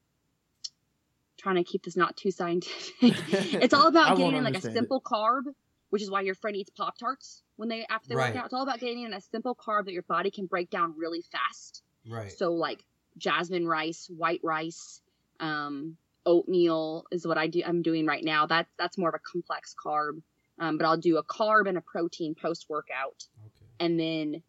trying 1.37 1.57
to 1.57 1.65
keep 1.65 1.83
this 1.83 1.97
not 1.97 2.17
too 2.17 2.31
scientific. 2.31 2.95
it's 3.03 3.75
all 3.75 3.89
about 3.89 4.17
getting 4.17 4.37
in 4.37 4.45
like 4.45 4.55
a 4.55 4.59
understand 4.59 4.77
it. 4.77 4.79
simple 4.79 5.01
carb, 5.01 5.43
which 5.91 6.01
is 6.01 6.09
why 6.13 6.21
your 6.21 6.37
friend 6.37 6.57
eats 6.57 6.71
Pop 6.71 6.97
Tarts 6.97 7.43
when 7.57 7.69
they 7.69 7.85
after 7.91 8.11
they 8.11 8.15
Right. 8.15 8.33
work 8.33 8.41
out. 8.41 8.45
It's 8.45 8.55
all 8.55 8.63
about 8.63 8.79
getting 8.79 9.03
in 9.03 9.13
a 9.13 9.21
simple 9.21 9.57
carb 9.57 9.87
that 9.87 9.93
your 9.93 10.03
body 10.03 10.31
can 10.31 10.47
break 10.47 10.71
down 10.71 10.95
really 10.97 11.23
fast. 11.33 11.83
Right. 12.09 12.31
So 12.31 12.53
like 12.53 12.85
jasmine 13.19 13.67
rice, 13.67 14.09
white 14.17 14.43
rice, 14.45 15.01
um, 15.41 15.97
oatmeal 16.25 17.07
is 17.11 17.27
what 17.27 17.37
I 17.37 17.49
do. 17.49 17.63
I'm 17.67 17.83
doing 17.83 18.07
right 18.07 18.23
now. 18.23 18.47
That 18.47 18.69
that's 18.79 18.97
more 18.97 19.09
of 19.09 19.17
a 19.17 19.19
complex 19.19 19.75
carb. 19.75 20.23
Um, 20.59 20.79
but 20.79 20.87
I'll 20.87 20.97
do 20.97 21.17
a 21.17 21.25
carb 21.25 21.69
and 21.69 21.77
a 21.77 21.81
protein 21.81 22.35
post 22.35 22.67
workout, 22.69 23.25
okay. 23.47 23.67
and 23.81 23.99
then 23.99 24.43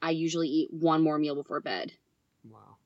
I 0.00 0.10
usually 0.10 0.48
eat 0.48 0.68
one 0.72 1.02
more 1.02 1.18
meal 1.18 1.34
before 1.34 1.60
bed. 1.60 1.92
Wow. 2.48 2.76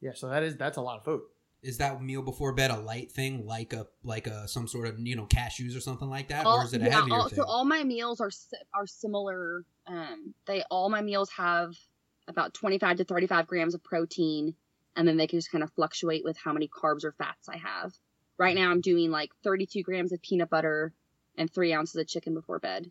Yeah. 0.00 0.12
So 0.14 0.28
that 0.28 0.42
is 0.42 0.56
that's 0.56 0.76
a 0.76 0.80
lot 0.80 0.98
of 0.98 1.04
food. 1.04 1.22
Is 1.62 1.78
that 1.78 2.02
meal 2.02 2.20
before 2.20 2.52
bed 2.52 2.70
a 2.70 2.76
light 2.78 3.10
thing, 3.10 3.46
like 3.46 3.72
a 3.72 3.86
like 4.02 4.26
a 4.26 4.46
some 4.46 4.68
sort 4.68 4.86
of 4.86 4.98
you 5.00 5.16
know 5.16 5.26
cashews 5.26 5.76
or 5.76 5.80
something 5.80 6.10
like 6.10 6.28
that, 6.28 6.46
All- 6.46 6.60
or 6.60 6.64
is 6.64 6.74
it 6.74 6.82
a 6.82 6.84
yeah, 6.84 6.90
heavier 7.00 7.14
all- 7.14 7.28
thing? 7.28 7.36
So 7.36 7.44
all 7.44 7.64
my 7.64 7.82
meals 7.84 8.20
are 8.20 8.30
are 8.74 8.86
similar. 8.86 9.64
Um, 9.86 10.34
they 10.46 10.62
all 10.70 10.88
my 10.88 11.00
meals 11.00 11.30
have 11.30 11.74
about 12.28 12.54
25 12.54 12.98
to 12.98 13.04
35 13.04 13.46
grams 13.46 13.74
of 13.74 13.82
protein, 13.82 14.54
and 14.96 15.06
then 15.08 15.16
they 15.16 15.26
can 15.26 15.38
just 15.38 15.50
kind 15.50 15.64
of 15.64 15.72
fluctuate 15.72 16.24
with 16.24 16.36
how 16.36 16.52
many 16.52 16.68
carbs 16.68 17.04
or 17.04 17.12
fats 17.12 17.48
I 17.48 17.56
have. 17.56 17.92
Right 18.36 18.54
now, 18.54 18.70
I'm 18.70 18.80
doing 18.80 19.10
like 19.10 19.30
32 19.42 19.82
grams 19.82 20.12
of 20.12 20.20
peanut 20.22 20.50
butter 20.50 20.92
and 21.36 21.52
three 21.52 21.72
ounces 21.72 21.96
of 21.96 22.06
chicken 22.06 22.34
before 22.34 22.58
bed. 22.58 22.90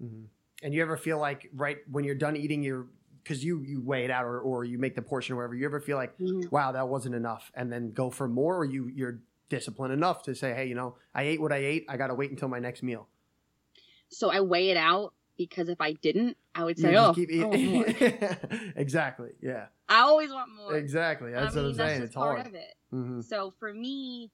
hmm 0.00 0.24
And 0.62 0.74
you 0.74 0.82
ever 0.82 0.96
feel 0.96 1.18
like 1.18 1.50
right 1.54 1.78
when 1.90 2.04
you're 2.04 2.14
done 2.14 2.36
eating 2.36 2.62
your 2.62 2.86
because 3.22 3.42
you 3.44 3.62
you 3.62 3.80
weigh 3.80 4.04
it 4.04 4.10
out 4.10 4.24
or, 4.24 4.40
or 4.40 4.64
you 4.64 4.78
make 4.78 4.94
the 4.94 5.02
portion 5.02 5.34
or 5.34 5.36
whatever. 5.36 5.54
You 5.54 5.64
ever 5.66 5.80
feel 5.80 5.96
like 5.96 6.14
wow 6.50 6.72
that 6.72 6.88
wasn't 6.88 7.14
enough 7.14 7.50
and 7.54 7.72
then 7.72 7.92
go 7.92 8.10
for 8.10 8.28
more 8.28 8.56
or 8.56 8.64
you 8.64 8.88
you're 8.88 9.20
disciplined 9.48 9.92
enough 9.92 10.22
to 10.24 10.34
say 10.34 10.54
hey 10.54 10.66
you 10.66 10.74
know 10.74 10.96
I 11.14 11.24
ate 11.24 11.40
what 11.40 11.52
I 11.52 11.58
ate 11.58 11.86
I 11.88 11.96
got 11.96 12.08
to 12.08 12.14
wait 12.14 12.30
until 12.30 12.48
my 12.48 12.58
next 12.58 12.82
meal. 12.82 13.08
So 14.08 14.30
I 14.30 14.40
weigh 14.40 14.70
it 14.70 14.76
out 14.76 15.12
because 15.36 15.68
if 15.68 15.80
I 15.80 15.92
didn't, 15.92 16.36
I 16.54 16.64
would 16.64 16.78
say, 16.78 16.94
"Oh, 16.96 17.12
keep 17.12 17.30
I 17.32 17.44
want 17.44 17.64
more." 17.64 17.86
exactly. 18.76 19.30
Yeah. 19.42 19.66
I 19.88 20.00
always 20.00 20.30
want 20.30 20.50
more." 20.54 20.76
Exactly. 20.76 21.32
That's 21.32 21.52
I 21.52 21.56
mean, 21.56 21.64
what 21.64 21.70
I'm 21.70 21.76
that's 21.76 21.90
saying. 21.90 22.02
It's 22.02 22.14
part 22.14 22.36
hard. 22.36 22.46
of 22.46 22.54
it. 22.54 22.74
hmm 22.90 23.20
So 23.22 23.52
for 23.58 23.72
me, 23.72 24.30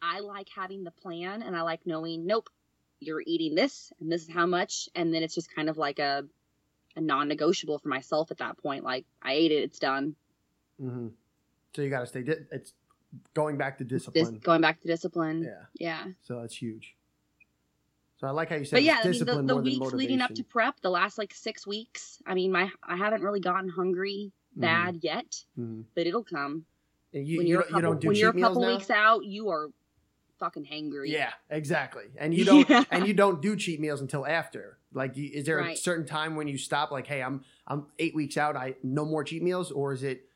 I 0.00 0.20
like 0.20 0.48
having 0.54 0.84
the 0.84 0.90
plan 0.90 1.42
and 1.42 1.56
I 1.56 1.62
like 1.62 1.80
knowing, 1.86 2.26
nope, 2.26 2.48
you're 3.00 3.22
eating 3.26 3.54
this 3.54 3.92
and 4.00 4.10
this 4.10 4.22
is 4.22 4.28
how 4.30 4.46
much. 4.46 4.88
And 4.94 5.12
then 5.12 5.22
it's 5.22 5.34
just 5.34 5.54
kind 5.54 5.68
of 5.68 5.76
like 5.78 5.98
a, 5.98 6.24
a 6.96 7.00
non 7.00 7.28
negotiable 7.28 7.78
for 7.78 7.88
myself 7.88 8.30
at 8.30 8.38
that 8.38 8.58
point. 8.58 8.84
Like, 8.84 9.04
I 9.22 9.32
ate 9.34 9.52
it, 9.52 9.62
it's 9.64 9.78
done. 9.78 10.14
hmm 10.80 11.08
So 11.74 11.82
you 11.82 11.90
got 11.90 12.00
to 12.00 12.06
stay. 12.06 12.22
Di- 12.22 12.46
it's 12.52 12.72
going 13.34 13.56
back 13.56 13.78
to 13.78 13.84
Dis- 13.84 14.06
discipline. 14.06 14.40
going 14.42 14.60
back 14.60 14.80
to 14.80 14.88
discipline. 14.88 15.42
yeah. 15.42 15.64
Yeah. 15.78 16.12
So 16.22 16.40
that's 16.40 16.56
huge. 16.56 16.94
So 18.18 18.28
I 18.28 18.30
like 18.30 18.48
how 18.48 18.56
you 18.56 18.64
said 18.64 18.76
But 18.76 18.84
yeah, 18.84 19.00
I 19.04 19.08
mean, 19.08 19.24
the, 19.24 19.42
the 19.42 19.56
weeks 19.56 19.92
leading 19.92 20.20
up 20.20 20.32
to 20.34 20.44
prep, 20.44 20.80
the 20.80 20.90
last 20.90 21.18
like 21.18 21.34
six 21.34 21.66
weeks, 21.66 22.22
I 22.26 22.34
mean, 22.34 22.52
my 22.52 22.70
I 22.82 22.96
haven't 22.96 23.22
really 23.22 23.40
gotten 23.40 23.68
hungry 23.68 24.32
bad 24.56 25.00
yet, 25.02 25.44
Mhm. 25.58 25.84
but 25.96 26.06
it'll 26.06 26.22
come. 26.24 26.64
And 27.12 27.26
you, 27.28 27.38
when 27.38 27.46
you, 27.46 27.54
you're 27.54 27.62
don't, 27.62 27.66
a 27.66 27.68
you 27.68 27.74
couple, 27.82 27.90
don't 27.92 28.00
do 28.00 28.08
when 28.08 28.16
you're 28.16 28.30
a 28.30 28.40
couple 28.40 28.62
now? 28.62 28.68
weeks 28.68 28.88
out, 28.90 29.24
you 29.24 29.48
are 29.50 29.68
fucking 30.38 30.64
hangry. 30.64 31.08
Yeah, 31.10 31.32
exactly. 31.50 32.04
And 32.16 32.34
you 32.34 32.44
don't 32.50 32.68
Yeah. 32.68 32.84
and 32.90 33.06
you 33.06 33.14
don't 33.14 33.40
do 33.42 33.56
cheat 33.56 33.80
meals 33.80 34.00
until 34.00 34.26
after. 34.26 34.78
Like, 34.92 35.16
is 35.16 35.44
there 35.46 35.58
a 35.60 35.74
certain 35.76 36.06
time 36.06 36.36
when 36.36 36.46
you 36.48 36.56
stop? 36.58 36.90
Like, 36.90 37.06
hey, 37.06 37.22
I'm 37.22 37.44
I'm 37.66 37.86
eight 37.98 38.14
weeks 38.14 38.36
out. 38.36 38.56
I 38.56 38.76
no 38.82 39.04
more 39.04 39.24
cheat 39.24 39.42
meals, 39.42 39.70
or 39.72 39.92
is 39.92 40.02
it 40.02 40.28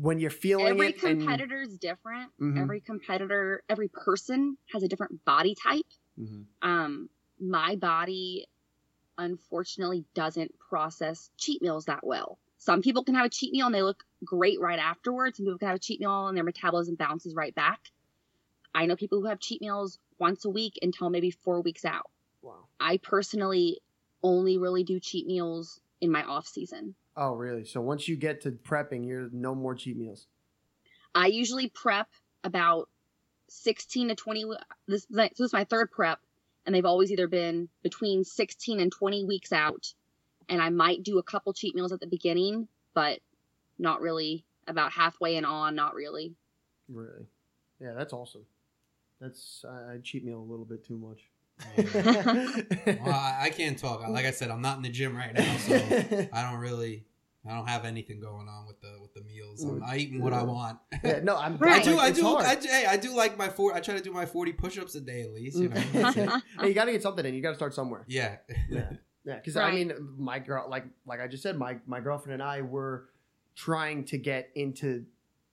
when 0.00 0.20
you're 0.20 0.30
feeling 0.30 0.66
every 0.68 0.88
it? 0.90 1.02
and- 1.02 1.20
competitor 1.20 1.60
is 1.62 1.76
different. 1.78 2.30
Mhm. 2.40 2.60
Every 2.60 2.80
competitor, 2.80 3.62
every 3.68 3.88
person 3.88 4.56
has 4.72 4.82
a 4.82 4.88
different 4.88 5.24
body 5.24 5.54
type. 5.56 5.86
Mhm. 6.18 6.44
Um, 6.62 7.08
my 7.40 7.74
body 7.76 8.46
unfortunately 9.18 10.04
doesn't 10.14 10.56
process 10.58 11.30
cheat 11.36 11.60
meals 11.62 11.86
that 11.86 12.04
well. 12.06 12.38
Some 12.58 12.82
people 12.82 13.04
can 13.04 13.14
have 13.14 13.26
a 13.26 13.28
cheat 13.30 13.52
meal 13.52 13.66
and 13.66 13.74
they 13.74 13.82
look 13.82 14.04
great 14.24 14.60
right 14.60 14.78
afterwards. 14.78 15.36
Some 15.38 15.46
people 15.46 15.58
can 15.58 15.68
have 15.68 15.76
a 15.76 15.80
cheat 15.80 16.00
meal 16.00 16.28
and 16.28 16.36
their 16.36 16.44
metabolism 16.44 16.94
bounces 16.94 17.34
right 17.34 17.54
back. 17.54 17.80
I 18.74 18.86
know 18.86 18.96
people 18.96 19.20
who 19.20 19.26
have 19.26 19.40
cheat 19.40 19.60
meals 19.60 19.98
once 20.18 20.44
a 20.44 20.50
week 20.50 20.78
until 20.82 21.10
maybe 21.10 21.30
four 21.30 21.60
weeks 21.60 21.84
out. 21.84 22.10
Wow. 22.42 22.66
I 22.78 22.98
personally 22.98 23.80
only 24.22 24.58
really 24.58 24.84
do 24.84 25.00
cheat 25.00 25.26
meals 25.26 25.80
in 26.00 26.10
my 26.10 26.22
off 26.22 26.46
season. 26.46 26.94
Oh, 27.16 27.32
really? 27.32 27.64
So 27.64 27.80
once 27.80 28.08
you 28.08 28.16
get 28.16 28.42
to 28.42 28.52
prepping, 28.52 29.06
you're 29.06 29.28
no 29.32 29.54
more 29.54 29.74
cheat 29.74 29.96
meals. 29.96 30.26
I 31.14 31.26
usually 31.26 31.68
prep 31.68 32.08
about 32.44 32.88
16 33.48 34.08
to 34.08 34.14
20 34.14 34.44
this 34.86 35.06
so 35.10 35.16
this 35.16 35.40
is 35.40 35.52
my 35.52 35.64
third 35.64 35.90
prep 35.90 36.20
and 36.64 36.74
they've 36.74 36.86
always 36.86 37.10
either 37.10 37.26
been 37.26 37.68
between 37.82 38.22
16 38.22 38.78
and 38.78 38.92
20 38.92 39.24
weeks 39.24 39.52
out 39.52 39.92
and 40.48 40.62
I 40.62 40.70
might 40.70 41.02
do 41.02 41.18
a 41.18 41.22
couple 41.22 41.52
cheat 41.52 41.74
meals 41.74 41.92
at 41.92 42.00
the 42.00 42.06
beginning, 42.06 42.68
but 42.94 43.20
not 43.78 44.00
really 44.00 44.44
about 44.66 44.92
halfway 44.92 45.36
and 45.36 45.46
on, 45.46 45.74
not 45.74 45.94
really. 45.94 46.34
Really? 46.88 47.26
Yeah, 47.80 47.92
that's 47.96 48.12
awesome. 48.12 48.44
That's 49.20 49.64
I 49.68 49.94
I 49.94 49.98
cheat 50.02 50.24
meal 50.24 50.38
a 50.40 50.48
little 50.50 50.64
bit 50.64 50.84
too 50.84 50.96
much. 50.98 51.20
Well, 52.24 53.14
I, 53.14 53.38
I 53.42 53.50
can't 53.50 53.78
talk. 53.78 54.06
Like 54.08 54.24
I 54.26 54.30
said, 54.30 54.50
I'm 54.50 54.62
not 54.62 54.76
in 54.76 54.82
the 54.82 54.88
gym 54.88 55.16
right 55.16 55.34
now, 55.34 55.56
so 55.58 55.74
I 56.32 56.42
don't 56.50 56.58
really, 56.60 57.04
I 57.48 57.54
don't 57.54 57.68
have 57.68 57.84
anything 57.84 58.20
going 58.20 58.48
on 58.48 58.66
with 58.66 58.80
the 58.80 58.96
with 59.00 59.12
the 59.14 59.22
meals. 59.22 59.62
I'm, 59.64 59.82
I 59.82 59.96
eating 59.98 60.22
what 60.22 60.32
I 60.32 60.42
want. 60.42 60.78
yeah, 61.04 61.20
no, 61.22 61.36
I'm. 61.36 61.56
Right. 61.60 61.80
I 61.80 61.84
do, 61.84 61.98
I 61.98 62.10
do. 62.10 62.26
I, 62.36 62.54
do- 62.54 62.68
hey, 62.68 62.86
I 62.86 62.96
do 62.96 63.14
like 63.14 63.36
my 63.36 63.48
four. 63.48 63.74
I 63.74 63.80
try 63.80 63.94
to 63.96 64.02
do 64.02 64.12
my 64.12 64.24
40 64.26 64.52
push-ups 64.52 64.94
a 64.94 65.00
day 65.00 65.22
at 65.22 65.32
least. 65.32 65.58
You 65.58 65.68
know. 65.68 65.80
Hey, 66.58 66.68
you 66.68 66.74
got 66.74 66.86
to 66.86 66.92
get 66.92 67.02
something 67.02 67.24
in. 67.26 67.34
You 67.34 67.42
got 67.42 67.50
to 67.50 67.56
start 67.56 67.74
somewhere. 67.74 68.04
yeah, 68.08 68.36
Yeah, 68.70 68.90
yeah. 69.24 69.34
Because 69.36 69.56
I 69.56 69.70
mean, 69.70 69.92
my 70.16 70.38
girl, 70.38 70.66
like 70.68 70.84
like 71.06 71.20
I 71.20 71.26
just 71.28 71.42
said, 71.42 71.56
my 71.58 71.76
my 71.86 72.00
girlfriend 72.00 72.40
and 72.40 72.42
I 72.42 72.62
were 72.62 73.10
trying 73.54 74.04
to 74.06 74.16
get 74.18 74.50
into 74.54 75.04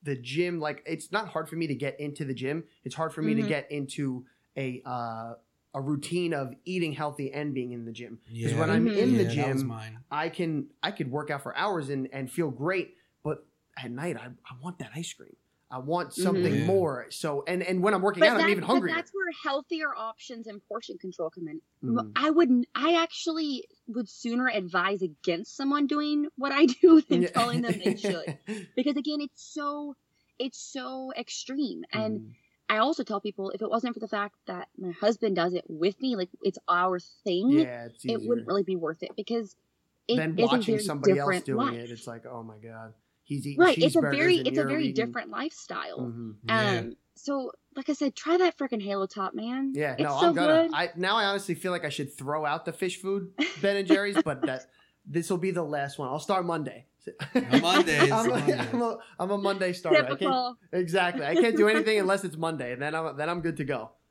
the 0.03 0.15
gym. 0.15 0.59
Like 0.59 0.83
it's 0.85 1.11
not 1.11 1.27
hard 1.27 1.49
for 1.49 1.55
me 1.55 1.67
to 1.67 1.75
get 1.75 1.99
into 1.99 2.25
the 2.25 2.33
gym. 2.33 2.65
It's 2.83 2.95
hard 2.95 3.13
for 3.13 3.21
me 3.21 3.33
to 3.35 3.41
Mhm. 3.41 3.47
get 3.47 3.71
into 3.71 4.25
a 4.55 4.81
uh, 4.85 5.33
a 5.73 5.81
routine 5.81 6.33
of 6.33 6.53
eating 6.65 6.93
healthy 6.93 7.31
and 7.31 7.53
being 7.53 7.71
in 7.71 7.85
the 7.85 7.91
gym. 7.91 8.19
Because 8.41 8.53
yeah. 8.53 8.59
when 8.59 8.69
I'm 8.69 8.87
in 8.87 9.17
the 9.17 9.25
Yeah, 9.25 9.33
that 9.35 9.49
was 9.51 9.63
gym, 9.63 9.67
mine. 9.67 10.03
I 10.11 10.29
can 10.29 10.69
I 10.81 10.91
could 10.91 11.11
work 11.11 11.29
out 11.29 11.43
for 11.43 11.55
hours 11.55 11.89
and 11.89 12.07
and 12.13 12.31
feel 12.31 12.49
great, 12.51 12.95
but 13.23 13.45
at 13.77 13.91
night 13.91 14.17
I, 14.17 14.27
I 14.27 14.55
want 14.61 14.79
that 14.79 14.91
ice 14.95 15.13
cream. 15.13 15.35
I 15.69 15.79
want 15.79 16.13
something 16.13 16.53
Mhm. 16.53 16.65
more. 16.65 17.07
So 17.11 17.43
and 17.47 17.61
and 17.61 17.83
when 17.83 17.93
I'm 17.93 18.01
working 18.01 18.25
out, 18.25 18.37
I'm 18.37 18.47
even 18.49 18.63
hungrier. 18.63 18.95
that's 18.95 19.11
where 19.13 19.31
healthier 19.43 19.95
options 19.95 20.47
and 20.47 20.61
portion 20.67 20.97
control 20.97 21.29
come 21.29 21.47
in. 21.47 21.61
Mhm. 21.83 22.11
I 22.15 22.29
wouldn't. 22.31 22.67
I 22.75 22.95
actually 23.01 23.65
would 23.87 24.09
sooner 24.09 24.47
advise 24.47 25.01
against 25.01 25.55
someone 25.55 25.87
doing 25.87 26.27
what 26.37 26.51
I 26.51 26.65
do 26.81 27.01
than 27.01 27.21
Yeah. 27.23 27.29
telling 27.29 27.61
them 27.61 27.77
they 27.79 27.95
should. 27.95 28.37
Because 28.75 28.95
again, 28.97 29.21
it's 29.21 29.41
so 29.53 29.95
it's 30.39 30.59
so 30.59 31.11
extreme. 31.17 31.83
And 31.91 32.19
Mhm. 32.21 32.33
I 32.69 32.77
also 32.79 33.03
tell 33.03 33.21
people 33.21 33.49
if 33.51 33.61
it 33.61 33.69
wasn't 33.69 33.93
for 33.93 33.99
the 34.01 34.07
fact 34.07 34.35
that 34.45 34.67
my 34.77 34.91
husband 34.91 35.35
does 35.35 35.53
it 35.53 35.63
with 35.67 35.99
me, 36.01 36.15
like 36.15 36.29
it's 36.43 36.59
our 36.67 36.99
thing, 36.99 37.51
yeah, 37.51 37.85
it's 37.85 38.05
it 38.05 38.21
wouldn't 38.21 38.47
really 38.47 38.63
be 38.63 38.75
worth 38.75 39.01
it 39.03 39.11
because 39.15 39.55
it 40.07 40.17
then 40.17 40.35
watching 40.35 40.79
somebody 40.79 41.17
else 41.17 41.41
doing 41.41 41.67
life. 41.67 41.77
it, 41.77 41.91
it's 41.91 42.07
like, 42.07 42.25
oh 42.25 42.43
my 42.43 42.57
god, 42.57 42.93
he's 43.27 43.45
eating 43.45 43.59
right. 43.59 43.77
It's 43.77 43.95
a 43.95 44.01
very 44.01 44.37
it's 44.37 44.57
a 44.57 44.63
very 44.63 44.85
eating- 44.87 44.95
different 45.05 45.29
lifestyle. 45.29 45.99
Mhm. 45.99 46.35
Yeah. 46.43 46.69
Um 46.79 46.95
so 47.15 47.51
like 47.75 47.89
I 47.89 47.93
said, 47.93 48.15
try 48.15 48.37
that 48.37 48.57
freaking 48.57 48.81
Halo 48.81 49.05
Top, 49.05 49.33
man. 49.35 49.73
Yeah, 49.75 49.93
it's 49.93 50.01
no, 50.01 50.09
so 50.19 50.27
I'm 50.29 50.33
gonna. 50.33 50.63
good. 50.67 50.71
I 50.73 50.89
now 50.95 51.17
I 51.17 51.25
honestly 51.25 51.53
feel 51.55 51.71
like 51.71 51.85
I 51.85 51.89
should 51.89 52.11
throw 52.17 52.45
out 52.45 52.65
the 52.65 52.73
fish 52.73 52.99
food 53.01 53.31
Ben 53.61 53.75
and 53.77 53.87
Jerry's, 53.87 54.17
but 54.23 54.41
that 54.47 54.63
this 55.05 55.29
will 55.29 55.37
be 55.37 55.51
the 55.51 55.63
last 55.63 55.99
one. 55.99 56.09
I'll 56.09 56.19
start 56.19 56.45
Monday. 56.45 56.85
A 57.35 57.59
Monday 57.61 58.11
I'm, 58.11 58.25
a, 58.25 58.29
Monday. 58.29 58.57
I'm, 58.59 58.81
a, 58.81 58.97
I'm 59.17 59.31
a 59.31 59.37
Monday 59.37 59.71
starter. 59.71 59.99
I 59.99 60.07
can't, 60.07 60.19
Typical. 60.19 60.57
exactly. 60.73 61.25
I 61.25 61.35
can't 61.35 61.55
do 61.55 61.69
anything 61.69 61.99
unless 61.99 62.25
it's 62.25 62.35
Monday, 62.35 62.73
and 62.73 62.81
then 62.81 62.93
I'm 62.95 63.15
then 63.15 63.29
I'm 63.29 63.41
good 63.41 63.57
to 63.57 63.63
go. 63.63 63.91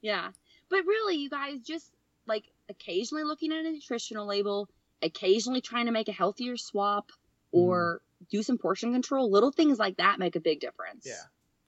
Yeah. 0.00 0.28
But 0.70 0.84
really, 0.86 1.16
you 1.16 1.28
guys 1.28 1.58
just 1.60 1.90
like 2.26 2.44
occasionally 2.68 3.24
looking 3.24 3.52
at 3.52 3.64
a 3.66 3.70
nutritional 3.72 4.26
label, 4.26 4.68
occasionally 5.02 5.60
trying 5.60 5.86
to 5.86 5.92
make 5.92 6.08
a 6.08 6.12
healthier 6.12 6.56
swap 6.56 7.10
or 7.50 8.00
do 8.30 8.42
some 8.42 8.58
portion 8.58 8.92
control. 8.92 9.30
Little 9.30 9.52
things 9.52 9.78
like 9.78 9.96
that 9.98 10.18
make 10.18 10.36
a 10.36 10.40
big 10.40 10.60
difference. 10.60 11.06
Yeah, 11.06 11.14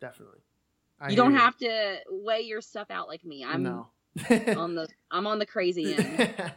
definitely. 0.01 0.41
I 1.01 1.11
You 1.11 1.17
don't 1.17 1.31
hear 1.33 1.41
have 1.41 1.57
to 1.59 1.97
weigh 2.11 2.41
your 2.43 2.61
stuff 2.61 2.91
out 2.91 3.09
like 3.09 3.25
me. 3.25 3.45
I'm 3.45 3.63
no. 3.63 3.89
on 4.57 4.75
the 4.75 4.89
I'm 5.11 5.27
on 5.27 5.39
the 5.39 5.47
crazy 5.47 5.93
end. 5.95 6.35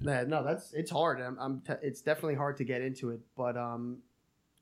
Yeah, 0.00 0.24
no, 0.24 0.42
that's 0.44 0.72
it's 0.72 0.90
hard. 0.90 1.20
I'm, 1.20 1.36
I'm 1.40 1.60
t- 1.60 1.72
it's 1.82 2.00
definitely 2.00 2.34
hard 2.34 2.56
to 2.58 2.64
get 2.64 2.80
into 2.80 3.10
it, 3.10 3.20
but 3.36 3.56
um, 3.56 3.98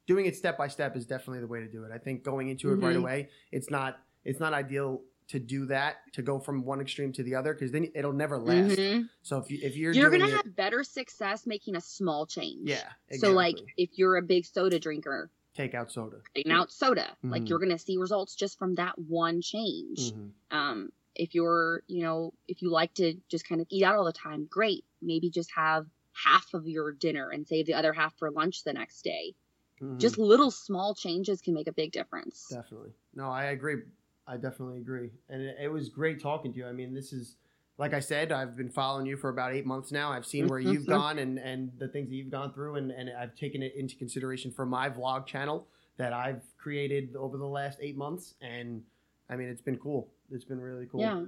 doing 0.07 0.27
it 0.27 0.37
step 0.37 0.57
by 0.59 0.69
step 0.69 0.97
is 0.97 1.07
definitely 1.07 1.41
the 1.41 1.47
way 1.47 1.61
to 1.61 1.67
do 1.67 1.85
it. 1.85 1.91
I 1.93 1.99
think 1.99 2.23
going 2.23 2.49
into 2.49 2.71
it 2.73 2.77
right 2.77 2.95
Mhm. 2.97 3.01
away, 3.01 3.29
it's 3.53 3.71
not 3.71 3.99
it's 4.25 4.41
not 4.41 4.53
ideal 4.55 5.03
to 5.29 5.39
do 5.41 5.67
that 5.67 5.97
to 6.13 6.23
go 6.23 6.39
from 6.39 6.65
one 6.65 6.81
extreme 6.81 7.13
to 7.13 7.23
the 7.23 7.35
other 7.35 7.55
because 7.55 7.73
then 7.73 7.91
it'll 7.95 8.13
never 8.13 8.39
last. 8.39 8.79
Mhm. 8.79 9.09
So 9.23 9.39
if 9.39 9.51
you 9.51 9.59
if 9.63 9.77
you're 9.77 9.93
You're 9.93 10.11
gonna 10.11 10.29
it, 10.29 10.43
have 10.45 10.55
better 10.55 10.85
success 10.85 11.47
making 11.47 11.77
a 11.77 11.81
small 11.81 12.27
change. 12.27 12.69
yeah, 12.69 12.93
Exactly. 13.09 13.21
So 13.21 13.33
like 13.33 13.63
if 13.77 13.97
you're 13.99 14.17
a 14.17 14.23
big 14.23 14.45
soda 14.47 14.79
drinker, 14.79 15.31
take 15.55 15.75
out 15.75 15.91
soda. 15.93 16.23
Take 16.35 16.51
out 16.51 16.73
soda, 16.73 17.17
Mhm. 17.23 17.31
like 17.31 17.49
you're 17.49 17.59
gonna 17.61 17.79
see 17.79 17.97
results 17.97 18.35
just 18.35 18.59
from 18.59 18.75
that 18.77 18.99
one 18.99 19.41
change. 19.41 20.13
Mhm. 20.13 20.35
um, 20.51 20.93
if 21.15 21.35
you're 21.35 21.83
you 21.87 22.03
know 22.03 22.35
if 22.49 22.61
you 22.63 22.71
like 22.71 22.93
to 22.95 23.15
just 23.29 23.49
kind 23.49 23.61
of 23.61 23.67
eat 23.71 23.85
out 23.85 23.95
all 23.97 24.05
the 24.05 24.13
time 24.13 24.47
great 24.47 24.85
maybe 25.01 25.31
just 25.31 25.51
have 25.53 25.87
half 26.13 26.53
of 26.55 26.67
your 26.69 26.93
dinner 26.93 27.31
and 27.31 27.47
save 27.47 27.67
the 27.67 27.75
other 27.75 27.93
half 27.93 28.17
for 28.19 28.31
lunch 28.33 28.65
the 28.65 28.73
next 28.73 29.03
day 29.03 29.35
Mhm. 29.81 30.01
just 30.01 30.19
little 30.19 30.51
small 30.53 30.95
changes 30.95 31.41
can 31.43 31.55
make 31.55 31.69
a 31.69 31.73
big 31.73 31.93
difference 31.93 32.59
Definitely. 32.59 32.95
No, 33.15 33.31
I 33.31 33.45
agree. 33.45 33.83
I 34.27 34.37
definitely 34.37 34.79
agree. 34.79 35.11
And 35.29 35.43
it, 35.43 35.57
it 35.63 35.69
was 35.69 35.89
great 35.89 36.21
talking 36.21 36.53
to 36.53 36.59
you. 36.59 36.67
I 36.67 36.73
mean, 36.73 36.95
this 36.95 37.13
is, 37.13 37.37
like 37.79 37.93
I 37.93 38.01
said, 38.01 38.33
I've 38.33 38.57
been 38.57 38.71
following 38.71 39.07
you 39.07 39.17
for 39.17 39.29
about 39.29 39.53
eight 39.53 39.67
months 39.67 39.93
now. 39.93 40.11
I've 40.13 40.27
seen 40.27 40.49
where 40.49 40.59
you've 40.59 40.87
gone 40.99 41.19
and, 41.19 41.39
and 41.39 41.73
the 41.79 41.89
things 41.89 42.09
that 42.09 42.15
you've 42.15 42.31
gone 42.31 42.53
through, 42.53 42.77
and, 42.77 42.91
and 42.91 43.11
I've 43.19 43.35
taken 43.37 43.63
it 43.63 43.75
into 43.77 43.97
consideration 43.97 44.51
for 44.51 44.65
my 44.65 44.89
vlog 44.89 45.27
channel 45.27 45.67
that 45.97 46.13
I've 46.13 46.43
created 46.59 47.15
over 47.17 47.37
the 47.37 47.47
last 47.47 47.79
eight 47.81 47.97
months. 47.97 48.35
And 48.41 48.83
I 49.29 49.37
mean, 49.37 49.49
it's 49.49 49.63
been 49.63 49.79
cool. 49.79 50.09
It's 50.31 50.45
been 50.45 50.61
really 50.61 50.87
cool. 50.87 51.01
yeah 51.01 51.25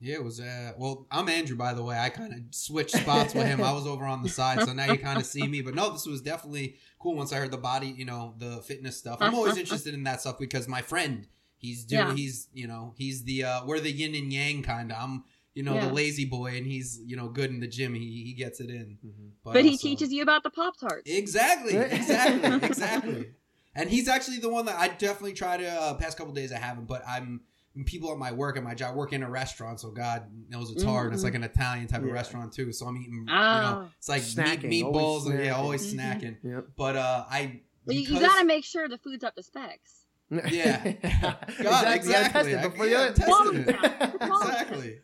Yeah, 0.00 0.14
it 0.14 0.24
was. 0.24 0.40
Uh, 0.40 0.72
well, 0.78 1.06
I'm 1.10 1.28
Andrew, 1.28 1.56
by 1.56 1.74
the 1.74 1.82
way. 1.82 1.98
I 1.98 2.08
kind 2.10 2.32
of 2.32 2.40
switched 2.50 2.96
spots 2.96 3.34
with 3.34 3.46
him. 3.46 3.62
I 3.62 3.72
was 3.72 3.86
over 3.86 4.04
on 4.04 4.22
the 4.22 4.28
side, 4.28 4.60
so 4.60 4.72
now 4.72 4.92
you 4.92 4.98
kind 4.98 5.18
of 5.18 5.26
see 5.26 5.46
me. 5.46 5.60
But 5.62 5.74
no, 5.74 5.90
this 5.92 6.06
was 6.06 6.20
definitely 6.20 6.76
cool. 6.98 7.16
Once 7.16 7.32
I 7.32 7.38
heard 7.38 7.50
the 7.50 7.56
body, 7.58 7.88
you 7.88 8.04
know, 8.04 8.34
the 8.38 8.58
fitness 8.58 8.96
stuff. 8.96 9.18
I'm 9.20 9.34
always 9.34 9.56
interested 9.62 9.94
in 9.94 10.04
that 10.04 10.20
stuff 10.20 10.38
because 10.38 10.68
my 10.68 10.82
friend, 10.82 11.26
he's 11.58 11.84
doing. 11.84 12.08
Yeah. 12.08 12.14
He's, 12.14 12.48
you 12.52 12.66
know, 12.66 12.94
he's 12.96 13.24
the. 13.24 13.44
uh 13.44 13.66
We're 13.66 13.80
the 13.80 13.90
yin 13.92 14.14
and 14.14 14.32
yang 14.32 14.62
kind 14.62 14.90
of. 14.92 14.98
I'm, 15.00 15.24
you 15.54 15.62
know, 15.64 15.74
Yeah. 15.74 15.86
the 15.88 15.92
lazy 15.92 16.24
boy, 16.24 16.56
and 16.56 16.66
he's, 16.66 17.00
you 17.04 17.16
know, 17.16 17.28
good 17.28 17.50
in 17.50 17.60
the 17.60 17.66
gym. 17.66 17.94
He 17.94 18.22
he 18.24 18.32
gets 18.34 18.60
it 18.60 18.70
in. 18.70 18.98
Mhm. 19.04 19.30
but 19.42 19.64
he 19.64 19.70
also- 19.72 19.82
teaches 19.88 20.12
you 20.12 20.22
about 20.22 20.42
the 20.44 20.50
pop 20.50 20.78
tarts 20.78 21.10
Exactly, 21.10 21.74
exactly, 21.98 22.68
exactly. 22.68 23.30
And 23.74 23.88
he's 23.90 24.08
actually 24.08 24.38
the 24.38 24.48
one 24.48 24.64
that 24.66 24.76
I 24.78 24.88
definitely 24.88 25.34
try 25.34 25.56
to. 25.56 25.68
Uh, 25.68 25.94
past 25.94 26.16
couple 26.18 26.32
days 26.32 26.52
I 26.52 26.58
haven't, 26.58 26.86
but 26.86 27.02
I'm 27.06 27.42
people 27.86 28.10
at 28.10 28.18
my 28.18 28.32
work 28.32 28.56
at 28.56 28.64
my 28.64 28.74
job 28.74 28.96
work 28.96 29.12
in 29.12 29.22
a 29.22 29.30
restaurant, 29.30 29.78
so 29.78 29.90
God 29.92 30.24
knows 30.48 30.70
it's 30.72 30.82
hard. 30.82 31.06
And 31.06 31.14
it's 31.14 31.22
like 31.22 31.34
an 31.36 31.44
Italian 31.44 31.86
type 31.86 32.02
of 32.02 32.10
restaurant 32.10 32.52
too, 32.52 32.72
so 32.72 32.86
I'm 32.86 32.96
eating. 32.96 33.14
You 33.14 33.24
know, 33.26 33.32
Ah. 33.32 33.88
it's 33.98 34.08
like 34.08 34.22
Snacking, 34.22 34.64
meat, 34.68 34.82
always 34.84 34.96
meatballs 35.24 35.30
and 35.30 35.38
yeah, 35.44 35.52
snacking. 35.52 35.56
always 35.58 35.94
Mhm. 35.94 35.96
snacking. 35.98 36.36
Yep. 36.42 36.64
But 36.76 36.96
uh, 36.96 37.24
I 37.30 37.60
Well, 37.86 37.96
you, 37.96 38.02
you 38.14 38.20
gotta 38.20 38.44
make 38.44 38.64
sure 38.64 38.88
the 38.88 38.98
food's 38.98 39.22
up 39.22 39.36
to 39.36 39.42
specs 39.44 39.97
Yeah. 40.30 40.84
exactly. 40.84 41.54
God, 41.62 41.94
exactly. 41.96 42.56
before 42.56 42.86
yeah, 42.86 43.08
you 43.08 43.14
test 43.14 43.32
it. 43.52 43.68
exactly. 44.20 44.98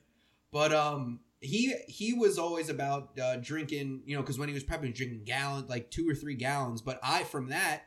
But 0.53 0.73
um, 0.73 1.21
he 1.41 1.75
he 1.89 2.13
was 2.13 2.39
always 2.39 2.69
about 2.69 3.19
uh, 3.19 3.37
drinking, 3.37 4.03
you 4.05 4.17
know, 4.17 4.23
because 4.23 4.39
when 4.39 4.49
he 4.49 4.55
was 4.55 4.65
prepping, 4.65 4.95
drinking 4.95 5.23
gallon, 5.25 5.67
like 5.69 5.91
two 5.91 6.09
or 6.09 6.15
three 6.15 6.35
gallons. 6.35 6.83
But 6.83 7.01
I 7.03 7.25
from 7.25 7.49
that, 7.49 7.83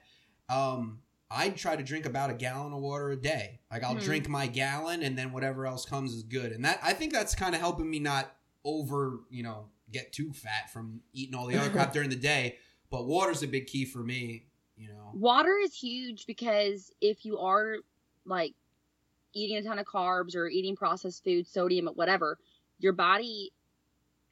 um, 0.49 0.99
I 1.29 1.49
try 1.49 1.75
to 1.75 1.83
drink 1.83 2.05
about 2.05 2.29
a 2.29 2.33
gallon 2.33 2.73
of 2.73 2.79
water 2.79 3.11
a 3.11 3.15
day. 3.15 3.59
Like 3.71 3.83
I'll 3.83 3.95
Hmm. 3.95 3.99
drink 4.01 4.29
my 4.29 4.47
gallon, 4.47 5.03
and 5.03 5.17
then 5.17 5.31
whatever 5.31 5.65
else 5.67 5.85
comes 5.85 6.13
is 6.13 6.23
good. 6.23 6.51
And 6.51 6.65
that 6.65 6.79
I 6.83 6.93
think 6.93 7.13
that's 7.13 7.35
kind 7.35 7.53
of 7.55 7.61
helping 7.61 7.89
me 7.89 7.99
not 7.99 8.35
over, 8.65 9.21
you 9.29 9.43
know, 9.43 9.69
get 9.91 10.11
too 10.11 10.33
fat 10.33 10.71
from 10.73 11.01
eating 11.13 11.35
all 11.35 11.45
the 11.47 11.57
other 11.57 11.69
crap 11.69 11.93
during 11.93 12.09
the 12.09 12.15
day. 12.15 12.57
But 12.89 13.05
water's 13.05 13.43
a 13.43 13.47
big 13.47 13.67
key 13.67 13.85
for 13.85 13.99
me. 13.99 14.45
You 14.77 14.89
know. 14.89 15.11
water 15.13 15.57
is 15.57 15.73
huge 15.73 16.25
because 16.27 16.91
if 17.01 17.25
you 17.25 17.39
are 17.39 17.77
like 18.25 18.53
eating 19.33 19.57
a 19.57 19.63
ton 19.63 19.79
of 19.79 19.85
carbs 19.85 20.35
or 20.35 20.47
eating 20.47 20.75
processed 20.75 21.23
food 21.23 21.47
sodium 21.47 21.87
whatever 21.95 22.37
your 22.79 22.93
body 22.93 23.51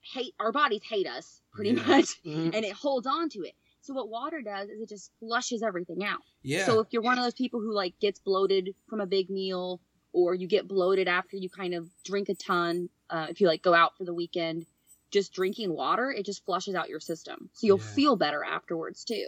hate 0.02 0.34
our 0.40 0.52
bodies 0.52 0.82
hate 0.84 1.08
us 1.08 1.42
pretty 1.52 1.72
Yeah. 1.72 1.84
much 1.88 2.22
Mhm. 2.24 2.54
and 2.56 2.66
it 2.66 2.74
holds 2.74 3.08
on 3.08 3.30
to 3.30 3.40
it. 3.44 3.56
So 3.82 3.94
what 3.94 4.10
water 4.10 4.42
does 4.42 4.70
is 4.70 4.82
it 4.82 4.90
just 4.90 5.12
flushes 5.20 5.62
everything 5.64 6.04
out. 6.04 6.22
Yeah. 6.44 6.66
So 6.66 6.80
if 6.80 6.88
you're 6.92 7.02
one 7.04 7.18
of 7.18 7.24
those 7.24 7.34
people 7.36 7.60
who 7.60 7.72
like 7.74 7.98
gets 8.00 8.20
bloated 8.20 8.76
from 8.88 9.00
a 9.02 9.06
big 9.06 9.30
meal 9.30 9.80
or 10.12 10.34
you 10.36 10.48
get 10.48 10.68
bloated 10.68 11.08
after 11.08 11.38
you 11.38 11.50
kind 11.50 11.74
of 11.74 11.88
drink 12.04 12.30
a 12.30 12.36
ton, 12.36 12.90
uh, 13.10 13.28
if 13.30 13.42
you 13.42 13.48
like 13.48 13.62
go 13.62 13.74
out 13.74 13.96
for 13.98 14.04
the 14.06 14.14
weekend, 14.14 14.66
just 15.12 15.34
drinking 15.34 15.72
water, 15.74 16.12
it 16.12 16.26
just 16.26 16.44
flushes 16.46 16.74
out 16.76 16.90
your 16.90 17.00
system. 17.00 17.50
So 17.54 17.68
you'll 17.68 17.78
Yeah. 17.80 17.84
feel 17.96 18.16
better 18.16 18.44
afterwards 18.44 19.04
too. 19.06 19.28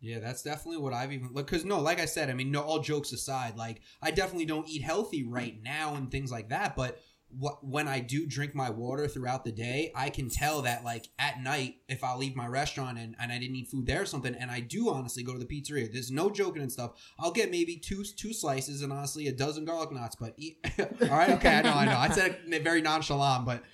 Yeah, 0.00 0.20
that's 0.20 0.42
definitely 0.42 0.78
what 0.78 0.92
I've 0.92 1.12
even 1.12 1.32
because 1.34 1.64
no, 1.64 1.80
like 1.80 2.00
I 2.00 2.04
said, 2.04 2.30
I 2.30 2.34
mean, 2.34 2.52
no, 2.52 2.62
all 2.62 2.78
jokes 2.78 3.12
aside, 3.12 3.56
like 3.56 3.80
I 4.00 4.12
definitely 4.12 4.46
don't 4.46 4.68
eat 4.68 4.82
healthy 4.82 5.24
right 5.24 5.58
mm. 5.58 5.64
now 5.64 5.96
and 5.96 6.10
things 6.10 6.30
like 6.30 6.50
that. 6.50 6.76
But 6.76 7.00
what 7.30 7.66
when 7.66 7.88
I 7.88 8.00
do 8.00 8.26
drink 8.26 8.54
my 8.54 8.70
water 8.70 9.08
throughout 9.08 9.44
the 9.44 9.50
day, 9.50 9.90
I 9.96 10.10
can 10.10 10.30
tell 10.30 10.62
that 10.62 10.84
like 10.84 11.08
at 11.18 11.40
night 11.42 11.76
if 11.88 12.04
I 12.04 12.14
leave 12.14 12.36
my 12.36 12.46
restaurant 12.46 12.96
and, 12.96 13.16
and 13.18 13.32
I 13.32 13.38
didn't 13.38 13.56
eat 13.56 13.68
food 13.68 13.86
there 13.86 14.02
or 14.02 14.06
something, 14.06 14.36
and 14.36 14.52
I 14.52 14.60
do 14.60 14.88
honestly 14.88 15.24
go 15.24 15.32
to 15.32 15.38
the 15.38 15.44
pizzeria. 15.44 15.92
There's 15.92 16.12
no 16.12 16.30
joking 16.30 16.62
and 16.62 16.70
stuff. 16.70 16.92
I'll 17.18 17.32
get 17.32 17.50
maybe 17.50 17.76
two 17.76 18.04
two 18.04 18.32
slices 18.32 18.82
and 18.82 18.92
honestly 18.92 19.26
a 19.26 19.32
dozen 19.32 19.64
garlic 19.64 19.90
knots. 19.90 20.14
But 20.14 20.34
eat, 20.36 20.58
all 20.78 21.08
right, 21.08 21.30
okay, 21.30 21.56
I 21.56 21.62
know, 21.62 21.74
I 21.74 21.84
know. 21.86 21.98
I 21.98 22.08
said 22.08 22.38
it 22.46 22.62
very 22.62 22.82
nonchalant, 22.82 23.44
but 23.44 23.64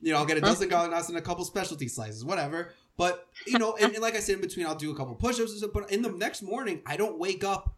you 0.00 0.12
know, 0.12 0.18
I'll 0.18 0.26
get 0.26 0.38
a 0.38 0.40
dozen 0.40 0.68
garlic 0.68 0.90
knots 0.90 1.08
and 1.08 1.18
a 1.18 1.22
couple 1.22 1.44
specialty 1.44 1.88
slices, 1.88 2.24
whatever. 2.24 2.72
But 2.98 3.26
you 3.46 3.58
know, 3.58 3.76
and, 3.80 3.92
and 3.94 4.02
like 4.02 4.16
I 4.16 4.20
said, 4.20 4.34
in 4.34 4.40
between, 4.42 4.66
I'll 4.66 4.74
do 4.74 4.90
a 4.90 4.94
couple 4.96 5.14
push-ups. 5.14 5.50
and 5.50 5.58
stuff, 5.58 5.70
But 5.72 5.90
in 5.90 6.02
the 6.02 6.10
next 6.10 6.42
morning, 6.42 6.82
I 6.84 6.96
don't 6.98 7.18
wake 7.18 7.44
up 7.44 7.77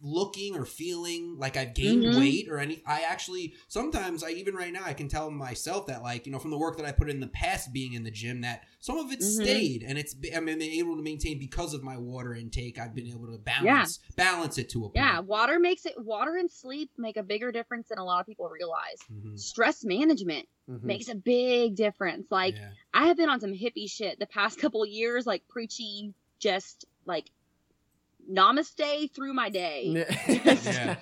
looking 0.00 0.54
or 0.56 0.64
feeling 0.64 1.38
like 1.38 1.56
I've 1.56 1.74
gained 1.74 2.04
Mhm. 2.04 2.18
weight 2.18 2.48
or 2.48 2.58
any. 2.58 2.82
I 2.86 3.00
actually 3.02 3.54
sometimes 3.68 4.22
I 4.22 4.30
even 4.30 4.54
right 4.54 4.72
now 4.72 4.82
I 4.84 4.92
can 4.92 5.08
tell 5.08 5.30
myself 5.30 5.86
that 5.86 6.02
like 6.02 6.26
you 6.26 6.32
know 6.32 6.38
from 6.38 6.50
the 6.50 6.58
work 6.58 6.76
that 6.76 6.86
I 6.86 6.92
put 6.92 7.08
in 7.10 7.20
the 7.20 7.26
past 7.26 7.72
being 7.72 7.94
in 7.94 8.02
the 8.04 8.10
gym 8.10 8.42
that 8.42 8.64
some 8.80 8.98
of 8.98 9.10
it 9.12 9.20
Mhm. 9.20 9.42
stayed 9.42 9.82
and 9.82 9.98
it's 9.98 10.14
I'm 10.34 10.44
been 10.46 10.62
able 10.62 10.96
to 10.96 11.02
maintain 11.02 11.38
because 11.38 11.74
of 11.74 11.82
my 11.82 11.96
water 11.96 12.34
intake. 12.34 12.78
I've 12.78 12.94
been 12.94 13.06
able 13.08 13.26
to 13.26 13.38
balance 13.38 13.98
balance 14.16 14.58
it 14.58 14.68
to 14.70 14.80
a 14.80 14.88
point. 14.88 14.96
Yeah, 14.96 15.20
water 15.20 15.58
makes 15.58 15.86
it. 15.86 15.94
Water 15.98 16.36
and 16.36 16.50
sleep 16.50 16.90
make 16.96 17.16
a 17.16 17.22
bigger 17.22 17.50
difference 17.52 17.88
than 17.88 17.98
a 17.98 18.04
lot 18.04 18.20
of 18.20 18.26
people 18.26 18.48
realize. 18.48 18.98
Mhm. 19.12 19.38
Stress 19.38 19.84
management 19.84 20.48
Mhm. 20.68 20.82
makes 20.82 21.08
a 21.08 21.14
big 21.14 21.74
difference. 21.74 22.30
Like 22.30 22.54
Yeah. 22.56 22.70
I 22.92 23.06
have 23.06 23.16
been 23.16 23.28
on 23.28 23.40
some 23.40 23.52
hippie 23.52 23.90
shit 23.90 24.18
the 24.18 24.26
past 24.26 24.58
couple 24.60 24.82
of 24.82 24.88
years, 24.88 25.26
like 25.26 25.46
preaching 25.48 26.14
just 26.38 26.84
like 27.06 27.30
namaste 28.30 29.12
through 29.14 29.34
my 29.34 29.48
day. 29.50 30.06
Yeah. 30.28 30.96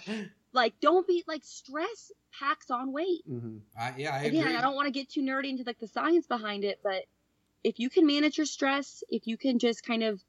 Like 0.52 0.78
don't 0.80 1.06
be 1.06 1.24
like 1.26 1.42
stress 1.44 2.12
packs 2.38 2.70
on 2.70 2.92
weight. 2.92 3.22
Mhm. 3.28 3.60
I, 3.76 3.92
yeah, 3.96 4.14
I 4.14 4.22
Again, 4.22 4.42
agree. 4.44 4.56
I 4.56 4.60
don't 4.60 4.76
want 4.76 4.86
to 4.86 4.92
get 4.92 5.08
too 5.08 5.20
nerdy 5.20 5.50
into 5.50 5.64
like 5.66 5.80
the 5.80 5.88
science 5.88 6.28
behind 6.28 6.62
it, 6.62 6.78
but 6.82 7.04
if 7.64 7.80
you 7.80 7.90
can 7.90 8.06
manage 8.06 8.38
your 8.38 8.46
stress, 8.46 9.02
if 9.08 9.26
you 9.26 9.36
can 9.36 9.58
just 9.58 9.84
kind 9.84 10.04
of 10.04 10.22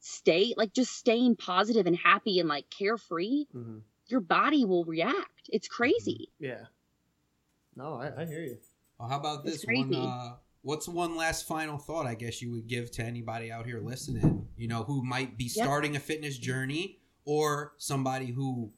stay 0.00 0.54
like 0.56 0.72
just 0.72 0.92
staying 0.96 1.36
positive 1.36 1.86
and 1.86 1.96
happy 1.96 2.40
and 2.40 2.48
like 2.48 2.68
carefree, 2.70 3.46
Mhm. 3.54 3.82
your 4.08 4.20
body 4.20 4.64
will 4.64 4.84
react. 4.84 5.48
It's 5.48 5.68
crazy. 5.68 6.32
Yeah. 6.40 6.64
No, 7.76 7.94
I, 7.94 8.22
I 8.22 8.26
hear 8.26 8.40
you. 8.42 8.58
Well, 8.98 9.08
how 9.08 9.20
about 9.20 9.44
this 9.44 9.64
one? 9.64 9.94
Uh, 9.94 10.36
what's 10.62 10.88
one 10.88 11.16
last 11.16 11.46
final 11.46 11.78
thought? 11.78 12.06
I 12.06 12.14
guess 12.14 12.42
you 12.42 12.50
would 12.52 12.66
give 12.66 12.90
to 12.92 13.02
anybody 13.04 13.50
out 13.50 13.66
here 13.66 13.80
listening. 13.80 14.46
You 14.56 14.68
know, 14.68 14.84
who 14.84 15.04
might 15.04 15.36
be 15.38 15.44
Yep. 15.44 15.64
starting 15.64 15.96
a 15.96 16.00
fitness 16.00 16.38
journey, 16.38 16.98
or 17.24 17.74
somebody 17.78 18.26
who 18.26 18.72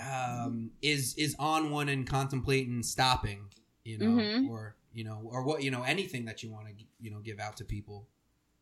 um, 0.00 0.72
is 0.82 1.14
is 1.16 1.36
on 1.38 1.70
one 1.70 1.88
and 1.88 2.06
contemplating 2.06 2.82
stopping. 2.82 3.46
You 3.84 3.98
know, 3.98 4.06
Mhm. 4.06 4.48
or 4.48 4.76
you 4.92 5.04
know, 5.04 5.20
or 5.24 5.44
what 5.44 5.62
you 5.62 5.70
know, 5.70 5.82
anything 5.82 6.24
that 6.24 6.42
you 6.42 6.50
want 6.50 6.68
to 6.68 6.84
you 7.00 7.10
know 7.10 7.20
give 7.20 7.38
out 7.38 7.56
to 7.58 7.64
people. 7.64 8.08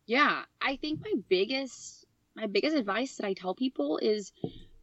Yeah, 0.07 0.45
I 0.61 0.77
think 0.77 1.01
my 1.01 1.13
biggest 1.29 2.07
my 2.35 2.47
biggest 2.47 2.77
advice 2.77 3.17
that 3.17 3.27
I 3.27 3.35
tell 3.35 3.55
people 3.55 3.99
is 3.99 4.33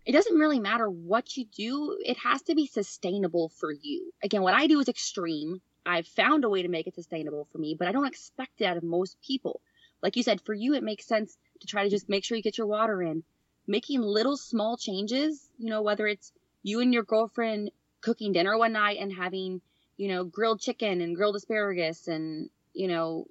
it 0.06 0.12
doesn't 0.14 0.38
really 0.38 0.60
matter 0.60 0.90
what 0.90 1.36
you 1.38 1.46
do, 1.46 1.98
it 2.04 2.18
has 2.18 2.42
to 2.44 2.56
be 2.56 2.66
sustainable 2.68 3.50
for 3.50 3.72
you. 3.72 4.12
Again, 4.24 4.42
what 4.42 4.54
I 4.54 4.66
do 4.68 4.80
is 4.80 4.88
extreme. 4.88 5.62
I've 5.90 6.08
found 6.08 6.44
a 6.44 6.50
way 6.50 6.62
to 6.62 6.68
make 6.68 6.86
it 6.86 6.94
sustainable 6.94 7.48
for 7.52 7.58
me, 7.58 7.76
but 7.78 7.88
I 7.88 7.92
don't 7.92 8.06
expect 8.06 8.62
it 8.62 8.66
out 8.66 8.78
of 8.78 8.84
most 8.84 9.18
people. 9.22 9.60
Like 10.04 10.16
you 10.16 10.22
said, 10.24 10.40
for 10.42 10.54
you 10.54 10.76
it 10.76 10.84
makes 10.84 11.06
sense 11.06 11.36
to 11.62 11.68
try 11.68 11.84
to 11.84 11.90
just 11.90 12.10
make 12.10 12.24
sure 12.24 12.38
you 12.38 12.44
get 12.44 12.60
your 12.60 12.68
water 12.68 13.02
in. 13.02 13.24
Making 13.66 14.02
little 14.02 14.38
small 14.38 14.78
changes, 14.78 15.50
you 15.58 15.70
know, 15.70 15.82
whether 15.82 16.06
it's 16.06 16.32
you 16.62 16.80
and 16.80 16.94
your 16.94 17.04
girlfriend 17.04 17.72
cooking 18.02 18.34
dinner 18.34 18.56
one 18.56 18.74
night 18.74 19.00
and 19.00 19.12
having, 19.12 19.62
you 19.98 20.10
know, 20.10 20.24
grilled 20.24 20.62
chicken 20.62 21.02
and 21.02 21.16
grilled 21.16 21.36
asparagus 21.36 22.08
and, 22.08 22.50
you 22.74 22.88
know, 22.88 23.26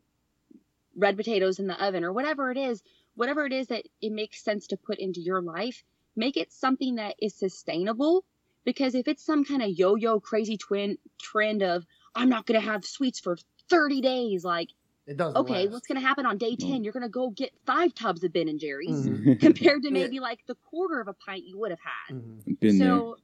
red 0.97 1.17
potatoes 1.17 1.61
in 1.61 1.69
the 1.69 1.85
oven 1.85 2.03
or 2.03 2.13
whatever 2.13 2.51
it 2.51 2.59
is, 2.59 2.83
whatever 3.15 3.47
it 3.47 3.53
is 3.53 3.69
that 3.69 3.85
it 4.03 4.11
makes 4.11 4.43
sense 4.43 4.67
to 4.67 4.77
put 4.77 4.99
into 4.99 5.21
your 5.21 5.41
life, 5.41 5.85
make 6.17 6.37
it 6.37 6.53
something 6.53 6.97
that 6.97 7.15
is 7.23 7.35
sustainable. 7.35 8.25
Because 8.65 8.97
if 8.97 9.07
it's 9.09 9.25
some 9.25 9.45
kind 9.45 9.63
of 9.63 9.71
yo 9.71 9.95
yo 9.95 10.19
crazy 10.21 10.57
twin 10.57 10.99
trend 11.19 11.63
of, 11.63 11.87
I'm 12.19 12.29
not 12.29 12.47
going 12.47 12.61
to 12.61 12.67
have 12.67 12.85
sweets 12.85 13.21
for 13.21 13.37
30 13.71 14.01
days, 14.01 14.45
like, 14.45 14.71
It 15.07 15.17
doesn't. 15.17 15.37
okay, 15.41 15.65
last. 15.65 15.73
what's 15.73 15.87
going 15.87 16.01
to 16.01 16.07
happen 16.07 16.27
on 16.27 16.37
day 16.39 16.57
10? 16.57 16.83
You're 16.85 16.93
going 16.93 17.03
to 17.05 17.09
go 17.09 17.31
get 17.31 17.53
five 17.65 17.95
tubs 17.95 18.25
of 18.25 18.33
Ben 18.33 18.49
and 18.49 18.59
Jerry's 18.59 19.07
Mhm. 19.09 19.41
compared 19.41 19.83
to 19.83 19.89
Yeah. 19.89 19.93
maybe 19.93 20.21
like 20.21 20.41
the 20.47 20.57
quarter 20.57 21.01
of 21.01 21.09
a 21.09 21.15
pint 21.15 21.45
you 21.47 21.59
would 21.59 21.71
have 21.71 21.81
had. 21.81 22.17
Mhm. 22.17 22.61
Been 22.61 22.79
so, 22.79 23.17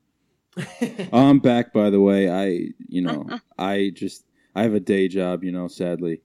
Oh, 0.56 1.08
I'm 1.12 1.40
back, 1.40 1.72
by 1.72 1.90
the 1.90 2.00
way. 2.00 2.30
I, 2.30 2.68
you 2.88 3.02
know, 3.02 3.26
I 3.58 3.90
just, 3.92 4.24
I 4.54 4.62
have 4.62 4.74
a 4.74 4.80
day 4.80 5.08
job, 5.08 5.42
you 5.42 5.50
know, 5.50 5.66
sadly, 5.66 6.20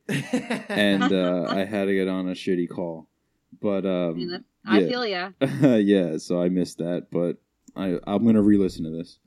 and 0.70 1.12
uh, 1.12 1.48
I 1.50 1.66
had 1.66 1.86
to 1.86 1.96
get 1.96 2.08
on 2.08 2.28
a 2.30 2.34
shitty 2.34 2.70
call, 2.70 3.08
but 3.60 3.88
I, 3.88 4.12
mean, 4.12 4.26
um, 4.26 4.30
that- 4.32 4.44
I 4.66 4.80
yeah. 4.82 4.88
feel 4.88 5.06
ya. 5.08 5.32
yeah, 5.78 6.18
so 6.18 6.40
I 6.40 6.50
missed 6.50 6.78
that, 6.78 7.08
but 7.10 7.38
I, 7.76 8.00
I'm 8.08 8.26
gonna 8.26 8.42
re-listen 8.42 8.84
to 8.86 8.90
this. 8.90 9.20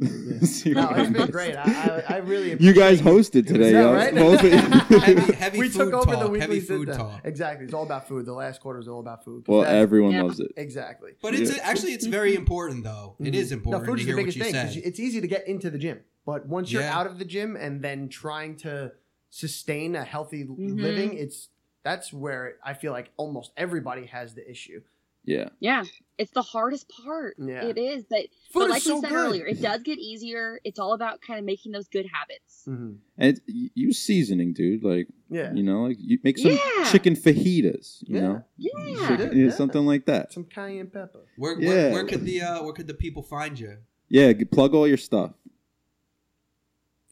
See 0.63 0.71
no, 0.73 0.83
what 0.87 0.99
it's 0.99 1.07
been 1.11 1.15
happens. 1.15 1.31
great. 1.31 1.57
I, 1.57 2.03
I, 2.09 2.15
I 2.15 2.17
really. 2.19 2.57
You 2.59 2.73
guys 2.73 3.01
hosted 3.01 3.47
today, 3.47 3.73
that 3.73 3.83
yo. 3.83 3.93
right? 3.95 4.15
Both 4.15 4.43
you. 4.45 4.51
heavy, 4.99 5.33
heavy 5.37 5.59
we 5.59 5.69
food 5.69 5.79
took 5.91 5.93
over 5.95 6.13
talk. 6.15 6.25
the 6.25 6.29
weekly 6.31 6.41
heavy 6.41 6.61
sit 6.61 6.69
food 6.69 6.89
down. 6.89 6.97
talk. 6.99 7.21
Exactly. 7.25 7.65
It's 7.65 7.75
all 7.75 7.85
about 7.85 8.09
food. 8.09 8.27
The 8.27 8.33
last 8.33 8.61
quarter 8.61 8.79
is 8.81 8.89
all 8.89 9.01
about 9.01 9.25
food. 9.25 9.45
well, 9.49 9.61
that's- 9.63 9.83
everyone 9.83 10.13
Yeah. 10.13 10.23
loves 10.23 10.41
it. 10.41 10.53
Exactly. 10.57 11.13
But 11.23 11.35
it's 11.35 11.55
Yeah. 11.57 11.63
actually 11.63 11.93
it's 11.93 12.07
very 12.07 12.35
important 12.35 12.85
though. 12.85 13.17
It 13.21 13.33
Mhm. 13.33 13.35
is 13.35 13.51
No, 13.51 13.57
important 13.57 13.87
food 13.87 13.97
to 13.97 14.01
is 14.01 14.07
the 14.07 14.11
hear 14.11 14.17
what 14.17 14.21
biggest 14.23 14.37
you 14.39 14.45
thing. 14.45 14.55
'cause 14.55 14.75
said. 14.75 14.83
It's 14.85 15.01
easy 15.01 15.21
to 15.21 15.27
get 15.29 15.47
into 15.49 15.71
the 15.71 15.79
gym, 15.79 16.01
but 16.27 16.47
once 16.47 16.71
you're 16.73 16.83
Yeah. 16.83 16.99
out 16.99 17.07
of 17.07 17.19
the 17.19 17.25
gym 17.25 17.57
and 17.57 17.81
then 17.83 18.09
trying 18.09 18.57
to 18.59 18.93
sustain 19.31 19.97
a 19.97 20.05
healthy 20.05 20.45
Mhm. 20.45 20.81
living, 20.81 21.15
it's 21.15 21.49
that's 21.85 22.13
where 22.13 22.57
I 22.65 22.75
feel 22.75 22.93
like 22.93 23.11
almost 23.17 23.51
everybody 23.57 24.07
has 24.07 24.35
the 24.35 24.49
issue. 24.49 24.83
Yeah, 25.25 25.51
Yeah, 25.61 25.85
it's 26.19 26.33
the 26.33 26.43
hardest 26.43 26.91
part. 27.05 27.37
Yeah. 27.39 27.65
It 27.65 27.79
is, 27.79 28.05
but, 28.11 28.27
but 28.53 28.71
like 28.71 28.83
so 28.83 28.97
we 28.97 29.01
said 29.03 29.11
good. 29.11 29.17
earlier, 29.17 29.47
it 29.47 29.63
does 29.63 29.81
get 29.83 29.99
easier. 29.99 30.59
It's 30.65 30.81
all 30.81 30.95
about 30.95 31.21
kind 31.25 31.39
of 31.39 31.45
making 31.45 31.71
those 31.71 31.87
good 31.89 32.07
habits. 32.13 32.63
hmm 32.65 32.95
and 33.19 33.41
you 33.47 33.71
use 33.75 33.99
seasoning, 33.99 34.53
dude. 34.53 34.83
Like 34.83 35.07
Yeah. 35.31 35.53
you 35.55 35.63
know, 35.63 35.85
like 35.85 35.97
you 36.01 36.19
make 36.25 36.39
some 36.39 36.51
Yeah. 36.53 36.85
chicken 36.91 37.15
fajitas. 37.15 38.03
You 38.09 38.15
Yeah. 38.17 38.21
know, 38.21 38.45
Yeah. 38.57 39.09
Chicken- 39.09 39.39
Yeah. 39.39 39.45
yeah, 39.45 39.51
something 39.51 39.87
like 39.87 40.07
that. 40.07 40.33
Some 40.33 40.45
cayenne 40.45 40.89
pepper. 40.89 41.25
Where, 41.37 41.61
Yeah. 41.61 41.69
where 41.69 41.93
where 41.93 42.05
could 42.07 42.25
the 42.25 42.41
uh, 42.43 42.65
where 42.65 42.73
could 42.73 42.89
the 42.89 42.95
people 42.95 43.23
find 43.23 43.59
you? 43.59 43.77
Yeah, 44.09 44.33
plug 44.51 44.75
all 44.75 44.89
your 44.89 44.97
stuff. 44.99 45.35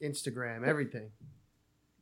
Instagram, 0.03 0.67
everything. 0.67 1.11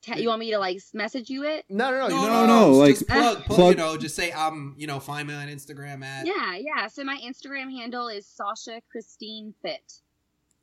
Ta- 0.02 0.16
you 0.16 0.28
want 0.28 0.40
me 0.40 0.50
to 0.52 0.58
like 0.58 0.80
message 0.94 1.28
you 1.30 1.44
it? 1.44 1.64
No, 1.68 1.90
no, 1.90 2.06
no. 2.06 2.08
No, 2.08 2.14
you 2.14 2.20
no, 2.22 2.28
don't- 2.28 2.46
no. 2.46 2.70
no, 2.80 2.86
just 2.86 3.08
like- 3.08 3.18
plug, 3.18 3.36
plug, 3.44 3.44
plug- 3.56 3.70
You 3.70 3.76
know, 3.76 3.96
just 3.96 4.14
say 4.16 4.32
um, 4.32 4.74
you 4.78 4.86
know, 4.86 5.00
find 5.00 5.26
me 5.28 5.34
on 5.34 5.48
Instagram 5.48 6.04
at. 6.04 6.26
Yeah, 6.26 6.56
yeah. 6.56 6.86
So 6.88 7.04
my 7.04 7.18
Instagram 7.24 7.70
handle 7.70 8.08
is 8.08 8.26
Sasha 8.26 8.80
Christine 8.90 9.54
Fit. 9.62 9.92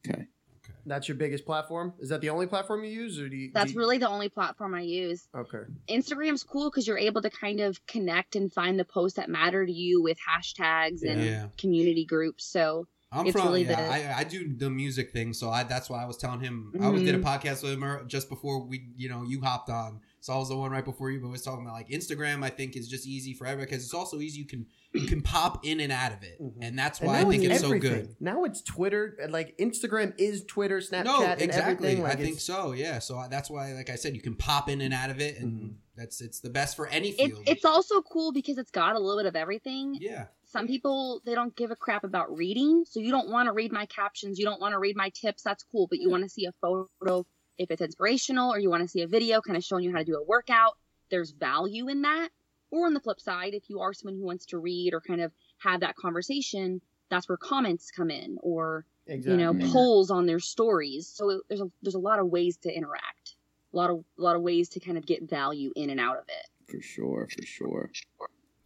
Okay. 0.08 0.22
Okay. 0.64 0.74
That's 0.88 1.08
your 1.08 1.18
biggest 1.18 1.46
platform. 1.46 1.94
Is 2.00 2.10
that 2.10 2.22
the 2.22 2.30
only 2.30 2.48
platform 2.48 2.84
you 2.84 2.92
use, 2.92 3.20
or 3.20 3.28
do 3.30 3.36
you? 3.36 3.52
That's 3.54 3.68
do 3.68 3.74
you- 3.74 3.80
really 3.80 3.98
the 3.98 4.10
only 4.10 4.30
platform 4.30 4.74
I 4.76 4.82
use. 4.82 5.28
okay. 5.36 5.64
Instagram's 5.90 6.44
cool 6.44 6.70
because 6.70 6.88
you're 6.88 6.98
able 6.98 7.22
to 7.24 7.30
kind 7.30 7.60
of 7.60 7.84
connect 7.88 8.36
and 8.36 8.52
find 8.54 8.80
the 8.80 8.86
posts 8.86 9.18
that 9.18 9.30
matter 9.30 9.66
to 9.66 9.72
you 9.72 10.02
with 10.02 10.18
hashtags 10.20 11.04
and 11.04 11.24
Yeah. 11.24 11.48
community 11.58 12.06
groups. 12.06 12.46
So 12.46 12.88
I'm 13.12 13.28
It's 13.28 13.34
from 13.38 13.48
really 13.48 13.64
yeah, 13.64 13.76
the- 14.00 14.12
I, 14.12 14.20
I 14.20 14.24
do 14.26 14.56
the 14.58 14.70
music 14.70 15.12
thing, 15.12 15.32
so 15.34 15.50
I 15.50 15.64
that's 15.64 15.90
why 15.90 16.02
I 16.02 16.06
was 16.06 16.18
telling 16.18 16.42
him 16.42 16.74
I 16.82 16.90
was 16.90 17.02
did 17.04 17.16
a 17.16 17.20
Mhm. 17.20 17.24
podcast 17.24 17.64
with 17.64 17.74
him 17.74 17.84
er- 17.84 18.04
just 18.06 18.28
before 18.30 18.66
we 18.66 18.90
you 18.98 19.08
know 19.10 19.24
you 19.24 19.40
hopped 19.42 19.70
on, 19.70 20.02
so 20.20 20.34
I 20.34 20.38
was 20.38 20.50
the 20.50 20.58
one 20.58 20.72
right 20.72 20.84
before 20.84 21.12
you, 21.12 21.22
but 21.22 21.30
was 21.30 21.42
talking 21.44 21.64
about 21.64 21.76
like 21.76 21.88
Instagram. 21.90 22.44
I 22.44 22.50
think 22.50 22.76
is 22.76 22.88
just 22.90 23.06
easy 23.08 23.34
for 23.34 23.46
everyone 23.48 23.68
because 23.70 23.84
it's 23.86 23.94
also 23.94 24.20
easy 24.20 24.40
you 24.40 24.46
can 24.48 24.66
you 24.94 25.08
can 25.08 25.22
pop 25.22 25.66
in 25.66 25.80
and 25.82 25.92
out 25.94 26.12
of 26.14 26.24
it, 26.24 26.42
Mhm. 26.42 26.54
and 26.62 26.78
that's 26.80 27.00
And 27.00 27.08
why 27.08 27.20
I 27.22 27.26
think 27.26 27.44
it's 27.44 27.62
so 27.62 27.78
good. 27.78 28.16
Now 28.20 28.44
it's 28.44 28.62
Twitter. 28.62 29.18
Like 29.30 29.56
Instagram 29.60 30.14
is 30.18 30.44
Twitter, 30.44 30.80
Snapchat, 30.80 31.06
No, 31.06 31.24
and 31.24 31.42
exactly. 31.42 31.90
everything. 31.90 32.04
Like 32.04 32.14
I 32.20 32.22
think 32.22 32.40
so. 32.40 32.72
Yeah. 32.74 33.00
So 33.00 33.18
I, 33.18 33.28
that's 33.30 33.50
why, 33.50 33.74
like 33.74 33.90
I 33.90 33.96
said, 33.96 34.16
you 34.16 34.22
can 34.22 34.36
pop 34.36 34.68
in 34.70 34.82
and 34.82 34.94
out 34.94 35.10
of 35.10 35.22
it, 35.22 35.38
and 35.40 35.54
Mhm. 35.62 35.74
that's 35.96 36.20
it's 36.22 36.40
the 36.42 36.50
best 36.50 36.76
for 36.76 36.88
any 36.88 37.10
it's 37.12 37.38
it's 37.48 37.66
also 37.66 38.02
cool 38.02 38.34
because 38.34 38.58
it's 38.58 38.72
got 38.72 38.96
a 38.96 39.00
little 39.00 39.20
bit 39.20 39.28
of 39.28 39.36
everything. 39.38 39.96
yeah. 40.02 40.26
Some 40.56 40.68
people 40.68 41.22
they 41.26 41.36
don't 41.36 41.54
give 41.54 41.72
a 41.72 41.76
crap 41.76 42.06
about 42.06 42.34
reading, 42.34 42.86
so 42.90 43.02
you 43.02 43.12
don't 43.12 43.28
want 43.28 43.48
to 43.48 43.52
read 43.52 43.74
my 43.74 43.86
captions, 43.88 44.40
you 44.40 44.46
don't 44.46 44.62
want 44.62 44.72
to 44.72 44.80
read 44.80 44.96
my 44.96 45.10
tips. 45.10 45.44
That's 45.44 45.64
cool, 45.64 45.86
but 45.88 46.00
you 46.00 46.10
want 46.10 46.24
to 46.24 46.30
see 46.30 46.46
a 46.46 46.54
photo 46.62 47.26
if 47.58 47.72
it's 47.72 47.82
inspirational, 47.82 48.54
or 48.54 48.60
you 48.60 48.70
want 48.70 48.82
to 48.82 48.88
see 48.88 49.02
a 49.02 49.08
video 49.08 49.42
kind 49.42 49.58
of 49.58 49.66
showing 49.66 49.84
you 49.84 49.92
how 49.92 49.98
to 49.98 50.06
do 50.06 50.16
a 50.16 50.24
workout. 50.24 50.78
There's 51.12 51.32
value 51.32 51.90
in 51.90 52.04
that. 52.04 52.30
Or 52.72 52.86
on 52.86 52.94
the 52.94 53.02
flip 53.02 53.20
side, 53.20 53.54
if 53.54 53.70
you 53.70 53.82
are 53.82 53.94
someone 53.94 54.18
who 54.18 54.26
wants 54.26 54.46
to 54.46 54.58
read 54.58 54.94
or 54.94 55.02
kind 55.02 55.20
of 55.20 55.34
have 55.58 55.82
that 55.82 55.98
conversation, 55.98 56.80
that's 57.10 57.28
where 57.28 57.38
comments 57.38 57.92
come 57.92 58.10
in, 58.10 58.38
or 58.42 58.86
exactly. 59.08 59.44
you 59.44 59.54
know 59.54 59.74
polls 59.74 60.10
on 60.10 60.26
their 60.26 60.40
stories. 60.40 61.06
So 61.14 61.42
there's 61.50 61.60
a 61.60 61.70
there's 61.82 61.96
a 61.96 62.00
lot 62.00 62.20
of 62.20 62.28
ways 62.28 62.56
to 62.62 62.74
interact, 62.74 63.36
a 63.74 63.76
lot 63.76 63.90
of 63.90 64.06
a 64.18 64.22
lot 64.22 64.38
of 64.38 64.42
ways 64.42 64.70
to 64.70 64.80
kind 64.80 64.98
of 64.98 65.06
get 65.06 65.30
value 65.30 65.74
in 65.76 65.90
and 65.90 66.00
out 66.00 66.16
of 66.16 66.24
it. 66.30 66.72
For 66.72 66.82
sure, 66.82 67.28
for 67.30 67.44
sure. 67.44 67.90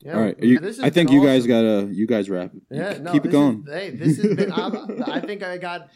Yeah, 0.01 0.15
All 0.15 0.21
right, 0.21 0.41
you, 0.41 0.59
I 0.81 0.89
think 0.89 1.09
been 1.09 1.17
you 1.19 1.25
guys 1.25 1.41
awesome. 1.41 1.49
gotta 1.49 1.93
you 1.93 2.07
guys 2.07 2.29
wrap 2.29 2.51
it. 2.55 2.61
Yeah, 2.71 2.97
no, 2.99 3.11
keep 3.11 3.25
it 3.25 3.31
going. 3.31 3.65
Is, 3.67 3.73
hey, 3.73 3.89
this 3.89 4.17
has 4.17 4.33
been. 4.33 4.51
I'm, 4.53 5.03
I 5.05 5.19
think 5.25 5.43
I 5.43 5.57
got 5.57 5.89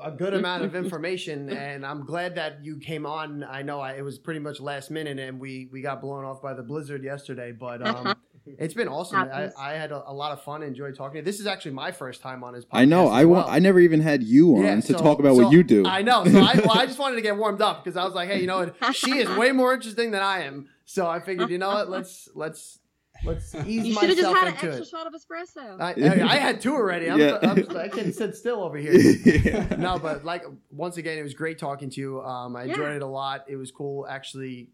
a 0.00 0.12
good 0.12 0.32
amount 0.34 0.62
of 0.62 0.76
information, 0.76 1.50
and 1.50 1.84
I'm 1.84 2.06
glad 2.06 2.36
that 2.36 2.64
you 2.64 2.78
came 2.78 3.04
on. 3.04 3.42
I 3.42 3.62
know 3.62 3.80
I, 3.80 3.94
it 3.94 4.02
was 4.02 4.16
pretty 4.16 4.38
much 4.38 4.60
last 4.60 4.92
minute, 4.92 5.18
and 5.18 5.40
we 5.40 5.68
we 5.72 5.82
got 5.82 6.00
blown 6.00 6.24
off 6.24 6.40
by 6.40 6.54
the 6.54 6.62
blizzard 6.62 7.02
yesterday, 7.02 7.50
but 7.50 7.84
um, 7.84 8.14
it's 8.46 8.74
been 8.74 8.86
awesome. 8.86 9.18
I, 9.18 9.50
I 9.58 9.72
had 9.72 9.90
a, 9.90 10.08
a 10.08 10.14
lot 10.14 10.30
of 10.30 10.40
fun, 10.44 10.62
enjoyed 10.62 10.94
talking. 10.94 11.14
to 11.14 11.18
you. 11.18 11.24
This 11.24 11.40
is 11.40 11.48
actually 11.48 11.72
my 11.72 11.90
first 11.90 12.22
time 12.22 12.44
on 12.44 12.54
his. 12.54 12.64
podcast 12.64 12.68
I 12.78 12.84
know. 12.84 13.08
I 13.08 13.24
want. 13.24 13.46
well. 13.46 13.56
I 13.56 13.58
never 13.58 13.80
even 13.80 14.00
had 14.00 14.22
you 14.22 14.54
on 14.56 14.62
Yeah, 14.62 14.76
to 14.76 14.82
so- 14.82 14.98
talk 14.98 15.18
about 15.18 15.34
so 15.34 15.42
what 15.42 15.52
you 15.52 15.64
do. 15.64 15.84
I 15.84 16.02
know. 16.02 16.24
So 16.24 16.38
I, 16.38 16.54
well, 16.64 16.78
I 16.78 16.86
just 16.92 17.00
wanted 17.00 17.16
to 17.16 17.22
get 17.22 17.36
warmed 17.36 17.60
up 17.60 17.82
because 17.82 17.96
I 17.96 18.04
was 18.04 18.14
like, 18.14 18.28
hey, 18.28 18.40
you 18.40 18.46
know 18.46 18.58
what? 18.80 18.94
She 18.94 19.18
is 19.18 19.28
way 19.36 19.50
more 19.50 19.74
interesting 19.74 20.12
than 20.12 20.22
I 20.22 20.44
am. 20.44 20.68
So 20.84 21.08
I 21.08 21.18
figured, 21.18 21.50
you 21.50 21.58
know 21.58 21.70
what? 21.70 21.90
Let's 21.90 22.28
let's 22.36 22.78
let's 23.24 23.54
ease 23.66 23.86
You 23.86 23.94
should 23.94 24.08
have 24.10 24.18
just 24.18 24.34
had 24.36 24.48
an 24.48 24.52
extra 24.54 24.76
it. 24.76 24.86
shot 24.88 25.06
of 25.06 25.12
espresso. 25.14 25.80
I, 25.80 25.92
I, 25.92 26.32
I 26.34 26.36
had 26.48 26.60
two 26.60 26.74
already. 26.74 27.10
I'm, 27.10 27.18
Yeah. 27.18 27.38
I'm, 27.42 27.76
I 27.76 27.88
can't 27.88 28.14
sit 28.14 28.36
still 28.36 28.62
over 28.62 28.76
here. 28.76 28.94
Yeah. 28.94 29.76
no, 29.78 29.98
but 29.98 30.24
like 30.24 30.44
once 30.70 30.96
again, 30.96 31.18
it 31.18 31.22
was 31.22 31.34
great 31.34 31.58
talking 31.58 31.90
to 31.90 32.00
you. 32.00 32.22
Um, 32.22 32.56
I 32.56 32.64
enjoyed 32.64 32.90
Yeah. 32.90 32.96
it 32.96 33.02
a 33.02 33.06
lot. 33.06 33.44
It 33.48 33.56
was 33.56 33.70
cool 33.70 34.06
actually 34.08 34.68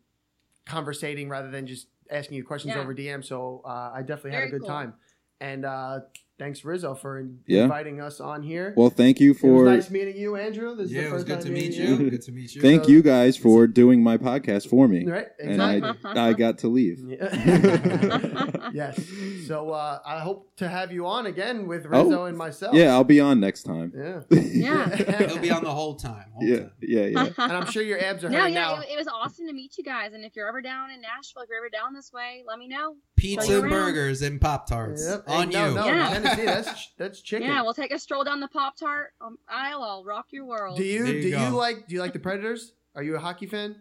conversating 0.67 1.29
rather 1.29 1.51
than 1.51 1.67
just 1.67 1.89
asking 2.11 2.37
you 2.37 2.45
questions 2.45 2.75
Yeah. 2.75 2.81
over 2.83 2.95
DM. 2.95 3.25
So 3.25 3.63
uh, 3.65 3.93
I 3.95 4.01
definitely 4.01 4.33
had 4.33 4.45
a 4.45 4.51
good 4.51 4.61
cool. 4.61 4.69
time. 4.69 4.95
And 5.41 5.65
uh, 5.65 6.01
thanks 6.39 6.65
Rizzo 6.65 6.95
for 6.95 7.29
Yeah. 7.47 7.65
inviting 7.65 8.01
us 8.01 8.21
on 8.21 8.43
here. 8.43 8.75
well, 8.77 8.91
thank 8.91 9.21
you 9.21 9.33
it 9.33 9.39
for. 9.39 9.65
was 9.65 9.85
nice 9.85 9.91
meeting 9.91 10.17
you, 10.17 10.37
Andrew. 10.37 10.75
This 10.75 10.87
is 10.87 10.93
Yeah, 10.93 11.01
the 11.03 11.07
it 11.09 11.13
was 11.13 11.23
first 11.23 11.27
good 11.29 11.41
to 11.43 11.51
meet 11.51 11.71
meeting 11.71 11.87
you. 12.01 12.11
Good 12.11 12.23
to 12.23 12.33
meet 12.33 12.55
you. 12.55 12.61
Thank 12.63 12.85
So- 12.85 12.91
you 12.91 13.03
guys 13.03 13.37
for 13.37 13.67
doing 13.67 14.03
my 14.03 14.17
podcast 14.19 14.69
for 14.69 14.89
me, 14.89 15.07
Right, 15.07 15.27
and 15.41 15.63
I 15.63 15.75
exactly. 15.77 16.11
I 16.21 16.33
got 16.33 16.59
to 16.59 16.69
leave. 16.69 16.99
Yeah. 17.07 18.71
yes. 18.73 19.01
So 19.47 19.71
uh, 19.71 19.99
I 20.07 20.21
hope 20.21 20.51
to 20.57 20.69
have 20.69 20.91
you 20.93 21.07
on 21.07 21.27
again 21.27 21.67
with 21.67 21.85
Rizzo 21.87 22.23
Oh, 22.23 22.25
and 22.25 22.37
myself. 22.37 22.75
Yeah, 22.75 22.93
I'll 22.93 23.05
be 23.05 23.21
on 23.21 23.41
next 23.41 23.63
time. 23.65 23.93
Yeah. 23.95 24.21
Yeah. 24.55 24.97
He'll 25.27 25.39
be 25.41 25.51
on 25.51 25.63
the 25.65 25.71
whole 25.73 25.97
time. 25.97 26.27
Whole 26.33 26.45
Yeah, 26.47 26.57
time. 26.59 26.71
yeah, 26.81 27.07
yeah. 27.07 27.25
and 27.39 27.53
I'm 27.53 27.67
sure 27.67 27.83
your 27.83 28.01
abs 28.01 28.25
are 28.25 28.31
No, 28.31 28.47
yeah, 28.47 28.55
now. 28.55 28.81
it, 28.81 28.89
it 28.93 28.97
was 28.97 29.09
awesome 29.09 29.47
to 29.47 29.53
meet 29.53 29.77
you 29.77 29.85
guys. 29.85 30.13
And 30.15 30.25
if 30.25 30.37
you're 30.37 30.49
ever 30.49 30.63
down 30.63 30.91
in 30.91 31.01
Nashville, 31.01 31.43
if 31.43 31.49
you're 31.49 31.59
ever 31.59 31.69
down 31.71 31.93
this 31.93 32.13
way, 32.13 32.43
let 32.47 32.59
me 32.59 32.69
know. 32.69 32.97
Pizza, 33.25 33.47
Show 33.47 33.53
you 33.53 33.63
around. 33.63 33.71
burgers, 33.71 34.23
and 34.23 34.41
Pop 34.41 34.67
Tarts 34.69 35.07
Yep. 35.09 35.25
on 35.27 35.49
no, 35.51 35.69
you. 35.69 35.75
No, 35.75 35.87
Yeah. 35.87 36.09
Tennessee, 36.11 36.45
that's 36.45 36.91
that's 36.99 37.21
chicken. 37.21 37.49
Yeah, 37.49 37.63
we'll 37.63 37.75
take 37.75 37.93
a 37.93 37.99
stroll 37.99 38.25
down 38.25 38.41
the 38.41 38.49
Pop 38.49 38.77
Tart 38.77 39.13
um, 39.21 39.39
aisle. 39.49 39.83
I'll 39.83 40.05
rock 40.05 40.27
your 40.31 40.45
world. 40.45 40.77
do 40.77 40.85
you 40.85 41.07
you 41.07 41.23
do 41.23 41.29
you 41.29 41.49
like 41.51 41.87
do 41.89 41.95
you 41.95 42.01
like 42.01 42.13
the 42.13 42.19
Predators? 42.19 42.73
Are 42.95 43.03
you 43.03 43.17
a 43.17 43.19
hockey 43.19 43.47
fan? 43.47 43.77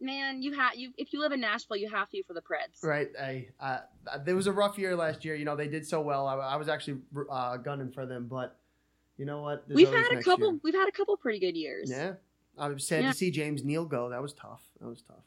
Man, 0.00 0.42
you 0.42 0.52
have 0.52 0.74
you 0.74 0.92
if 0.98 1.12
you 1.12 1.20
live 1.20 1.32
in 1.32 1.40
Nashville, 1.40 1.76
you 1.78 1.88
have 1.88 2.10
to 2.10 2.22
for 2.24 2.34
the 2.34 2.42
Preds. 2.42 2.82
Right. 2.82 3.08
I, 3.20 3.46
uh, 3.60 3.78
there 4.24 4.36
was 4.36 4.46
a 4.46 4.52
rough 4.52 4.78
year 4.78 4.94
last 4.94 5.24
year. 5.24 5.34
You 5.36 5.44
know, 5.46 5.56
they 5.56 5.68
did 5.68 5.86
so 5.86 6.00
well. 6.02 6.26
I, 6.26 6.34
I 6.34 6.56
was 6.56 6.68
actually 6.68 6.98
uh, 7.30 7.56
gunning 7.56 7.90
for 7.90 8.04
them, 8.04 8.26
but 8.26 8.58
you 9.16 9.24
know 9.24 9.40
what? 9.40 9.64
There's 9.66 9.76
We've 9.76 9.88
had 9.88 10.12
a 10.12 10.22
couple. 10.22 10.52
year. 10.52 10.60
We've 10.62 10.74
had 10.74 10.88
a 10.88 10.92
couple 10.92 11.16
pretty 11.16 11.38
good 11.38 11.56
years. 11.56 11.90
Yeah. 11.90 12.14
I 12.58 12.68
was 12.68 12.86
sad 12.86 13.04
Yeah. 13.04 13.12
to 13.12 13.16
see 13.16 13.30
James 13.30 13.64
Neal 13.64 13.84
go. 13.86 14.10
That 14.10 14.20
was 14.20 14.32
tough. 14.34 14.62
That 14.80 14.88
was 14.88 15.02
tough. 15.02 15.24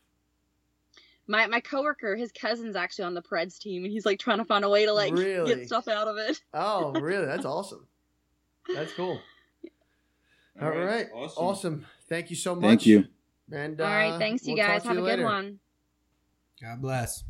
My 1.30 1.46
my 1.46 1.60
coworker, 1.60 2.16
his 2.16 2.32
cousin's 2.32 2.76
actually 2.76 3.06
on 3.06 3.14
the 3.14 3.22
Preds 3.22 3.60
team, 3.60 3.84
and 3.84 3.94
he's 3.94 4.04
like 4.04 4.20
trying 4.20 4.40
to 4.40 4.46
find 4.46 4.66
a 4.66 4.70
way 4.70 4.86
to 4.88 4.92
like 4.94 5.14
Really? 5.14 5.54
get 5.56 5.68
stuff 5.68 5.88
out 5.88 6.08
of 6.08 6.18
it. 6.18 6.42
Oh, 6.56 6.92
really? 7.00 7.28
That's 7.28 7.46
awesome. 7.46 7.86
That's 8.74 8.92
cool. 8.94 9.20
All 10.60 10.72
right. 10.72 11.06
Awesome. 11.14 11.86
Thank 12.10 12.32
you 12.32 12.36
so 12.36 12.56
much. 12.56 12.64
Thank 12.64 12.86
you. 12.88 13.06
And 13.52 13.80
All 13.80 13.88
right, 13.88 14.10
uh, 14.14 14.18
thanks 14.20 14.46
you 14.48 14.56
we'll 14.56 14.66
guys. 14.66 14.84
talk 14.84 14.92
to 14.94 14.98
Have 14.98 14.98
a 14.98 15.10
you 15.12 15.18
good 15.18 15.24
one. 15.24 15.60
God 16.62 16.82
bless. 16.82 17.24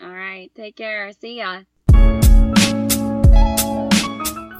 All 0.00 0.08
right, 0.10 0.50
take 0.54 0.76
care. 0.76 1.12
See 1.12 1.38
ya. 1.38 1.62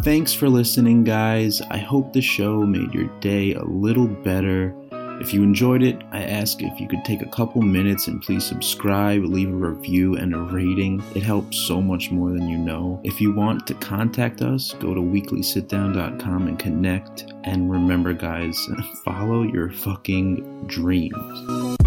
Thanks 0.03 0.35
for 0.35 0.49
listening, 0.49 1.03
guys. 1.05 1.63
I 1.63 1.79
hope 1.79 2.13
the 2.13 2.21
show 2.21 2.61
made 2.67 2.93
your 2.93 3.07
day 3.21 3.55
a 3.55 3.63
little 3.65 4.07
better. 4.09 4.75
If 5.21 5.33
you 5.33 5.43
enjoyed 5.43 5.83
it, 5.83 6.03
I 6.11 6.25
ask 6.25 6.63
if 6.63 6.81
you 6.81 6.89
could 6.89 7.05
take 7.05 7.23
a 7.23 7.29
couple 7.29 7.63
minutes 7.63 8.09
and 8.09 8.21
please 8.21 8.45
subscribe, 8.45 9.23
leave 9.25 9.49
a 9.49 9.53
review, 9.53 10.17
and 10.17 10.35
a 10.35 10.39
rating. 10.39 11.03
It 11.15 11.23
helps 11.23 11.57
so 11.59 11.81
much 11.81 12.11
more 12.11 12.31
than 12.31 12.49
you 12.49 12.59
know. 12.59 13.01
If 13.05 13.21
you 13.21 13.35
want 13.35 13.67
to 13.69 13.75
contact 13.75 14.43
us, 14.43 14.75
go 14.75 14.95
to 14.95 15.01
weeklysitdown.com 15.01 16.49
and 16.49 16.59
connect. 16.59 17.33
And 17.45 17.71
remember, 17.71 18.13
guys, 18.13 18.69
follow 19.05 19.43
your 19.43 19.71
fucking 19.71 20.67
dreams. 20.67 21.84